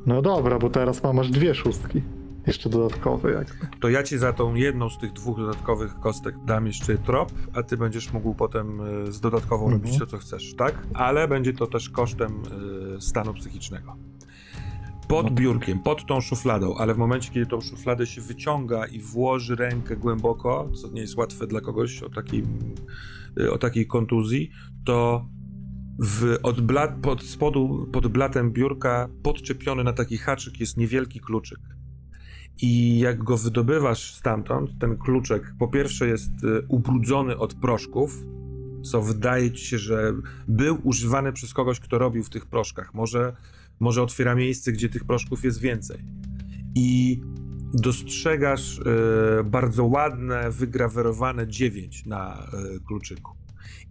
No 0.06 0.22
dobra, 0.22 0.60
bo 0.60 0.70
teraz 0.70 1.03
mam 1.03 1.20
aż 1.20 1.30
dwie 1.30 1.56
szóstki. 1.56 2.02
Jeszcze 2.48 2.70
dodatkowe 2.70 3.32
jakby. 3.32 3.78
To 3.82 3.90
ja 3.90 4.03
ci 4.03 4.18
za 4.18 4.34
tą 4.34 4.56
jedną 4.56 4.90
z 4.90 4.98
tych 4.98 5.14
dwóch 5.14 5.38
dodatkowych 5.38 5.99
kostek 5.99 6.36
dam 6.45 6.68
jeszcze 6.68 6.98
trop, 6.98 7.32
a 7.53 7.64
ty 7.64 7.78
będziesz 7.78 8.14
mógł 8.14 8.34
potem 8.34 8.82
y, 9.07 9.11
z 9.11 9.20
dodatkową 9.20 9.64
Mhm. 9.66 9.82
robić 9.82 9.99
to, 9.99 10.06
co 10.07 10.18
chcesz, 10.18 10.53
tak? 10.56 10.76
Ale 10.94 11.28
będzie 11.28 11.53
to 11.53 11.68
też 11.68 11.90
kosztem 11.90 12.32
y, 12.98 13.02
stanu 13.02 13.34
psychicznego. 13.34 13.95
Pod 15.10 15.26
No. 15.26 15.31
biurkiem, 15.31 15.80
pod 15.80 16.06
tą 16.06 16.22
szufladą, 16.22 16.76
ale 16.77 16.94
w 16.94 16.98
momencie, 16.98 17.31
kiedy 17.34 17.45
tą 17.45 17.61
szufladę 17.61 18.07
się 18.07 18.22
wyciąga 18.22 18.86
i 18.86 18.99
włoży 18.99 19.56
rękę 19.56 19.95
głęboko, 19.95 20.69
co 20.81 20.88
nie 20.91 21.02
jest 21.02 21.18
łatwe 21.18 21.48
dla 21.48 21.61
kogoś 21.61 22.03
o, 22.03 22.10
takim, 22.10 22.45
y, 23.40 23.52
o 23.52 23.57
takiej 23.57 23.88
kontuzji, 23.88 24.52
to 24.86 25.26
w, 25.99 26.38
od 26.44 26.61
blat, 26.61 26.91
pod 27.02 27.23
spodu, 27.23 27.90
pod 27.91 28.07
blatem 28.07 28.52
biurka, 28.52 29.10
podczepiony 29.23 29.84
na 29.84 29.94
taki 29.94 30.18
haczyk 30.18 30.60
jest 30.60 30.77
niewielki 30.77 31.19
kluczyk. 31.19 31.60
I 32.61 32.99
jak 32.99 33.23
go 33.23 33.38
wydobywasz 33.38 34.14
stamtąd, 34.14 34.69
ten 34.80 34.98
kluczek 34.98 35.53
po 35.60 35.68
pierwsze 35.68 36.07
jest 36.07 36.44
y, 36.44 36.65
ubrudzony 36.68 37.38
od 37.38 37.53
proszków, 37.53 38.23
co 38.84 39.02
wydaje 39.02 39.52
ci 39.52 39.65
się, 39.65 39.77
że 39.77 40.14
był 40.48 40.77
używany 40.84 41.34
przez 41.34 41.53
kogoś, 41.53 41.80
kto 41.80 41.98
robił 41.98 42.23
w 42.23 42.30
tych 42.30 42.45
proszkach. 42.45 42.94
Może, 42.94 43.36
może 43.80 44.03
otwiera 44.03 44.35
miejsce, 44.35 44.72
gdzie 44.72 44.89
tych 44.89 45.06
proszków 45.06 45.43
jest 45.43 45.60
więcej. 45.60 45.97
I 46.76 47.22
dostrzegasz 47.73 48.80
e, 48.80 49.43
bardzo 49.43 49.85
ładne, 49.85 50.51
wygrawerowane 50.51 51.47
9 51.47 52.06
na 52.06 52.34
e, 52.34 52.80
kluczyku. 52.88 53.31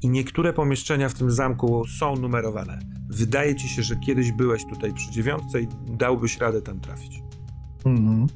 I 0.02 0.08
niektóre 0.08 0.52
pomieszczenia 0.52 1.08
w 1.08 1.14
tym 1.14 1.30
zamku 1.30 1.84
są 1.86 2.16
numerowane. 2.16 2.78
Wydaje 3.10 3.56
ci 3.56 3.68
się, 3.68 3.82
że 3.82 3.96
kiedyś 3.96 4.32
byłeś 4.32 4.62
tutaj 4.70 4.94
przy 4.94 5.10
dziewiątce 5.10 5.60
i 5.60 5.68
dałbyś 5.86 6.38
radę 6.38 6.62
tam 6.62 6.80
trafić. 6.80 7.22
Mhm. 7.84 8.26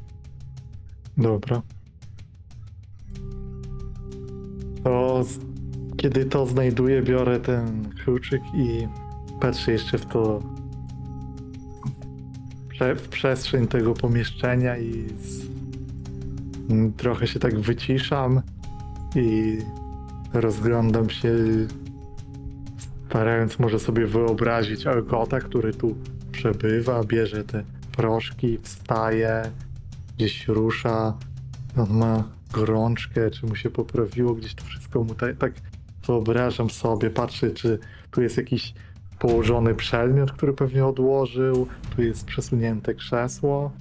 Dobra. 1.16 1.62
To 4.84 5.24
kiedy 5.96 6.24
to 6.24 6.46
znajduję, 6.46 7.02
biorę 7.02 7.40
ten 7.40 7.90
kluczyk 8.04 8.42
i 8.54 8.88
patrzę 9.40 9.72
jeszcze 9.72 9.98
w 9.98 10.06
to 10.06 10.40
prze... 12.82 12.94
w 12.94 13.08
przestrzeń 13.08 13.66
tego 13.66 13.94
pomieszczenia 13.94 14.78
i 14.78 15.08
z... 15.22 15.46
m, 16.70 16.92
trochę 16.92 17.26
się 17.26 17.38
tak 17.40 17.60
wyciszam 17.60 18.42
i 19.16 19.58
rozglądam 20.32 21.10
się 21.10 21.32
starając 23.08 23.58
może 23.58 23.80
sobie 23.80 24.06
wyobrazić 24.06 24.86
Algota, 24.86 25.40
który 25.40 25.74
tu 25.74 25.96
przebywa, 26.32 27.04
bierze 27.04 27.44
te 27.44 27.64
proszki, 27.96 28.58
wstaje, 28.62 29.42
gdzieś 30.16 30.48
rusza, 30.48 31.18
on 31.76 31.98
ma 31.98 32.24
gorączkę, 32.52 33.30
czy 33.30 33.46
mu 33.46 33.56
się 33.56 33.70
poprawiło, 33.70 34.34
gdzieś 34.34 34.54
to 34.54 34.64
wszystko 34.64 35.04
mu 35.04 35.14
tak, 35.14 35.36
tak 35.36 35.52
wyobrażam 36.06 36.70
sobie, 36.70 37.10
patrzę, 37.10 37.50
czy 37.50 37.78
tu 38.10 38.22
jest 38.22 38.36
jakiś 38.36 38.74
położony 39.22 39.74
przedmiot, 39.74 40.32
który 40.32 40.52
pewnie 40.52 40.86
odłożył, 40.86 41.66
tu 41.96 42.02
jest 42.02 42.24
przesunięte 42.26 42.94
krzesło. 42.94 43.72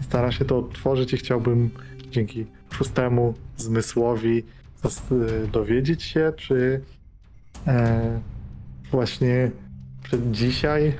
I 0.00 0.04
Staram 0.04 0.32
się 0.32 0.44
to 0.44 0.58
odtworzyć 0.58 1.12
i 1.12 1.16
chciałbym 1.16 1.70
dzięki 2.10 2.46
szóstemu 2.70 3.34
zmysłowi 3.56 4.42
zas- 4.82 5.02
dowiedzieć 5.52 6.02
się, 6.02 6.32
czy 6.36 6.80
e, 7.66 8.20
właśnie 8.90 9.50
przed 10.02 10.30
dzisiaj 10.30 10.98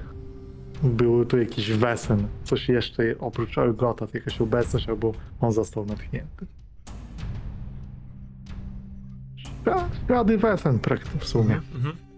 był 0.82 1.24
tu 1.24 1.38
jakiś 1.38 1.72
wesen, 1.72 2.26
coś 2.44 2.68
jeszcze 2.68 3.02
oprócz 3.18 3.58
Elgota, 3.58 4.06
jakaś 4.14 4.40
obecność, 4.40 4.88
albo 4.88 5.12
on 5.40 5.52
został 5.52 5.86
natchnięty. 5.86 6.46
Ślady 10.06 10.38
wesen 10.38 10.78
w 11.18 11.24
sumie. 11.24 11.60
Mhm. 11.74 12.09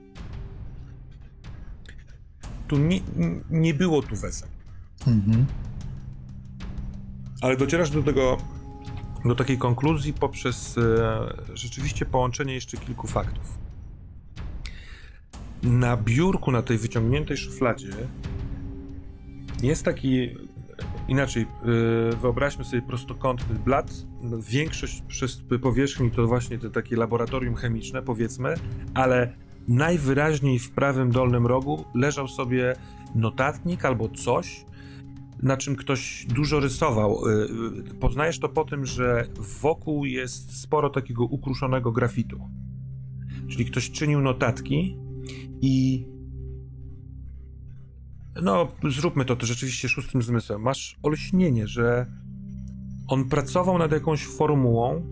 Tu 2.72 2.78
nie, 2.78 3.00
nie 3.50 3.74
było 3.74 4.02
tu 4.02 4.16
wesel. 4.16 4.48
Mhm. 5.06 5.46
Ale 7.40 7.56
docierasz 7.56 7.90
do 7.90 8.02
tego, 8.02 8.38
do 9.24 9.34
takiej 9.34 9.58
konkluzji 9.58 10.12
poprzez 10.12 10.78
e, 10.78 11.54
rzeczywiście 11.54 12.06
połączenie 12.06 12.54
jeszcze 12.54 12.76
kilku 12.76 13.06
faktów. 13.06 13.58
Na 15.62 15.96
biurku, 15.96 16.50
na 16.50 16.62
tej 16.62 16.78
wyciągniętej 16.78 17.36
szufladzie 17.36 17.88
jest 19.62 19.84
taki, 19.84 20.28
inaczej, 21.08 21.42
e, 21.42 22.16
wyobraźmy 22.16 22.64
sobie 22.64 22.82
prostokątny 22.82 23.58
blat. 23.58 23.92
Większość 24.48 25.02
przez 25.08 25.42
powierzchni 25.62 26.10
to 26.10 26.26
właśnie 26.26 26.58
te 26.58 26.70
takie 26.70 26.96
laboratorium 26.96 27.54
chemiczne, 27.54 28.02
powiedzmy, 28.02 28.54
ale 28.94 29.32
najwyraźniej 29.68 30.58
w 30.58 30.70
prawym 30.70 31.10
dolnym 31.10 31.46
rogu 31.46 31.84
leżał 31.94 32.28
sobie 32.28 32.74
notatnik 33.14 33.84
albo 33.84 34.08
coś, 34.08 34.64
na 35.42 35.56
czym 35.56 35.76
ktoś 35.76 36.26
dużo 36.28 36.60
rysował. 36.60 37.28
Y, 37.28 37.32
y, 37.90 37.94
Poznajesz 37.94 38.38
to 38.38 38.48
po 38.48 38.64
tym, 38.64 38.86
że 38.86 39.26
wokół 39.60 40.04
jest 40.04 40.60
sporo 40.60 40.90
takiego 40.90 41.24
ukruszonego 41.24 41.92
grafitu. 41.92 42.40
Czyli 43.48 43.64
ktoś 43.64 43.90
czynił 43.90 44.20
notatki 44.20 44.96
i. 45.60 46.06
No, 48.42 48.68
zróbmy 48.90 49.24
to, 49.24 49.36
to 49.36 49.46
rzeczywiście 49.46 49.88
szóstym 49.88 50.22
zmysłem. 50.22 50.62
Masz 50.62 50.98
olśnienie, 51.02 51.66
że 51.66 52.06
on 53.08 53.28
pracował 53.28 53.78
nad 53.78 53.92
jakąś 53.92 54.26
formułą, 54.26 55.06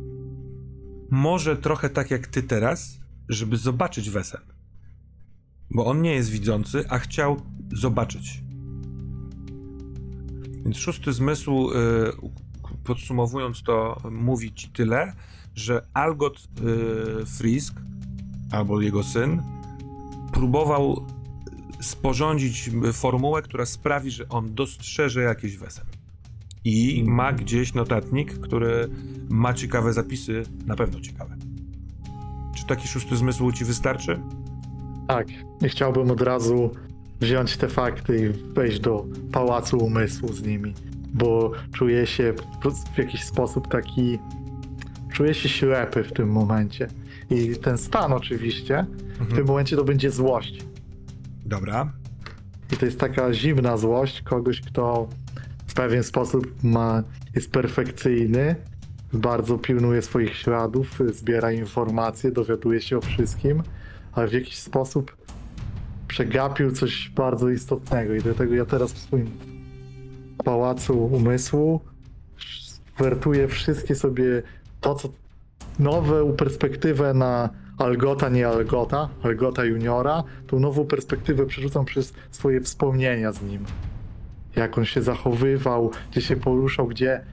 może 1.10 1.56
trochę 1.56 1.90
tak 1.90 2.10
jak 2.10 2.26
ty 2.26 2.42
teraz, 2.42 2.99
żeby 3.30 3.56
zobaczyć 3.56 4.10
wesen. 4.10 4.40
Bo 5.70 5.86
on 5.86 6.02
nie 6.02 6.14
jest 6.14 6.30
widzący, 6.30 6.84
a 6.88 6.98
chciał 6.98 7.42
zobaczyć. 7.72 8.42
Więc 10.64 10.76
szósty 10.76 11.12
zmysł, 11.12 11.70
y, 11.70 11.74
podsumowując 12.84 13.62
to, 13.62 14.00
mówi 14.10 14.52
ci 14.52 14.68
tyle, 14.68 15.12
że 15.54 15.86
Algot 15.94 16.38
y, 16.38 17.26
Frisk, 17.26 17.74
albo 18.50 18.80
jego 18.80 19.02
syn, 19.02 19.42
próbował 20.32 21.06
sporządzić 21.80 22.70
formułę, 22.92 23.42
która 23.42 23.66
sprawi, 23.66 24.10
że 24.10 24.28
on 24.28 24.54
dostrzeże 24.54 25.22
jakieś 25.22 25.56
wesen. 25.56 25.84
I 26.64 27.04
ma 27.06 27.32
gdzieś 27.32 27.74
notatnik, 27.74 28.38
który 28.38 28.88
ma 29.28 29.54
ciekawe 29.54 29.92
zapisy, 29.92 30.42
na 30.66 30.76
pewno 30.76 31.00
ciekawe. 31.00 31.39
Taki 32.70 32.88
szósty 32.88 33.16
zmysł 33.16 33.52
ci 33.52 33.64
wystarczy? 33.64 34.20
Tak, 35.08 35.26
nie 35.62 35.68
chciałbym 35.68 36.10
od 36.10 36.20
razu 36.20 36.70
wziąć 37.20 37.56
te 37.56 37.68
fakty 37.68 38.16
i 38.16 38.52
wejść 38.54 38.80
do 38.80 39.06
pałacu 39.32 39.78
umysłu 39.78 40.32
z 40.32 40.42
nimi, 40.42 40.74
bo 41.14 41.52
czuję 41.72 42.06
się 42.06 42.34
w 42.94 42.98
jakiś 42.98 43.24
sposób 43.24 43.68
taki. 43.68 44.18
Czuję 45.12 45.34
się 45.34 45.48
ślepy 45.48 46.04
w 46.04 46.12
tym 46.12 46.28
momencie. 46.28 46.88
I 47.30 47.56
ten 47.56 47.78
stan 47.78 48.12
oczywiście, 48.12 48.86
w 49.20 49.34
tym 49.34 49.46
momencie 49.46 49.76
to 49.76 49.84
będzie 49.84 50.10
złość. 50.10 50.64
Dobra. 51.46 51.92
I 52.72 52.76
to 52.76 52.84
jest 52.84 53.00
taka 53.00 53.32
zimna 53.32 53.76
złość 53.76 54.22
kogoś, 54.22 54.60
kto 54.60 55.08
w 55.66 55.74
pewien 55.74 56.02
sposób 56.02 56.62
ma, 56.62 57.02
jest 57.34 57.50
perfekcyjny, 57.50 58.56
bardzo 59.12 59.58
pilnuje 59.58 60.02
swoich 60.02 60.36
śladów, 60.36 60.98
zbiera 61.12 61.52
informacje, 61.52 62.30
dowiaduje 62.30 62.80
się 62.80 62.98
o 62.98 63.00
wszystkim, 63.00 63.62
ale 64.12 64.28
w 64.28 64.32
jakiś 64.32 64.58
sposób 64.58 65.16
przegapił 66.08 66.72
coś 66.72 67.10
bardzo 67.10 67.48
istotnego. 67.48 68.14
I 68.14 68.20
dlatego 68.20 68.54
ja 68.54 68.64
teraz 68.64 68.92
w 68.92 68.98
swoim 68.98 69.30
pałacu 70.44 71.04
umysłu 71.04 71.80
wertuję 72.98 73.48
wszystkie 73.48 73.94
sobie 73.94 74.42
to, 74.80 74.94
co 74.94 75.08
nową 75.78 76.32
perspektywę 76.32 77.14
na 77.14 77.50
Algota, 77.78 78.28
nie 78.28 78.48
Algota, 78.48 79.08
Algota 79.22 79.64
Juniora, 79.64 80.24
tą 80.46 80.60
nową 80.60 80.84
perspektywę 80.84 81.46
przerzucam 81.46 81.84
przez 81.84 82.12
swoje 82.30 82.60
wspomnienia 82.60 83.32
z 83.32 83.42
nim. 83.42 83.64
Jak 84.56 84.78
on 84.78 84.84
się 84.84 85.02
zachowywał, 85.02 85.90
gdzie 86.10 86.20
się 86.20 86.36
poruszał, 86.36 86.86
gdzie, 86.86 87.24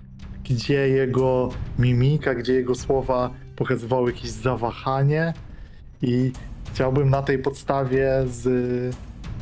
gdzie 0.50 0.90
jego 0.90 1.50
mimika, 1.80 2.36
gdzie 2.36 2.54
jego 2.54 2.76
słowa 2.76 3.30
pokazywały 3.56 4.12
jakieś 4.12 4.30
zawahanie 4.32 5.34
i 6.02 6.32
chciałbym 6.74 7.10
na 7.10 7.22
tej 7.22 7.40
podstawie 7.40 8.12
z, 8.26 8.44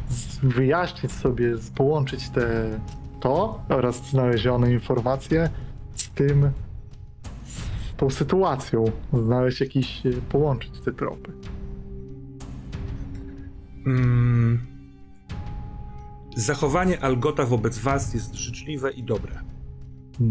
z 0.09 0.39
wyjaśnić 0.43 1.11
sobie, 1.11 1.57
z, 1.57 1.69
połączyć 1.69 2.29
te, 2.29 2.79
to 3.19 3.61
oraz 3.69 4.09
znalezione 4.09 4.71
informacje 4.71 5.49
z 5.95 6.09
tym, 6.09 6.51
z 7.45 7.95
tą 7.97 8.09
sytuacją, 8.09 8.85
znaleźć 9.13 9.61
jakiś, 9.61 10.01
połączyć 10.29 10.79
te 10.79 10.91
tropy. 10.91 11.31
Mm. 13.87 14.59
Zachowanie 16.35 17.03
Algota 17.03 17.45
wobec 17.45 17.77
was 17.77 18.13
jest 18.13 18.35
życzliwe 18.35 18.91
i 18.91 19.03
dobre. 19.03 19.44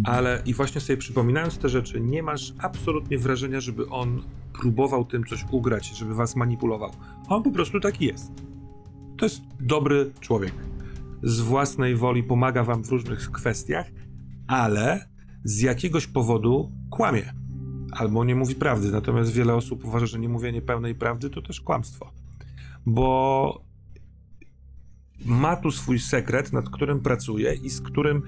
Ale 0.05 0.43
i 0.47 0.55
właśnie 0.55 0.81
sobie 0.81 0.97
przypominając 0.97 1.59
te 1.59 1.69
rzeczy, 1.69 2.01
nie 2.01 2.23
masz 2.23 2.52
absolutnie 2.59 3.19
wrażenia, 3.19 3.61
żeby 3.61 3.89
on 3.89 4.23
próbował 4.52 5.05
tym 5.05 5.24
coś 5.24 5.44
ugrać, 5.51 5.98
żeby 5.98 6.15
was 6.15 6.36
manipulował. 6.36 6.90
On 7.28 7.43
po 7.43 7.51
prostu 7.51 7.81
taki 7.81 8.05
jest. 8.05 8.32
To 9.16 9.27
jest 9.27 9.43
dobry 9.61 10.12
człowiek. 10.20 10.52
Z 11.23 11.40
własnej 11.40 11.97
woli 11.97 12.23
pomaga 12.23 12.65
wam 12.65 12.85
w 12.85 12.89
różnych 12.89 13.31
kwestiach, 13.31 13.86
ale 14.47 15.09
z 15.44 15.61
jakiegoś 15.61 16.06
powodu 16.06 16.73
kłamie. 16.90 17.32
Albo 17.93 18.24
nie 18.24 18.35
mówi 18.35 18.55
prawdy. 18.55 18.90
Natomiast 18.90 19.32
wiele 19.32 19.55
osób 19.55 19.85
uważa, 19.85 20.06
że 20.06 20.19
nie 20.19 20.28
mówienie 20.28 20.62
pełnej 20.62 20.94
prawdy 20.94 21.31
to 21.31 21.43
też 21.43 21.61
kłamstwo. 21.61 22.11
Bo 22.86 23.65
ma 25.24 25.56
tu 25.56 25.70
swój 25.70 25.98
sekret, 25.98 26.52
nad 26.52 26.70
którym 26.70 27.01
pracuje 27.01 27.55
i 27.55 27.70
z 27.70 27.81
którym, 27.81 28.23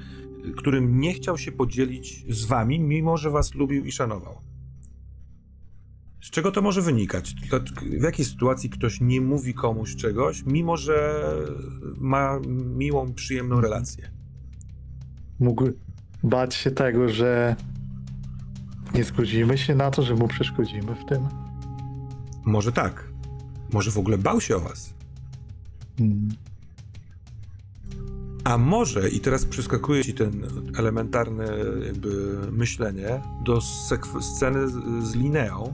którym 0.56 1.00
nie 1.00 1.14
chciał 1.14 1.38
się 1.38 1.52
podzielić 1.52 2.24
z 2.34 2.44
wami, 2.44 2.80
mimo 2.80 3.16
że 3.16 3.30
was 3.30 3.54
lubił 3.54 3.84
i 3.84 3.92
szanował. 3.92 4.40
Z 6.22 6.30
czego 6.30 6.52
to 6.52 6.62
może 6.62 6.82
wynikać? 6.82 7.34
W 8.00 8.02
jakiej 8.02 8.24
sytuacji 8.24 8.70
ktoś 8.70 9.00
nie 9.00 9.20
mówi 9.20 9.54
komuś 9.54 9.96
czegoś, 9.96 10.42
mimo 10.46 10.76
że 10.76 11.24
ma 11.96 12.40
miłą, 12.76 13.12
przyjemną 13.12 13.60
relację? 13.60 14.10
Mógł 15.38 15.64
bać 16.22 16.54
się 16.54 16.70
tego, 16.70 17.08
że 17.08 17.56
nie 18.94 19.04
zgodzimy 19.04 19.58
się 19.58 19.74
na 19.74 19.90
to, 19.90 20.02
że 20.02 20.14
mu 20.14 20.28
przeszkodzimy 20.28 20.94
w 20.94 21.04
tym. 21.04 21.28
Może 22.44 22.72
tak. 22.72 23.08
Może 23.72 23.90
w 23.90 23.98
ogóle 23.98 24.18
bał 24.18 24.40
się 24.40 24.56
o 24.56 24.60
was. 24.60 24.94
Hmm. 25.98 26.28
A 28.46 28.58
może, 28.58 29.08
i 29.08 29.20
teraz 29.20 29.44
przeskakuje 29.44 30.04
ci 30.04 30.14
ten 30.14 30.46
elementarne 30.78 31.46
jakby 31.86 32.38
myślenie, 32.52 33.22
do 33.44 33.60
sceny 34.20 34.68
z, 34.68 34.74
z 35.04 35.14
Lineą, 35.14 35.72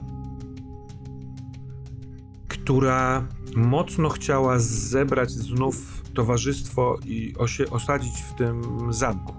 która 2.47 3.27
mocno 3.55 4.09
chciała 4.09 4.59
zebrać 4.59 5.31
znów 5.31 6.03
towarzystwo 6.13 6.99
i 7.05 7.33
osie- 7.37 7.71
osadzić 7.71 8.21
w 8.21 8.33
tym 8.33 8.63
zamku. 8.93 9.33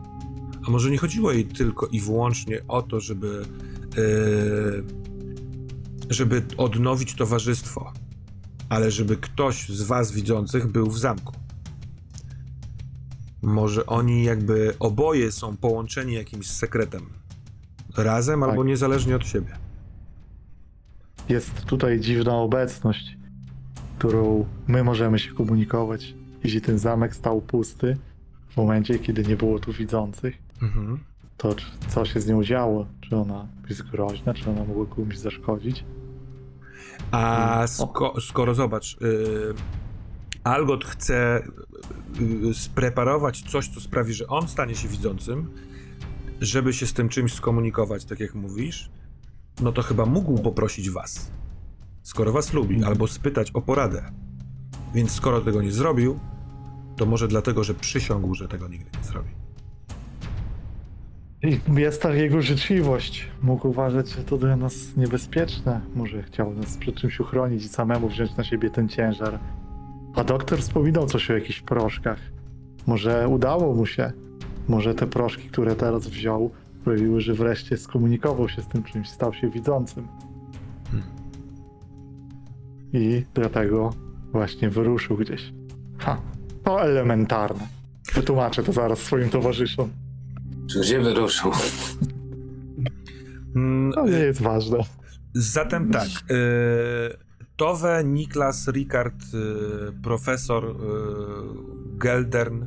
A 0.67 0.71
może 0.71 0.91
nie 0.91 0.99
chodziło 0.99 1.33
jej 1.33 1.45
tylko 1.45 1.87
i 1.87 2.01
wyłącznie 2.01 2.61
o 2.69 2.83
to, 2.83 3.01
żeby, 3.01 3.43
yy, 3.97 4.85
żeby 6.11 6.43
odnowić 6.57 7.15
towarzystwo, 7.15 7.93
ale 8.69 8.91
żeby 8.91 9.17
ktoś 9.17 9.69
z 9.69 9.83
was 9.83 10.13
widzących 10.13 10.67
był 10.67 10.87
w 10.87 10.99
zamku. 10.99 11.44
Może 13.45 13.87
oni 13.87 14.25
jakby 14.25 14.75
oboje 14.81 15.33
są 15.33 15.57
połączeni 15.57 16.15
jakimś 16.15 16.47
sekretem. 16.51 17.03
Razem 17.97 18.41
Tak. 18.41 18.49
albo 18.51 18.65
niezależnie 18.65 19.17
od 19.17 19.27
siebie. 19.27 19.57
Jest 21.29 21.65
tutaj 21.65 22.01
dziwna 22.01 22.37
obecność, 22.37 23.17
którą 23.99 24.47
my 24.67 24.85
możemy 24.85 25.19
się 25.19 25.35
komunikować. 25.35 26.15
Jeśli 26.45 26.61
ten 26.61 26.79
zamek 26.79 27.17
stał 27.17 27.41
pusty, 27.41 27.97
w 28.49 28.57
momencie, 28.57 28.99
kiedy 28.99 29.23
nie 29.25 29.37
było 29.37 29.59
tu 29.59 29.73
widzących, 29.73 30.39
Mhm. 30.63 30.99
to 31.37 31.55
co 31.89 32.05
się 32.05 32.21
z 32.21 32.27
nią 32.27 32.45
działo? 32.45 32.87
Czy 33.01 33.17
ona 33.17 33.49
jest 33.69 33.83
groźna, 33.83 34.35
czy 34.35 34.51
ona 34.51 34.65
mogła 34.65 34.87
komuś 34.87 35.17
zaszkodzić? 35.17 35.85
A 37.11 37.55
Mm. 37.55 37.69
sko- 37.69 38.21
skoro 38.21 38.55
zobacz, 38.55 39.01
yy, 39.01 39.55
Algot 40.45 40.85
chce 40.85 41.43
spreparować 42.55 43.43
coś, 43.43 43.69
co 43.69 43.81
sprawi, 43.81 44.13
że 44.13 44.27
on 44.27 44.49
stanie 44.49 44.75
się 44.75 44.89
widzącym, 44.89 45.51
żeby 46.41 46.73
się 46.73 46.87
z 46.87 46.93
tym 46.93 47.09
czymś 47.09 47.33
skomunikować, 47.33 48.05
tak 48.05 48.21
jak 48.21 48.35
mówisz, 48.35 48.91
no 49.63 49.73
to 49.73 49.83
chyba 49.83 50.07
mógł 50.07 50.39
poprosić 50.43 50.91
was. 50.91 51.31
Skoro 52.03 52.33
was 52.33 52.53
lubi, 52.53 52.75
Mhm. 52.75 52.93
albo 52.93 53.09
spytać 53.09 53.51
o 53.51 53.61
poradę. 53.63 54.03
Więc 54.95 55.11
skoro 55.11 55.41
tego 55.41 55.63
nie 55.63 55.73
zrobił, 55.73 56.19
to 56.97 57.07
może 57.07 57.29
dlatego, 57.29 57.65
że 57.65 57.75
przysiągł, 57.75 58.35
że 58.35 58.49
tego 58.49 58.69
nigdy 58.69 58.91
nie 58.99 59.05
zrobi. 59.05 59.31
Jest 61.81 62.03
ta 62.03 62.15
jego 62.15 62.43
życzliwość. 62.43 63.29
Mógł 63.43 63.69
uważać, 63.69 64.09
że 64.09 64.25
to 64.25 64.39
dla 64.39 64.57
nas 64.57 64.97
niebezpieczne. 64.97 65.81
Może 65.95 66.23
chciał 66.23 66.55
nas 66.55 66.77
przed 66.77 66.95
czymś 66.97 67.21
uchronić 67.21 67.65
i 67.65 67.69
samemu 67.69 68.09
wziąć 68.09 68.37
na 68.37 68.45
siebie 68.45 68.71
ten 68.71 68.89
ciężar. 68.89 69.39
A 70.15 70.25
doktor 70.25 70.59
wspominał 70.59 71.07
coś 71.07 71.31
o 71.31 71.35
jakichś 71.35 71.61
proszkach. 71.61 72.19
Może 72.87 73.29
udało 73.29 73.75
mu 73.75 73.87
się. 73.87 74.13
Może 74.69 74.95
te 74.95 75.07
proszki, 75.07 75.49
które 75.49 75.77
teraz 75.77 76.09
wziął, 76.09 76.51
sprawiły, 76.81 77.21
że 77.21 77.35
wreszcie 77.35 77.77
skomunikował 77.77 78.49
się 78.49 78.63
z 78.63 78.69
tym 78.69 78.83
czymś, 78.83 79.09
stał 79.11 79.35
się 79.35 79.51
widzącym. 79.51 80.09
Hmm. 80.91 81.09
I 82.93 83.25
dlatego 83.35 83.91
właśnie 84.33 84.71
wyruszył 84.71 85.17
gdzieś. 85.17 85.53
Ha, 85.99 86.21
to 86.65 86.83
elementarne. 86.83 87.67
Wytłumaczę 88.15 88.63
to 88.63 88.73
zaraz 88.73 88.99
swoim 88.99 89.29
towarzyszom. 89.31 89.91
Czy 90.71 90.81
gdzie 90.81 91.01
wyruszył? 91.01 91.53
Mm, 93.57 93.93
To 93.93 94.07
nie 94.07 94.19
jest 94.19 94.43
ważne. 94.43 94.79
Zatem 95.35 95.91
tak. 95.91 96.09
Y, 96.31 97.34
Towe, 97.57 98.05
Niklas, 98.05 98.69
Rikard, 98.69 99.15
y, 99.35 100.03
profesor 100.03 100.65
y, 100.65 100.75
Geldern 101.99 102.67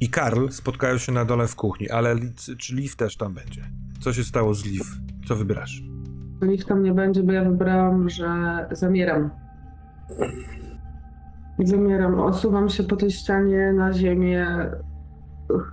i 0.00 0.08
Karl 0.08 0.48
spotkają 0.48 0.98
się 0.98 1.12
na 1.12 1.24
dole 1.24 1.46
w 1.46 1.56
kuchni, 1.56 1.90
ale 1.90 2.16
czy 2.58 2.74
Liv 2.74 2.94
też 2.96 3.16
tam 3.16 3.34
będzie? 3.34 3.62
Co 4.00 4.12
się 4.12 4.24
stało 4.24 4.54
z 4.54 4.64
Liv? 4.64 4.84
Co 5.28 5.36
wybierasz? 5.36 5.82
Nikt 6.42 6.68
tam 6.68 6.82
nie 6.82 6.92
będzie, 6.94 7.22
bo 7.22 7.32
ja 7.32 7.44
wybrałam, 7.44 8.08
że 8.08 8.28
zamieram. 8.70 9.30
Zamieram. 11.58 12.20
Osuwam 12.20 12.68
się 12.68 12.82
po 12.82 12.96
tej 12.96 13.10
ścianie 13.10 13.72
na 13.72 13.92
ziemię. 13.92 14.46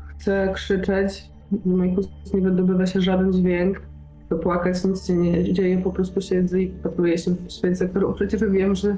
Chcę 0.08 0.52
krzyczeć. 0.54 1.32
Z 1.66 1.66
moich 1.66 1.98
ust 1.98 2.34
nie 2.34 2.42
wydobywa 2.42 2.86
się 2.86 3.02
żaden 3.02 3.34
dźwięk. 3.34 3.82
Chcę 4.28 4.36
płakać, 4.40 4.84
nic 4.86 5.06
się 5.08 5.14
nie 5.16 5.54
dzieje. 5.54 5.78
Po 5.82 5.92
prostu 5.92 6.22
siedzę 6.22 6.62
i 6.62 6.68
patruję 6.68 7.18
się 7.18 7.32
w 7.32 7.52
świecę, 7.52 7.90
którą 7.90 8.14
przecież 8.14 8.42
wiem, 8.44 8.76
że, 8.76 8.98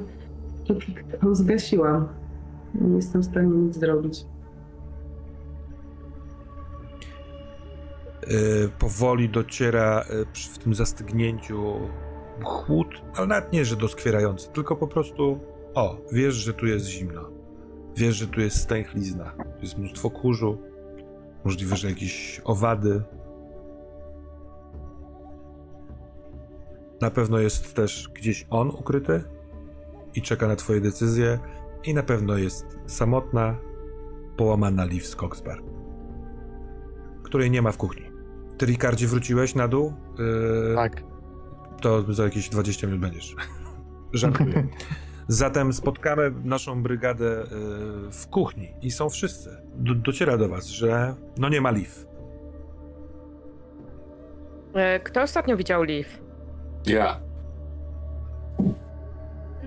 że 0.69 0.75
zgasiłam. 1.35 2.07
Nie 2.81 2.95
jestem 2.95 3.21
w 3.21 3.25
stanie 3.25 3.47
nic 3.49 3.75
zrobić. 3.79 4.25
Y, 8.31 8.69
powoli 8.79 9.29
dociera 9.29 10.05
przy- 10.33 10.49
w 10.49 10.57
tym 10.57 10.73
zastygnięciu 10.75 11.63
chłód, 12.43 12.87
ale 13.15 13.27
nawet 13.27 13.53
nie, 13.53 13.65
że 13.65 13.75
doskwierający, 13.75 14.49
tylko 14.49 14.75
po 14.75 14.87
prostu 14.87 15.39
o, 15.75 15.97
wiesz, 16.11 16.33
że 16.35 16.53
tu 16.53 16.65
jest 16.67 16.85
zimno. 16.85 17.21
Wiesz, 17.97 18.15
że 18.15 18.27
tu 18.27 18.41
jest 18.41 18.57
stęchlizna. 18.57 19.25
Tu 19.55 19.61
jest 19.61 19.77
mnóstwo 19.77 20.09
kurzu. 20.09 20.57
Możliwe, 21.45 21.75
że 21.75 21.89
jakieś 21.89 22.41
owady. 22.45 23.01
Na 27.01 27.11
pewno 27.11 27.39
jest 27.39 27.73
też 27.75 28.09
gdzieś 28.13 28.47
on 28.49 28.69
ukryty 28.69 29.23
i 30.15 30.21
czeka 30.21 30.47
na 30.47 30.55
twoje 30.55 30.81
decyzje. 30.81 31.39
I 31.83 31.93
na 31.93 32.03
pewno 32.03 32.37
jest 32.37 32.65
samotna, 32.87 33.55
połamana 34.37 34.85
Liv 34.85 35.05
z 35.05 35.15
Coxbar, 35.15 35.61
której 37.23 37.51
nie 37.51 37.61
ma 37.61 37.71
w 37.71 37.77
kuchni. 37.77 38.03
Ty, 38.57 38.65
Ricardzie, 38.65 39.07
wróciłeś 39.07 39.55
na 39.55 39.67
dół? 39.67 39.93
Yy, 40.69 40.75
Tak. 40.75 41.03
to 41.81 42.13
za 42.13 42.23
jakieś 42.23 42.49
20 42.49 42.87
minut 42.87 43.01
będziesz. 43.01 43.35
Żartuję. 44.13 44.67
Zatem 45.27 45.73
spotkamy 45.73 46.31
naszą 46.43 46.83
brygadę 46.83 47.43
y, 47.43 47.47
w 48.11 48.27
kuchni 48.29 48.73
i 48.81 48.91
są 48.91 49.09
wszyscy. 49.09 49.49
Do, 49.75 49.95
dociera 49.95 50.37
do 50.37 50.49
was, 50.49 50.67
że 50.67 51.15
no 51.37 51.49
nie 51.49 51.61
ma 51.61 51.71
Liv. 51.71 51.89
E, 54.73 54.99
Kto 54.99 55.21
ostatnio 55.21 55.57
widział 55.57 55.83
Liv? 55.83 56.07
Ja. 56.85 57.19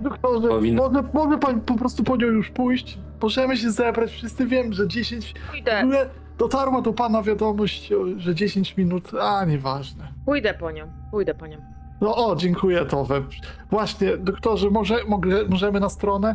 Doktorze, 0.00 0.48
Powinno- 0.48 0.88
może, 0.88 1.04
może 1.14 1.38
pan 1.38 1.60
po 1.60 1.74
prostu 1.74 2.04
po 2.04 2.16
nią 2.16 2.26
już 2.26 2.50
pójść? 2.50 2.98
Możemy 3.22 3.56
się 3.56 3.70
zebrać, 3.70 4.10
wszyscy 4.10 4.46
wiem, 4.46 4.72
że 4.72 4.88
10... 4.88 5.34
W 5.46 5.50
Pójdę, 5.50 5.80
ogóle 5.80 6.08
dotarła 6.38 6.82
do 6.82 6.92
pana 6.92 7.22
wiadomość, 7.22 7.92
o, 7.92 8.04
że 8.16 8.34
10 8.34 8.76
minut, 8.76 9.10
a 9.20 9.44
nieważne. 9.44 10.12
pójdę 10.26 10.54
po 10.54 10.70
nią, 10.70 10.86
pójdę 11.10 11.34
po 11.34 11.46
nią. 11.46 11.56
No 12.00 12.16
o, 12.16 12.36
dziękuję 12.36 12.84
Towe. 12.84 13.22
Właśnie, 13.70 14.16
doktorze, 14.16 14.70
może, 14.70 15.04
mogę, 15.08 15.44
możemy 15.48 15.80
na 15.80 15.88
stronę? 15.88 16.34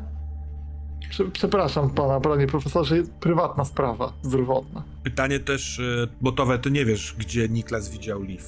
Prze, 1.10 1.24
przepraszam 1.26 1.90
pana, 1.90 2.20
panie 2.20 2.48
profesorze, 2.48 2.96
prywatna 3.20 3.66
sprawa 3.66 4.14
zdrowotna. 4.22 4.84
Pytanie 5.04 5.40
też, 5.40 5.80
y, 5.80 6.08
bo 6.22 6.32
Towe, 6.32 6.60
ty 6.60 6.72
nie 6.72 6.86
wiesz, 6.86 7.16
gdzie 7.20 7.50
Niklas 7.50 7.90
widział 7.90 8.22
Liv. 8.24 8.44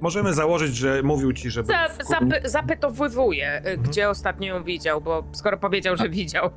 Możemy 0.00 0.34
założyć, 0.34 0.76
że 0.76 1.02
mówił 1.02 1.32
ci, 1.32 1.50
że... 1.50 1.64
Za, 1.64 1.88
w 1.88 2.08
zapy, 2.08 2.40
zapytowywuję, 2.44 3.52
Mhm. 3.56 3.82
gdzie 3.82 4.08
ostatnio 4.10 4.54
ją 4.54 4.64
widział, 4.64 5.00
bo 5.00 5.24
skoro 5.32 5.58
powiedział, 5.58 5.96
że 5.96 6.08
widział. 6.08 6.50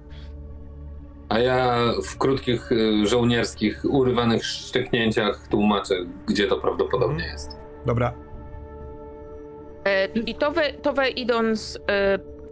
A 1.30 1.40
ja 1.40 1.78
w 2.06 2.18
krótkich 2.18 2.72
y, 2.72 3.08
żołnierskich, 3.08 3.82
urywanych 3.90 4.46
szczeknięciach 4.46 5.48
tłumaczę, 5.48 5.96
gdzie 6.28 6.48
to 6.48 6.58
prawdopodobnie 6.58 7.26
jest. 7.26 7.58
Dobra. 7.86 8.14
E, 9.86 10.06
I 10.06 10.36
to 10.36 10.52
we, 10.52 10.74
to 10.74 10.94
we 10.94 11.10
idąc 11.10 11.78
e, 11.78 11.82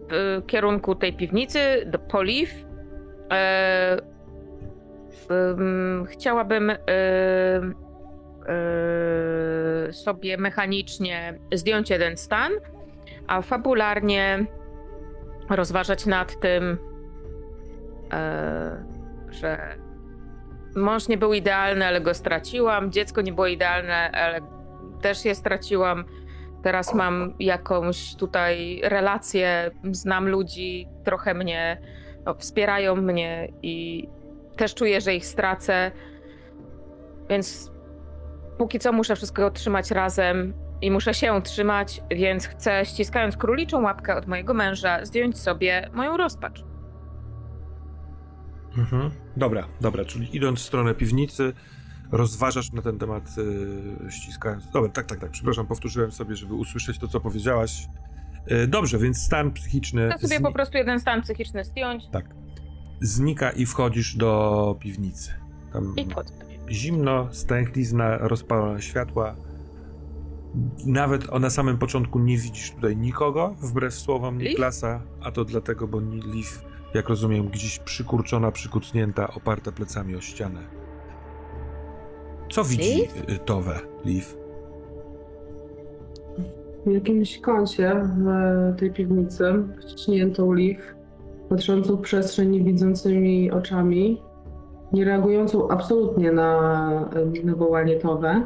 w 0.10 0.42
kierunku 0.48 0.96
tej 0.96 1.14
piwnicy, 1.14 1.60
do 1.86 2.00
Poliw, 2.00 2.50
e, 3.32 3.98
chciałabym 6.06 6.72
sobie 9.92 10.38
mechanicznie 10.38 11.40
zdjąć 11.54 11.90
jeden 11.90 12.18
stan, 12.18 12.52
a 13.28 13.42
fabularnie 13.42 14.46
rozważać 15.50 16.06
nad 16.06 16.40
tym, 16.40 16.78
e, 18.14 18.86
że 19.30 19.78
mąż 20.76 21.08
nie 21.08 21.18
był 21.18 21.34
idealny, 21.34 21.86
ale 21.86 22.02
go 22.02 22.14
straciłam, 22.14 22.92
dziecko 22.92 23.22
nie 23.22 23.34
było 23.34 23.48
idealne, 23.48 24.12
ale 24.12 24.42
też 25.02 25.26
je 25.26 25.36
straciłam. 25.36 26.06
Teraz 26.64 26.94
mam 26.94 27.34
jakąś 27.40 28.16
tutaj 28.16 28.82
relację, 28.84 29.72
znam 29.92 30.30
ludzi, 30.30 30.88
trochę 31.04 31.34
mnie 31.34 31.82
no, 32.26 32.34
wspierają 32.34 32.96
mnie 32.96 33.54
i 33.62 34.08
też 34.58 34.76
czuję, 34.76 35.02
że 35.02 35.16
ich 35.16 35.26
stracę. 35.26 35.92
Więc 37.30 37.72
póki 38.58 38.80
co 38.80 38.92
muszę 38.92 39.16
wszystko 39.16 39.52
trzymać 39.52 39.92
razem 39.92 40.54
i 40.82 40.92
muszę 40.92 41.14
się 41.14 41.42
trzymać, 41.42 42.02
więc 42.12 42.48
chcę, 42.48 42.86
ściskając 42.86 43.38
króliczą 43.38 43.82
łapkę 43.82 44.16
od 44.16 44.28
mojego 44.28 44.54
męża, 44.54 45.06
zdjąć 45.06 45.40
sobie 45.40 45.90
moją 45.94 46.18
rozpacz. 46.18 46.64
Mhm. 48.78 49.12
Dobra, 49.38 49.68
dobra, 49.82 50.06
czyli 50.06 50.36
idąc 50.36 50.60
w 50.60 50.64
stronę 50.64 50.96
piwnicy, 50.96 51.54
rozważasz 52.12 52.72
na 52.72 52.82
ten 52.82 53.00
temat, 53.00 53.38
yy, 53.38 54.12
ściskając. 54.12 54.72
Dobra, 54.72 54.90
tak, 54.90 55.06
tak, 55.06 55.20
tak, 55.20 55.32
przepraszam, 55.32 55.68
powtórzyłem 55.68 56.12
sobie, 56.12 56.36
żeby 56.36 56.54
usłyszeć 56.54 57.00
to, 57.00 57.08
co 57.08 57.20
powiedziałaś. 57.20 57.88
Yy, 58.48 58.68
dobrze, 58.68 58.98
więc 58.98 59.18
stan 59.18 59.52
psychiczny 59.52 60.10
Chcę 60.18 60.28
sobie 60.28 60.42
po 60.42 60.52
prostu 60.52 60.78
jeden 60.78 61.00
stan 61.00 61.22
psychiczny 61.22 61.64
zdjąć 61.64 62.08
tak, 62.08 62.26
znika 63.02 63.52
i 63.52 63.66
wchodzisz 63.66 64.16
do 64.16 64.76
piwnicy. 64.80 65.34
Tam 65.74 65.94
i 65.98 66.06
wchodzę. 66.06 66.47
Zimno, 66.70 67.28
stęchlizna, 67.32 68.18
rozpalone 68.18 68.82
światła. 68.82 69.36
Nawet 70.86 71.30
o, 71.30 71.40
na 71.40 71.50
samym 71.50 71.78
początku 71.78 72.20
nie 72.20 72.38
widzisz 72.38 72.72
tutaj 72.72 72.98
nikogo, 72.98 73.56
wbrew 73.62 73.94
słowom 73.94 74.38
Liv? 74.38 74.50
Niklasa, 74.50 75.02
a 75.22 75.32
to 75.32 75.46
dlatego, 75.46 75.88
bo 75.88 76.00
Liv, 76.00 76.50
jak 76.94 77.10
rozumiem, 77.10 77.48
gdzieś 77.48 77.80
przykurczona, 77.80 78.52
przykucnięta, 78.52 79.28
oparta 79.34 79.72
plecami 79.72 80.16
o 80.16 80.22
ścianę. 80.22 80.60
Co 82.52 82.64
widzi 82.64 82.96
Liv? 82.96 83.14
y, 83.30 83.38
Towe, 83.38 83.80
Liv? 84.06 84.26
W 86.86 86.92
jakimś 86.92 87.40
kącie 87.40 88.02
w 88.26 88.80
tej 88.80 88.94
piwnicy, 88.94 89.44
wciśniętą 89.82 90.54
liw, 90.54 90.96
patrzącą 91.50 91.96
w 91.96 92.02
przestrzeń 92.02 92.50
niewidzącymi 92.50 93.52
oczami, 93.52 94.22
nie 94.94 95.06
reagującą 95.06 95.68
absolutnie 95.70 96.32
na, 96.32 97.10
na 97.44 97.56
wołanie 97.56 97.96
Towe, 97.96 98.42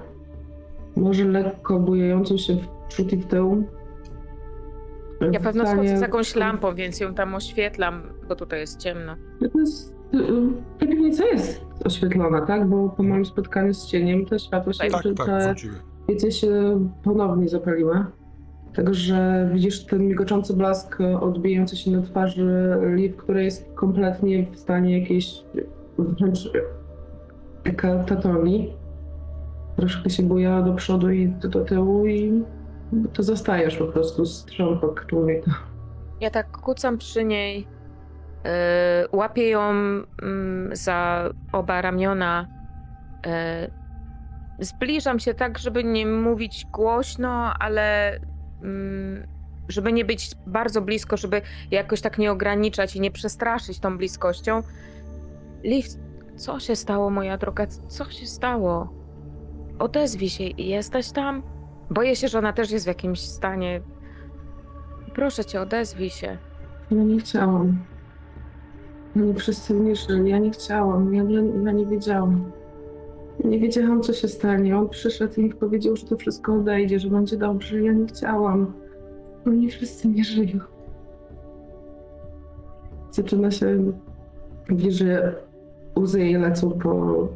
może 0.95 1.23
lekko 1.26 1.80
bujającą 1.80 2.38
się 2.38 2.53
w 2.55 2.68
przód 2.88 3.13
i 3.13 3.18
w 3.18 3.26
tył. 3.26 3.63
Ja 5.31 5.39
W 5.39 5.43
pewno 5.43 5.63
stanie- 5.65 5.80
schodzę 5.84 5.97
z 5.97 6.01
jakąś 6.01 6.35
lampą, 6.35 6.76
więc 6.76 6.99
ją 6.99 7.13
tam 7.13 7.35
oświetlam, 7.35 8.01
bo 8.30 8.35
tutaj 8.35 8.59
jest 8.59 8.80
ciemno. 8.80 9.15
To 9.53 9.59
jest, 9.59 9.95
ta 10.80 10.85
piwnica 10.85 11.26
jest 11.26 11.61
oświetlona, 11.85 12.41
tak? 12.45 12.68
Bo 12.69 12.89
po 12.89 13.03
moim 13.03 13.26
spotkaniu 13.26 13.73
z 13.73 13.88
cieniem 13.88 14.26
te 14.26 14.39
światło 14.39 14.73
się, 14.73 14.80
Tak, 14.89 15.03
tak, 15.18 15.26
te 15.27 15.55
świece 16.07 16.31
się 16.31 16.80
ponownie 17.03 17.49
zapaliły. 17.49 18.05
Tego, 18.73 18.93
że 18.93 19.49
widzisz 19.53 19.85
ten 19.85 20.07
migoczący 20.07 20.53
blask 20.53 20.97
odbijający 21.22 21.76
się 21.77 21.91
na 21.91 22.01
twarzy 22.01 22.77
Liv, 22.95 23.13
która 23.18 23.41
jest 23.41 23.72
kompletnie 23.76 24.45
w 24.51 24.59
stanie 24.59 24.99
jakiejś 24.99 25.43
wręcz 26.03 26.49
katatonii. 27.77 28.73
Troszkę 29.75 30.09
się 30.09 30.23
buja 30.23 30.61
do 30.61 30.73
przodu 30.73 31.09
i 31.09 31.27
do, 31.27 31.49
do 31.49 31.65
tyłu 31.65 32.07
i 32.07 32.43
to 33.13 33.23
zostajesz 33.23 33.77
po 33.77 33.85
prostu 33.85 34.25
z 34.25 34.45
trząpek 34.45 35.05
człowieka. 35.05 35.51
Ja 36.19 36.29
tak 36.29 36.57
kucam 36.57 36.97
przy 36.97 37.23
niej, 37.23 37.59
yy, 37.59 38.49
łapię 39.11 39.49
ją 39.49 39.69
mm, 39.69 40.05
za 40.71 41.29
oba 41.51 41.81
ramiona. 41.81 42.47
Yy, 43.25 44.65
zbliżam 44.65 45.19
się 45.19 45.33
tak, 45.33 45.57
żeby 45.57 45.83
nie 45.83 46.05
mówić 46.05 46.65
głośno, 46.71 47.53
ale 47.59 48.15
mm, 48.63 49.27
żeby 49.69 49.93
nie 49.93 50.05
być 50.05 50.31
bardzo 50.47 50.81
blisko, 50.81 51.17
żeby 51.17 51.41
jakoś 51.71 52.01
tak 52.01 52.17
nie 52.17 52.31
ograniczać 52.31 52.95
i 52.95 53.01
nie 53.01 53.11
przestraszyć 53.11 53.79
tą 53.79 53.97
bliskością. 53.97 54.61
Liv, 55.63 55.88
co 56.35 56.59
się 56.59 56.75
stało, 56.75 57.09
moja 57.09 57.38
droga? 57.38 57.67
Co 57.67 58.09
się 58.09 58.25
stało? 58.25 58.93
Odezwij 59.79 60.29
się, 60.29 60.43
jesteś 60.43 61.11
tam? 61.11 61.43
Boję 61.89 62.15
się, 62.15 62.27
że 62.27 62.39
ona 62.39 62.53
też 62.53 62.71
jest 62.71 62.85
w 62.85 62.88
jakimś 62.88 63.19
stanie. 63.19 63.81
Proszę 65.15 65.45
cię, 65.45 65.61
odezwij 65.61 66.09
się. 66.09 66.38
Ja 66.91 67.03
nie 67.03 67.19
chciałam. 67.19 67.77
Oni 69.15 69.33
wszyscy 69.33 69.73
mnie 69.73 69.95
żyli. 69.95 70.29
Ja 70.31 70.38
nie 70.38 70.51
chciałam. 70.51 71.13
Ja, 71.13 71.23
ja, 71.63 71.71
nie 71.71 71.85
wiedziałam. 71.85 72.51
Nie 73.43 73.59
wiedziałam, 73.59 74.01
co 74.01 74.13
się 74.13 74.27
stanie. 74.27 74.77
On 74.77 74.89
przyszedł 74.89 75.41
i 75.41 75.43
mi 75.43 75.53
powiedział, 75.53 75.95
że 75.95 76.07
to 76.07 76.17
wszystko 76.17 76.53
odejdzie, 76.53 76.99
że 76.99 77.09
będzie 77.09 77.38
dobrze. 77.38 77.81
Ja 77.81 77.93
nie 77.93 78.05
chciałam. 78.05 78.73
Oni 79.47 79.69
wszyscy 79.69 80.07
nie 80.07 80.23
żyją. 80.23 80.59
Zaczyna 83.11 83.51
się... 83.51 83.93
Że 84.89 85.35
łzy 85.99 86.19
jej 86.19 86.34
lecą 86.38 86.72
po 86.72 87.27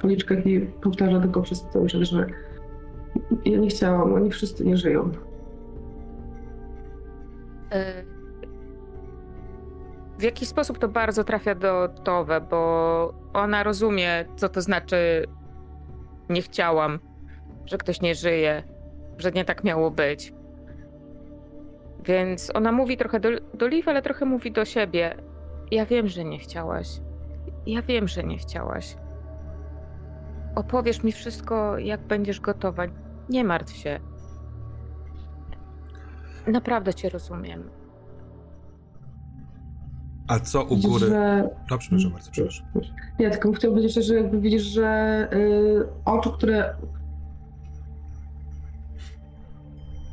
policzkach 0.00 0.46
i 0.46 0.60
powtarza 0.60 1.20
tylko 1.20 1.42
przez 1.42 1.62
cały 1.72 1.86
czas, 1.88 2.00
że 2.00 2.26
ja 3.44 3.58
nie 3.58 3.68
chciałam. 3.68 4.14
Oni 4.14 4.30
wszyscy 4.30 4.64
nie 4.64 4.76
żyją. 4.76 5.10
Y, 7.74 8.04
W 10.18 10.22
jakiś 10.22 10.48
sposób 10.48 10.78
to 10.78 10.88
bardzo 10.88 11.24
trafia 11.24 11.54
do 11.54 11.88
Towe, 12.04 12.40
bo 12.40 13.14
ona 13.32 13.62
rozumie, 13.62 14.24
co 14.36 14.48
to 14.48 14.60
znaczy 14.60 15.26
nie 16.28 16.42
chciałam, 16.42 16.98
że 17.66 17.78
ktoś 17.78 18.00
nie 18.00 18.14
żyje, 18.14 18.62
że 19.18 19.30
nie 19.32 19.44
tak 19.44 19.64
miało 19.64 19.90
być. 19.90 20.32
Więc 22.04 22.50
ona 22.54 22.72
mówi 22.72 22.96
trochę 22.96 23.20
do, 23.20 23.28
do 23.54 23.66
Liv, 23.66 23.90
ale 23.90 24.02
trochę 24.02 24.24
mówi 24.24 24.52
do 24.52 24.64
siebie. 24.64 25.14
Ja 25.70 25.86
wiem, 25.86 26.08
że 26.08 26.24
nie 26.24 26.38
chciałaś. 26.38 26.88
Ja 27.66 27.82
wiem, 27.82 28.08
że 28.08 28.24
nie 28.24 28.38
chciałaś. 28.38 28.96
Opowiesz 30.54 31.02
mi 31.02 31.12
wszystko, 31.12 31.78
jak 31.78 32.00
będziesz 32.06 32.40
gotowa. 32.40 32.82
Nie 33.28 33.44
martw 33.44 33.76
się. 33.76 34.00
Naprawdę 36.46 36.94
cię 36.94 37.08
rozumiem. 37.08 37.70
A 40.28 40.38
co 40.40 40.64
u 40.64 40.68
Widzisz, 40.76 40.90
góry? 40.90 41.06
że 41.06 41.48
No, 41.70 41.78
przepraszam 41.78 42.12
bardzo, 42.12 42.30
przepraszam. 42.30 42.66
Ja 43.18 43.30
tylko 43.30 43.48
bym 43.48 43.56
chciała 43.58 43.74
powiedzieć, 43.74 44.06
że 44.06 44.14
jakby 44.14 44.40
widzisz, 44.40 44.62
że 44.62 45.28
y, 45.32 45.84
oczy, 46.04 46.30
które. 46.30 46.74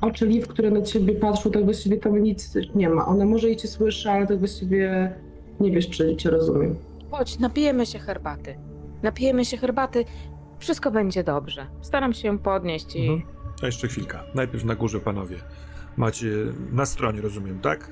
Oczy 0.01 0.25
Liv, 0.27 0.47
które 0.47 0.71
na 0.71 0.81
ciebie 0.81 1.15
patrzą, 1.15 1.51
tak 1.51 1.63
właściwie 1.65 1.97
tam 1.97 2.23
nic 2.23 2.57
nie 2.75 2.89
ma. 2.89 3.05
Ona 3.05 3.25
może 3.25 3.49
i 3.49 3.57
cię 3.57 3.67
słyszy, 3.67 4.09
ale 4.09 4.27
tak 4.27 4.39
właściwie 4.39 5.13
nie 5.59 5.71
wiesz, 5.71 5.89
czy 5.89 6.15
cię 6.15 6.29
rozumiem. 6.29 6.75
Chodź, 7.11 7.39
napijemy 7.39 7.85
się 7.85 7.99
herbaty. 7.99 8.57
Napijemy 9.03 9.45
się 9.45 9.57
herbaty. 9.57 10.05
Wszystko 10.59 10.91
będzie 10.91 11.23
dobrze. 11.23 11.67
Staram 11.81 12.13
się 12.13 12.27
ją 12.27 12.37
podnieść 12.39 12.95
i. 12.95 13.07
Mhm. 13.07 13.35
A 13.63 13.65
jeszcze 13.65 13.87
chwilka. 13.87 14.23
Najpierw 14.35 14.63
na 14.63 14.75
górze, 14.75 14.99
panowie. 14.99 15.37
Macie 15.97 16.27
na 16.71 16.85
stronie, 16.85 17.21
rozumiem, 17.21 17.59
tak? 17.59 17.91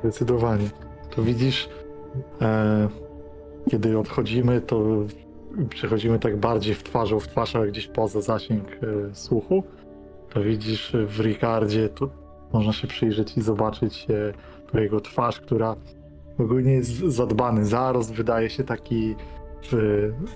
Zdecydowanie. 0.00 0.70
To 1.10 1.22
widzisz, 1.22 1.68
e, 2.40 2.88
kiedy 3.70 3.98
odchodzimy, 3.98 4.60
to 4.60 4.84
przechodzimy 5.70 6.18
tak 6.18 6.36
bardziej 6.36 6.74
w 6.74 6.82
twarzą 6.82 7.20
w 7.20 7.28
twarz, 7.28 7.56
ale 7.56 7.68
gdzieś 7.68 7.86
poza 7.86 8.20
zasięg 8.20 8.64
e, 8.70 9.14
słuchu. 9.14 9.62
To 10.30 10.42
widzisz 10.42 10.92
w 11.06 11.20
Ricardzie, 11.20 11.88
tu 11.88 12.10
można 12.52 12.72
się 12.72 12.86
przyjrzeć 12.86 13.36
i 13.36 13.42
zobaczyć 13.42 14.06
e, 14.74 14.80
jego 14.80 15.00
twarz, 15.00 15.40
która 15.40 15.76
ogólnie 16.38 16.72
jest 16.72 16.90
zadbany 16.98 17.64
zarost, 17.64 18.14
wydaje 18.14 18.50
się 18.50 18.64
taki 18.64 19.16
w, 19.62 19.72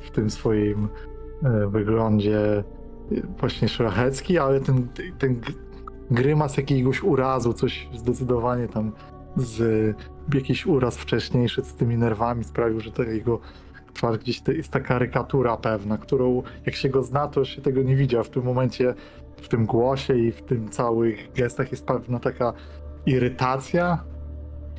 w 0.00 0.10
tym 0.10 0.30
swoim 0.30 0.88
e, 1.44 1.68
wyglądzie 1.68 2.64
właśnie 3.40 3.68
szlachecki, 3.68 4.38
ale 4.38 4.60
ten, 4.60 4.88
ten 5.18 5.40
grymas 6.10 6.56
jakiegoś 6.56 7.02
urazu, 7.02 7.52
coś 7.52 7.88
zdecydowanie 7.94 8.68
tam 8.68 8.92
z 9.36 9.96
jakiś 10.34 10.66
uraz 10.66 10.96
wcześniejszy 10.96 11.62
z 11.62 11.74
tymi 11.74 11.96
nerwami 11.96 12.44
sprawił, 12.44 12.80
że 12.80 12.92
ta 12.92 13.04
jego 13.04 13.40
twarz 13.94 14.18
gdzieś 14.18 14.40
to 14.40 14.52
jest 14.52 14.72
ta 14.72 14.80
karykatura 14.80 15.56
pewna, 15.56 15.98
którą 15.98 16.42
jak 16.66 16.74
się 16.74 16.88
go 16.88 17.02
zna, 17.02 17.28
to 17.28 17.40
już 17.40 17.48
się 17.48 17.62
tego 17.62 17.82
nie 17.82 17.96
widział. 17.96 18.24
W 18.24 18.30
tym 18.30 18.44
momencie, 18.44 18.94
w 19.36 19.48
tym 19.48 19.66
głosie 19.66 20.18
i 20.18 20.32
w 20.32 20.42
tym 20.42 20.68
całych 20.68 21.32
gestach 21.32 21.70
jest 21.70 21.86
pewna 21.86 22.18
taka 22.18 22.52
irytacja, 23.06 24.04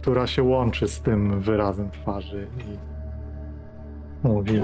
która 0.04 0.28
się 0.28 0.44
łączy 0.44 0.88
z 0.88 1.02
tym 1.02 1.42
wyrazem 1.42 1.92
twarzy 1.92 2.48
i 2.58 2.78
mówi. 4.28 4.62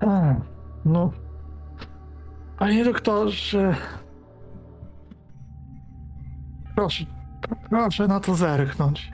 A, 0.00 0.34
no. 0.84 1.12
Panie 2.58 2.84
doktorze. 2.84 3.76
Proszę, 6.74 7.04
Proszę 7.70 8.08
na 8.08 8.20
to 8.20 8.34
zerknąć. 8.34 9.12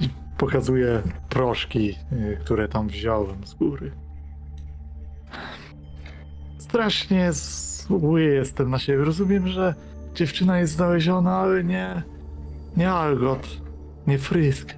I 0.00 0.08
pokazuję 0.38 1.02
proszki, 1.28 1.94
y, 2.12 2.38
które 2.44 2.68
tam 2.68 2.88
wziąłem 2.88 3.46
z 3.46 3.54
góry. 3.54 3.92
Strasznie 6.58 7.32
zły 7.32 8.22
jestem 8.22 8.70
na 8.70 8.78
siebie. 8.78 9.04
Rozumiem, 9.04 9.48
że 9.48 9.74
dziewczyna 10.14 10.58
jest 10.58 10.72
znaleziona, 10.72 11.36
ale 11.36 11.64
nie. 11.64 12.15
Nie 12.76 12.92
Algot, 12.92 13.48
nie 14.06 14.18
Frisk. 14.18 14.74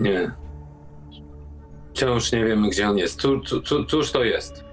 Nie. 0.00 0.30
Wciąż 1.90 2.32
nie 2.32 2.44
wiemy, 2.44 2.68
gdzie 2.68 2.88
on 2.88 2.98
jest. 2.98 3.20
Cóż, 3.20 3.54
cóż, 3.64 3.86
cóż 3.88 4.12
to 4.12 4.24
jest? 4.24 4.64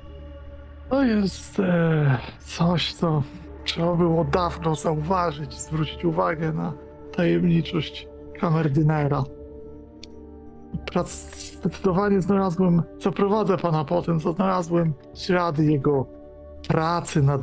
To 0.90 1.03
jest 1.03 1.60
e, 1.60 2.18
coś, 2.40 2.94
co 2.94 3.23
trzeba 3.64 3.95
było 3.95 4.23
dawno 4.23 4.76
zauważyć, 4.76 5.60
zwrócić 5.60 6.06
uwagę 6.06 6.53
na 6.53 6.73
tajemniczość 7.15 8.07
kamerdynera. 8.40 9.23
Prac, 10.85 11.11
zdecydowanie 11.57 12.22
znalazłem, 12.22 12.84
zaprowadzę 12.99 13.57
pana 13.57 13.85
potem, 13.85 14.19
co 14.19 14.34
znalazłem 14.34 14.94
ślady 15.14 15.65
jego 15.65 16.06
pracy 16.68 17.22
nad... 17.22 17.41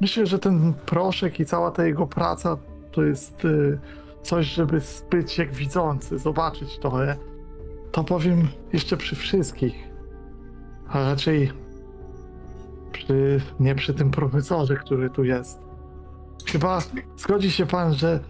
Myślę, 0.00 0.26
że 0.26 0.38
ten 0.38 0.74
proszek 0.86 1.40
i 1.40 1.44
cała 1.44 1.70
ta 1.70 1.86
jego 1.86 2.06
praca 2.06 2.56
to 2.94 3.02
jest 3.02 3.44
e, 3.44 3.78
coś, 4.22 4.46
żeby 4.46 4.80
być 5.10 5.38
jak 5.38 5.52
widzący, 5.52 6.18
zobaczyć 6.18 6.78
to. 6.78 6.92
To 7.92 8.04
powiem 8.04 8.48
jeszcze 8.72 8.96
przy 8.96 9.16
wszystkich. 9.16 9.74
A 10.88 11.00
raczej 11.02 11.52
przy, 12.92 13.40
nie 13.60 13.74
przy 13.74 13.94
tym 13.94 14.10
profesorze, 14.10 14.76
który 14.76 15.10
tu 15.10 15.24
jest. 15.24 15.58
Chyba 16.46 16.78
zgodzi 17.16 17.50
się 17.50 17.66
pan, 17.66 17.94
że 17.94 18.20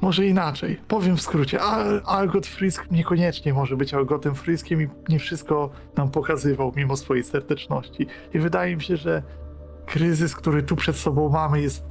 może 0.00 0.26
inaczej. 0.26 0.80
Powiem 0.88 1.16
w 1.16 1.22
skrócie. 1.22 1.60
Al, 1.60 2.02
Algot 2.04 2.46
Frisk 2.46 2.90
niekoniecznie 2.90 3.54
może 3.54 3.76
być 3.76 3.94
Algotem 3.94 4.34
Friskiem 4.34 4.82
i 4.82 4.88
nie 5.08 5.18
wszystko 5.18 5.70
nam 5.96 6.10
pokazywał 6.10 6.72
mimo 6.76 6.96
swojej 6.96 7.24
serdeczności. 7.24 8.06
I 8.34 8.38
wydaje 8.38 8.76
mi 8.76 8.82
się, 8.82 8.96
że 8.96 9.22
kryzys, 9.86 10.36
który 10.36 10.62
tu 10.62 10.76
przed 10.76 10.96
sobą 10.96 11.28
mamy 11.28 11.60
jest 11.60 11.84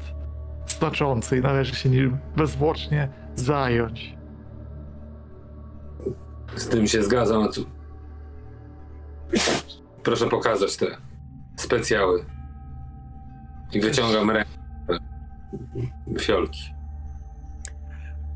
znaczący 0.67 1.37
i 1.37 1.41
należy 1.41 1.75
się 1.75 1.89
nim 1.89 2.17
bezzwłocznie 2.37 3.09
zająć. 3.35 4.15
Z 6.55 6.67
tym 6.67 6.87
się 6.87 7.03
zgadzam. 7.03 7.43
a 7.43 7.47
tu- 7.51 7.65
Proszę 10.03 10.27
pokazać 10.29 10.77
te 10.77 10.85
specjały. 11.57 12.25
I 13.73 13.79
wyciągam 13.81 14.31
rękę. 14.31 14.49
Fiolki. 16.19 16.59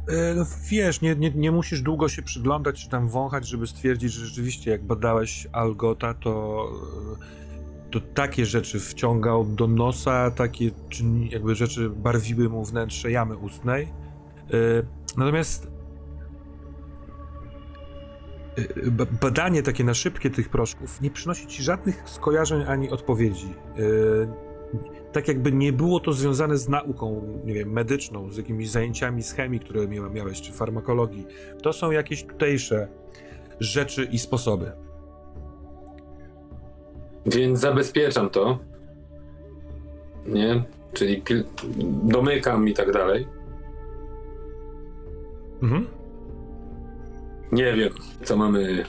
E, 0.10 0.34
No 0.36 0.46
wiesz, 0.70 1.02
nie, 1.02 1.16
nie, 1.16 1.32
nie 1.32 1.52
musisz 1.52 1.82
długo 1.82 2.10
się 2.10 2.22
przyglądać 2.22 2.84
czy 2.84 2.90
tam 2.90 3.08
wąchać, 3.10 3.48
żeby 3.48 3.68
stwierdzić, 3.68 4.12
że 4.14 4.26
rzeczywiście 4.26 4.72
jak 4.72 4.84
badałeś 4.84 5.48
Algota, 5.52 6.14
to, 6.14 6.66
e, 7.22 7.39
to 7.92 8.00
takie 8.14 8.46
rzeczy 8.46 8.80
wciągał 8.80 9.46
do 9.46 9.68
nosa, 9.68 10.32
takie 10.32 10.72
jakby 11.30 11.56
rzeczy 11.56 11.90
barwiły 11.90 12.50
mu 12.50 12.66
wnętrze 12.66 13.12
jamy 13.12 13.38
ustnej. 13.38 13.84
E, 13.84 13.88
Natomiast 15.18 15.68
e, 18.86 18.92
ba- 18.92 19.06
badanie 19.22 19.64
takie 19.64 19.84
na 19.84 19.94
szybkie 19.94 20.30
tych 20.30 20.50
proszków 20.50 21.02
nie 21.02 21.10
przynosi 21.12 21.48
ci 21.48 21.64
żadnych 21.64 22.04
skojarzeń 22.06 22.64
ani 22.68 22.90
odpowiedzi. 22.90 23.48
E, 23.78 24.50
tak 25.12 25.28
jakby 25.28 25.52
nie 25.52 25.74
było 25.74 26.00
to 26.00 26.14
związane 26.14 26.58
z 26.58 26.70
nauką, 26.70 27.22
nie 27.46 27.54
wiem, 27.54 27.72
medyczną, 27.72 28.32
z 28.32 28.38
jakimiś 28.38 28.70
zajęciami 28.70 29.24
z 29.24 29.34
chemii, 29.34 29.60
które 29.60 29.88
mia- 29.88 30.12
miałeś, 30.14 30.42
czy 30.42 30.52
farmakologii. 30.52 31.26
To 31.64 31.74
są 31.74 31.92
jakieś 31.92 32.24
tutejsze 32.24 32.88
rzeczy 33.60 34.04
i 34.12 34.20
sposoby. 34.20 34.72
Więc 37.26 37.60
zabezpieczam 37.60 38.30
to. 38.30 38.60
Nie? 40.26 40.64
Czyli 40.94 41.24
pil- 41.24 41.44
domykam 42.04 42.68
i 42.68 42.74
tak 42.74 42.92
dalej. 42.92 43.28
Mhm. 45.64 45.88
Nie 47.52 47.74
wiem, 47.74 47.94
co 48.24 48.38
mamy 48.38 48.84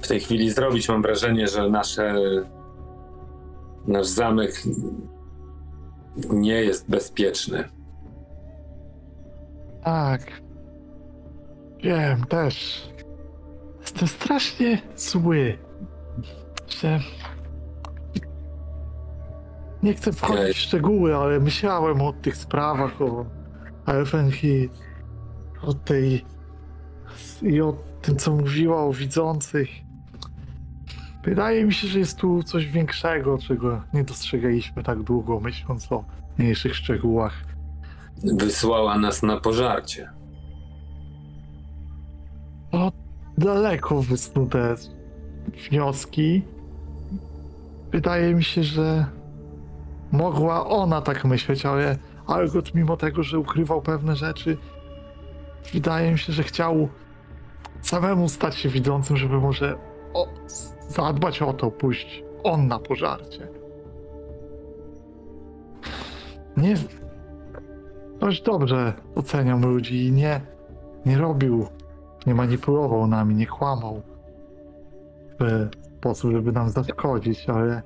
w 0.00 0.08
tej 0.08 0.20
chwili 0.20 0.50
zrobić. 0.50 0.88
Mam 0.88 1.02
wrażenie, 1.02 1.48
że 1.48 1.70
nasze, 1.70 2.14
nasz 3.86 4.06
zamek 4.06 4.62
nie 6.30 6.64
jest 6.64 6.90
bezpieczny. 6.90 7.64
Tak. 9.84 10.20
Wiem, 11.82 12.24
też. 12.24 12.88
Jestem 13.80 14.08
strasznie 14.08 14.82
zły. 14.96 15.58
Nie 19.82 19.94
chcę 19.94 20.12
wchodzić 20.12 20.56
w 20.56 20.60
szczegóły, 20.60 21.16
ale 21.16 21.40
myślałem 21.40 22.00
o 22.00 22.12
tych 22.12 22.36
sprawach, 22.36 23.02
o 23.02 23.26
Elfenhit, 23.86 24.72
o 25.62 25.74
tej... 25.74 26.24
i 27.42 27.60
o 27.60 27.72
tym, 28.02 28.16
co 28.16 28.36
mówiła 28.36 28.82
o 28.84 28.92
widzących. 28.92 29.68
Wydaje 31.24 31.64
mi 31.64 31.74
się, 31.74 31.88
że 31.88 31.98
jest 31.98 32.18
tu 32.18 32.42
coś 32.42 32.66
większego, 32.66 33.38
czego 33.38 33.82
nie 33.94 34.04
dostrzegaliśmy 34.04 34.82
tak 34.82 35.02
długo, 35.02 35.40
myśląc 35.40 35.92
o 35.92 36.04
mniejszych 36.38 36.76
szczegółach. 36.76 37.44
Wysłała 38.38 38.98
nas 38.98 39.22
na 39.22 39.40
pożarcie. 39.40 40.10
No, 42.72 42.92
daleko 43.38 44.02
wysnute 44.02 44.74
wnioski. 45.68 46.42
Wydaje 47.92 48.34
mi 48.34 48.44
się, 48.44 48.62
że 48.62 49.06
mogła 50.12 50.66
ona 50.66 51.02
tak 51.02 51.24
myśleć, 51.24 51.66
ale 51.66 51.96
Algot, 52.26 52.74
mimo 52.74 52.96
tego, 52.96 53.22
że 53.22 53.38
ukrywał 53.38 53.82
pewne 53.82 54.16
rzeczy, 54.16 54.56
wydaje 55.72 56.12
mi 56.12 56.18
się, 56.18 56.32
że 56.32 56.42
chciał 56.42 56.88
samemu 57.82 58.28
stać 58.28 58.54
się 58.54 58.68
widzącym, 58.68 59.16
żeby 59.16 59.40
może 59.40 59.76
o, 60.14 60.26
zadbać 60.88 61.42
o 61.42 61.52
to, 61.52 61.70
pójść 61.70 62.24
on 62.42 62.68
na 62.68 62.78
pożarcie. 62.78 63.48
Nie. 66.56 66.74
Dość 68.18 68.42
dobrze 68.42 68.92
oceniam 69.14 69.62
ludzi 69.62 70.06
i 70.06 70.12
nie, 70.12 70.40
nie 71.06 71.18
robił 71.18 71.66
nie 72.26 72.34
manipulował 72.34 73.06
nami, 73.06 73.34
nie 73.34 73.46
kłamał 73.46 74.02
sposób, 76.02 76.32
żeby 76.32 76.52
nam 76.52 76.70
zaszkodzić, 76.70 77.48
ale 77.48 77.82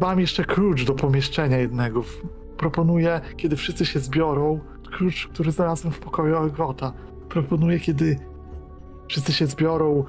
mam 0.00 0.20
jeszcze 0.20 0.44
klucz 0.44 0.84
do 0.84 0.94
pomieszczenia 0.94 1.58
jednego. 1.58 2.04
Proponuję, 2.56 3.20
kiedy 3.36 3.56
wszyscy 3.56 3.86
się 3.86 4.00
zbiorą, 4.00 4.60
klucz, 4.96 5.28
który 5.28 5.52
znalazłem 5.52 5.92
w 5.92 5.98
pokoju 5.98 6.36
Algota. 6.36 6.92
Proponuję, 7.28 7.80
kiedy 7.80 8.18
wszyscy 9.08 9.32
się 9.32 9.46
zbiorą, 9.46 10.04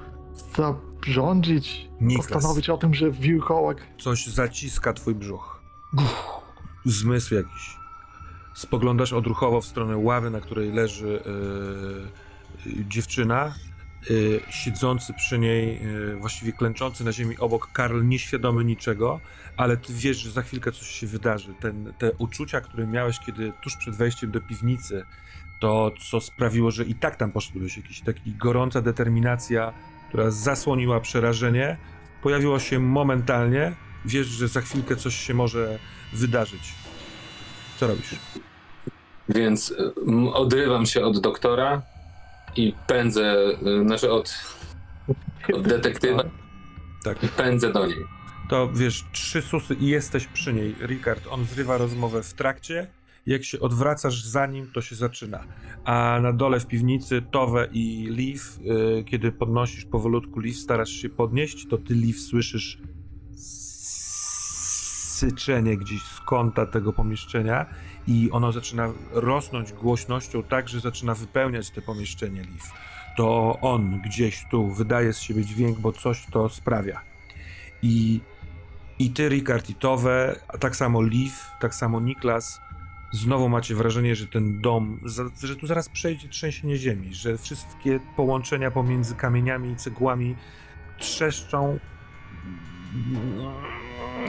zarządzić, 0.55 1.89
Niklas. 2.01 2.27
postanowić 2.27 2.69
o 2.69 2.77
tym, 2.77 2.93
że 2.93 3.11
wilkołak 3.11 3.77
Coś 3.97 4.27
zaciska 4.27 4.93
twój 4.93 5.15
brzuch. 5.15 5.61
Zmysł 6.85 7.35
jakiś. 7.35 7.77
Spoglądasz 8.55 9.13
odruchowo 9.13 9.61
w 9.61 9.65
stronę 9.65 9.97
ławy, 9.97 10.29
na 10.29 10.39
której 10.41 10.71
leży 10.71 11.23
yy, 12.65 12.85
dziewczyna. 12.87 13.53
Yy, 14.09 14.39
siedzący 14.49 15.13
przy 15.13 15.39
niej, 15.39 15.81
yy, 15.83 16.15
właściwie 16.15 16.51
klęczący 16.51 17.03
na 17.03 17.11
ziemi 17.11 17.37
obok 17.37 17.71
Karl, 17.71 18.07
nieświadomy 18.07 18.65
niczego, 18.65 19.19
ale 19.57 19.77
ty 19.77 19.93
wiesz, 19.93 20.17
że 20.17 20.31
za 20.31 20.41
chwilkę 20.41 20.71
coś 20.71 20.87
się 20.87 21.07
wydarzy. 21.07 21.53
Ten, 21.59 21.93
te 21.97 22.11
uczucia, 22.11 22.61
które 22.61 22.87
miałeś, 22.87 23.19
kiedy 23.19 23.53
tuż 23.61 23.77
przed 23.77 23.95
wejściem 23.95 24.31
do 24.31 24.41
piwnicy, 24.41 25.05
to 25.59 25.91
co 26.09 26.21
sprawiło, 26.21 26.71
że 26.71 26.83
i 26.83 26.95
tak 26.95 27.15
tam 27.15 27.31
poszedłeś, 27.31 27.77
jakaś 27.77 28.01
taka 28.01 28.19
gorąca 28.25 28.81
determinacja, 28.81 29.73
która 30.09 30.31
zasłoniła 30.31 30.99
przerażenie, 30.99 31.77
pojawiło 32.21 32.59
się 32.59 32.79
momentalnie. 32.79 33.75
Wiesz, 34.05 34.27
że 34.27 34.47
za 34.47 34.61
chwilkę 34.61 34.95
coś 34.95 35.15
się 35.15 35.33
może 35.33 35.79
wydarzyć. 36.13 36.73
Co 37.79 37.87
robisz? 37.87 38.15
Więc 39.29 39.71
y, 39.71 39.93
m, 40.07 40.27
odrywam 40.27 40.85
się 40.85 41.05
od 41.05 41.19
doktora 41.19 41.81
i 42.55 42.73
pędzę, 42.87 43.35
y, 43.81 43.83
znaczy 43.83 44.11
od, 44.11 44.35
od 45.53 45.67
detektywa 45.67 46.23
Tak. 47.03 47.23
i 47.23 47.27
pędzę 47.27 47.73
do 47.73 47.87
niej. 47.87 47.97
To 48.49 48.69
wiesz, 48.73 49.05
trzy 49.11 49.41
susy 49.41 49.73
i 49.73 49.87
jesteś 49.87 50.27
przy 50.27 50.53
niej. 50.53 50.75
Ricard, 50.81 51.27
on 51.29 51.45
zrywa 51.45 51.77
rozmowę 51.77 52.23
w 52.23 52.33
trakcie. 52.33 52.87
Jak 53.25 53.43
się 53.43 53.59
odwracasz 53.59 54.23
za 54.23 54.45
nim, 54.45 54.71
to 54.73 54.81
się 54.81 54.95
zaczyna. 54.95 55.43
A 55.85 56.19
na 56.21 56.33
dole 56.33 56.59
w 56.59 56.67
piwnicy 56.67 57.21
Towe 57.31 57.67
i 57.71 58.07
Leaf, 58.07 58.59
y, 58.99 59.03
kiedy 59.03 59.31
podnosisz 59.31 59.85
powolutku 59.85 60.39
Leaf, 60.39 60.55
starasz 60.55 60.89
się 60.89 61.09
podnieść, 61.09 61.67
to 61.69 61.77
ty 61.77 61.95
Leaf 61.95 62.19
słyszysz 62.19 62.77
syczenie 65.15 65.77
gdzieś 65.77 66.01
z 66.03 66.19
kąta 66.19 66.65
tego 66.65 66.93
pomieszczenia 66.93 67.65
i 68.07 68.29
ono 68.31 68.51
zaczyna 68.51 68.89
rosnąć 69.11 69.73
głośnością 69.73 70.43
tak, 70.43 70.69
że 70.69 70.79
zaczyna 70.79 71.13
wypełniać 71.15 71.69
te 71.69 71.81
pomieszczenie 71.81 72.41
Leaf. 72.41 72.71
To 73.17 73.57
on 73.61 74.01
gdzieś 74.01 74.45
tu 74.51 74.67
wydaje 74.67 75.13
z 75.13 75.19
siebie 75.19 75.45
dźwięk, 75.45 75.79
bo 75.79 75.91
coś 75.91 76.25
to 76.31 76.49
sprawia. 76.49 77.01
I 77.81 78.19
I 78.99 79.09
ty, 79.09 79.29
Rikard, 79.29 79.69
i 79.69 79.75
a 80.47 80.57
tak 80.57 80.75
samo 80.75 81.01
Liv, 81.01 81.33
tak 81.59 81.75
samo 81.75 81.99
Niklas, 81.99 82.61
znowu 83.11 83.49
macie 83.49 83.75
wrażenie, 83.75 84.15
że 84.15 84.27
ten 84.27 84.61
dom, 84.61 84.99
że 85.43 85.55
tu 85.55 85.67
zaraz 85.67 85.89
przejdzie 85.89 86.27
trzęsienie 86.29 86.77
ziemi, 86.77 87.13
że 87.13 87.37
wszystkie 87.37 87.99
połączenia 88.15 88.71
pomiędzy 88.71 89.15
kamieniami 89.15 89.71
i 89.71 89.75
cegłami 89.75 90.35
trzeszczą. 90.97 91.79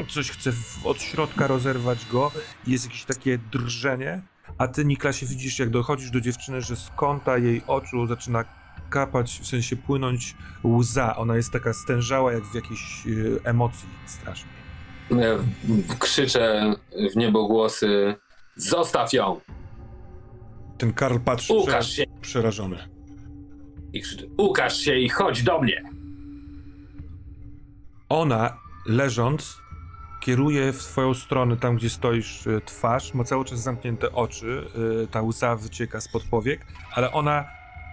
Coś 0.08 0.30
chce 0.30 0.52
w- 0.52 0.86
od 0.86 1.02
środka 1.02 1.46
rozerwać 1.46 2.06
go. 2.12 2.32
Jest 2.66 2.84
jakieś 2.84 3.04
takie 3.04 3.38
drżenie, 3.38 4.22
a 4.58 4.68
ty, 4.68 4.84
Niklasie, 4.84 5.26
widzisz, 5.26 5.58
jak 5.58 5.70
dochodzisz 5.70 6.10
do 6.10 6.20
dziewczyny, 6.20 6.60
że 6.60 6.76
z 6.76 6.90
kąta 6.96 7.38
jej 7.38 7.62
oczu 7.66 8.06
zaczyna 8.06 8.44
kapać, 8.90 9.38
w 9.42 9.46
sensie 9.46 9.76
płynąć 9.76 10.34
łza. 10.64 11.16
Ona 11.16 11.36
jest 11.36 11.50
taka 11.50 11.72
stężała, 11.72 12.32
jak 12.32 12.44
w 12.44 12.54
jakiejś 12.54 13.06
y, 13.06 13.40
emocji 13.44 13.88
strasznej. 14.06 14.52
Ja 15.10 15.36
w- 15.64 15.98
krzyczę 15.98 16.72
w 17.12 17.16
niebogłosy 17.16 18.14
Zostaw 18.56 19.12
ją! 19.12 19.40
Ten 20.78 20.92
Karl 20.92 21.18
patrzy 21.24 21.52
Ukaż 21.54 21.90
się! 21.92 22.04
przerażony. 22.20 22.88
I 23.92 24.02
krzyczę 24.02 24.26
Ukaż 24.36 24.76
się 24.80 24.94
i 24.98 25.08
chodź 25.08 25.42
do 25.42 25.60
mnie! 25.60 25.82
Ona, 28.08 28.56
leżąc, 28.86 29.62
kieruje 30.20 30.72
w 30.72 30.78
twoją 30.78 31.14
stronę, 31.14 31.56
tam 31.56 31.76
gdzie 31.76 31.90
stoisz, 31.90 32.46
y, 32.46 32.60
twarz, 32.64 33.14
ma 33.14 33.24
cały 33.24 33.44
czas 33.44 33.62
zamknięte 33.62 34.12
oczy, 34.12 34.66
y, 35.04 35.06
ta 35.06 35.22
łza 35.22 35.56
wycieka 35.56 36.00
spod 36.00 36.24
powiek, 36.24 36.66
ale 36.94 37.12
ona 37.12 37.44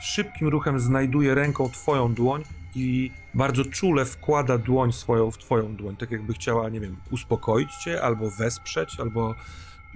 szybkim 0.02 0.48
ruchem 0.48 0.80
znajduje 0.80 1.36
ręką 1.36 1.70
twoją 1.70 2.14
dłoń 2.14 2.44
i 2.76 3.12
bardzo 3.34 3.66
czule 3.66 4.06
wkłada 4.06 4.58
dłoń 4.58 4.92
swoją 4.92 5.32
w 5.32 5.38
twoją 5.38 5.76
dłoń, 5.76 5.96
tak 5.96 6.12
jakby 6.12 6.34
chciała, 6.34 6.70
nie 6.70 6.80
wiem, 6.80 6.98
uspokoić 7.12 7.76
cię, 7.76 8.02
albo 8.02 8.30
wesprzeć, 8.30 9.00
albo 9.00 9.36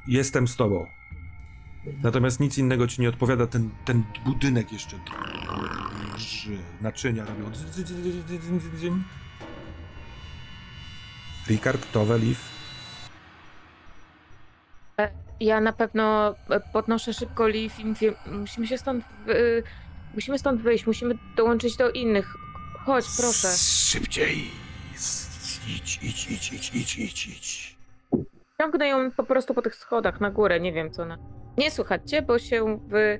jestem 0.07 0.47
z 0.47 0.55
tobą. 0.55 0.87
Natomiast 2.03 2.39
nic 2.39 2.57
innego 2.57 2.87
ci 2.87 3.01
nie 3.01 3.09
odpowiada, 3.09 3.47
ten, 3.47 3.69
ten 3.85 4.03
budynek 4.25 4.71
jeszcze 4.71 4.97
drży, 6.15 6.57
naczynia 6.81 7.25
robią 7.25 7.51
Rikard, 11.49 11.91
Towe, 11.91 12.17
Liv. 12.19 12.39
Ja 15.39 15.61
na 15.61 15.73
pewno 15.73 16.35
e, 16.49 16.59
podnoszę 16.73 17.13
szybko 17.13 17.47
Liv 17.47 17.75
i 17.79 17.85
mówię, 17.85 18.13
musimy 18.31 18.67
się 18.67 18.77
stąd, 18.77 19.05
y, 19.29 19.63
musimy 20.15 20.39
stąd 20.39 20.61
wyjść, 20.61 20.87
musimy 20.87 21.15
dołączyć 21.35 21.77
do 21.77 21.91
innych. 21.91 22.33
Chodź, 22.85 23.05
proszę. 23.17 23.47
Szybciej. 23.57 24.51
Idź, 25.67 25.99
idź, 26.03 26.31
idź, 26.31 26.51
idź, 26.51 26.75
idź, 26.75 26.97
idź, 26.99 27.27
idź. 27.27 27.77
Ciągnę 28.57 28.87
ją 28.87 29.11
po 29.11 29.23
prostu 29.23 29.53
po 29.53 29.61
tych 29.61 29.75
schodach 29.75 30.21
na 30.21 30.31
górę, 30.31 30.59
nie 30.59 30.73
wiem 30.73 30.91
co 30.91 31.03
ona. 31.03 31.17
Nie 31.57 31.71
słuchajcie, 31.71 32.21
bo 32.21 32.39
się 32.39 32.79
wy... 32.87 33.19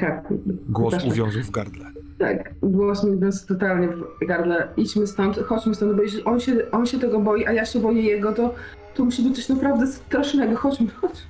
Tak, 0.00 0.24
Głos 0.68 1.04
uwiązł 1.04 1.40
w 1.42 1.50
gardle. 1.50 1.93
Tak, 2.18 2.54
głos 2.62 3.04
mi 3.04 3.20
więc 3.20 3.46
totalnie 3.46 3.88
w 3.88 4.26
gardle. 4.26 4.68
Idźmy 4.76 5.06
stąd, 5.06 5.38
chodźmy 5.38 5.74
stąd, 5.74 5.96
bo 5.96 6.02
jeśli 6.02 6.24
on 6.24 6.40
się, 6.40 6.70
on 6.72 6.86
się 6.86 6.98
tego 6.98 7.20
boi, 7.20 7.46
a 7.46 7.52
ja 7.52 7.64
się 7.66 7.80
boję 7.80 8.02
jego, 8.02 8.32
to, 8.32 8.54
to 8.94 9.04
musi 9.04 9.22
być 9.22 9.36
coś 9.36 9.48
naprawdę 9.48 9.86
strasznego. 9.86 10.56
Chodźmy, 10.56 10.88
chodźmy. 10.90 11.20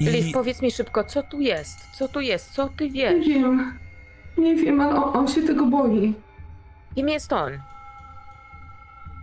I 0.00 0.32
powiedz 0.32 0.62
mi 0.62 0.70
szybko, 0.70 1.04
co 1.04 1.22
tu 1.22 1.40
jest? 1.40 1.78
Co 1.98 2.08
tu 2.08 2.20
jest? 2.20 2.50
Co 2.50 2.68
ty 2.68 2.84
Nie 2.84 2.90
wiesz? 2.90 3.26
wiem, 3.28 3.72
nie 4.38 4.56
wiem, 4.56 4.80
ale 4.80 4.94
on, 5.04 5.16
on 5.16 5.28
się 5.28 5.42
tego 5.42 5.66
boi. 5.66 6.14
Kim 6.94 7.08
jest 7.08 7.32
on? 7.32 7.52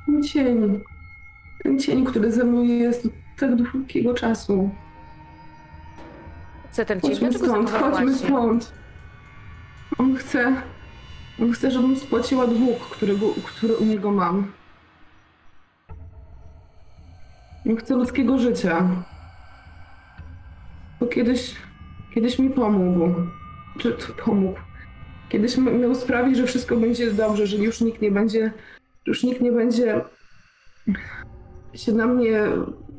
Ten 0.05 0.23
cień, 0.23 0.79
ten 1.63 1.79
cień, 1.79 2.05
który 2.05 2.31
ze 2.31 2.43
mną 2.43 2.63
jest 2.63 3.05
od 3.05 3.11
tak 3.39 3.55
długiego 3.55 4.13
czasu. 4.13 4.69
Chce 6.71 6.85
ten 6.85 7.01
cień? 7.01 7.09
Chodźmy 7.11 7.29
Dlaczego 7.29 7.45
stąd, 7.51 7.71
chodźmy 7.71 8.15
stąd. 8.15 8.73
On 9.97 10.15
chce, 10.15 10.61
on 11.41 11.51
chce, 11.51 11.71
żebym 11.71 11.95
spłaciła 11.95 12.47
dług, 12.47 12.79
którego, 12.79 13.27
który 13.43 13.77
u 13.77 13.85
niego 13.85 14.11
mam. 14.11 14.51
On 17.69 17.75
chce 17.75 17.95
ludzkiego 17.95 18.39
życia. 18.39 18.87
Bo 20.99 21.05
kiedyś, 21.05 21.55
kiedyś 22.15 22.39
mi 22.39 22.49
pomógł. 22.49 23.15
Czy 23.79 23.97
pomógł? 24.25 24.59
Kiedyś 25.29 25.57
miał 25.57 25.95
sprawić, 25.95 26.37
że 26.37 26.47
wszystko 26.47 26.75
będzie 26.75 27.13
dobrze, 27.13 27.47
że 27.47 27.57
już 27.57 27.81
nikt 27.81 28.01
nie 28.01 28.11
będzie, 28.11 28.53
już 29.05 29.23
nikt 29.23 29.41
nie 29.41 29.51
będzie 29.51 30.01
się 31.73 31.91
na 31.91 32.07
mnie 32.07 32.43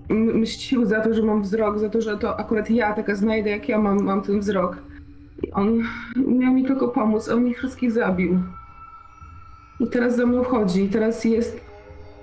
mścił 0.08 0.86
za 0.86 1.00
to, 1.00 1.14
że 1.14 1.22
mam 1.22 1.42
wzrok, 1.42 1.78
za 1.78 1.88
to, 1.88 2.00
że 2.00 2.18
to 2.18 2.40
akurat 2.40 2.70
ja 2.70 2.92
taka 2.92 3.14
znajdę, 3.14 3.50
jak 3.50 3.68
ja 3.68 3.78
mam, 3.78 4.02
mam 4.04 4.22
ten 4.22 4.40
wzrok. 4.40 4.76
On 5.52 5.82
miał 6.26 6.54
mi 6.54 6.64
tylko 6.64 6.88
pomóc, 6.88 7.28
on 7.28 7.46
ich 7.46 7.58
wszystkich 7.58 7.92
zabił. 7.92 8.42
I 9.80 9.86
teraz 9.86 10.16
ze 10.16 10.26
mną 10.26 10.44
chodzi, 10.44 10.88
teraz 10.88 11.24
jest 11.24 11.60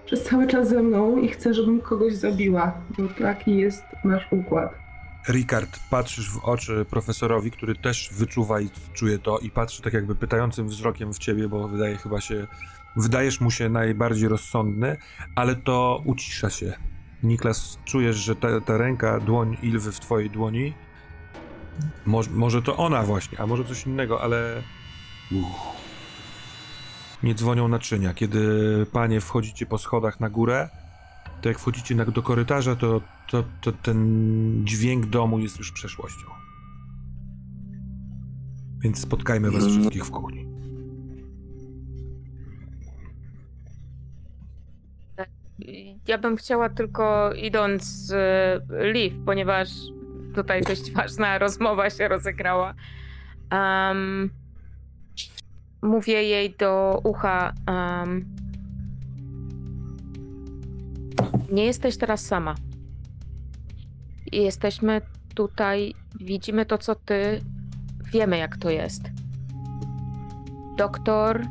przez 0.05 0.23
cały 0.23 0.47
czas 0.47 0.69
ze 0.69 0.83
mną 0.83 1.17
i 1.17 1.27
chce, 1.27 1.53
żebym 1.53 1.81
kogoś 1.81 2.13
zabiła. 2.13 2.73
Bo 2.97 3.07
taki 3.07 3.57
jest 3.57 3.83
nasz 4.03 4.27
układ. 4.31 4.87
Rikard, 5.29 5.79
patrzysz 5.89 6.31
w 6.31 6.45
oczy 6.45 6.85
profesorowi, 6.89 7.51
który 7.51 7.75
też 7.75 8.09
wyczuwa 8.13 8.61
i 8.61 8.69
czuje 8.93 9.19
to 9.19 9.39
i 9.39 9.49
patrzy 9.49 9.81
tak 9.81 9.93
jakby 9.93 10.15
pytającym 10.15 10.67
wzrokiem 10.67 11.13
w 11.13 11.17
ciebie, 11.17 11.47
bo 11.47 11.67
wydaje 11.67 11.97
chyba 11.97 12.21
się, 12.21 12.47
wydajesz 12.95 13.41
mu 13.41 13.51
się 13.51 13.69
najbardziej 13.69 14.29
rozsądny, 14.29 14.97
ale 15.35 15.55
to 15.55 16.01
ucisza 16.05 16.49
się. 16.49 16.73
Niklas, 17.23 17.79
czujesz, 17.85 18.15
że 18.15 18.35
ta, 18.35 18.61
ta 18.61 18.77
ręka, 18.77 19.19
dłoń 19.19 19.57
Ilwy 19.63 19.91
w 19.91 19.99
twojej 19.99 20.29
dłoni, 20.29 20.73
może, 22.05 22.29
może 22.29 22.61
to 22.61 22.77
ona 22.77 23.03
właśnie, 23.03 23.39
a 23.39 23.47
może 23.47 23.65
coś 23.65 23.85
innego, 23.85 24.21
ale 24.21 24.63
nie 27.23 27.35
dzwonią 27.35 27.67
naczynia. 27.67 28.13
Kiedy 28.13 28.85
panie 28.91 29.21
wchodzicie 29.21 29.65
po 29.65 29.77
schodach 29.77 30.19
na 30.19 30.29
górę, 30.29 30.69
to 31.41 31.49
jak 31.49 31.59
wchodzicie 31.59 31.95
na, 31.95 32.05
do 32.05 32.21
korytarza, 32.21 32.75
to, 32.75 33.01
to, 33.27 33.43
to 33.61 33.71
ten 33.71 34.65
dźwięk 34.65 35.05
domu 35.05 35.39
jest 35.39 35.59
już 35.59 35.71
przeszłością. 35.71 36.27
Więc 38.79 39.01
spotkajmy 39.01 39.51
was 39.51 39.67
wszystkich 39.67 40.05
w 40.05 40.11
kuchni. 40.11 40.47
Ja 46.07 46.17
bym 46.17 46.35
chciała 46.35 46.69
tylko 46.69 47.33
idąc 47.33 48.11
e, 48.15 48.59
Liv, 48.93 49.15
ponieważ 49.25 49.69
tutaj 50.37 50.61
dość 50.61 50.91
ważna 50.91 51.37
rozmowa 51.37 51.89
się 51.89 52.07
rozegrała. 52.07 52.73
Um, 53.51 54.29
mówię 55.81 56.23
jej 56.23 56.55
do 56.55 57.01
ucha. 57.03 57.53
Um, 57.67 58.35
nie 61.51 61.65
jesteś 61.65 61.97
teraz 61.97 62.25
sama. 62.25 62.55
Jesteśmy 64.31 65.01
tutaj, 65.35 65.93
widzimy 66.19 66.65
to, 66.65 66.77
co 66.77 66.95
ty, 66.95 67.41
wiemy, 68.13 68.37
jak 68.37 68.57
to 68.57 68.69
jest. 68.69 69.01
Doktor 70.77 71.41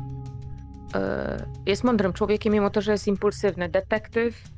e, 0.95 1.45
jest 1.65 1.83
mądrym 1.83 2.13
człowiekiem, 2.13 2.53
mimo 2.53 2.69
to, 2.69 2.81
że 2.81 2.91
jest 2.91 3.07
impulsywny. 3.07 3.69
Detektyw. 3.69 4.56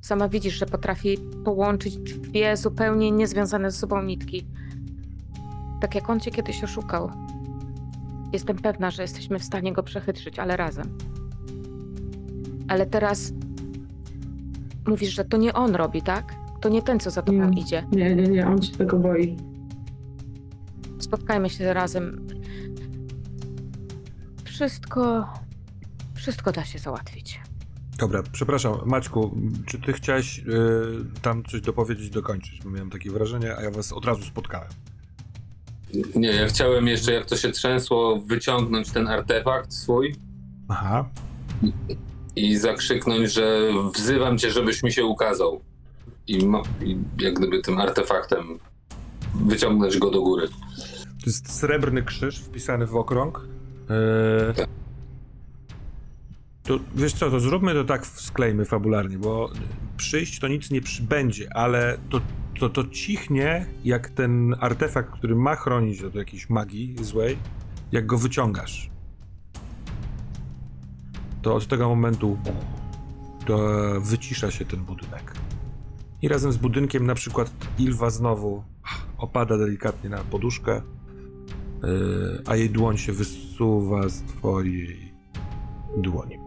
Sama 0.00 0.28
widzisz, 0.28 0.54
że 0.54 0.66
potrafi 0.66 1.18
połączyć 1.44 1.96
dwie 1.96 2.56
zupełnie 2.56 3.10
niezwiązane 3.10 3.70
ze 3.70 3.78
sobą 3.78 4.02
nitki. 4.02 4.46
Tak 5.80 5.94
jak 5.94 6.10
on 6.10 6.20
cię 6.20 6.30
kiedyś 6.30 6.64
oszukał. 6.64 7.10
Jestem 8.32 8.56
pewna, 8.56 8.90
że 8.90 9.02
jesteśmy 9.02 9.38
w 9.38 9.44
stanie 9.44 9.72
go 9.72 9.82
przechytrzyć, 9.82 10.38
ale 10.38 10.56
razem. 10.56 10.98
Ale 12.68 12.86
teraz 12.86 13.32
mówisz, 14.86 15.14
że 15.14 15.24
to 15.24 15.36
nie 15.36 15.54
on 15.54 15.74
robi, 15.74 16.02
tak? 16.02 16.34
To 16.60 16.68
nie 16.68 16.82
ten, 16.82 17.00
co 17.00 17.10
za 17.10 17.22
tobą 17.22 17.48
Nie. 17.50 17.60
idzie. 17.60 17.86
Nie, 17.92 18.14
nie, 18.16 18.22
nie, 18.28 18.46
on 18.48 18.62
się 18.62 18.72
tego 18.76 18.96
boi. 18.98 19.36
Spotkajmy 20.98 21.50
się 21.50 21.74
razem. 21.74 22.26
Wszystko. 24.44 25.28
Wszystko 26.14 26.52
da 26.52 26.64
się 26.64 26.78
załatwić. 26.78 27.40
Dobra, 28.00 28.22
przepraszam, 28.32 28.74
Maćku, 28.86 29.36
czy 29.66 29.78
ty 29.78 29.92
chciałeś 29.92 30.38
y, 30.38 30.42
tam 31.22 31.44
coś 31.44 31.60
dopowiedzieć, 31.60 32.10
dokończyć? 32.10 32.60
Bo 32.64 32.70
miałem 32.70 32.90
takie 32.90 33.10
wrażenie, 33.10 33.56
a 33.56 33.62
ja 33.62 33.70
was 33.70 33.92
od 33.92 34.04
razu 34.04 34.22
spotkałem. 34.22 34.68
Nie, 36.14 36.28
ja 36.28 36.46
chciałem 36.46 36.86
jeszcze, 36.88 37.12
jak 37.12 37.26
to 37.26 37.36
się 37.36 37.50
trzęsło, 37.50 38.20
wyciągnąć 38.20 38.90
ten 38.90 39.08
artefakt 39.08 39.72
swój 39.72 40.14
Aha. 40.68 41.08
i 42.36 42.56
zakrzyknąć, 42.56 43.32
że 43.32 43.60
wzywam 43.94 44.38
cię, 44.38 44.50
żebyś 44.50 44.82
mi 44.82 44.92
się 44.92 45.04
ukazał. 45.04 45.60
I, 46.26 46.46
ma, 46.46 46.62
i 46.82 46.96
jak 47.18 47.34
gdyby 47.34 47.62
tym 47.62 47.78
artefaktem 47.78 48.58
wyciągnąć 49.34 49.98
go 49.98 50.10
do 50.10 50.20
góry. 50.22 50.48
To 51.20 51.26
jest 51.26 51.52
srebrny 51.58 52.02
krzyż 52.02 52.38
wpisany 52.38 52.86
w 52.86 52.96
okrąg. 52.96 53.40
Yy, 54.48 54.54
Tak. 54.54 54.68
To 56.70 56.78
wiesz 56.94 57.12
co, 57.12 57.30
to 57.30 57.40
zróbmy 57.40 57.74
to 57.74 57.84
tak, 57.84 58.06
sklejmy 58.06 58.64
fabularnie, 58.64 59.18
bo 59.18 59.50
przyjść 59.96 60.38
to 60.38 60.48
nic 60.48 60.70
nie 60.70 60.80
przybędzie, 60.80 61.56
ale 61.56 61.98
to, 62.10 62.20
to, 62.60 62.68
to 62.68 62.84
cichnie 62.84 63.66
jak 63.84 64.10
ten 64.10 64.54
artefakt, 64.60 65.10
który 65.10 65.36
ma 65.36 65.56
chronić 65.56 66.02
od 66.02 66.14
jakiejś 66.14 66.50
magii 66.50 66.96
złej, 67.00 67.38
jak 67.92 68.06
go 68.06 68.18
wyciągasz. 68.18 68.90
To 71.42 71.54
od 71.54 71.66
tego 71.66 71.88
momentu 71.88 72.38
to 73.46 73.58
wycisza 74.00 74.50
się 74.50 74.64
ten 74.64 74.80
budynek. 74.80 75.34
I 76.22 76.28
razem 76.28 76.52
z 76.52 76.56
budynkiem 76.56 77.06
na 77.06 77.14
przykład 77.14 77.52
Ilwa 77.78 78.10
znowu 78.10 78.64
opada 79.18 79.58
delikatnie 79.58 80.10
na 80.10 80.18
poduszkę, 80.18 80.82
yy, 81.82 82.42
a 82.46 82.56
jej 82.56 82.70
dłoń 82.70 82.98
się 82.98 83.12
wysuwa 83.12 84.08
z 84.08 84.22
twojej 84.22 85.09
dłoni. 85.96 86.38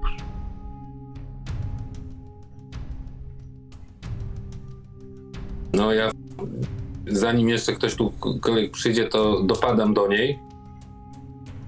No 5.73 5.93
ja, 5.93 6.11
zanim 7.07 7.49
jeszcze 7.49 7.73
ktoś 7.73 7.95
tu 7.95 8.13
kolej 8.41 8.69
przyjdzie, 8.69 9.07
to 9.07 9.43
dopadam 9.43 9.93
do 9.93 10.07
niej, 10.07 10.39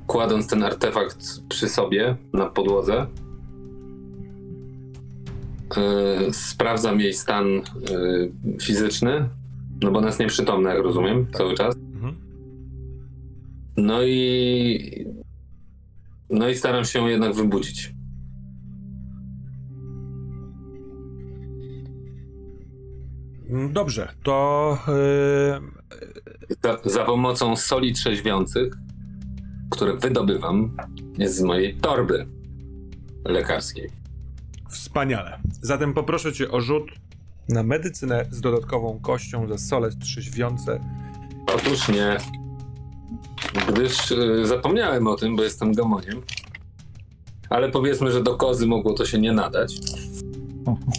kładąc 0.07 0.47
ten 0.47 0.63
artefakt 0.63 1.17
przy 1.49 1.69
sobie 1.69 2.15
na 2.33 2.45
podłodze. 2.45 3.07
Yy, 5.77 6.33
sprawdzam 6.33 6.99
jej 6.99 7.13
stan 7.13 7.47
yy, 7.47 8.31
fizyczny, 8.61 9.29
no 9.81 9.91
bo 9.91 9.97
ona 9.97 10.07
jest 10.07 10.19
nieprzytomna, 10.19 10.73
jak 10.73 10.83
rozumiem, 10.83 11.27
cały 11.33 11.53
czas. 11.53 11.75
Mhm. 11.93 12.15
No 13.77 14.03
i. 14.03 15.14
No 16.29 16.49
i 16.49 16.55
staram 16.55 16.85
się 16.85 17.09
jednak 17.09 17.33
wybudzić. 17.33 17.93
Mm, 23.49 23.73
Dobrze, 23.73 24.13
to 24.23 24.77
yy, 26.47 26.57
Za, 26.63 26.77
za 26.85 27.05
pomocą 27.05 27.55
soli 27.55 27.93
trzeźwiących, 27.93 28.73
które 29.69 29.93
wydobywam, 29.97 30.77
jest 31.17 31.35
z 31.35 31.41
mojej 31.41 31.75
torby 31.75 32.27
lekarskiej. 33.25 33.89
wspaniale. 34.69 35.39
Zatem 35.61 35.93
poproszę 35.93 36.33
cię 36.33 36.51
o 36.51 36.61
rzut 36.61 36.91
na 37.49 37.63
medycynę 37.63 38.25
z 38.31 38.41
dodatkową 38.41 38.99
kością 38.99 39.47
za 39.47 39.57
sole 39.57 39.89
trzeźwiące. 39.91 40.79
Otóż 41.55 41.87
nie, 41.89 42.17
gdyż 43.69 44.11
y, 44.11 44.45
zapomniałem 44.47 45.07
o 45.07 45.15
tym, 45.15 45.35
bo 45.35 45.43
jestem 45.43 45.73
gamoniem. 45.73 46.21
Ale 47.49 47.69
powiedzmy, 47.71 48.11
że 48.11 48.23
do 48.23 48.37
kozy 48.37 48.67
mogło 48.67 48.93
to 48.93 49.05
się 49.05 49.19
nie 49.19 49.31
nadać. 49.31 49.73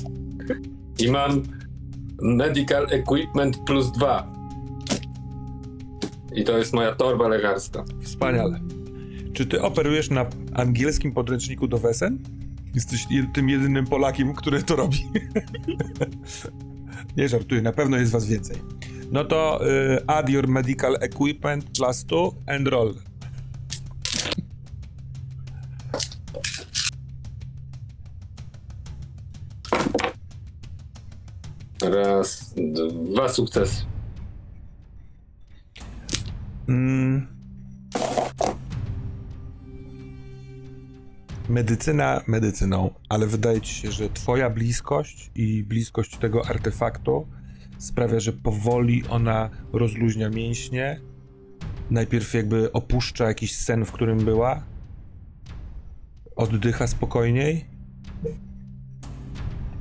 I 1.04 1.10
mam 1.10 1.42
medical 2.22 2.86
equipment 2.90 3.58
plus 3.66 3.92
dwa. 3.92 4.32
I 6.34 6.44
to 6.44 6.58
jest 6.58 6.72
moja 6.72 6.94
torba 6.94 7.28
lekarska. 7.28 7.84
Wspaniale. 8.02 8.60
Czy 9.32 9.46
ty 9.46 9.62
operujesz 9.62 10.10
na 10.10 10.26
angielskim 10.54 11.12
podręczniku 11.12 11.66
do 11.68 11.78
wesen? 11.78 12.18
Jesteś 12.74 13.06
je- 13.10 13.26
tym 13.32 13.48
jedynym 13.48 13.86
Polakiem, 13.86 14.34
który 14.34 14.62
to 14.62 14.76
robi. 14.76 14.98
Nie 17.16 17.28
żartuję, 17.28 17.62
na 17.62 17.72
pewno 17.72 17.96
jest 17.96 18.12
was 18.12 18.26
więcej. 18.26 18.56
No 19.12 19.24
to 19.24 19.60
y, 19.66 20.06
add 20.06 20.28
your 20.28 20.48
medical 20.48 20.96
equipment 21.00 21.64
plus 21.78 22.04
2 22.04 22.30
and 22.46 22.68
roll. 22.68 22.94
Raz, 31.82 32.54
dwa 33.14 33.28
sukcesy. 33.28 33.84
Mm. 36.68 37.35
Medycyna 41.48 42.22
medycyną, 42.26 42.90
ale 43.08 43.26
wydaje 43.26 43.60
ci 43.60 43.74
się, 43.74 43.92
że 43.92 44.08
twoja 44.08 44.50
bliskość 44.50 45.30
i 45.34 45.64
bliskość 45.64 46.16
tego 46.16 46.46
artefaktu 46.46 47.26
sprawia, 47.78 48.20
że 48.20 48.32
powoli 48.32 49.02
ona 49.08 49.50
rozluźnia 49.72 50.30
mięśnie. 50.30 51.00
Najpierw 51.90 52.34
jakby 52.34 52.72
opuszcza 52.72 53.24
jakiś 53.24 53.56
sen, 53.56 53.84
w 53.84 53.92
którym 53.92 54.18
była. 54.18 54.62
Oddycha 56.36 56.86
spokojniej. 56.86 57.64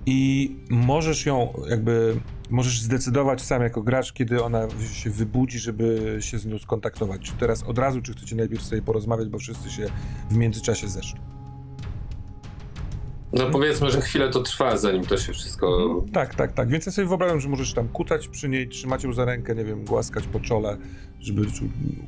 I 0.05 0.51
możesz 0.69 1.25
ją 1.25 1.53
jakby 1.69 2.15
możesz 2.49 2.81
zdecydować 2.81 3.41
sam 3.41 3.61
jako 3.61 3.81
gracz, 3.81 4.13
kiedy 4.13 4.43
ona 4.43 4.67
się 4.93 5.09
wybudzi, 5.09 5.59
żeby 5.59 6.17
się 6.19 6.39
z 6.39 6.45
nią 6.45 6.59
skontaktować. 6.59 7.21
Czy 7.21 7.33
teraz 7.33 7.63
od 7.63 7.77
razu, 7.77 8.01
czy 8.01 8.13
chcecie 8.13 8.35
najpierw 8.35 8.63
sobie 8.63 8.81
porozmawiać, 8.81 9.29
bo 9.29 9.39
wszyscy 9.39 9.71
się 9.71 9.87
w 10.29 10.35
międzyczasie 10.35 10.89
zeszli. 10.89 11.34
No 13.35 13.49
powiedzmy, 13.49 13.91
że 13.91 14.01
chwilę 14.01 14.29
to 14.29 14.41
trwa, 14.41 14.77
zanim 14.77 15.05
to 15.05 15.17
się 15.17 15.33
wszystko... 15.33 16.03
Tak, 16.13 16.35
tak, 16.35 16.51
tak. 16.53 16.69
Więc 16.69 16.85
ja 16.85 16.91
sobie 16.91 17.07
wyobrażam, 17.07 17.39
że 17.39 17.49
możesz 17.49 17.73
tam 17.73 17.87
kutać 17.87 18.27
przy 18.27 18.49
niej, 18.49 18.69
trzymać 18.69 19.03
ją 19.03 19.13
za 19.13 19.25
rękę, 19.25 19.55
nie 19.55 19.65
wiem, 19.65 19.85
głaskać 19.85 20.27
po 20.27 20.39
czole, 20.39 20.77
żeby 21.19 21.41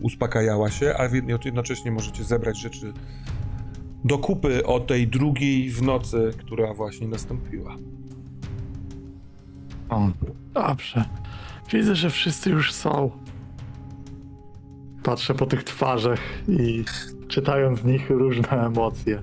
uspokajała 0.02 0.72
się, 0.72 0.96
a 0.98 1.08
jedno- 1.08 1.40
jednocześnie 1.46 1.92
możecie 1.92 2.24
zebrać 2.24 2.60
rzeczy 2.60 2.94
do 4.04 4.18
kupy 4.18 4.66
o 4.66 4.80
tej 4.80 5.08
drugiej 5.08 5.70
w 5.70 5.82
nocy, 5.82 6.32
która 6.38 6.74
właśnie 6.74 7.08
nastąpiła. 7.08 7.76
O, 9.90 10.10
dobrze. 10.54 11.06
Widzę, 11.72 11.96
że 11.96 12.10
wszyscy 12.10 12.50
już 12.50 12.74
są. 12.74 13.12
Patrzę 15.04 15.34
po 15.34 15.46
tych 15.46 15.64
twarzach 15.64 16.20
i 16.48 16.84
czytając 17.28 17.80
z 17.80 17.84
nich 17.84 18.10
różne 18.10 18.50
emocje. 18.50 19.20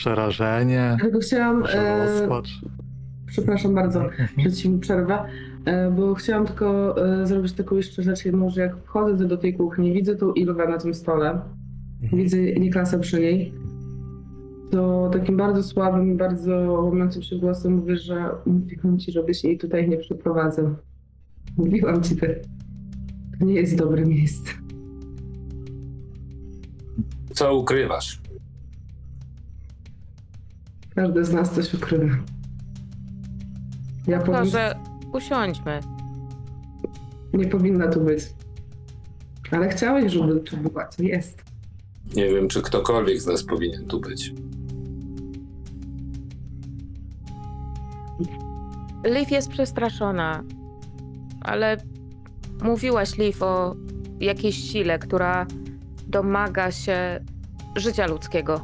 Przerażenie, 0.00 0.96
Tylko 1.00 1.18
chciałam, 1.18 1.64
e, 1.72 2.20
rozpacz. 2.20 2.60
przepraszam 3.26 3.74
bardzo, 3.74 4.08
że 4.38 4.52
ci 4.52 4.70
przerwę, 4.78 5.24
e, 5.64 5.90
bo 5.90 6.14
chciałam 6.14 6.46
tylko 6.46 6.96
e, 7.22 7.26
zrobić 7.26 7.52
taką 7.52 7.76
jeszcze 7.76 8.02
rzecz, 8.02 8.26
może 8.32 8.60
jak 8.60 8.76
wchodzę 8.76 9.26
do 9.26 9.36
tej 9.36 9.54
kuchni, 9.54 9.92
widzę 9.92 10.16
tą 10.16 10.32
Ilwę 10.32 10.68
na 10.68 10.78
tym 10.78 10.94
stole, 10.94 11.40
widzę 12.12 12.36
Niklasa 12.36 12.98
przy 12.98 13.20
niej, 13.20 13.54
to 14.70 15.10
takim 15.12 15.36
bardzo 15.36 15.62
słabym 15.62 16.12
i 16.12 16.16
bardzo 16.16 16.56
łamiącym 16.72 17.22
się 17.22 17.36
głosem 17.36 17.72
mówię, 17.72 17.96
że 17.96 18.30
mówiłam 18.46 18.98
ci, 18.98 19.12
żebyś 19.12 19.44
jej 19.44 19.58
tutaj 19.58 19.88
nie 19.88 19.96
przyprowadzał. 19.96 20.74
Mówiłam 21.56 22.02
ci 22.02 22.16
to. 22.16 22.26
To 23.38 23.44
nie 23.44 23.54
jest 23.54 23.76
dobre 23.76 24.06
miejsce. 24.06 24.52
Co 27.34 27.56
ukrywasz? 27.56 28.29
Każdy 31.00 31.24
z 31.24 31.32
nas 31.32 31.54
coś 31.54 31.74
ukrywa. 31.74 32.14
Ja 34.06 34.18
powin... 34.18 34.34
Może 34.34 34.74
usiądźmy. 35.12 35.80
nie 37.32 37.46
powinna 37.46 37.88
tu 37.88 38.00
być. 38.00 38.22
Ale 39.50 39.68
chciałeś, 39.68 40.12
żeby 40.12 40.40
tu 40.40 40.56
była, 40.56 40.84
to 40.84 41.02
jest. 41.02 41.42
Nie 42.16 42.28
wiem, 42.28 42.48
czy 42.48 42.62
ktokolwiek 42.62 43.20
z 43.20 43.26
nas 43.26 43.42
powinien 43.42 43.86
tu 43.86 44.00
być. 44.00 44.34
Liv 49.04 49.30
jest 49.30 49.48
przestraszona, 49.48 50.44
ale 51.40 51.76
mówiłaś, 52.62 53.18
Liv, 53.18 53.44
o 53.44 53.76
jakiejś 54.20 54.56
sile, 54.56 54.98
która 54.98 55.46
domaga 56.08 56.70
się 56.70 57.24
życia 57.76 58.06
ludzkiego. 58.06 58.60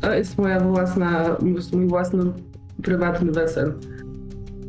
To 0.00 0.14
jest 0.14 0.38
moja 0.38 0.60
własna, 0.60 1.36
mój 1.72 1.86
własny 1.86 2.32
prywatny 2.82 3.32
wesel. 3.32 3.74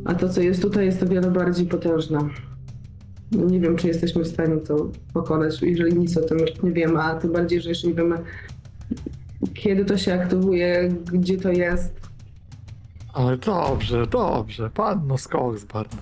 A 0.05 0.13
to, 0.13 0.29
co 0.29 0.41
jest 0.41 0.61
tutaj, 0.61 0.85
jest 0.85 1.03
o 1.03 1.05
wiele 1.05 1.31
bardziej 1.31 1.65
potężne. 1.65 2.19
Nie 3.31 3.59
wiem, 3.59 3.75
czy 3.75 3.87
jesteśmy 3.87 4.23
w 4.23 4.27
stanie 4.27 4.57
to 4.57 4.91
pokonać, 5.13 5.61
jeżeli 5.61 5.99
nic 5.99 6.17
o 6.17 6.21
tym 6.21 6.37
nie 6.63 6.71
wiemy, 6.71 6.99
a 7.01 7.15
tym 7.15 7.31
bardziej, 7.31 7.61
że 7.61 7.69
jeszcze 7.69 7.87
nie 7.87 7.93
wiemy, 7.93 8.17
kiedy 9.53 9.85
to 9.85 9.97
się 9.97 10.13
aktywuje, 10.13 10.89
gdzie 11.13 11.37
to 11.37 11.51
jest. 11.51 12.01
Ale 13.13 13.37
dobrze, 13.37 14.07
dobrze, 14.07 14.69
panno 14.69 15.17
Skogsbarn. 15.17 15.97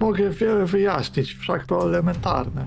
Mogę 0.00 0.30
wiele 0.30 0.66
wyjaśnić, 0.66 1.34
wszak 1.34 1.66
to 1.66 1.88
elementarne. 1.88 2.66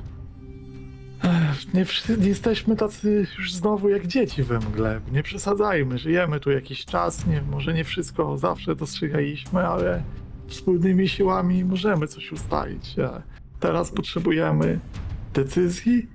Nie, 1.73 1.85
nie 2.17 2.27
jesteśmy 2.27 2.75
tacy 2.75 3.27
już 3.37 3.53
znowu 3.53 3.89
jak 3.89 4.07
dzieci 4.07 4.43
we 4.43 4.59
mgle. 4.59 5.01
Nie 5.11 5.23
przesadzajmy, 5.23 5.97
żyjemy 5.97 6.39
tu 6.39 6.51
jakiś 6.51 6.85
czas, 6.85 7.27
nie, 7.27 7.41
może 7.41 7.73
nie 7.73 7.83
wszystko 7.83 8.37
zawsze 8.37 8.75
dostrzegaliśmy, 8.75 9.67
ale 9.67 10.03
wspólnymi 10.47 11.09
siłami 11.09 11.65
możemy 11.65 12.07
coś 12.07 12.31
ustalić. 12.31 12.95
Teraz 13.59 13.91
potrzebujemy 13.91 14.79
decyzji, 15.33 16.09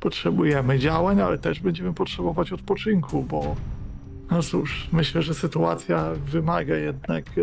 potrzebujemy 0.00 0.78
działań, 0.78 1.20
ale 1.20 1.38
też 1.38 1.60
będziemy 1.60 1.94
potrzebować 1.94 2.52
odpoczynku, 2.52 3.22
bo 3.22 3.56
No 4.30 4.42
cóż, 4.42 4.88
myślę, 4.92 5.22
że 5.22 5.34
sytuacja 5.34 6.10
wymaga 6.26 6.76
jednak 6.76 7.24
e, 7.28 7.42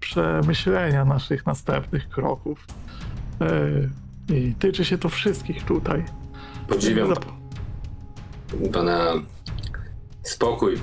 przemyślenia 0.00 1.04
naszych 1.04 1.46
następnych 1.46 2.08
kroków. 2.08 2.66
E, 3.40 4.34
I 4.34 4.54
tyczy 4.54 4.84
się 4.84 4.98
to 4.98 5.08
wszystkich 5.08 5.64
tutaj. 5.64 6.04
Podziwiam 6.72 7.08
Zap- 7.08 7.24
pana 8.72 9.12
spokój. 10.22 10.78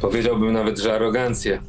Powiedziałbym 0.00 0.52
nawet, 0.52 0.78
że 0.78 0.94
arogancję. 0.94 1.62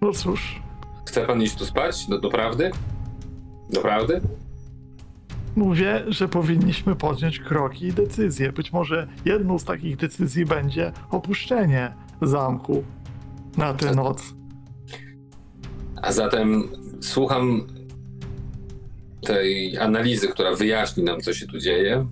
No 0.00 0.12
cóż, 0.12 0.62
Chce 1.06 1.26
pan 1.26 1.42
iść 1.42 1.54
tu 1.54 1.64
spać? 1.64 2.06
Do, 2.06 2.18
doprawdy? 2.20 2.70
Doprawdy? 3.70 4.20
mówię, 5.56 6.04
że 6.08 6.28
powinniśmy 6.28 6.96
podjąć 6.96 7.38
kroki 7.38 7.86
i 7.86 7.92
decyzje. 7.92 8.52
Być 8.52 8.72
może 8.72 9.08
jedną 9.24 9.58
z 9.58 9.64
takich 9.64 9.96
decyzji 9.96 10.46
będzie 10.46 10.92
opuszczenie 11.10 11.94
zamku 12.22 12.84
na 13.56 13.74
tę 13.74 13.94
noc. 13.94 14.34
A 16.02 16.12
zatem 16.12 16.64
słucham 17.00 17.66
tej 19.20 19.78
analizy, 19.78 20.28
która 20.28 20.54
wyjaśni 20.54 21.04
nam, 21.04 21.20
co 21.20 21.34
się 21.34 21.46
tu 21.46 21.58
dzieje 21.58 22.06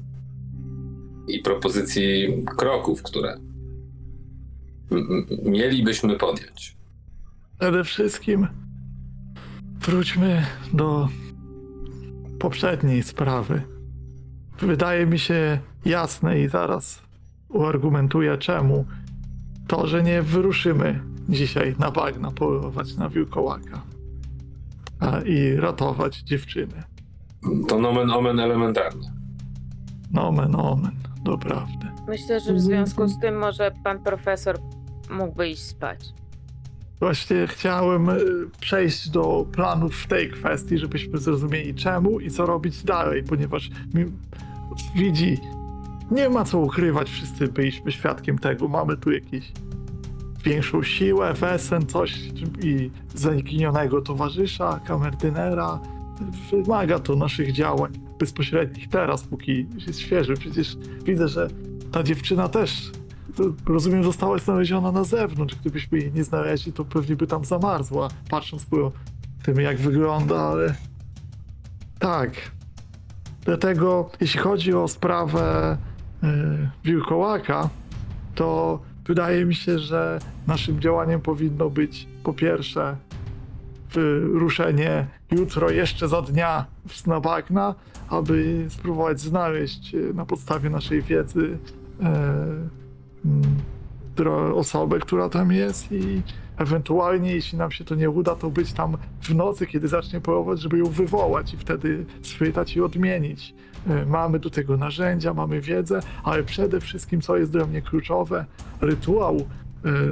i 1.29 1.39
propozycji 1.39 2.45
kroków, 2.57 3.03
które 3.03 3.37
mielibyśmy 5.43 6.17
podjąć. 6.17 6.77
Przede 7.59 7.85
wszystkim 7.85 8.47
wróćmy 9.81 10.47
do 10.73 11.09
poprzedniej 12.39 13.03
sprawy. 13.03 13.63
Wydaje 14.61 15.07
mi 15.07 15.19
się 15.19 15.59
jasne 15.85 16.41
i 16.41 16.49
zaraz 16.49 17.03
uargumentuję 17.49 18.39
czemu. 18.39 18.85
To, 19.67 19.87
że 19.87 20.03
nie 20.03 20.23
wyruszymy 20.23 21.01
dzisiaj 21.29 21.75
na 21.79 21.91
bagna 21.91 22.31
polować 22.31 22.95
na 22.95 23.09
wilkołaka 23.09 23.83
a, 25.01 25.21
i 25.21 25.57
ratować 25.57 26.21
dziewczyny. 26.21 26.83
To 27.69 27.79
nomen 27.79 28.11
omen 28.11 28.41
elementarne. 28.41 29.13
Nomen 30.13 30.55
omen, 30.55 30.97
doprawdy. 31.25 31.87
Myślę, 32.09 32.41
że 32.41 32.53
w 32.53 32.61
związku 32.61 33.09
z 33.09 33.19
tym 33.21 33.39
może 33.39 33.73
pan 33.85 33.99
profesor 33.99 34.59
mógłby 35.11 35.49
iść 35.49 35.63
spać. 35.63 36.01
Właśnie 37.01 37.47
chciałem 37.47 38.09
y, 38.09 38.21
przejść 38.61 39.11
do 39.11 39.47
planów 39.53 39.97
w 39.97 40.07
tej 40.07 40.31
kwestii, 40.31 40.79
żebyśmy 40.79 41.19
zrozumieli 41.19 41.75
czemu 41.75 42.21
i 42.21 42.31
co 42.31 42.47
robić 42.47 42.85
dalej, 42.85 43.23
ponieważ 43.23 43.71
mi, 43.95 44.05
widzi, 44.97 45.39
nie 46.11 46.29
ma 46.29 46.45
co 46.45 46.59
ukrywać, 46.59 47.11
wszyscy 47.11 47.49
byliśmy 47.49 47.93
świadkiem 47.93 48.39
tego, 48.39 48.69
mamy 48.69 48.97
tu 48.97 49.11
jakieś 49.11 49.53
większą 50.45 50.83
siłę, 50.83 51.35
wesen, 51.35 51.87
coś 51.87 52.19
i 52.63 52.91
zaginionego 53.15 54.01
towarzysza, 54.01 54.81
kamerdynera. 54.87 55.81
Wymaga 56.51 56.99
to 56.99 57.17
naszych 57.17 57.53
działań 57.53 57.93
bezpośrednich 58.19 58.89
teraz, 58.89 59.23
póki 59.23 59.67
jest 59.87 60.01
świeży. 60.01 60.35
Przecież 60.35 60.77
widzę, 61.05 61.29
że 61.29 61.49
ta 61.93 62.03
dziewczyna 62.03 62.49
też 62.49 62.93
rozumiem, 63.67 64.05
została 64.05 64.39
znaleziona 64.39 64.93
na 64.93 65.05
zewnątrz. 65.05 65.55
Gdybyśmy 65.61 65.99
jej 65.99 66.13
nie 66.13 66.25
znaleźli, 66.25 66.73
to 66.73 66.85
pewnie 66.85 67.17
by 67.17 67.27
tam 67.27 67.45
zamarzła, 67.45 68.09
patrząc 68.31 68.65
po 68.65 68.93
tym, 69.43 69.61
jak 69.61 69.79
wygląda, 69.79 70.41
ale 70.41 70.75
tak. 71.99 72.33
Dlatego, 73.45 74.11
jeśli 74.21 74.41
chodzi 74.41 74.75
o 74.75 74.89
sprawę 74.89 75.77
y, 76.25 76.27
wilkołaka, 76.85 77.69
to 78.35 78.81
wydaje 79.07 79.45
mi 79.45 79.55
się, 79.55 79.79
że 79.79 80.19
naszym 80.47 80.81
działaniem 80.81 81.21
powinno 81.21 81.71
być 81.71 82.09
po 82.23 82.33
pierwsze 82.33 82.97
ruszenie 84.33 85.07
jutro, 85.31 85.71
jeszcze 85.71 86.09
za 86.09 86.23
dnia 86.23 86.67
na 87.07 87.21
bagna, 87.21 87.75
aby 88.09 88.67
spróbować 88.69 89.21
znaleźć 89.21 89.95
y, 89.95 90.15
na 90.15 90.27
podstawie 90.27 90.71
naszej 90.71 91.03
wiedzy 91.03 91.59
e, 92.03 92.77
osobę, 94.55 94.99
która 94.99 95.29
tam 95.29 95.53
jest 95.53 95.93
i 95.93 96.23
ewentualnie, 96.57 97.33
jeśli 97.33 97.59
nam 97.59 97.71
się 97.71 97.85
to 97.85 97.95
nie 97.95 98.11
uda, 98.11 98.35
to 98.35 98.51
być 98.51 98.73
tam 98.73 98.97
w 99.23 99.35
nocy, 99.35 99.67
kiedy 99.67 99.89
zacznie 99.89 100.21
polować, 100.21 100.61
żeby 100.61 100.79
ją 100.79 100.85
wywołać 100.85 101.55
i 101.55 101.57
wtedy 101.57 102.07
schwytać 102.23 102.77
i 102.77 102.81
odmienić. 102.81 103.55
Mamy 104.07 104.39
do 104.39 104.51
tego 104.51 104.77
narzędzia, 104.77 105.35
mamy 105.35 105.61
wiedzę, 105.61 106.01
ale 106.25 106.43
przede 106.43 106.81
wszystkim, 106.81 107.21
co 107.21 107.37
jest 107.37 107.53
dla 107.53 107.67
mnie 107.67 107.83
kluczowe, 107.83 108.45
rytuał 108.81 109.47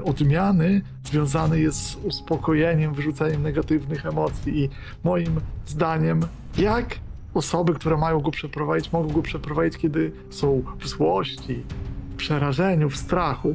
odmiany 0.05 0.83
związany 1.05 1.61
jest 1.61 1.79
z 1.79 1.97
uspokojeniem, 1.97 2.95
wyrzuceniem 2.95 3.43
negatywnych 3.43 4.07
emocji 4.07 4.65
i 4.65 4.69
moim 5.05 5.41
zdaniem, 5.67 6.21
jak 6.59 6.99
osoby, 7.35 7.75
które 7.75 7.97
mają 7.97 8.21
go 8.21 8.31
przeprowadzić, 8.31 8.93
mogą 8.93 9.09
go 9.09 9.23
przeprowadzić, 9.23 9.79
kiedy 9.79 10.13
są 10.31 10.63
w 10.79 10.89
złości, 10.89 11.63
w 12.11 12.17
przerażeniu, 12.17 12.91
w 12.91 12.97
strachu. 12.97 13.55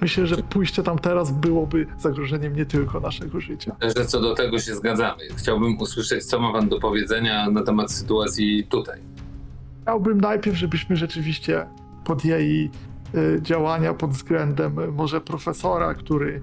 Myślę, 0.00 0.26
że 0.26 0.36
pójście 0.36 0.82
tam 0.82 0.98
teraz 0.98 1.32
byłoby 1.32 1.86
zagrożeniem 1.98 2.56
nie 2.56 2.66
tylko 2.66 3.00
naszego 3.00 3.40
życia. 3.40 3.76
Że 3.96 4.06
co 4.06 4.20
do 4.20 4.34
tego 4.34 4.58
się 4.58 4.74
zgadzamy. 4.74 5.22
Chciałbym 5.36 5.78
usłyszeć, 5.78 6.24
co 6.24 6.40
ma 6.40 6.52
pan 6.52 6.68
do 6.68 6.80
powiedzenia 6.80 7.50
na 7.50 7.62
temat 7.62 7.92
sytuacji 7.92 8.64
tutaj. 8.64 9.00
Chciałbym 9.82 10.20
najpierw, 10.20 10.56
żebyśmy 10.56 10.96
rzeczywiście 10.96 11.66
podjęli 12.04 12.64
y, 12.64 12.91
działania 13.40 13.94
pod 13.94 14.10
względem 14.10 14.78
y, 14.78 14.92
może 14.92 15.20
profesora, 15.20 15.94
który 15.94 16.40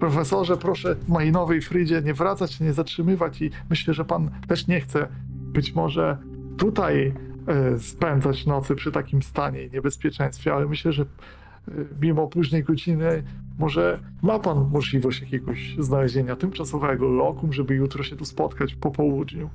profesorze 0.00 0.56
proszę 0.56 0.94
w 0.94 1.08
mojej 1.08 1.32
nowej 1.32 1.60
Frydzie 1.60 2.02
nie 2.02 2.14
wracać 2.14 2.60
nie 2.60 2.72
zatrzymywać 2.72 3.42
i 3.42 3.50
myślę, 3.70 3.94
że 3.94 4.04
pan 4.04 4.30
też 4.48 4.66
nie 4.66 4.80
chce 4.80 5.08
być 5.30 5.74
może 5.74 6.16
tutaj 6.56 7.14
y, 7.76 7.78
spędzać 7.78 8.46
nocy 8.46 8.74
przy 8.74 8.92
takim 8.92 9.22
stanie 9.22 9.64
i 9.64 9.70
niebezpieczeństwie, 9.70 10.54
ale 10.54 10.66
myślę, 10.66 10.92
że 10.92 11.02
y, 11.02 11.06
mimo 12.00 12.26
późnej 12.28 12.64
godziny 12.64 13.22
może 13.58 13.98
ma 14.22 14.38
pan 14.38 14.70
możliwość 14.72 15.20
jakiegoś 15.20 15.76
znalezienia 15.78 16.36
tymczasowego 16.36 17.08
lokum, 17.08 17.52
żeby 17.52 17.74
jutro 17.74 18.02
się 18.02 18.16
tu 18.16 18.24
spotkać 18.24 18.74
po 18.74 18.90
południu. 18.90 19.50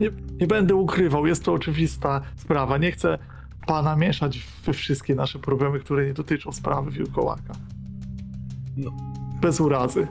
Nie, 0.00 0.10
nie 0.40 0.46
będę 0.46 0.74
ukrywał, 0.74 1.26
jest 1.26 1.44
to 1.44 1.52
oczywista 1.52 2.20
sprawa. 2.36 2.78
Nie 2.78 2.92
chcę 2.92 3.18
pana 3.66 3.96
mieszać 3.96 4.46
we 4.64 4.72
wszystkie 4.72 5.14
nasze 5.14 5.38
problemy, 5.38 5.80
które 5.80 6.06
nie 6.06 6.14
dotyczą 6.14 6.52
sprawy 6.52 6.90
Wilkołaka. 6.90 7.54
No. 8.76 8.90
Bez 9.40 9.60
urazy. 9.60 10.08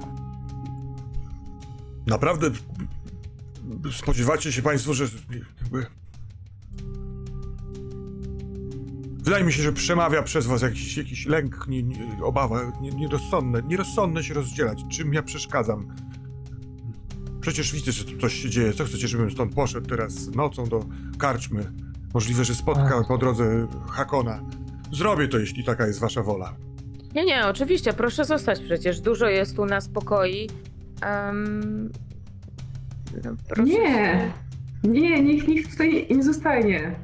Naprawdę 2.08 2.52
spodziewacie 3.92 4.52
się 4.52 4.62
Państwo, 4.62 4.94
że. 4.94 5.06
Jakby... 5.62 5.86
Wydaje 9.26 9.44
mi 9.44 9.54
się, 9.54 9.64
że 9.64 9.74
przemawia 9.74 10.24
przez 10.24 10.46
Was 10.46 10.62
jakiś, 10.62 10.98
jakiś 10.98 11.26
lęk, 11.26 11.66
nie, 11.68 11.84
nie, 11.84 12.24
obawa, 12.24 12.72
nie, 12.82 12.92
nierozsądne. 12.92 13.62
Nierozsądne 13.68 14.24
się 14.24 14.34
rozdzielać. 14.34 14.84
Czym 14.90 15.14
ja 15.14 15.24
przeszkadzam? 15.24 15.96
Przecież 17.46 17.74
widzę, 17.74 17.92
że 17.92 18.06
tu 18.06 18.18
coś 18.18 18.34
się 18.34 18.50
dzieje. 18.50 18.74
Co 18.74 18.86
chcecie, 18.86 19.08
żebym 19.08 19.32
stąd 19.32 19.56
poszedł 19.56 19.88
teraz 19.88 20.36
nocą 20.36 20.66
do 20.66 20.86
karczmy? 21.18 21.72
Możliwe, 22.14 22.46
że 22.46 22.56
spotkam 22.56 23.00
Ach. 23.02 23.08
po 23.08 23.18
drodze 23.18 23.68
Hakona. 23.92 24.42
Zrobię 24.92 25.28
to, 25.28 25.40
jeśli 25.40 25.64
taka 25.64 25.88
jest 25.88 26.00
Wasza 26.00 26.24
wola. 26.24 26.56
Nie, 27.16 27.26
nie, 27.26 27.46
oczywiście, 27.48 27.94
proszę 27.94 28.26
zostać 28.26 28.60
przecież. 28.60 29.02
Dużo 29.02 29.28
jest 29.28 29.56
tu 29.56 29.66
na 29.66 29.82
spokoi. 29.82 30.50
Um, 31.04 31.92
no, 33.24 33.32
proszę 33.48 33.64
Nie. 33.64 34.32
Nie, 34.84 35.24
niech 35.24 35.48
nikt 35.48 35.72
tutaj 35.72 36.08
nie 36.10 36.24
zostanie. 36.24 36.96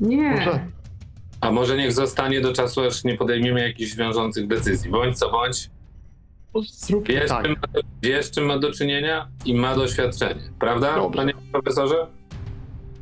Nie. 0.00 0.30
Może- 0.30 0.66
A 1.40 1.50
może 1.50 1.76
niech 1.76 1.92
zostanie 1.92 2.40
do 2.40 2.52
czasu, 2.52 2.80
aż 2.80 3.04
nie 3.04 3.16
podejmiemy 3.16 3.60
jakichś 3.68 3.96
wiążących 3.96 4.46
decyzji. 4.46 4.90
Bądź 4.90 5.18
co 5.18 5.30
bądź, 5.30 5.70
Zróbmy 6.66 7.14
wie, 7.14 7.20
tak. 7.26 7.46
ma 8.38 8.42
ma 8.46 8.58
do 8.58 8.72
czynienia 8.72 9.28
i 9.44 9.54
ma 9.54 9.74
doświadczenie. 9.74 10.40
Prawda, 10.58 10.94
Dobrze. 10.94 11.16
panie 11.16 11.32
profesorze? 11.52 12.06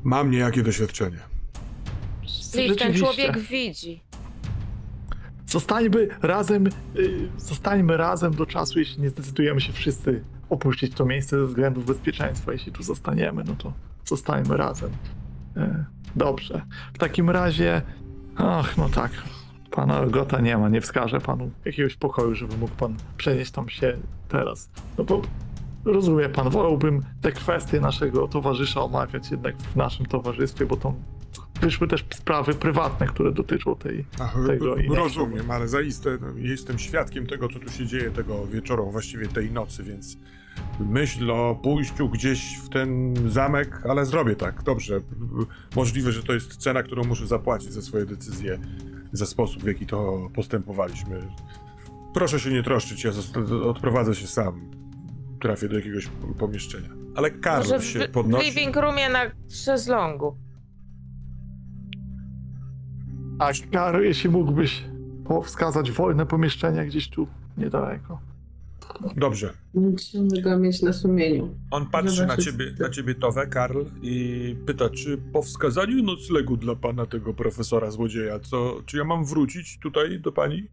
Mam 0.04 0.30
niejakie 0.30 0.62
doświadczenie. 0.62 1.18
Czyli 2.52 2.68
ten 2.68 2.78
Rzeczywiście. 2.78 3.04
człowiek 3.04 3.38
widzi. 3.38 4.02
Zostańmy 5.46 6.08
razem, 6.22 6.66
y, 6.66 7.28
zostańmy 7.38 7.96
razem 7.96 8.34
do 8.34 8.46
czasu, 8.46 8.78
jeśli 8.78 9.02
nie 9.02 9.10
zdecydujemy 9.10 9.60
się 9.60 9.72
wszyscy 9.72 10.24
opuścić 10.50 10.94
to 10.94 11.04
miejsce 11.04 11.38
ze 11.38 11.46
względów 11.46 11.86
bezpieczeństwa. 11.86 12.52
Jeśli 12.52 12.72
tu 12.72 12.82
zostaniemy, 12.82 13.44
no 13.44 13.56
to 13.56 13.72
zostańmy 14.04 14.56
razem. 14.56 14.90
E, 15.56 15.84
Dobrze. 16.16 16.62
W 16.94 16.98
takim 16.98 17.30
razie, 17.30 17.82
ach, 18.36 18.76
no 18.76 18.88
tak. 18.88 19.10
Pana 19.70 20.06
Gota 20.06 20.40
nie 20.40 20.58
ma, 20.58 20.68
nie 20.68 20.80
wskaże 20.80 21.20
panu 21.20 21.50
jakiegoś 21.64 21.96
pokoju, 21.96 22.34
żeby 22.34 22.56
mógł 22.56 22.74
pan 22.74 22.96
przenieść 23.16 23.50
tam 23.50 23.68
się 23.68 23.96
teraz. 24.28 24.70
No 24.98 25.04
bo 25.04 25.22
rozumie 25.84 26.28
pan, 26.28 26.50
wolałbym 26.50 27.02
te 27.20 27.32
kwestie 27.32 27.80
naszego 27.80 28.28
towarzysza 28.28 28.80
omawiać 28.80 29.30
jednak 29.30 29.56
w 29.56 29.76
naszym 29.76 30.06
towarzystwie, 30.06 30.66
bo 30.66 30.76
to 30.76 30.94
wyszły 31.60 31.88
też 31.88 32.04
sprawy 32.14 32.54
prywatne, 32.54 33.06
które 33.06 33.32
dotyczą 33.32 33.76
tej 33.76 34.04
Ach, 34.20 34.36
tego 34.46 34.76
i 34.76 34.90
nie 34.90 34.96
rozumiem, 34.96 35.50
ale 35.50 35.68
zaiste 35.68 36.18
no, 36.20 36.26
jestem 36.36 36.78
świadkiem 36.78 37.26
tego, 37.26 37.48
co 37.48 37.58
tu 37.58 37.70
się 37.70 37.86
dzieje 37.86 38.10
tego 38.10 38.46
wieczoru, 38.46 38.90
właściwie 38.90 39.28
tej 39.28 39.50
nocy, 39.50 39.82
więc 39.82 40.16
myśl 40.80 41.30
o 41.30 41.60
pójściu 41.62 42.08
gdzieś 42.08 42.58
w 42.58 42.68
ten 42.68 43.14
zamek, 43.30 43.82
ale 43.88 44.06
zrobię 44.06 44.36
tak, 44.36 44.62
dobrze. 44.62 45.00
Możliwe, 45.76 46.12
że 46.12 46.22
to 46.22 46.32
jest 46.32 46.56
cena, 46.56 46.82
którą 46.82 47.04
muszę 47.04 47.26
zapłacić 47.26 47.72
za 47.72 47.82
swoje 47.82 48.06
decyzje, 48.06 48.58
za 49.12 49.26
sposób, 49.26 49.62
w 49.62 49.66
jaki 49.66 49.86
to 49.86 50.28
postępowaliśmy. 50.34 51.20
Proszę 52.14 52.40
się 52.40 52.50
nie 52.50 52.62
troszczyć, 52.62 53.04
ja 53.04 53.10
odprowadzę 53.64 54.14
się 54.14 54.26
sam. 54.26 54.70
Trafię 55.40 55.68
do 55.68 55.76
jakiegoś 55.76 56.08
pomieszczenia. 56.38 56.88
Ale 57.14 57.30
Karl 57.30 57.62
Może 57.62 57.78
w, 57.78 57.84
się 57.84 57.98
w 58.08 58.10
podnosi. 58.10 58.46
living 58.50 58.76
roomie 58.76 59.08
na 59.08 59.20
szezlongu. 59.50 60.36
A 63.38 63.50
Karo, 63.72 64.00
jeśli 64.00 64.30
mógłbyś 64.30 64.84
po- 65.24 65.42
wskazać 65.42 65.90
wolne 65.92 66.26
pomieszczenia 66.26 66.84
gdzieś 66.84 67.08
tu 67.10 67.26
niedaleko. 67.58 68.20
Dobrze. 69.16 69.52
Musimy 69.74 70.42
go 70.42 70.58
mieć 70.58 70.82
na 70.82 70.92
sumieniu. 70.92 71.54
On 71.70 71.86
patrzy 71.86 72.26
na 72.26 72.36
ciebie, 72.36 72.74
na 72.78 72.90
ciebie 72.90 73.14
Towe, 73.14 73.46
Karl, 73.46 73.82
i 74.02 74.56
pyta, 74.66 74.90
czy 74.90 75.18
po 75.32 75.42
wskazaniu 75.42 76.02
noclegu 76.02 76.56
dla 76.56 76.76
pana 76.76 77.06
tego 77.06 77.34
profesora 77.34 77.90
złodzieja, 77.90 78.40
co, 78.40 78.76
czy 78.86 78.96
ja 78.96 79.04
mam 79.04 79.24
wrócić 79.24 79.78
tutaj 79.82 80.20
do 80.20 80.32
pani? 80.32 80.68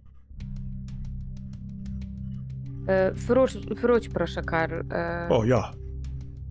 E, 2.88 3.12
wróć, 3.12 3.58
wróć 3.58 4.10
proszę, 4.10 4.42
Karl. 4.42 4.82
E, 4.92 5.28
O, 5.30 5.46
ja. 5.46 5.72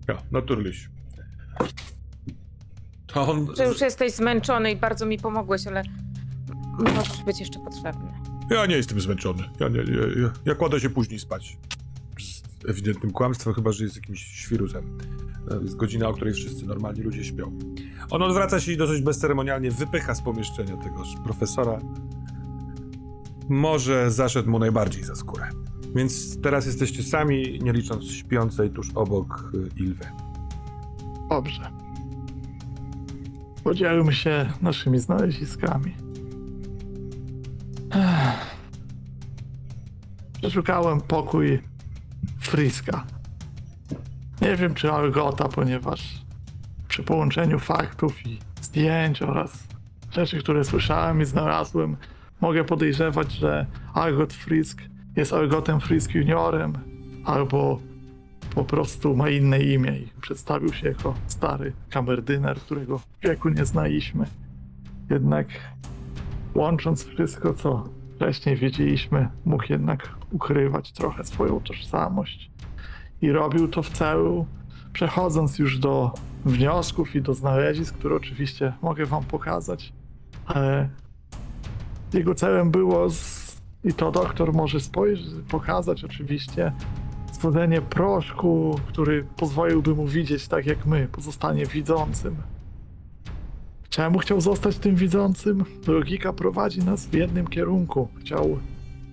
Ja, 0.07 0.17
naturliś. 0.31 0.89
To 3.07 3.27
on... 3.31 3.47
że 3.57 3.65
już 3.65 3.81
jesteś 3.81 4.11
zmęczony 4.13 4.71
i 4.71 4.75
bardzo 4.75 5.05
mi 5.05 5.17
pomogłeś, 5.17 5.67
ale 5.67 5.83
możesz 6.79 7.23
być 7.25 7.39
jeszcze 7.39 7.59
potrzebny. 7.59 8.24
Ja 8.49 8.65
nie 8.65 8.75
jestem 8.75 9.01
zmęczony. 9.01 9.43
Ja, 9.59 9.67
nie, 9.67 9.77
ja, 9.77 10.21
ja, 10.21 10.31
ja 10.45 10.55
kładę 10.55 10.79
się 10.79 10.89
później 10.89 11.19
spać. 11.19 11.57
Z 12.19 12.69
ewidentnym 12.69 13.11
kłamstwem, 13.11 13.53
chyba 13.53 13.71
że 13.71 13.83
jest 13.83 13.95
jakimś 13.95 14.23
świrusem. 14.23 14.97
To 15.49 15.61
Jest 15.61 15.75
godzina, 15.75 16.07
o 16.07 16.13
której 16.13 16.33
wszyscy 16.33 16.65
normalni 16.65 17.01
ludzie 17.01 17.23
śpią. 17.23 17.59
On 18.09 18.21
odwraca 18.21 18.59
się 18.59 18.71
i 18.71 18.77
dosyć 18.77 19.01
bezceremonialnie 19.01 19.71
wypycha 19.71 20.15
z 20.15 20.21
pomieszczenia 20.21 20.77
tegoż 20.77 21.07
profesora. 21.23 21.79
Może 23.49 24.11
zaszedł 24.11 24.49
mu 24.49 24.59
najbardziej 24.59 25.03
za 25.03 25.15
skórę. 25.15 25.49
Więc 25.95 26.41
teraz 26.41 26.65
jesteście 26.65 27.03
sami, 27.03 27.59
nie 27.63 27.73
licząc 27.73 28.05
śpiącej 28.05 28.69
tuż 28.69 28.89
obok 28.95 29.51
y, 29.53 29.81
Ilwy. 29.81 30.05
Dobrze. 31.29 31.71
Podzielmy 33.63 34.13
się 34.13 34.53
naszymi 34.61 34.99
znaleziskami. 34.99 36.04
Przeszukałem 40.37 41.01
pokój 41.01 41.61
Friska. 42.39 43.05
Nie 44.41 44.55
wiem, 44.55 44.73
czy 44.73 44.91
Algota, 44.91 45.47
ponieważ 45.47 46.25
przy 46.87 47.03
połączeniu 47.03 47.59
faktów 47.59 48.25
i 48.27 48.39
zdjęć 48.61 49.21
oraz 49.21 49.63
rzeczy, 50.11 50.39
które 50.39 50.63
słyszałem 50.63 51.21
i 51.21 51.25
znalazłem, 51.25 51.97
mogę 52.41 52.63
podejrzewać, 52.63 53.31
że 53.31 53.65
Algot 53.93 54.33
Frisk 54.33 54.81
jest 55.15 55.33
Algotem 55.33 55.79
Frisk 55.79 56.13
juniorem 56.13 56.73
albo 57.25 57.79
po 58.55 58.63
prostu 58.63 59.15
ma 59.15 59.29
inne 59.29 59.59
imię 59.59 59.97
i 59.97 60.09
przedstawił 60.21 60.73
się 60.73 60.87
jako 60.87 61.15
stary 61.27 61.73
kamerdyner, 61.89 62.57
którego 62.57 63.01
wieku 63.23 63.49
nie 63.49 63.65
znaliśmy. 63.65 64.25
Jednak 65.09 65.47
łącząc 66.55 67.05
wszystko, 67.05 67.53
co 67.53 67.83
wcześniej 68.15 68.55
wiedzieliśmy, 68.55 69.29
mógł 69.45 69.63
jednak 69.69 70.15
ukrywać 70.31 70.91
trochę 70.91 71.23
swoją 71.23 71.59
tożsamość. 71.59 72.51
I 73.21 73.31
robił 73.31 73.67
to 73.67 73.83
w 73.83 73.89
celu, 73.89 74.45
przechodząc 74.93 75.59
już 75.59 75.79
do 75.79 76.11
wniosków 76.45 77.15
i 77.15 77.21
do 77.21 77.33
znalezisk, 77.33 77.95
które 77.95 78.15
oczywiście 78.15 78.73
mogę 78.81 79.05
wam 79.05 79.23
pokazać, 79.23 79.93
ale 80.45 80.89
jego 82.13 82.35
celem 82.35 82.71
było, 82.71 83.09
z, 83.09 83.45
i 83.83 83.93
to 83.93 84.11
doktor 84.11 84.53
może 84.53 84.79
spojrzeć, 84.79 85.27
pokazać 85.49 86.03
oczywiście, 86.03 86.71
stworzenie 87.31 87.81
proszku, 87.81 88.79
który 88.87 89.25
pozwoliłby 89.37 89.95
mu 89.95 90.07
widzieć 90.07 90.47
tak 90.47 90.65
jak 90.65 90.85
my, 90.85 91.07
pozostanie 91.11 91.65
widzącym. 91.65 92.35
Czemu 93.95 94.19
chciał 94.19 94.41
zostać 94.41 94.77
tym 94.77 94.95
widzącym? 94.95 95.63
Logika 95.87 96.33
prowadzi 96.33 96.83
nas 96.83 97.07
w 97.07 97.13
jednym 97.13 97.47
kierunku. 97.47 98.07
Chciał 98.19 98.59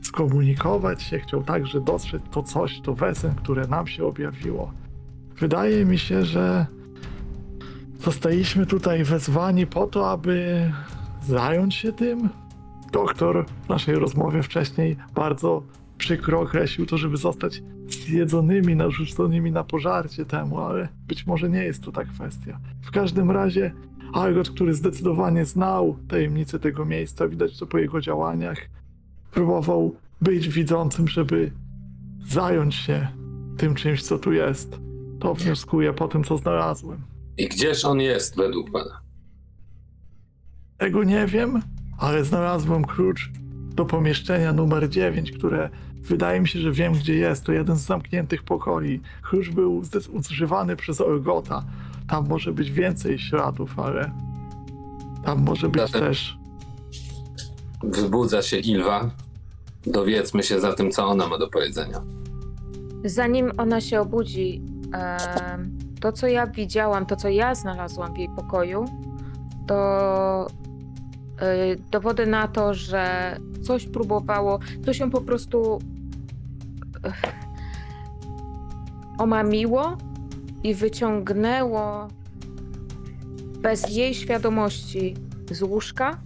skomunikować 0.02 1.02
się, 1.02 1.18
chciał 1.18 1.42
także 1.42 1.80
dostrzec 1.80 2.22
to 2.30 2.42
coś, 2.42 2.80
to 2.80 2.94
wesen, 2.94 3.34
które 3.34 3.66
nam 3.66 3.86
się 3.86 4.04
objawiło. 4.04 4.72
Wydaje 5.36 5.84
mi 5.84 5.98
się, 5.98 6.24
że 6.24 6.66
zostaliśmy 8.00 8.66
tutaj 8.66 9.04
wezwani 9.04 9.66
po 9.66 9.86
to, 9.86 10.10
aby 10.10 10.70
zająć 11.22 11.74
się 11.74 11.92
tym. 11.92 12.28
Doktor 12.92 13.46
w 13.64 13.68
naszej 13.68 13.94
rozmowie 13.94 14.42
wcześniej 14.42 14.96
bardzo 15.14 15.62
przykro 15.98 16.40
określił 16.40 16.86
to, 16.86 16.98
żeby 16.98 17.16
zostać 17.16 17.62
zjedzonymi, 17.88 18.76
narzuconymi 18.76 19.52
na 19.52 19.64
pożarcie 19.64 20.24
temu, 20.24 20.60
ale 20.60 20.88
być 21.08 21.26
może 21.26 21.50
nie 21.50 21.64
jest 21.64 21.82
to 21.82 21.92
ta 21.92 22.04
kwestia. 22.04 22.58
W 22.82 22.90
każdym 22.90 23.30
razie 23.30 23.72
Algot, 24.12 24.50
który 24.50 24.74
zdecydowanie 24.74 25.44
znał 25.44 25.96
tajemnicę 26.08 26.58
tego 26.58 26.84
miejsca, 26.84 27.28
widać 27.28 27.58
to 27.58 27.66
po 27.66 27.78
jego 27.78 28.00
działaniach, 28.00 28.58
próbował 29.30 29.96
być 30.20 30.48
widzącym, 30.48 31.08
żeby 31.08 31.52
zająć 32.28 32.74
się 32.74 33.08
tym 33.56 33.74
czymś, 33.74 34.02
co 34.02 34.18
tu 34.18 34.32
jest. 34.32 34.78
To 35.20 35.34
wnioskuję 35.34 35.92
po 35.92 36.08
tym, 36.08 36.24
co 36.24 36.38
znalazłem. 36.38 37.00
I 37.38 37.48
gdzież 37.48 37.84
on 37.84 38.00
jest 38.00 38.36
według 38.36 38.70
pana? 38.70 39.00
Tego 40.78 41.04
nie 41.04 41.26
wiem, 41.26 41.62
ale 41.98 42.24
znalazłem 42.24 42.84
klucz 42.84 43.30
do 43.74 43.84
pomieszczenia 43.84 44.52
numer 44.52 44.88
9, 44.88 45.32
które 45.32 45.70
wydaje 46.02 46.40
mi 46.40 46.48
się, 46.48 46.58
że 46.58 46.72
wiem 46.72 46.92
gdzie 46.92 47.14
jest. 47.14 47.44
To 47.44 47.52
jeden 47.52 47.76
z 47.76 47.80
zamkniętych 47.80 48.42
pokoi. 48.42 49.00
Klucz 49.22 49.50
był 49.50 49.82
używany 50.30 50.76
przez 50.76 51.00
Olgota. 51.00 51.64
Tam 52.12 52.28
może 52.28 52.52
być 52.52 52.70
więcej 52.70 53.18
śladów, 53.18 53.78
ale 53.78 54.10
tam 55.24 55.42
może 55.42 55.68
być 55.68 55.82
Zatem- 55.82 56.00
też. 56.00 56.38
Wybudza 57.82 58.42
się 58.42 58.56
Ilwa. 58.56 59.10
Dowiedzmy 59.86 60.42
się 60.42 60.60
za 60.60 60.72
tym, 60.72 60.90
co 60.90 61.06
ona 61.06 61.26
ma 61.28 61.38
do 61.38 61.48
powiedzenia. 61.48 62.02
Zanim 63.04 63.52
ona 63.58 63.80
się 63.80 64.00
obudzi, 64.00 64.62
to 66.00 66.12
co 66.12 66.26
ja 66.26 66.46
widziałam, 66.46 67.06
to 67.06 67.16
co 67.16 67.28
ja 67.28 67.54
znalazłam 67.54 68.14
w 68.14 68.18
jej 68.18 68.28
pokoju, 68.28 68.84
to 69.66 70.46
y, 71.42 71.82
dowody 71.90 72.26
na 72.26 72.48
to, 72.48 72.74
że 72.74 73.36
coś 73.62 73.86
próbowało, 73.86 74.58
coś 74.84 74.98
ją 74.98 75.10
po 75.10 75.20
prostu 75.20 75.78
omamiło 79.18 79.96
i 80.64 80.74
wyciągnęło 80.74 82.08
bez 83.62 83.96
jej 83.96 84.14
świadomości 84.14 85.14
z 85.50 85.62
łóżka. 85.62 86.18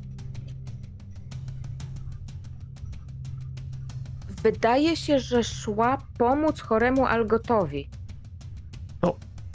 Wydaje 4.42 4.96
się, 4.96 5.20
że 5.20 5.44
szła 5.44 5.98
pomóc 6.18 6.60
choremu 6.60 7.06
Algotowi. 7.06 7.88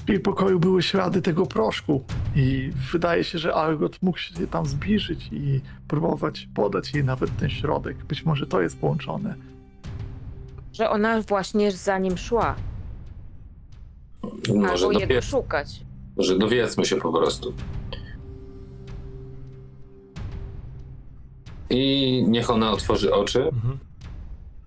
W 0.05 0.09
jej 0.09 0.19
pokoju 0.19 0.59
były 0.59 0.83
ślady 0.83 1.21
tego 1.21 1.45
proszku 1.45 2.03
i 2.35 2.71
wydaje 2.91 3.23
się, 3.23 3.39
że 3.39 3.53
Algot 3.53 4.01
mógł 4.01 4.17
się 4.17 4.47
tam 4.47 4.65
zbliżyć 4.65 5.29
i 5.31 5.61
próbować 5.87 6.49
podać 6.55 6.93
jej 6.93 7.03
nawet 7.03 7.37
ten 7.37 7.49
środek. 7.49 7.97
Być 8.05 8.25
może 8.25 8.47
to 8.47 8.61
jest 8.61 8.79
połączone. 8.79 9.35
Że 10.73 10.89
ona 10.89 11.21
właśnie 11.21 11.71
za 11.71 11.97
nim 11.97 12.17
szła, 12.17 12.55
Może, 14.55 14.85
albo 14.85 14.91
jego 14.91 15.07
dowiedz, 15.07 15.25
szukać. 15.25 15.81
może 16.17 16.37
dowiedzmy 16.37 16.85
się 16.85 16.95
po 16.95 17.13
prostu. 17.13 17.53
I 21.69 22.25
niech 22.27 22.49
ona 22.49 22.71
otworzy 22.71 23.13
oczy. 23.13 23.49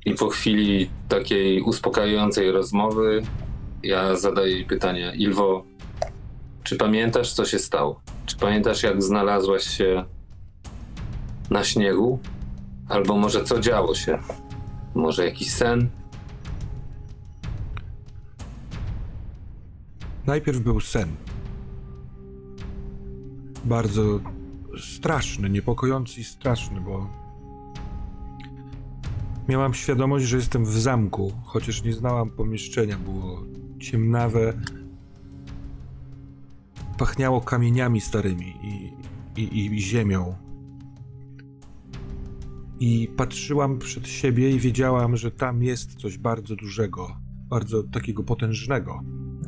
I 0.06 0.14
po 0.14 0.28
chwili 0.28 0.90
takiej 1.09 1.62
uspokajającej 1.62 2.51
rozmowy 2.51 3.22
ja 3.82 4.16
zadaję 4.16 4.52
jej 4.52 4.64
pytanie. 4.64 5.12
Ilwo, 5.16 5.64
czy 6.62 6.76
pamiętasz, 6.76 7.32
co 7.32 7.44
się 7.44 7.59
stało? 7.59 8.01
Czy 8.26 8.36
pamiętasz, 8.36 8.82
jak 8.82 9.02
znalazłaś 9.02 9.64
się 9.64 10.05
na 11.51 11.64
śniegu 11.64 12.18
Albo 12.89 13.16
może 13.16 13.44
co 13.44 13.60
działo 13.60 13.94
się? 13.94 14.18
Może 14.94 15.24
jakiś 15.24 15.51
sen? 15.51 15.89
Najpierw 20.26 20.60
był 20.60 20.80
sen. 20.80 21.09
Bardzo 23.64 24.20
straszny, 24.80 25.51
niepokojący 25.51 26.20
i 26.20 26.24
straszny, 26.24 26.80
bo 26.80 27.10
miałam 29.48 29.74
świadomość, 29.74 30.24
że 30.26 30.36
jestem 30.36 30.64
w 30.64 30.72
zamku, 30.72 31.32
chociaż 31.44 31.84
nie 31.84 31.92
znałam 31.92 32.30
pomieszczenia. 32.30 32.98
Było 32.98 33.42
ciemnawe, 33.78 34.52
pachniało 36.98 37.40
kamieniami 37.40 38.01
starymi 38.01 38.55
i, 38.62 38.92
i, 39.42 39.74
i 39.74 39.80
ziemią. 39.80 40.34
I 42.80 43.09
patrzyłam 43.16 43.78
przed 43.78 44.09
siebie 44.09 44.51
i 44.51 44.59
wiedziałam, 44.59 45.16
że 45.16 45.30
tam 45.30 45.62
jest 45.62 45.94
coś 45.94 46.18
bardzo 46.18 46.56
dużego, 46.56 47.16
bardzo 47.48 47.82
takiego 47.82 48.22
potężnego 48.22 49.02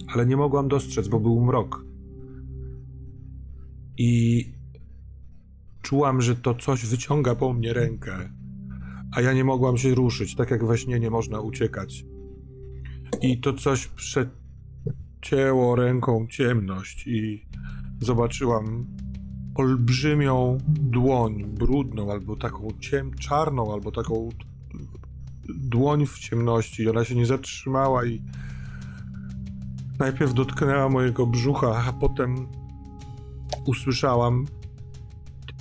ale 0.06 0.26
nie 0.26 0.36
mogłam 0.36 0.68
dostrzec, 0.68 1.08
bo 1.08 1.20
był 1.20 1.44
mrok. 1.44 1.84
I 3.98 4.44
czułam, 5.82 6.22
że 6.22 6.36
to 6.36 6.54
coś 6.54 6.86
wyciąga 6.86 7.34
po 7.34 7.52
mnie 7.52 7.72
rękę, 7.72 8.30
a 9.12 9.20
ja 9.20 9.32
nie 9.32 9.44
mogłam 9.44 9.78
się 9.78 9.94
ruszyć, 9.94 10.34
tak 10.34 10.50
jak 10.50 10.66
we 10.66 10.78
śnie 10.78 11.00
nie 11.00 11.10
można 11.10 11.40
uciekać. 11.40 12.04
I 13.22 13.40
to 13.40 13.52
coś 13.52 13.88
przecięło 13.88 15.76
ręką 15.76 16.26
ciemność 16.30 17.06
i 17.06 17.46
zobaczyłam 18.00 18.86
olbrzymią 19.54 20.58
dłoń, 20.68 21.44
brudną, 21.44 22.12
albo 22.12 22.36
taką 22.36 22.68
ciem 22.80 23.14
czarną, 23.14 23.72
albo 23.72 23.92
taką 23.92 24.28
dłoń 25.48 26.06
w 26.06 26.18
ciemności. 26.18 26.88
Ona 26.88 27.04
się 27.04 27.14
nie 27.14 27.26
zatrzymała 27.26 28.06
i 28.06 28.22
Najpierw 29.98 30.34
dotknęła 30.34 30.88
mojego 30.88 31.26
brzucha, 31.26 31.84
a 31.88 31.92
potem 31.92 32.46
usłyszałam 33.66 34.46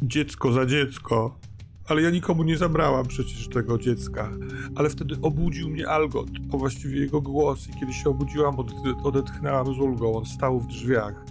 dziecko 0.01 0.51
za 0.51 0.65
dziecko. 0.65 1.39
Ale 1.87 2.01
ja 2.01 2.09
nikomu 2.09 2.43
nie 2.43 2.57
zabrałam 2.57 3.05
przecież 3.05 3.47
tego 3.47 3.77
dziecka. 3.77 4.31
Ale 4.75 4.89
wtedy 4.89 5.15
obudził 5.21 5.69
mnie 5.69 5.87
Algot, 5.87 6.29
a 6.53 6.57
właściwie 6.57 6.99
jego 6.99 7.21
głos. 7.21 7.67
I 7.69 7.79
kiedy 7.79 7.93
się 7.93 8.09
obudziłam, 8.09 8.55
ode- 8.55 9.03
odetchnęłam 9.03 9.75
z 9.75 9.79
ulgą. 9.79 10.17
On 10.17 10.25
stał 10.25 10.59
w 10.59 10.67
drzwiach. 10.67 11.25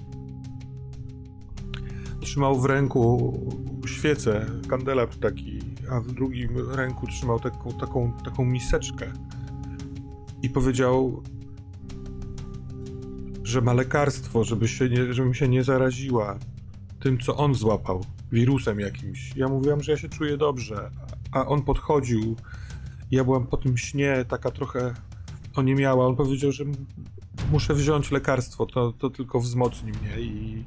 Trzymał 2.20 2.60
w 2.60 2.64
ręku 2.64 3.32
świecę, 3.86 4.46
kandelab 4.68 5.14
taki, 5.14 5.58
a 5.90 6.00
w 6.00 6.12
drugim 6.12 6.50
ręku 6.70 7.06
trzymał 7.06 7.40
taką, 7.40 7.72
taką, 7.72 8.12
taką 8.24 8.44
miseczkę. 8.44 9.12
I 10.42 10.50
powiedział: 10.50 11.22
że 13.44 13.60
ma 13.60 13.72
lekarstwo, 13.72 14.44
żeby 14.44 14.68
się 14.68 14.88
nie, 14.88 15.14
żebym 15.14 15.34
się 15.34 15.48
nie 15.48 15.64
zaraziła 15.64 16.38
tym, 17.00 17.18
co 17.18 17.36
on 17.36 17.54
złapał, 17.54 18.04
wirusem 18.32 18.80
jakimś. 18.80 19.36
Ja 19.36 19.48
mówiłam, 19.48 19.82
że 19.82 19.92
ja 19.92 19.98
się 19.98 20.08
czuję 20.08 20.36
dobrze, 20.36 20.90
a 21.32 21.46
on 21.46 21.62
podchodził. 21.62 22.36
Ja 23.10 23.24
byłam 23.24 23.46
po 23.46 23.56
tym 23.56 23.78
śnie 23.78 24.24
taka 24.28 24.50
trochę 24.50 24.94
oniemiała. 25.54 26.06
On 26.06 26.16
powiedział, 26.16 26.52
że 26.52 26.64
muszę 27.50 27.74
wziąć 27.74 28.10
lekarstwo, 28.10 28.66
to, 28.66 28.92
to 28.92 29.10
tylko 29.10 29.40
wzmocni 29.40 29.92
mnie 29.92 30.20
i, 30.20 30.64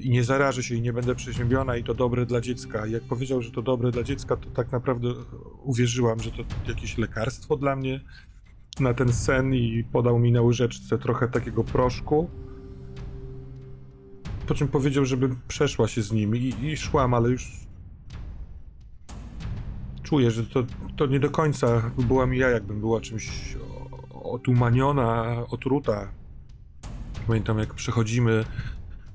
i 0.00 0.10
nie 0.10 0.24
zarażę 0.24 0.62
się 0.62 0.74
i 0.74 0.80
nie 0.80 0.92
będę 0.92 1.14
przeziębiona 1.14 1.76
i 1.76 1.84
to 1.84 1.94
dobre 1.94 2.26
dla 2.26 2.40
dziecka. 2.40 2.86
Jak 2.86 3.02
powiedział, 3.02 3.42
że 3.42 3.50
to 3.50 3.62
dobre 3.62 3.90
dla 3.90 4.02
dziecka, 4.02 4.36
to 4.36 4.50
tak 4.50 4.72
naprawdę 4.72 5.08
uwierzyłam, 5.62 6.20
że 6.20 6.30
to 6.30 6.44
jakieś 6.68 6.98
lekarstwo 6.98 7.56
dla 7.56 7.76
mnie 7.76 8.00
na 8.80 8.94
ten 8.94 9.12
sen 9.12 9.54
i 9.54 9.84
podał 9.92 10.18
mi 10.18 10.32
na 10.32 10.42
łyżeczce 10.42 10.98
trochę 10.98 11.28
takiego 11.28 11.64
proszku. 11.64 12.30
Po 14.46 14.54
czym 14.54 14.68
powiedział, 14.68 15.04
żebym 15.04 15.36
przeszła 15.48 15.88
się 15.88 16.02
z 16.02 16.12
nim 16.12 16.36
i, 16.36 16.54
i 16.62 16.76
szłam, 16.76 17.14
ale 17.14 17.28
już 17.28 17.50
czuję, 20.02 20.30
że 20.30 20.46
to, 20.46 20.64
to 20.96 21.06
nie 21.06 21.20
do 21.20 21.30
końca 21.30 21.90
byłam 21.98 22.34
ja, 22.34 22.48
jakbym 22.48 22.80
była 22.80 23.00
czymś 23.00 23.56
otumaniona, 24.10 25.36
otruta. 25.50 26.08
Pamiętam, 27.26 27.58
jak 27.58 27.74
przechodzimy 27.74 28.44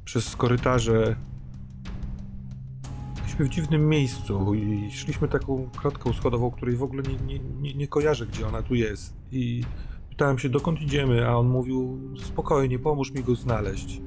przez 0.06 0.36
korytarze. 0.36 1.16
Byliśmy 3.40 3.54
w 3.54 3.64
dziwnym 3.64 3.90
miejscu 3.90 4.54
i 4.54 4.92
szliśmy 4.92 5.28
taką 5.28 5.70
klatką 5.82 6.14
schodową, 6.14 6.52
której 6.52 6.76
w 6.76 6.84
ogóle 6.84 7.04
nie, 7.04 7.16
nie, 7.16 7.40
nie, 7.40 7.74
nie 7.74 7.88
kojarzę, 7.88 8.26
gdzie 8.26 8.48
ona 8.48 8.62
tu 8.62 8.76
jest. 8.76 9.14
I 9.32 9.64
pytałem 10.10 10.40
się, 10.40 10.50
dokąd 10.50 10.82
idziemy, 10.82 11.28
a 11.28 11.36
on 11.36 11.48
mówił, 11.48 12.00
spokojnie, 12.24 12.80
pomóż 12.80 13.12
mi 13.12 13.24
go 13.24 13.36
znaleźć. 13.36 14.02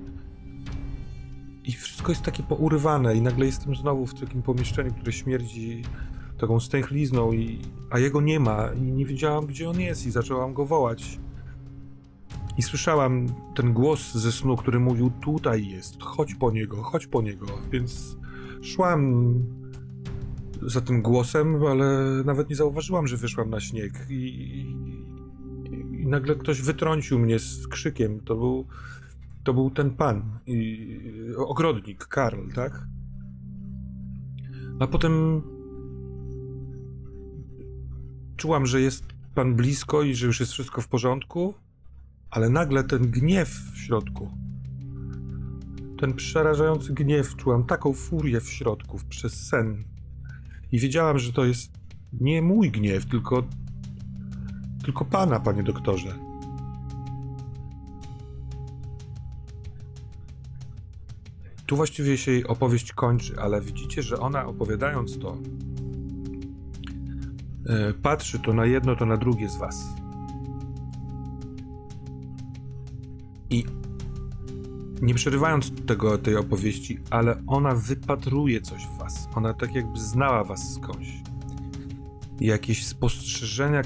I 1.64 1.72
wszystko 1.72 2.12
jest 2.12 2.22
takie 2.22 2.42
pourywane 2.42 3.16
i 3.16 3.22
nagle 3.22 3.46
jestem 3.46 3.76
znowu 3.76 4.06
w 4.06 4.20
takim 4.20 4.42
pomieszczeniu, 4.42 4.94
które 4.94 5.12
śmierdzi 5.12 5.82
taką 6.38 6.60
stęchlizną, 6.60 7.32
i, 7.32 7.58
a 7.90 7.98
jego 7.98 8.20
nie 8.20 8.40
ma 8.40 8.68
i 8.72 8.82
nie 8.82 9.06
wiedziałam, 9.06 9.46
gdzie 9.46 9.70
on 9.70 9.80
jest 9.80 10.06
i 10.06 10.10
zaczęłam 10.10 10.54
go 10.54 10.66
wołać. 10.66 11.20
I 12.58 12.62
słyszałam 12.62 13.26
ten 13.54 13.72
głos 13.72 14.14
ze 14.14 14.32
snu, 14.32 14.56
który 14.56 14.80
mówił, 14.80 15.10
tutaj 15.10 15.68
jest, 15.68 16.02
chodź 16.02 16.34
po 16.34 16.50
niego, 16.50 16.82
chodź 16.82 17.06
po 17.06 17.22
niego, 17.22 17.46
więc 17.70 18.21
szłam 18.62 19.34
za 20.62 20.80
tym 20.80 21.02
głosem, 21.02 21.66
ale 21.66 21.86
nawet 22.24 22.50
nie 22.50 22.56
zauważyłam, 22.56 23.06
że 23.06 23.16
wyszłam 23.16 23.50
na 23.50 23.60
śnieg 23.60 23.92
i, 24.08 24.14
i, 24.14 24.60
i 26.02 26.06
nagle 26.06 26.36
ktoś 26.36 26.62
wytrącił 26.62 27.18
mnie 27.18 27.38
z 27.38 27.68
krzykiem. 27.68 28.20
To 28.20 28.34
był, 28.34 28.66
to 29.44 29.54
był 29.54 29.70
ten 29.70 29.90
pan, 29.90 30.38
i, 30.46 30.98
ogrodnik, 31.36 32.06
Karl, 32.06 32.48
tak? 32.54 32.86
A 34.80 34.86
potem 34.86 35.42
czułam, 38.36 38.66
że 38.66 38.80
jest 38.80 39.04
pan 39.34 39.54
blisko 39.54 40.02
i 40.02 40.14
że 40.14 40.26
już 40.26 40.40
jest 40.40 40.52
wszystko 40.52 40.80
w 40.80 40.88
porządku, 40.88 41.54
ale 42.30 42.48
nagle 42.48 42.84
ten 42.84 43.10
gniew 43.10 43.48
w 43.48 43.78
środku 43.78 44.41
ten 46.02 46.14
przerażający 46.14 46.94
gniew, 46.94 47.36
czułam 47.36 47.64
taką 47.64 47.92
furię 47.92 48.40
w 48.40 48.50
środku, 48.50 48.98
przez 49.08 49.48
sen. 49.48 49.84
I 50.72 50.78
wiedziałam, 50.78 51.18
że 51.18 51.32
to 51.32 51.44
jest 51.44 51.72
nie 52.12 52.42
mój 52.42 52.70
gniew, 52.70 53.06
tylko. 53.06 53.42
tylko 54.84 55.04
pana, 55.04 55.40
panie 55.40 55.62
doktorze. 55.62 56.18
Tu 61.66 61.76
właściwie 61.76 62.18
się 62.18 62.32
jej 62.32 62.46
opowieść 62.46 62.92
kończy, 62.92 63.34
ale 63.40 63.60
widzicie, 63.60 64.02
że 64.02 64.18
ona 64.18 64.46
opowiadając 64.46 65.18
to, 65.18 65.38
e, 67.66 67.94
patrzy 67.94 68.38
to 68.38 68.52
na 68.52 68.66
jedno, 68.66 68.96
to 68.96 69.06
na 69.06 69.16
drugie 69.16 69.48
z 69.48 69.56
was. 69.56 69.86
I 73.50 73.64
nie 75.02 75.14
przerywając 75.14 75.72
tego, 75.86 76.18
tej 76.18 76.36
opowieści, 76.36 76.98
ale 77.10 77.42
ona 77.46 77.74
wypatruje 77.74 78.60
coś 78.60 78.86
w 78.86 78.98
was. 78.98 79.28
Ona 79.34 79.54
tak 79.54 79.74
jakby 79.74 80.00
znała 80.00 80.44
was 80.44 80.74
skądś. 80.74 81.08
Jakieś 82.40 82.86
spostrzeżenia, 82.86 83.82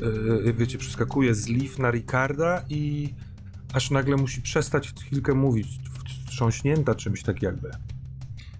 yy, 0.00 0.42
yy, 0.44 0.52
wiecie, 0.52 0.78
przeskakuje 0.78 1.34
z 1.34 1.46
Liv 1.46 1.82
na 1.82 1.90
Ricarda 1.90 2.64
i 2.68 3.08
aż 3.72 3.90
nagle 3.90 4.16
musi 4.16 4.42
przestać 4.42 4.92
chwilkę 4.92 5.34
mówić, 5.34 5.68
wstrząśnięta 6.08 6.94
czymś 6.94 7.22
tak 7.22 7.42
jakby. 7.42 7.70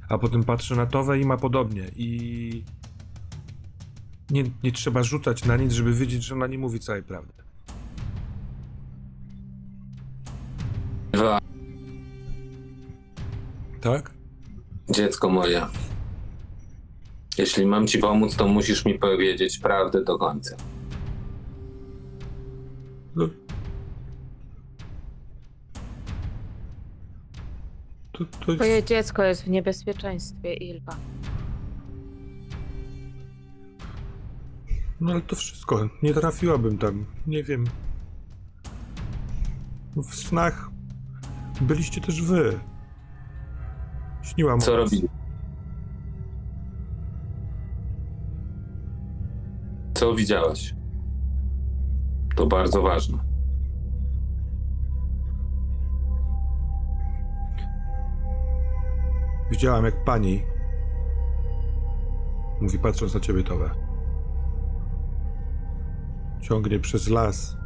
A 0.08 0.18
potem 0.18 0.44
patrzy 0.44 0.76
na 0.76 0.86
Towę 0.86 1.20
i 1.20 1.24
ma 1.24 1.36
podobnie 1.36 1.90
i 1.96 2.64
nie, 4.30 4.44
nie 4.62 4.72
trzeba 4.72 5.02
rzucać 5.02 5.44
na 5.44 5.56
nic, 5.56 5.72
żeby 5.72 5.94
wiedzieć, 5.94 6.24
że 6.24 6.34
ona 6.34 6.46
nie 6.46 6.58
mówi 6.58 6.80
całej 6.80 7.02
prawdy. 7.02 7.41
Ewa, 11.12 11.38
Tak? 13.80 14.10
dziecko 14.90 15.28
moje. 15.28 15.66
Jeśli 17.38 17.66
mam 17.66 17.86
ci 17.86 17.98
pomóc, 17.98 18.36
to 18.36 18.48
musisz 18.48 18.84
mi 18.84 18.94
powiedzieć 18.98 19.58
prawdę 19.58 20.04
do 20.04 20.18
końca. 20.18 20.56
No. 23.16 23.28
To, 28.12 28.24
to 28.24 28.52
jest... 28.52 28.56
Twoje 28.58 28.82
dziecko 28.84 29.22
jest 29.22 29.44
w 29.44 29.48
niebezpieczeństwie, 29.50 30.54
Ilwa. 30.54 30.96
No 35.00 35.12
ale 35.12 35.20
to 35.20 35.36
wszystko. 35.36 35.88
Nie 36.02 36.14
trafiłabym 36.14 36.78
tam. 36.78 37.04
Nie 37.26 37.42
wiem. 37.44 37.64
W 39.96 40.14
snach 40.14 40.71
byliście 41.62 42.00
też 42.00 42.22
wy. 42.22 42.60
Śniłam 44.22 44.60
Co 44.60 44.76
robili? 44.76 45.08
Co 49.94 50.14
widziałaś? 50.14 50.74
To 52.36 52.46
bardzo 52.46 52.82
ważne. 52.82 53.18
Widziałam, 59.50 59.84
jak 59.84 60.04
pani 60.04 60.42
mówi, 62.60 62.78
patrząc 62.78 63.14
na 63.14 63.20
ciebie, 63.20 63.44
Towe. 63.44 63.70
Ciągnie 66.40 66.78
przez 66.78 67.08
las 67.08 67.56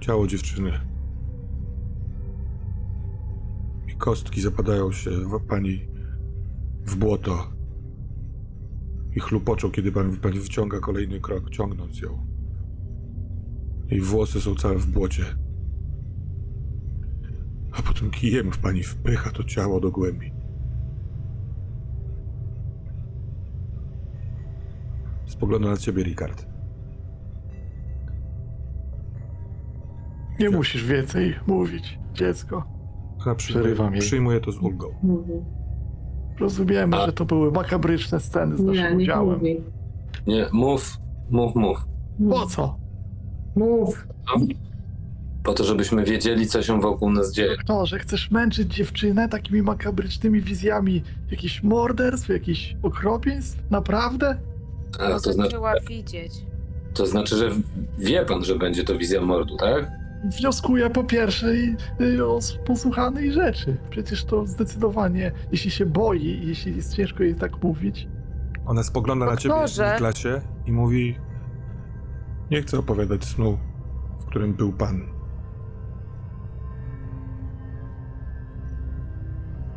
ciało 0.00 0.26
dziewczyny. 0.26 0.93
I 3.94 3.96
kostki 3.96 4.40
zapadają 4.40 4.92
się 4.92 5.10
w 5.10 5.46
pani 5.48 5.88
w 6.86 6.96
błoto. 6.96 7.52
I 9.16 9.20
chlupoczą, 9.20 9.70
kiedy 9.70 9.92
pan, 9.92 10.16
pani 10.16 10.38
wyciąga 10.38 10.80
kolejny 10.80 11.20
krok, 11.20 11.50
ciągnąc 11.50 12.00
ją. 12.00 12.26
Jej 13.90 14.00
włosy 14.00 14.40
są 14.40 14.54
całe 14.54 14.78
w 14.78 14.86
błocie. 14.86 15.24
A 17.72 17.82
potem 17.82 18.10
kijem 18.10 18.52
w 18.52 18.58
pani 18.58 18.82
wpycha 18.82 19.30
to 19.30 19.44
ciało 19.44 19.80
do 19.80 19.90
głębi. 19.90 20.32
Spogląda 25.26 25.70
na 25.70 25.76
ciebie, 25.76 26.02
Ricard. 26.02 26.46
Nie 30.40 30.50
musisz 30.50 30.84
więcej 30.84 31.34
mówić, 31.46 31.98
dziecko. 32.12 32.73
Ona 33.26 33.34
przyjmuje, 33.34 34.00
przyjmuje 34.00 34.40
to 34.40 34.52
z 34.52 34.58
ulgą. 34.58 34.86
Mówi. 35.02 35.32
Rozumiemy, 36.40 36.96
A- 36.96 37.06
że 37.06 37.12
to 37.12 37.24
były 37.24 37.52
makabryczne 37.52 38.20
sceny 38.20 38.56
z 38.56 38.60
Nie, 38.60 38.66
naszym 38.66 38.98
nie 38.98 39.04
udziałem. 39.04 39.38
mówi. 39.38 39.60
Nie, 40.26 40.46
mów, 40.52 40.96
mów, 41.30 41.54
mów. 41.54 41.78
Po 42.30 42.46
co? 42.46 42.78
Mów. 43.56 44.06
Po 45.44 45.52
to, 45.54 45.64
żebyśmy 45.64 46.04
wiedzieli, 46.04 46.46
co 46.46 46.62
się 46.62 46.80
wokół 46.80 47.10
nas 47.10 47.32
dzieje. 47.32 47.56
To, 47.66 47.86
że 47.86 47.98
chcesz 47.98 48.30
męczyć 48.30 48.74
dziewczynę 48.74 49.28
takimi 49.28 49.62
makabrycznymi 49.62 50.40
wizjami 50.40 51.02
jakichś 51.30 51.62
morderstw, 51.62 52.28
jakichś 52.28 52.76
okropieństw? 52.82 53.62
Naprawdę? 53.70 54.38
A, 55.00 55.08
to, 55.08 55.18
znaczy, 55.18 55.32
zaczęła 55.36 55.72
widzieć. 55.88 56.32
to 56.94 57.06
znaczy, 57.06 57.36
że 57.36 57.50
wie 57.98 58.24
pan, 58.24 58.44
że 58.44 58.58
będzie 58.58 58.84
to 58.84 58.98
wizja 58.98 59.20
mordu, 59.20 59.56
tak? 59.56 59.90
Wnioskuję 60.24 60.90
po 60.90 61.04
pierwszej 61.04 61.76
o 62.26 62.38
posłuchanej 62.66 63.32
rzeczy. 63.32 63.76
Przecież 63.90 64.24
to 64.24 64.46
zdecydowanie, 64.46 65.32
jeśli 65.52 65.70
się 65.70 65.86
boi, 65.86 66.46
jeśli 66.46 66.76
jest 66.76 66.94
ciężko 66.96 67.22
jej 67.22 67.34
tak 67.34 67.62
mówić, 67.62 68.08
Ona 68.66 68.82
spogląda 68.82 69.26
na 69.26 69.36
ciebie 69.36 69.54
Doktorze. 69.54 69.94
w 69.94 69.98
klasie 69.98 70.40
i 70.66 70.72
mówi: 70.72 71.18
Nie 72.50 72.62
chcę 72.62 72.78
opowiadać 72.78 73.24
snu, 73.24 73.58
w 74.20 74.24
którym 74.24 74.54
był 74.54 74.72
pan. 74.72 75.00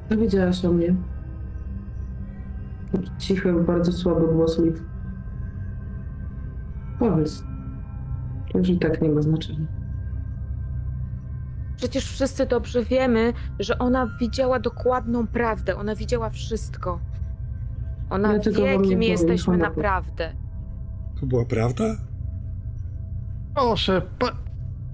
Dowiedziałaś 0.10 0.66
o 0.66 0.72
mnie. 0.72 0.96
Cichy, 3.18 3.54
bardzo 3.54 3.92
słaby 3.92 4.28
głos 4.28 4.60
Liv. 4.60 4.80
Powiedz. 7.00 7.44
To 8.52 8.58
już 8.58 8.70
i 8.70 8.80
tak 8.80 9.02
nie 9.02 9.10
ma 9.10 9.22
znaczenia. 9.22 9.77
Przecież 11.78 12.06
wszyscy 12.06 12.46
dobrze 12.46 12.84
wiemy, 12.84 13.34
że 13.60 13.78
ona 13.78 14.08
widziała 14.20 14.60
dokładną 14.60 15.28
prawdę. 15.28 15.76
Ona 15.76 15.96
widziała 15.96 16.30
wszystko. 16.30 17.00
Ona 18.10 18.34
Ja 18.34 18.40
tylko 18.40 18.62
wie, 18.62 18.74
wam 18.74 18.82
nie 18.82 18.90
kim 18.90 19.00
powiem, 19.00 19.12
jesteśmy 19.12 19.58
naprawdę. 19.58 20.34
To 21.20 21.26
była 21.26 21.46
prawda? 21.46 21.84
Proszę, 23.56 24.02
pa, 24.20 24.32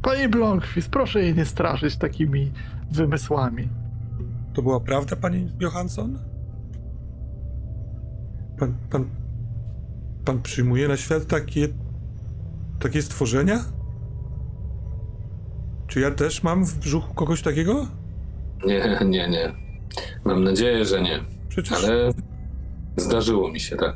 panie 0.02 0.30
Blomqvist, 0.30 0.90
proszę 0.90 1.22
jej 1.22 1.36
nie 1.36 1.46
straszyć 1.46 1.98
takimi 1.98 2.52
wymysłami. 2.92 3.70
To 4.54 4.62
była 4.62 4.80
prawda, 4.80 5.16
pani 5.16 5.52
Johansson? 5.60 6.20
Pan, 8.60 8.74
pan, 8.90 9.06
pan 10.26 10.42
przyjmuje 10.42 10.88
na 10.88 10.98
świat 10.98 11.26
takie, 11.26 11.68
takie 12.80 13.02
stworzenia? 13.02 13.60
Czy 15.94 16.00
ja 16.00 16.12
też 16.12 16.44
mam 16.44 16.66
w 16.66 16.80
brzuchu 16.80 17.14
kogoś 17.14 17.42
takiego? 17.42 17.88
Nie, 18.66 19.00
nie, 19.06 19.30
nie. 19.30 19.54
Mam 20.26 20.44
nadzieję, 20.44 20.86
że 20.86 21.02
nie. 21.02 21.20
Przecież 21.50 21.84
Ale 21.84 22.12
zdarzyło 22.98 23.52
mi 23.52 23.60
się, 23.60 23.76
tak. 23.76 23.96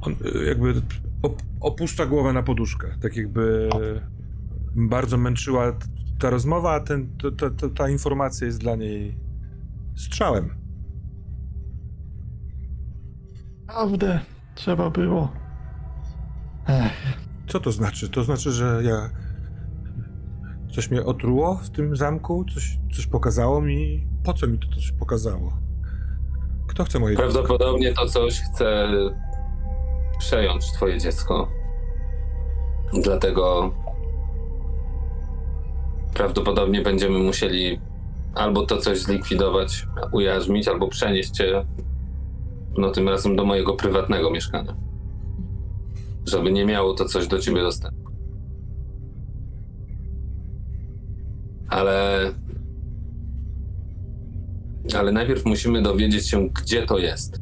on 0.00 0.12
y, 0.12 0.44
jakby 0.44 0.74
op- 1.22 1.42
opuszcza 1.60 2.06
głowę 2.06 2.32
na 2.32 2.42
poduszkę. 2.42 2.98
Tak 3.02 3.16
jakby 3.16 3.68
bardzo 4.76 5.16
męczyła 5.16 5.72
ta 6.18 6.30
rozmowa, 6.30 6.72
a 6.72 6.80
ten, 6.80 7.16
to, 7.18 7.50
to, 7.50 7.68
ta 7.70 7.88
informacja 7.88 8.46
jest 8.46 8.60
dla 8.60 8.76
niej 8.76 9.18
strzałem. 9.96 10.50
Prawdę 13.66 14.20
trzeba 14.54 14.90
było. 14.90 15.45
Ech, 16.68 16.92
Co 17.48 17.60
to 17.60 17.72
znaczy? 17.72 18.08
To 18.08 18.24
znaczy, 18.24 18.52
że 18.52 18.80
ja. 18.84 19.10
Coś 20.74 20.90
mnie 20.90 21.04
otruło 21.04 21.54
w 21.54 21.70
tym 21.70 21.96
zamku? 21.96 22.44
Coś, 22.54 22.78
coś 22.96 23.06
pokazało 23.06 23.60
mi? 23.60 24.06
Po 24.24 24.32
co 24.34 24.46
mi 24.46 24.58
to 24.58 24.74
coś 24.74 24.92
pokazało? 24.92 25.52
Kto 26.66 26.84
chce 26.84 26.98
moje 26.98 27.16
dziecko? 27.16 27.32
Prawdopodobnie 27.32 27.92
to 27.92 28.06
coś 28.06 28.40
chce 28.40 28.88
przejąć 30.18 30.72
twoje 30.72 30.98
dziecko. 30.98 31.48
Dlatego 33.02 33.72
prawdopodobnie 36.14 36.80
będziemy 36.82 37.18
musieli 37.18 37.80
albo 38.34 38.66
to 38.66 38.76
coś 38.76 38.98
zlikwidować, 38.98 39.86
ujarzmić, 40.12 40.68
albo 40.68 40.88
przenieść 40.88 41.30
cię 41.30 41.64
no 42.78 42.90
tym 42.90 43.08
razem 43.08 43.36
do 43.36 43.44
mojego 43.44 43.74
prywatnego 43.74 44.30
mieszkania. 44.30 44.85
Żeby 46.26 46.52
nie 46.52 46.64
miało 46.64 46.94
to 46.94 47.04
coś 47.04 47.28
do 47.28 47.38
ciebie 47.38 47.62
dostępu. 47.62 48.10
Ale 51.68 52.32
ale 54.98 55.12
najpierw 55.12 55.44
musimy 55.44 55.82
dowiedzieć 55.82 56.28
się, 56.28 56.48
gdzie 56.48 56.86
to 56.86 56.98
jest 56.98 57.40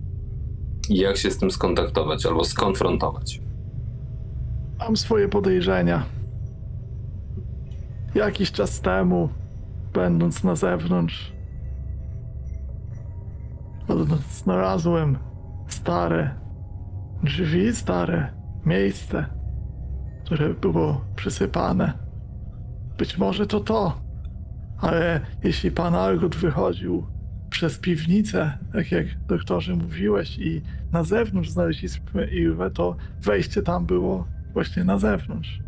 i 0.88 0.96
jak 0.96 1.16
się 1.16 1.30
z 1.30 1.38
tym 1.38 1.50
skontaktować 1.50 2.26
albo 2.26 2.44
skonfrontować. 2.44 3.40
Mam 4.78 4.96
swoje 4.96 5.28
podejrzenia. 5.28 6.04
Jakiś 8.14 8.52
czas 8.52 8.80
temu, 8.80 9.28
będąc 9.92 10.44
na 10.44 10.56
zewnątrz, 10.56 11.32
znalazłem 14.30 15.18
stare 15.68 16.34
drzwi, 17.22 17.74
stare 17.74 18.43
miejsce, 18.66 19.26
które 20.24 20.54
było 20.54 21.04
przysypane. 21.16 21.92
Być 22.98 23.18
może 23.18 23.46
to 23.46 23.60
to, 23.60 24.00
ale 24.78 25.20
jeśli 25.44 25.70
pan 25.70 25.94
Algot 25.94 26.36
wychodził 26.36 27.06
przez 27.50 27.78
piwnicę, 27.78 28.58
tak 28.72 28.92
jak 28.92 29.06
doktorze 29.26 29.76
mówiłeś, 29.76 30.38
i 30.38 30.62
na 30.92 31.04
zewnątrz 31.04 31.50
znaleźliśmy 31.50 32.26
Ilwę, 32.26 32.70
to 32.70 32.96
wejście 33.20 33.62
tam 33.62 33.86
było 33.86 34.26
właśnie 34.52 34.84
na 34.84 34.98
zewnątrz. 34.98 35.60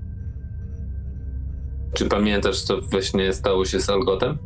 Czy 1.95 2.09
pamiętasz, 2.09 2.63
co 2.63 2.81
we 2.81 3.03
śnie 3.03 3.33
stało 3.33 3.65
się 3.65 3.81
z 3.81 3.91
Algotem? 3.91 4.39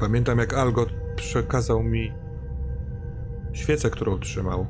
Pamiętam, 0.00 0.38
jak 0.38 0.54
Algot 0.54 0.88
przekazał 1.16 1.82
mi 1.82 2.12
świecę, 3.52 3.90
którą 3.90 4.18
trzymał. 4.18 4.66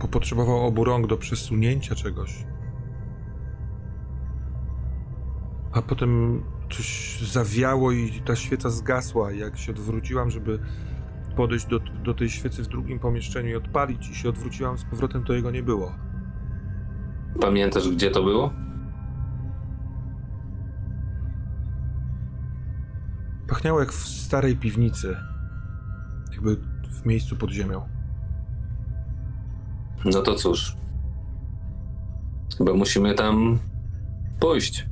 Bo 0.00 0.08
potrzebował 0.08 0.66
obu 0.66 0.84
rąk 0.84 1.06
do 1.06 1.16
przesunięcia 1.16 1.94
czegoś. 1.94 2.46
A 5.72 5.82
potem 5.82 6.42
coś 6.70 7.20
zawiało 7.22 7.92
i 7.92 8.22
ta 8.24 8.36
świeca 8.36 8.70
zgasła. 8.70 9.32
Jak 9.32 9.58
się 9.58 9.72
odwróciłam, 9.72 10.30
żeby 10.30 10.58
podejść 11.36 11.66
do, 11.66 11.78
do 11.78 12.14
tej 12.14 12.30
świecy 12.30 12.62
w 12.62 12.66
drugim 12.66 12.98
pomieszczeniu 12.98 13.48
i 13.48 13.54
odpalić, 13.54 14.08
i 14.08 14.14
się 14.14 14.28
odwróciłam 14.28 14.78
z 14.78 14.84
powrotem, 14.84 15.24
to 15.24 15.32
jego 15.32 15.50
nie 15.50 15.62
było. 15.62 15.94
Pamiętasz, 17.40 17.88
gdzie 17.88 18.10
to 18.10 18.22
było? 18.22 18.52
Pachniało 23.48 23.80
jak 23.80 23.92
w 23.92 24.08
starej 24.08 24.56
piwnicy. 24.56 25.29
Jakby 26.40 26.56
w 26.90 27.06
miejscu 27.06 27.36
pod 27.36 27.50
ziemią. 27.50 27.80
No 30.04 30.22
to 30.22 30.34
cóż. 30.34 30.76
Chyba 32.58 32.74
musimy 32.74 33.14
tam 33.14 33.58
pójść. 34.40 34.88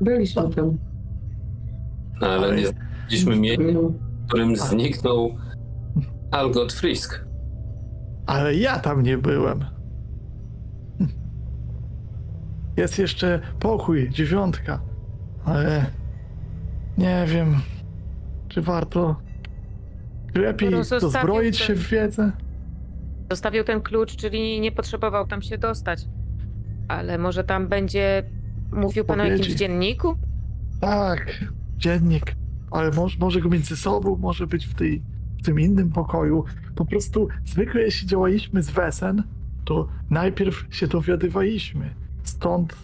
Byliśmy 0.00 0.50
tam. 0.50 0.78
Ale 2.20 2.56
nie 2.56 2.66
znaleźliśmy 2.66 3.36
miejsca, 3.36 3.64
w 4.22 4.26
którym 4.26 4.56
zniknął 4.56 5.30
Algot 6.30 6.72
Frisk. 6.72 7.24
Ale 8.26 8.54
ja 8.54 8.78
tam 8.78 9.02
nie 9.02 9.18
byłem. 9.18 9.64
Jest 12.76 12.98
jeszcze 12.98 13.40
pokój, 13.60 14.10
dziewiątka. 14.10 14.80
Ale 15.44 15.86
nie 16.98 17.24
wiem, 17.28 17.54
czy 18.48 18.62
warto. 18.62 19.25
Lepiej 20.36 20.84
zostawił 20.84 21.10
dozbroić 21.10 21.58
ten- 21.58 21.66
się 21.66 21.74
w 21.74 21.88
wiedzę? 21.88 22.32
Zostawił 23.30 23.64
ten 23.64 23.80
klucz, 23.80 24.16
czyli 24.16 24.60
nie 24.60 24.72
potrzebował 24.72 25.26
tam 25.26 25.42
się 25.42 25.58
dostać. 25.58 26.04
Ale 26.88 27.18
może 27.18 27.44
tam 27.44 27.68
będzie 27.68 28.22
mówił 28.72 29.04
pan 29.04 29.20
o 29.20 29.24
jakimś 29.24 29.48
dzienniku? 29.48 30.16
Tak, 30.80 31.44
dziennik. 31.78 32.34
Ale 32.70 32.90
może, 32.90 33.18
może 33.20 33.40
go 33.40 33.48
między 33.48 33.76
sobą, 33.76 34.16
może 34.16 34.46
być 34.46 34.66
w, 34.66 34.74
tej, 34.74 35.02
w 35.38 35.42
tym 35.42 35.60
innym 35.60 35.90
pokoju. 35.90 36.44
Po 36.74 36.84
prostu 36.84 37.28
zwykle 37.44 37.80
jeśli 37.82 38.08
działaliśmy 38.08 38.62
z 38.62 38.70
Wesen, 38.70 39.22
to 39.64 39.88
najpierw 40.10 40.66
się 40.70 40.86
dowiadywaliśmy. 40.86 41.94
Stąd 42.22 42.76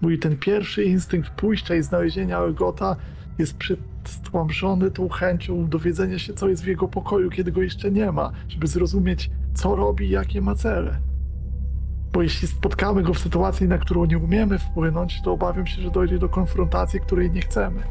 mój 0.00 0.18
ten 0.18 0.36
pierwszy 0.36 0.84
instynkt 0.84 1.30
pójścia 1.30 1.74
i 1.74 1.82
znalezienia 1.82 2.38
Elgota 2.38 2.96
jest 3.38 3.58
przetłamszony 4.04 4.90
tą 4.90 5.08
chęcią 5.08 5.68
dowiedzenia 5.68 6.18
się, 6.18 6.34
co 6.34 6.48
jest 6.48 6.62
w 6.62 6.66
jego 6.66 6.88
pokoju, 6.88 7.30
kiedy 7.30 7.52
go 7.52 7.62
jeszcze 7.62 7.90
nie 7.90 8.12
ma, 8.12 8.32
żeby 8.48 8.66
zrozumieć, 8.66 9.30
co 9.54 9.76
robi 9.76 10.06
i 10.06 10.10
jakie 10.10 10.40
ma 10.40 10.54
cele. 10.54 10.98
Bo 12.12 12.22
jeśli 12.22 12.48
spotkamy 12.48 13.02
go 13.02 13.14
w 13.14 13.18
sytuacji, 13.18 13.68
na 13.68 13.78
którą 13.78 14.04
nie 14.04 14.18
umiemy 14.18 14.58
wpłynąć, 14.58 15.22
to 15.22 15.32
obawiam 15.32 15.66
się, 15.66 15.82
że 15.82 15.90
dojdzie 15.90 16.18
do 16.18 16.28
konfrontacji, 16.28 17.00
której 17.00 17.30
nie 17.30 17.40
chcemy. 17.40 17.82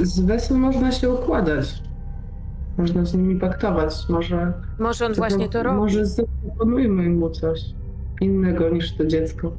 Z 0.00 0.20
Wesem 0.20 0.58
można 0.58 0.92
się 0.92 1.10
układać. 1.10 1.82
Można 2.78 3.04
z 3.04 3.14
nimi 3.14 3.36
paktować. 3.40 4.08
Może, 4.08 4.52
Może 4.78 5.06
on 5.06 5.14
właśnie 5.14 5.48
to 5.48 5.62
robi. 5.62 5.76
może 5.76 6.06
zaproponujmy 6.06 7.10
mu 7.10 7.30
coś 7.30 7.60
innego 8.20 8.68
niż 8.70 8.96
to 8.96 9.06
dziecko. 9.06 9.52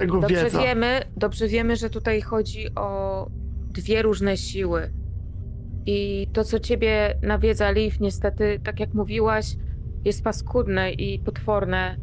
Tego 0.00 0.20
Dobrze 0.20 0.44
wiedza. 0.44 0.60
wiemy, 0.62 1.00
dobrze 1.16 1.48
wiemy, 1.48 1.76
że 1.76 1.90
tutaj 1.90 2.20
chodzi 2.20 2.74
o 2.74 3.26
dwie 3.70 4.02
różne 4.02 4.36
siły. 4.36 4.92
I 5.86 6.28
to, 6.32 6.44
co 6.44 6.60
ciebie 6.60 7.18
nawiedza, 7.22 7.70
Liv, 7.70 7.96
niestety, 8.00 8.60
tak 8.64 8.80
jak 8.80 8.94
mówiłaś, 8.94 9.56
jest 10.04 10.24
paskudne 10.24 10.92
i 10.92 11.18
potworne, 11.18 11.96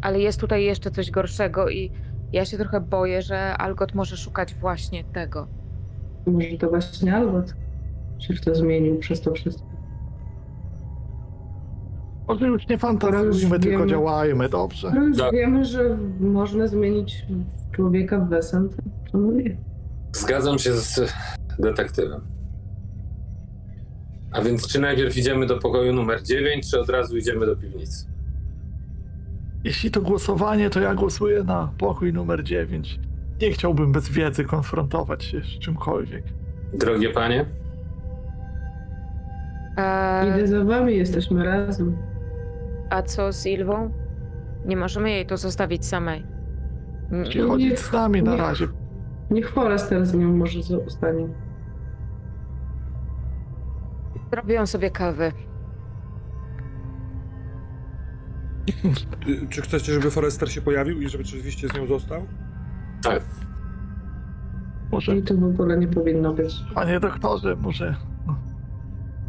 ale 0.00 0.20
jest 0.20 0.40
tutaj 0.40 0.64
jeszcze 0.64 0.90
coś 0.90 1.10
gorszego 1.10 1.68
i 1.68 1.90
ja 2.32 2.44
się 2.44 2.58
trochę 2.58 2.80
boję, 2.80 3.22
że 3.22 3.56
Algot 3.56 3.94
może 3.94 4.16
szukać 4.16 4.54
właśnie 4.54 5.04
tego. 5.04 5.48
Może 6.26 6.58
to 6.58 6.68
właśnie 6.68 7.14
Albert 7.16 7.54
się 8.18 8.34
w 8.34 8.40
to 8.40 8.54
zmienił 8.54 8.98
przez 8.98 9.20
to 9.20 9.32
wszystko. 9.32 9.73
Może 12.28 12.46
już 12.46 12.68
nie 12.68 12.78
fantazjujmy, 12.78 13.58
tylko 13.60 13.78
wiemy. 13.78 13.90
działajmy, 13.90 14.48
dobrze? 14.48 14.92
No 14.94 15.02
już 15.02 15.18
Tak. 15.18 15.32
wiemy, 15.32 15.64
że 15.64 15.98
można 16.20 16.66
zmienić 16.66 17.26
człowieka 17.72 18.18
w 18.18 18.28
Wesem, 18.28 18.68
to 18.68 18.76
czemu 19.12 19.32
nie? 19.32 19.56
Zgadzam 20.12 20.58
się 20.58 20.72
z 20.72 21.12
detektywem. 21.58 22.20
A 24.32 24.40
więc 24.42 24.68
czy 24.68 24.80
najpierw 24.80 25.16
idziemy 25.16 25.46
do 25.46 25.58
pokoju 25.58 25.92
numer 25.92 26.22
9, 26.22 26.70
czy 26.70 26.80
od 26.80 26.88
razu 26.90 27.16
idziemy 27.16 27.46
do 27.46 27.56
piwnicy? 27.56 28.06
Jeśli 29.64 29.90
to 29.90 30.00
głosowanie, 30.02 30.70
to 30.70 30.80
ja 30.80 30.94
głosuję 30.94 31.44
na 31.44 31.72
pokój 31.78 32.12
numer 32.12 32.44
9. 32.44 33.00
Nie 33.42 33.50
chciałbym 33.52 33.92
bez 33.92 34.08
wiedzy 34.08 34.44
konfrontować 34.44 35.24
się 35.24 35.40
z 35.40 35.58
czymkolwiek. 35.58 36.24
Drogie 36.78 37.08
panie, 37.10 37.44
Eee, 39.76 40.28
Idę 40.30 40.46
za 40.48 40.64
wami, 40.64 40.96
jesteśmy 40.96 41.44
razem. 41.44 41.96
A 42.94 43.02
co 43.02 43.32
z 43.32 43.46
Ilwą? 43.46 43.90
Nie 44.66 44.76
możemy 44.76 45.10
jej 45.10 45.26
tu 45.26 45.36
zostawić 45.36 45.86
samej. 45.86 46.26
N- 47.12 47.24
Jeśli 47.24 47.40
chodzić 47.40 47.78
z 47.78 47.92
nami 47.92 48.22
na 48.22 48.30
nie. 48.32 48.36
razie. 48.36 48.68
Niech 49.30 49.50
Forrester 49.50 50.06
z 50.06 50.14
nią 50.14 50.36
może 50.36 50.62
zostanie. 50.62 51.28
Zrobiłam 54.32 54.66
sobie 54.66 54.90
kawy. 54.90 55.32
Y, 59.28 59.46
Czy 59.50 59.62
chcecie, 59.62 59.92
żeby 59.92 60.10
Forrester 60.10 60.52
się 60.52 60.60
pojawił 60.62 61.00
i 61.00 61.08
żeby 61.08 61.24
rzeczywiście 61.24 61.68
z 61.68 61.74
nią 61.74 61.86
został? 61.86 62.22
tak, 63.02 63.22
Może, 64.92 65.16
I 65.16 65.22
to 65.22 65.34
w 65.34 65.44
ogóle 65.44 65.78
nie 65.78 65.88
powinno 65.88 66.32
być. 66.32 66.64
panie 66.74 67.00
doktorze, 67.00 67.56
może 67.56 67.96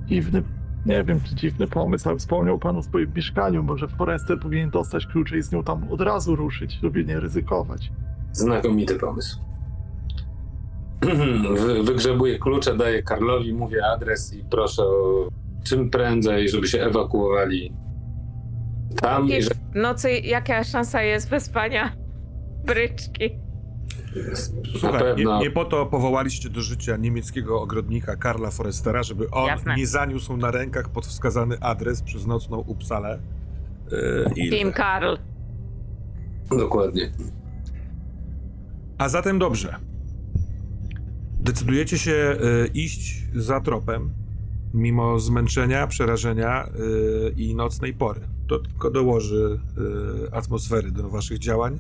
dziwny, 0.06 0.44
nie 0.86 1.04
wiem 1.04 1.20
czy 1.22 1.36
dziwny 1.36 1.68
pomysł, 1.68 2.10
ale 2.10 2.18
wspomniał 2.18 2.60
pan 2.60 2.78
o 2.78 2.84
swoim 2.84 3.12
mieszkaniu. 3.16 3.64
Może 3.64 3.88
Forrester 3.88 4.40
powinien 4.40 4.70
dostać 4.70 5.06
klucze 5.06 5.38
i 5.38 5.42
z 5.42 5.52
nią 5.52 5.64
tam 5.64 5.92
od 5.92 6.02
razu 6.02 6.36
ruszyć, 6.36 6.80
żeby 6.84 7.06
nie 7.06 7.20
ryzykować. 7.20 7.92
znakomity 8.32 8.96
pomysł. 8.96 9.40
Wy, 11.66 11.84
wygrzebuję 11.84 12.40
klucze, 12.40 12.78
daję 12.78 13.04
Karlowi, 13.04 13.54
mówię 13.54 13.86
adres 13.86 14.34
i 14.34 14.44
proszę 14.52 14.84
o 14.84 15.30
czym 15.64 15.90
prędzej, 15.90 16.50
żeby 16.50 16.68
się 16.68 16.82
ewakuowali 16.82 17.74
tam 19.02 19.30
i 19.30 19.42
że 19.42 19.50
w 19.50 19.76
nocy 19.76 20.12
jaka 20.12 20.64
szansa 20.64 21.02
jest 21.02 21.30
wyspania 21.30 21.92
bryczki? 22.66 23.45
Słuchaj, 24.80 25.00
pewno 25.00 25.38
nie, 25.38 25.44
nie 25.44 25.52
po 25.52 25.66
to 25.66 25.86
powołaliście 25.86 26.50
do 26.50 26.62
życia 26.62 26.98
niemieckiego 26.98 27.62
ogrodnika 27.62 28.16
Karla 28.16 28.52
Forestera, 28.52 29.04
żeby 29.04 29.30
on 29.30 29.48
Jasne. 29.48 29.76
nie 29.76 29.88
zaniósł 29.88 30.38
na 30.38 30.52
rękach 30.52 30.90
pod 30.90 31.06
wskazany 31.06 31.60
adres 31.60 32.02
przez 32.02 32.28
nocną 32.28 32.58
Upsalę. 32.58 33.20
Yy, 34.38 34.50
Team 34.50 34.74
Karl. 34.74 35.16
dokładnie. 36.50 37.12
A 38.98 39.10
zatem 39.10 39.40
dobrze. 39.40 39.76
Decydujecie 41.40 41.98
się 41.98 42.12
y, 42.12 42.68
iść 42.74 43.24
za 43.36 43.62
tropem, 43.62 44.14
mimo 44.74 45.20
zmęczenia, 45.20 45.88
przerażenia 45.88 46.66
y, 46.68 47.34
i 47.38 47.56
nocnej 47.56 47.94
pory. 47.94 48.22
To 48.48 48.60
tylko 48.60 48.92
dołoży 48.92 49.60
y, 50.28 50.32
atmosfery 50.32 50.92
do 50.92 51.10
waszych 51.10 51.40
działań. 51.40 51.80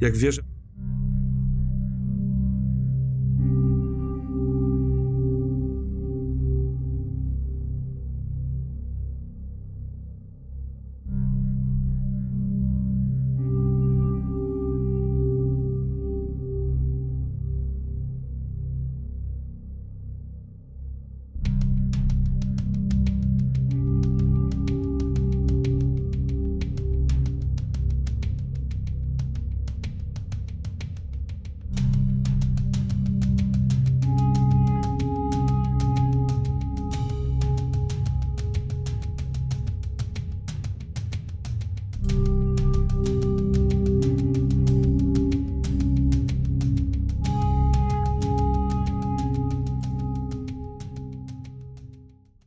Jak 0.00 0.16
wierzę, 0.16 0.42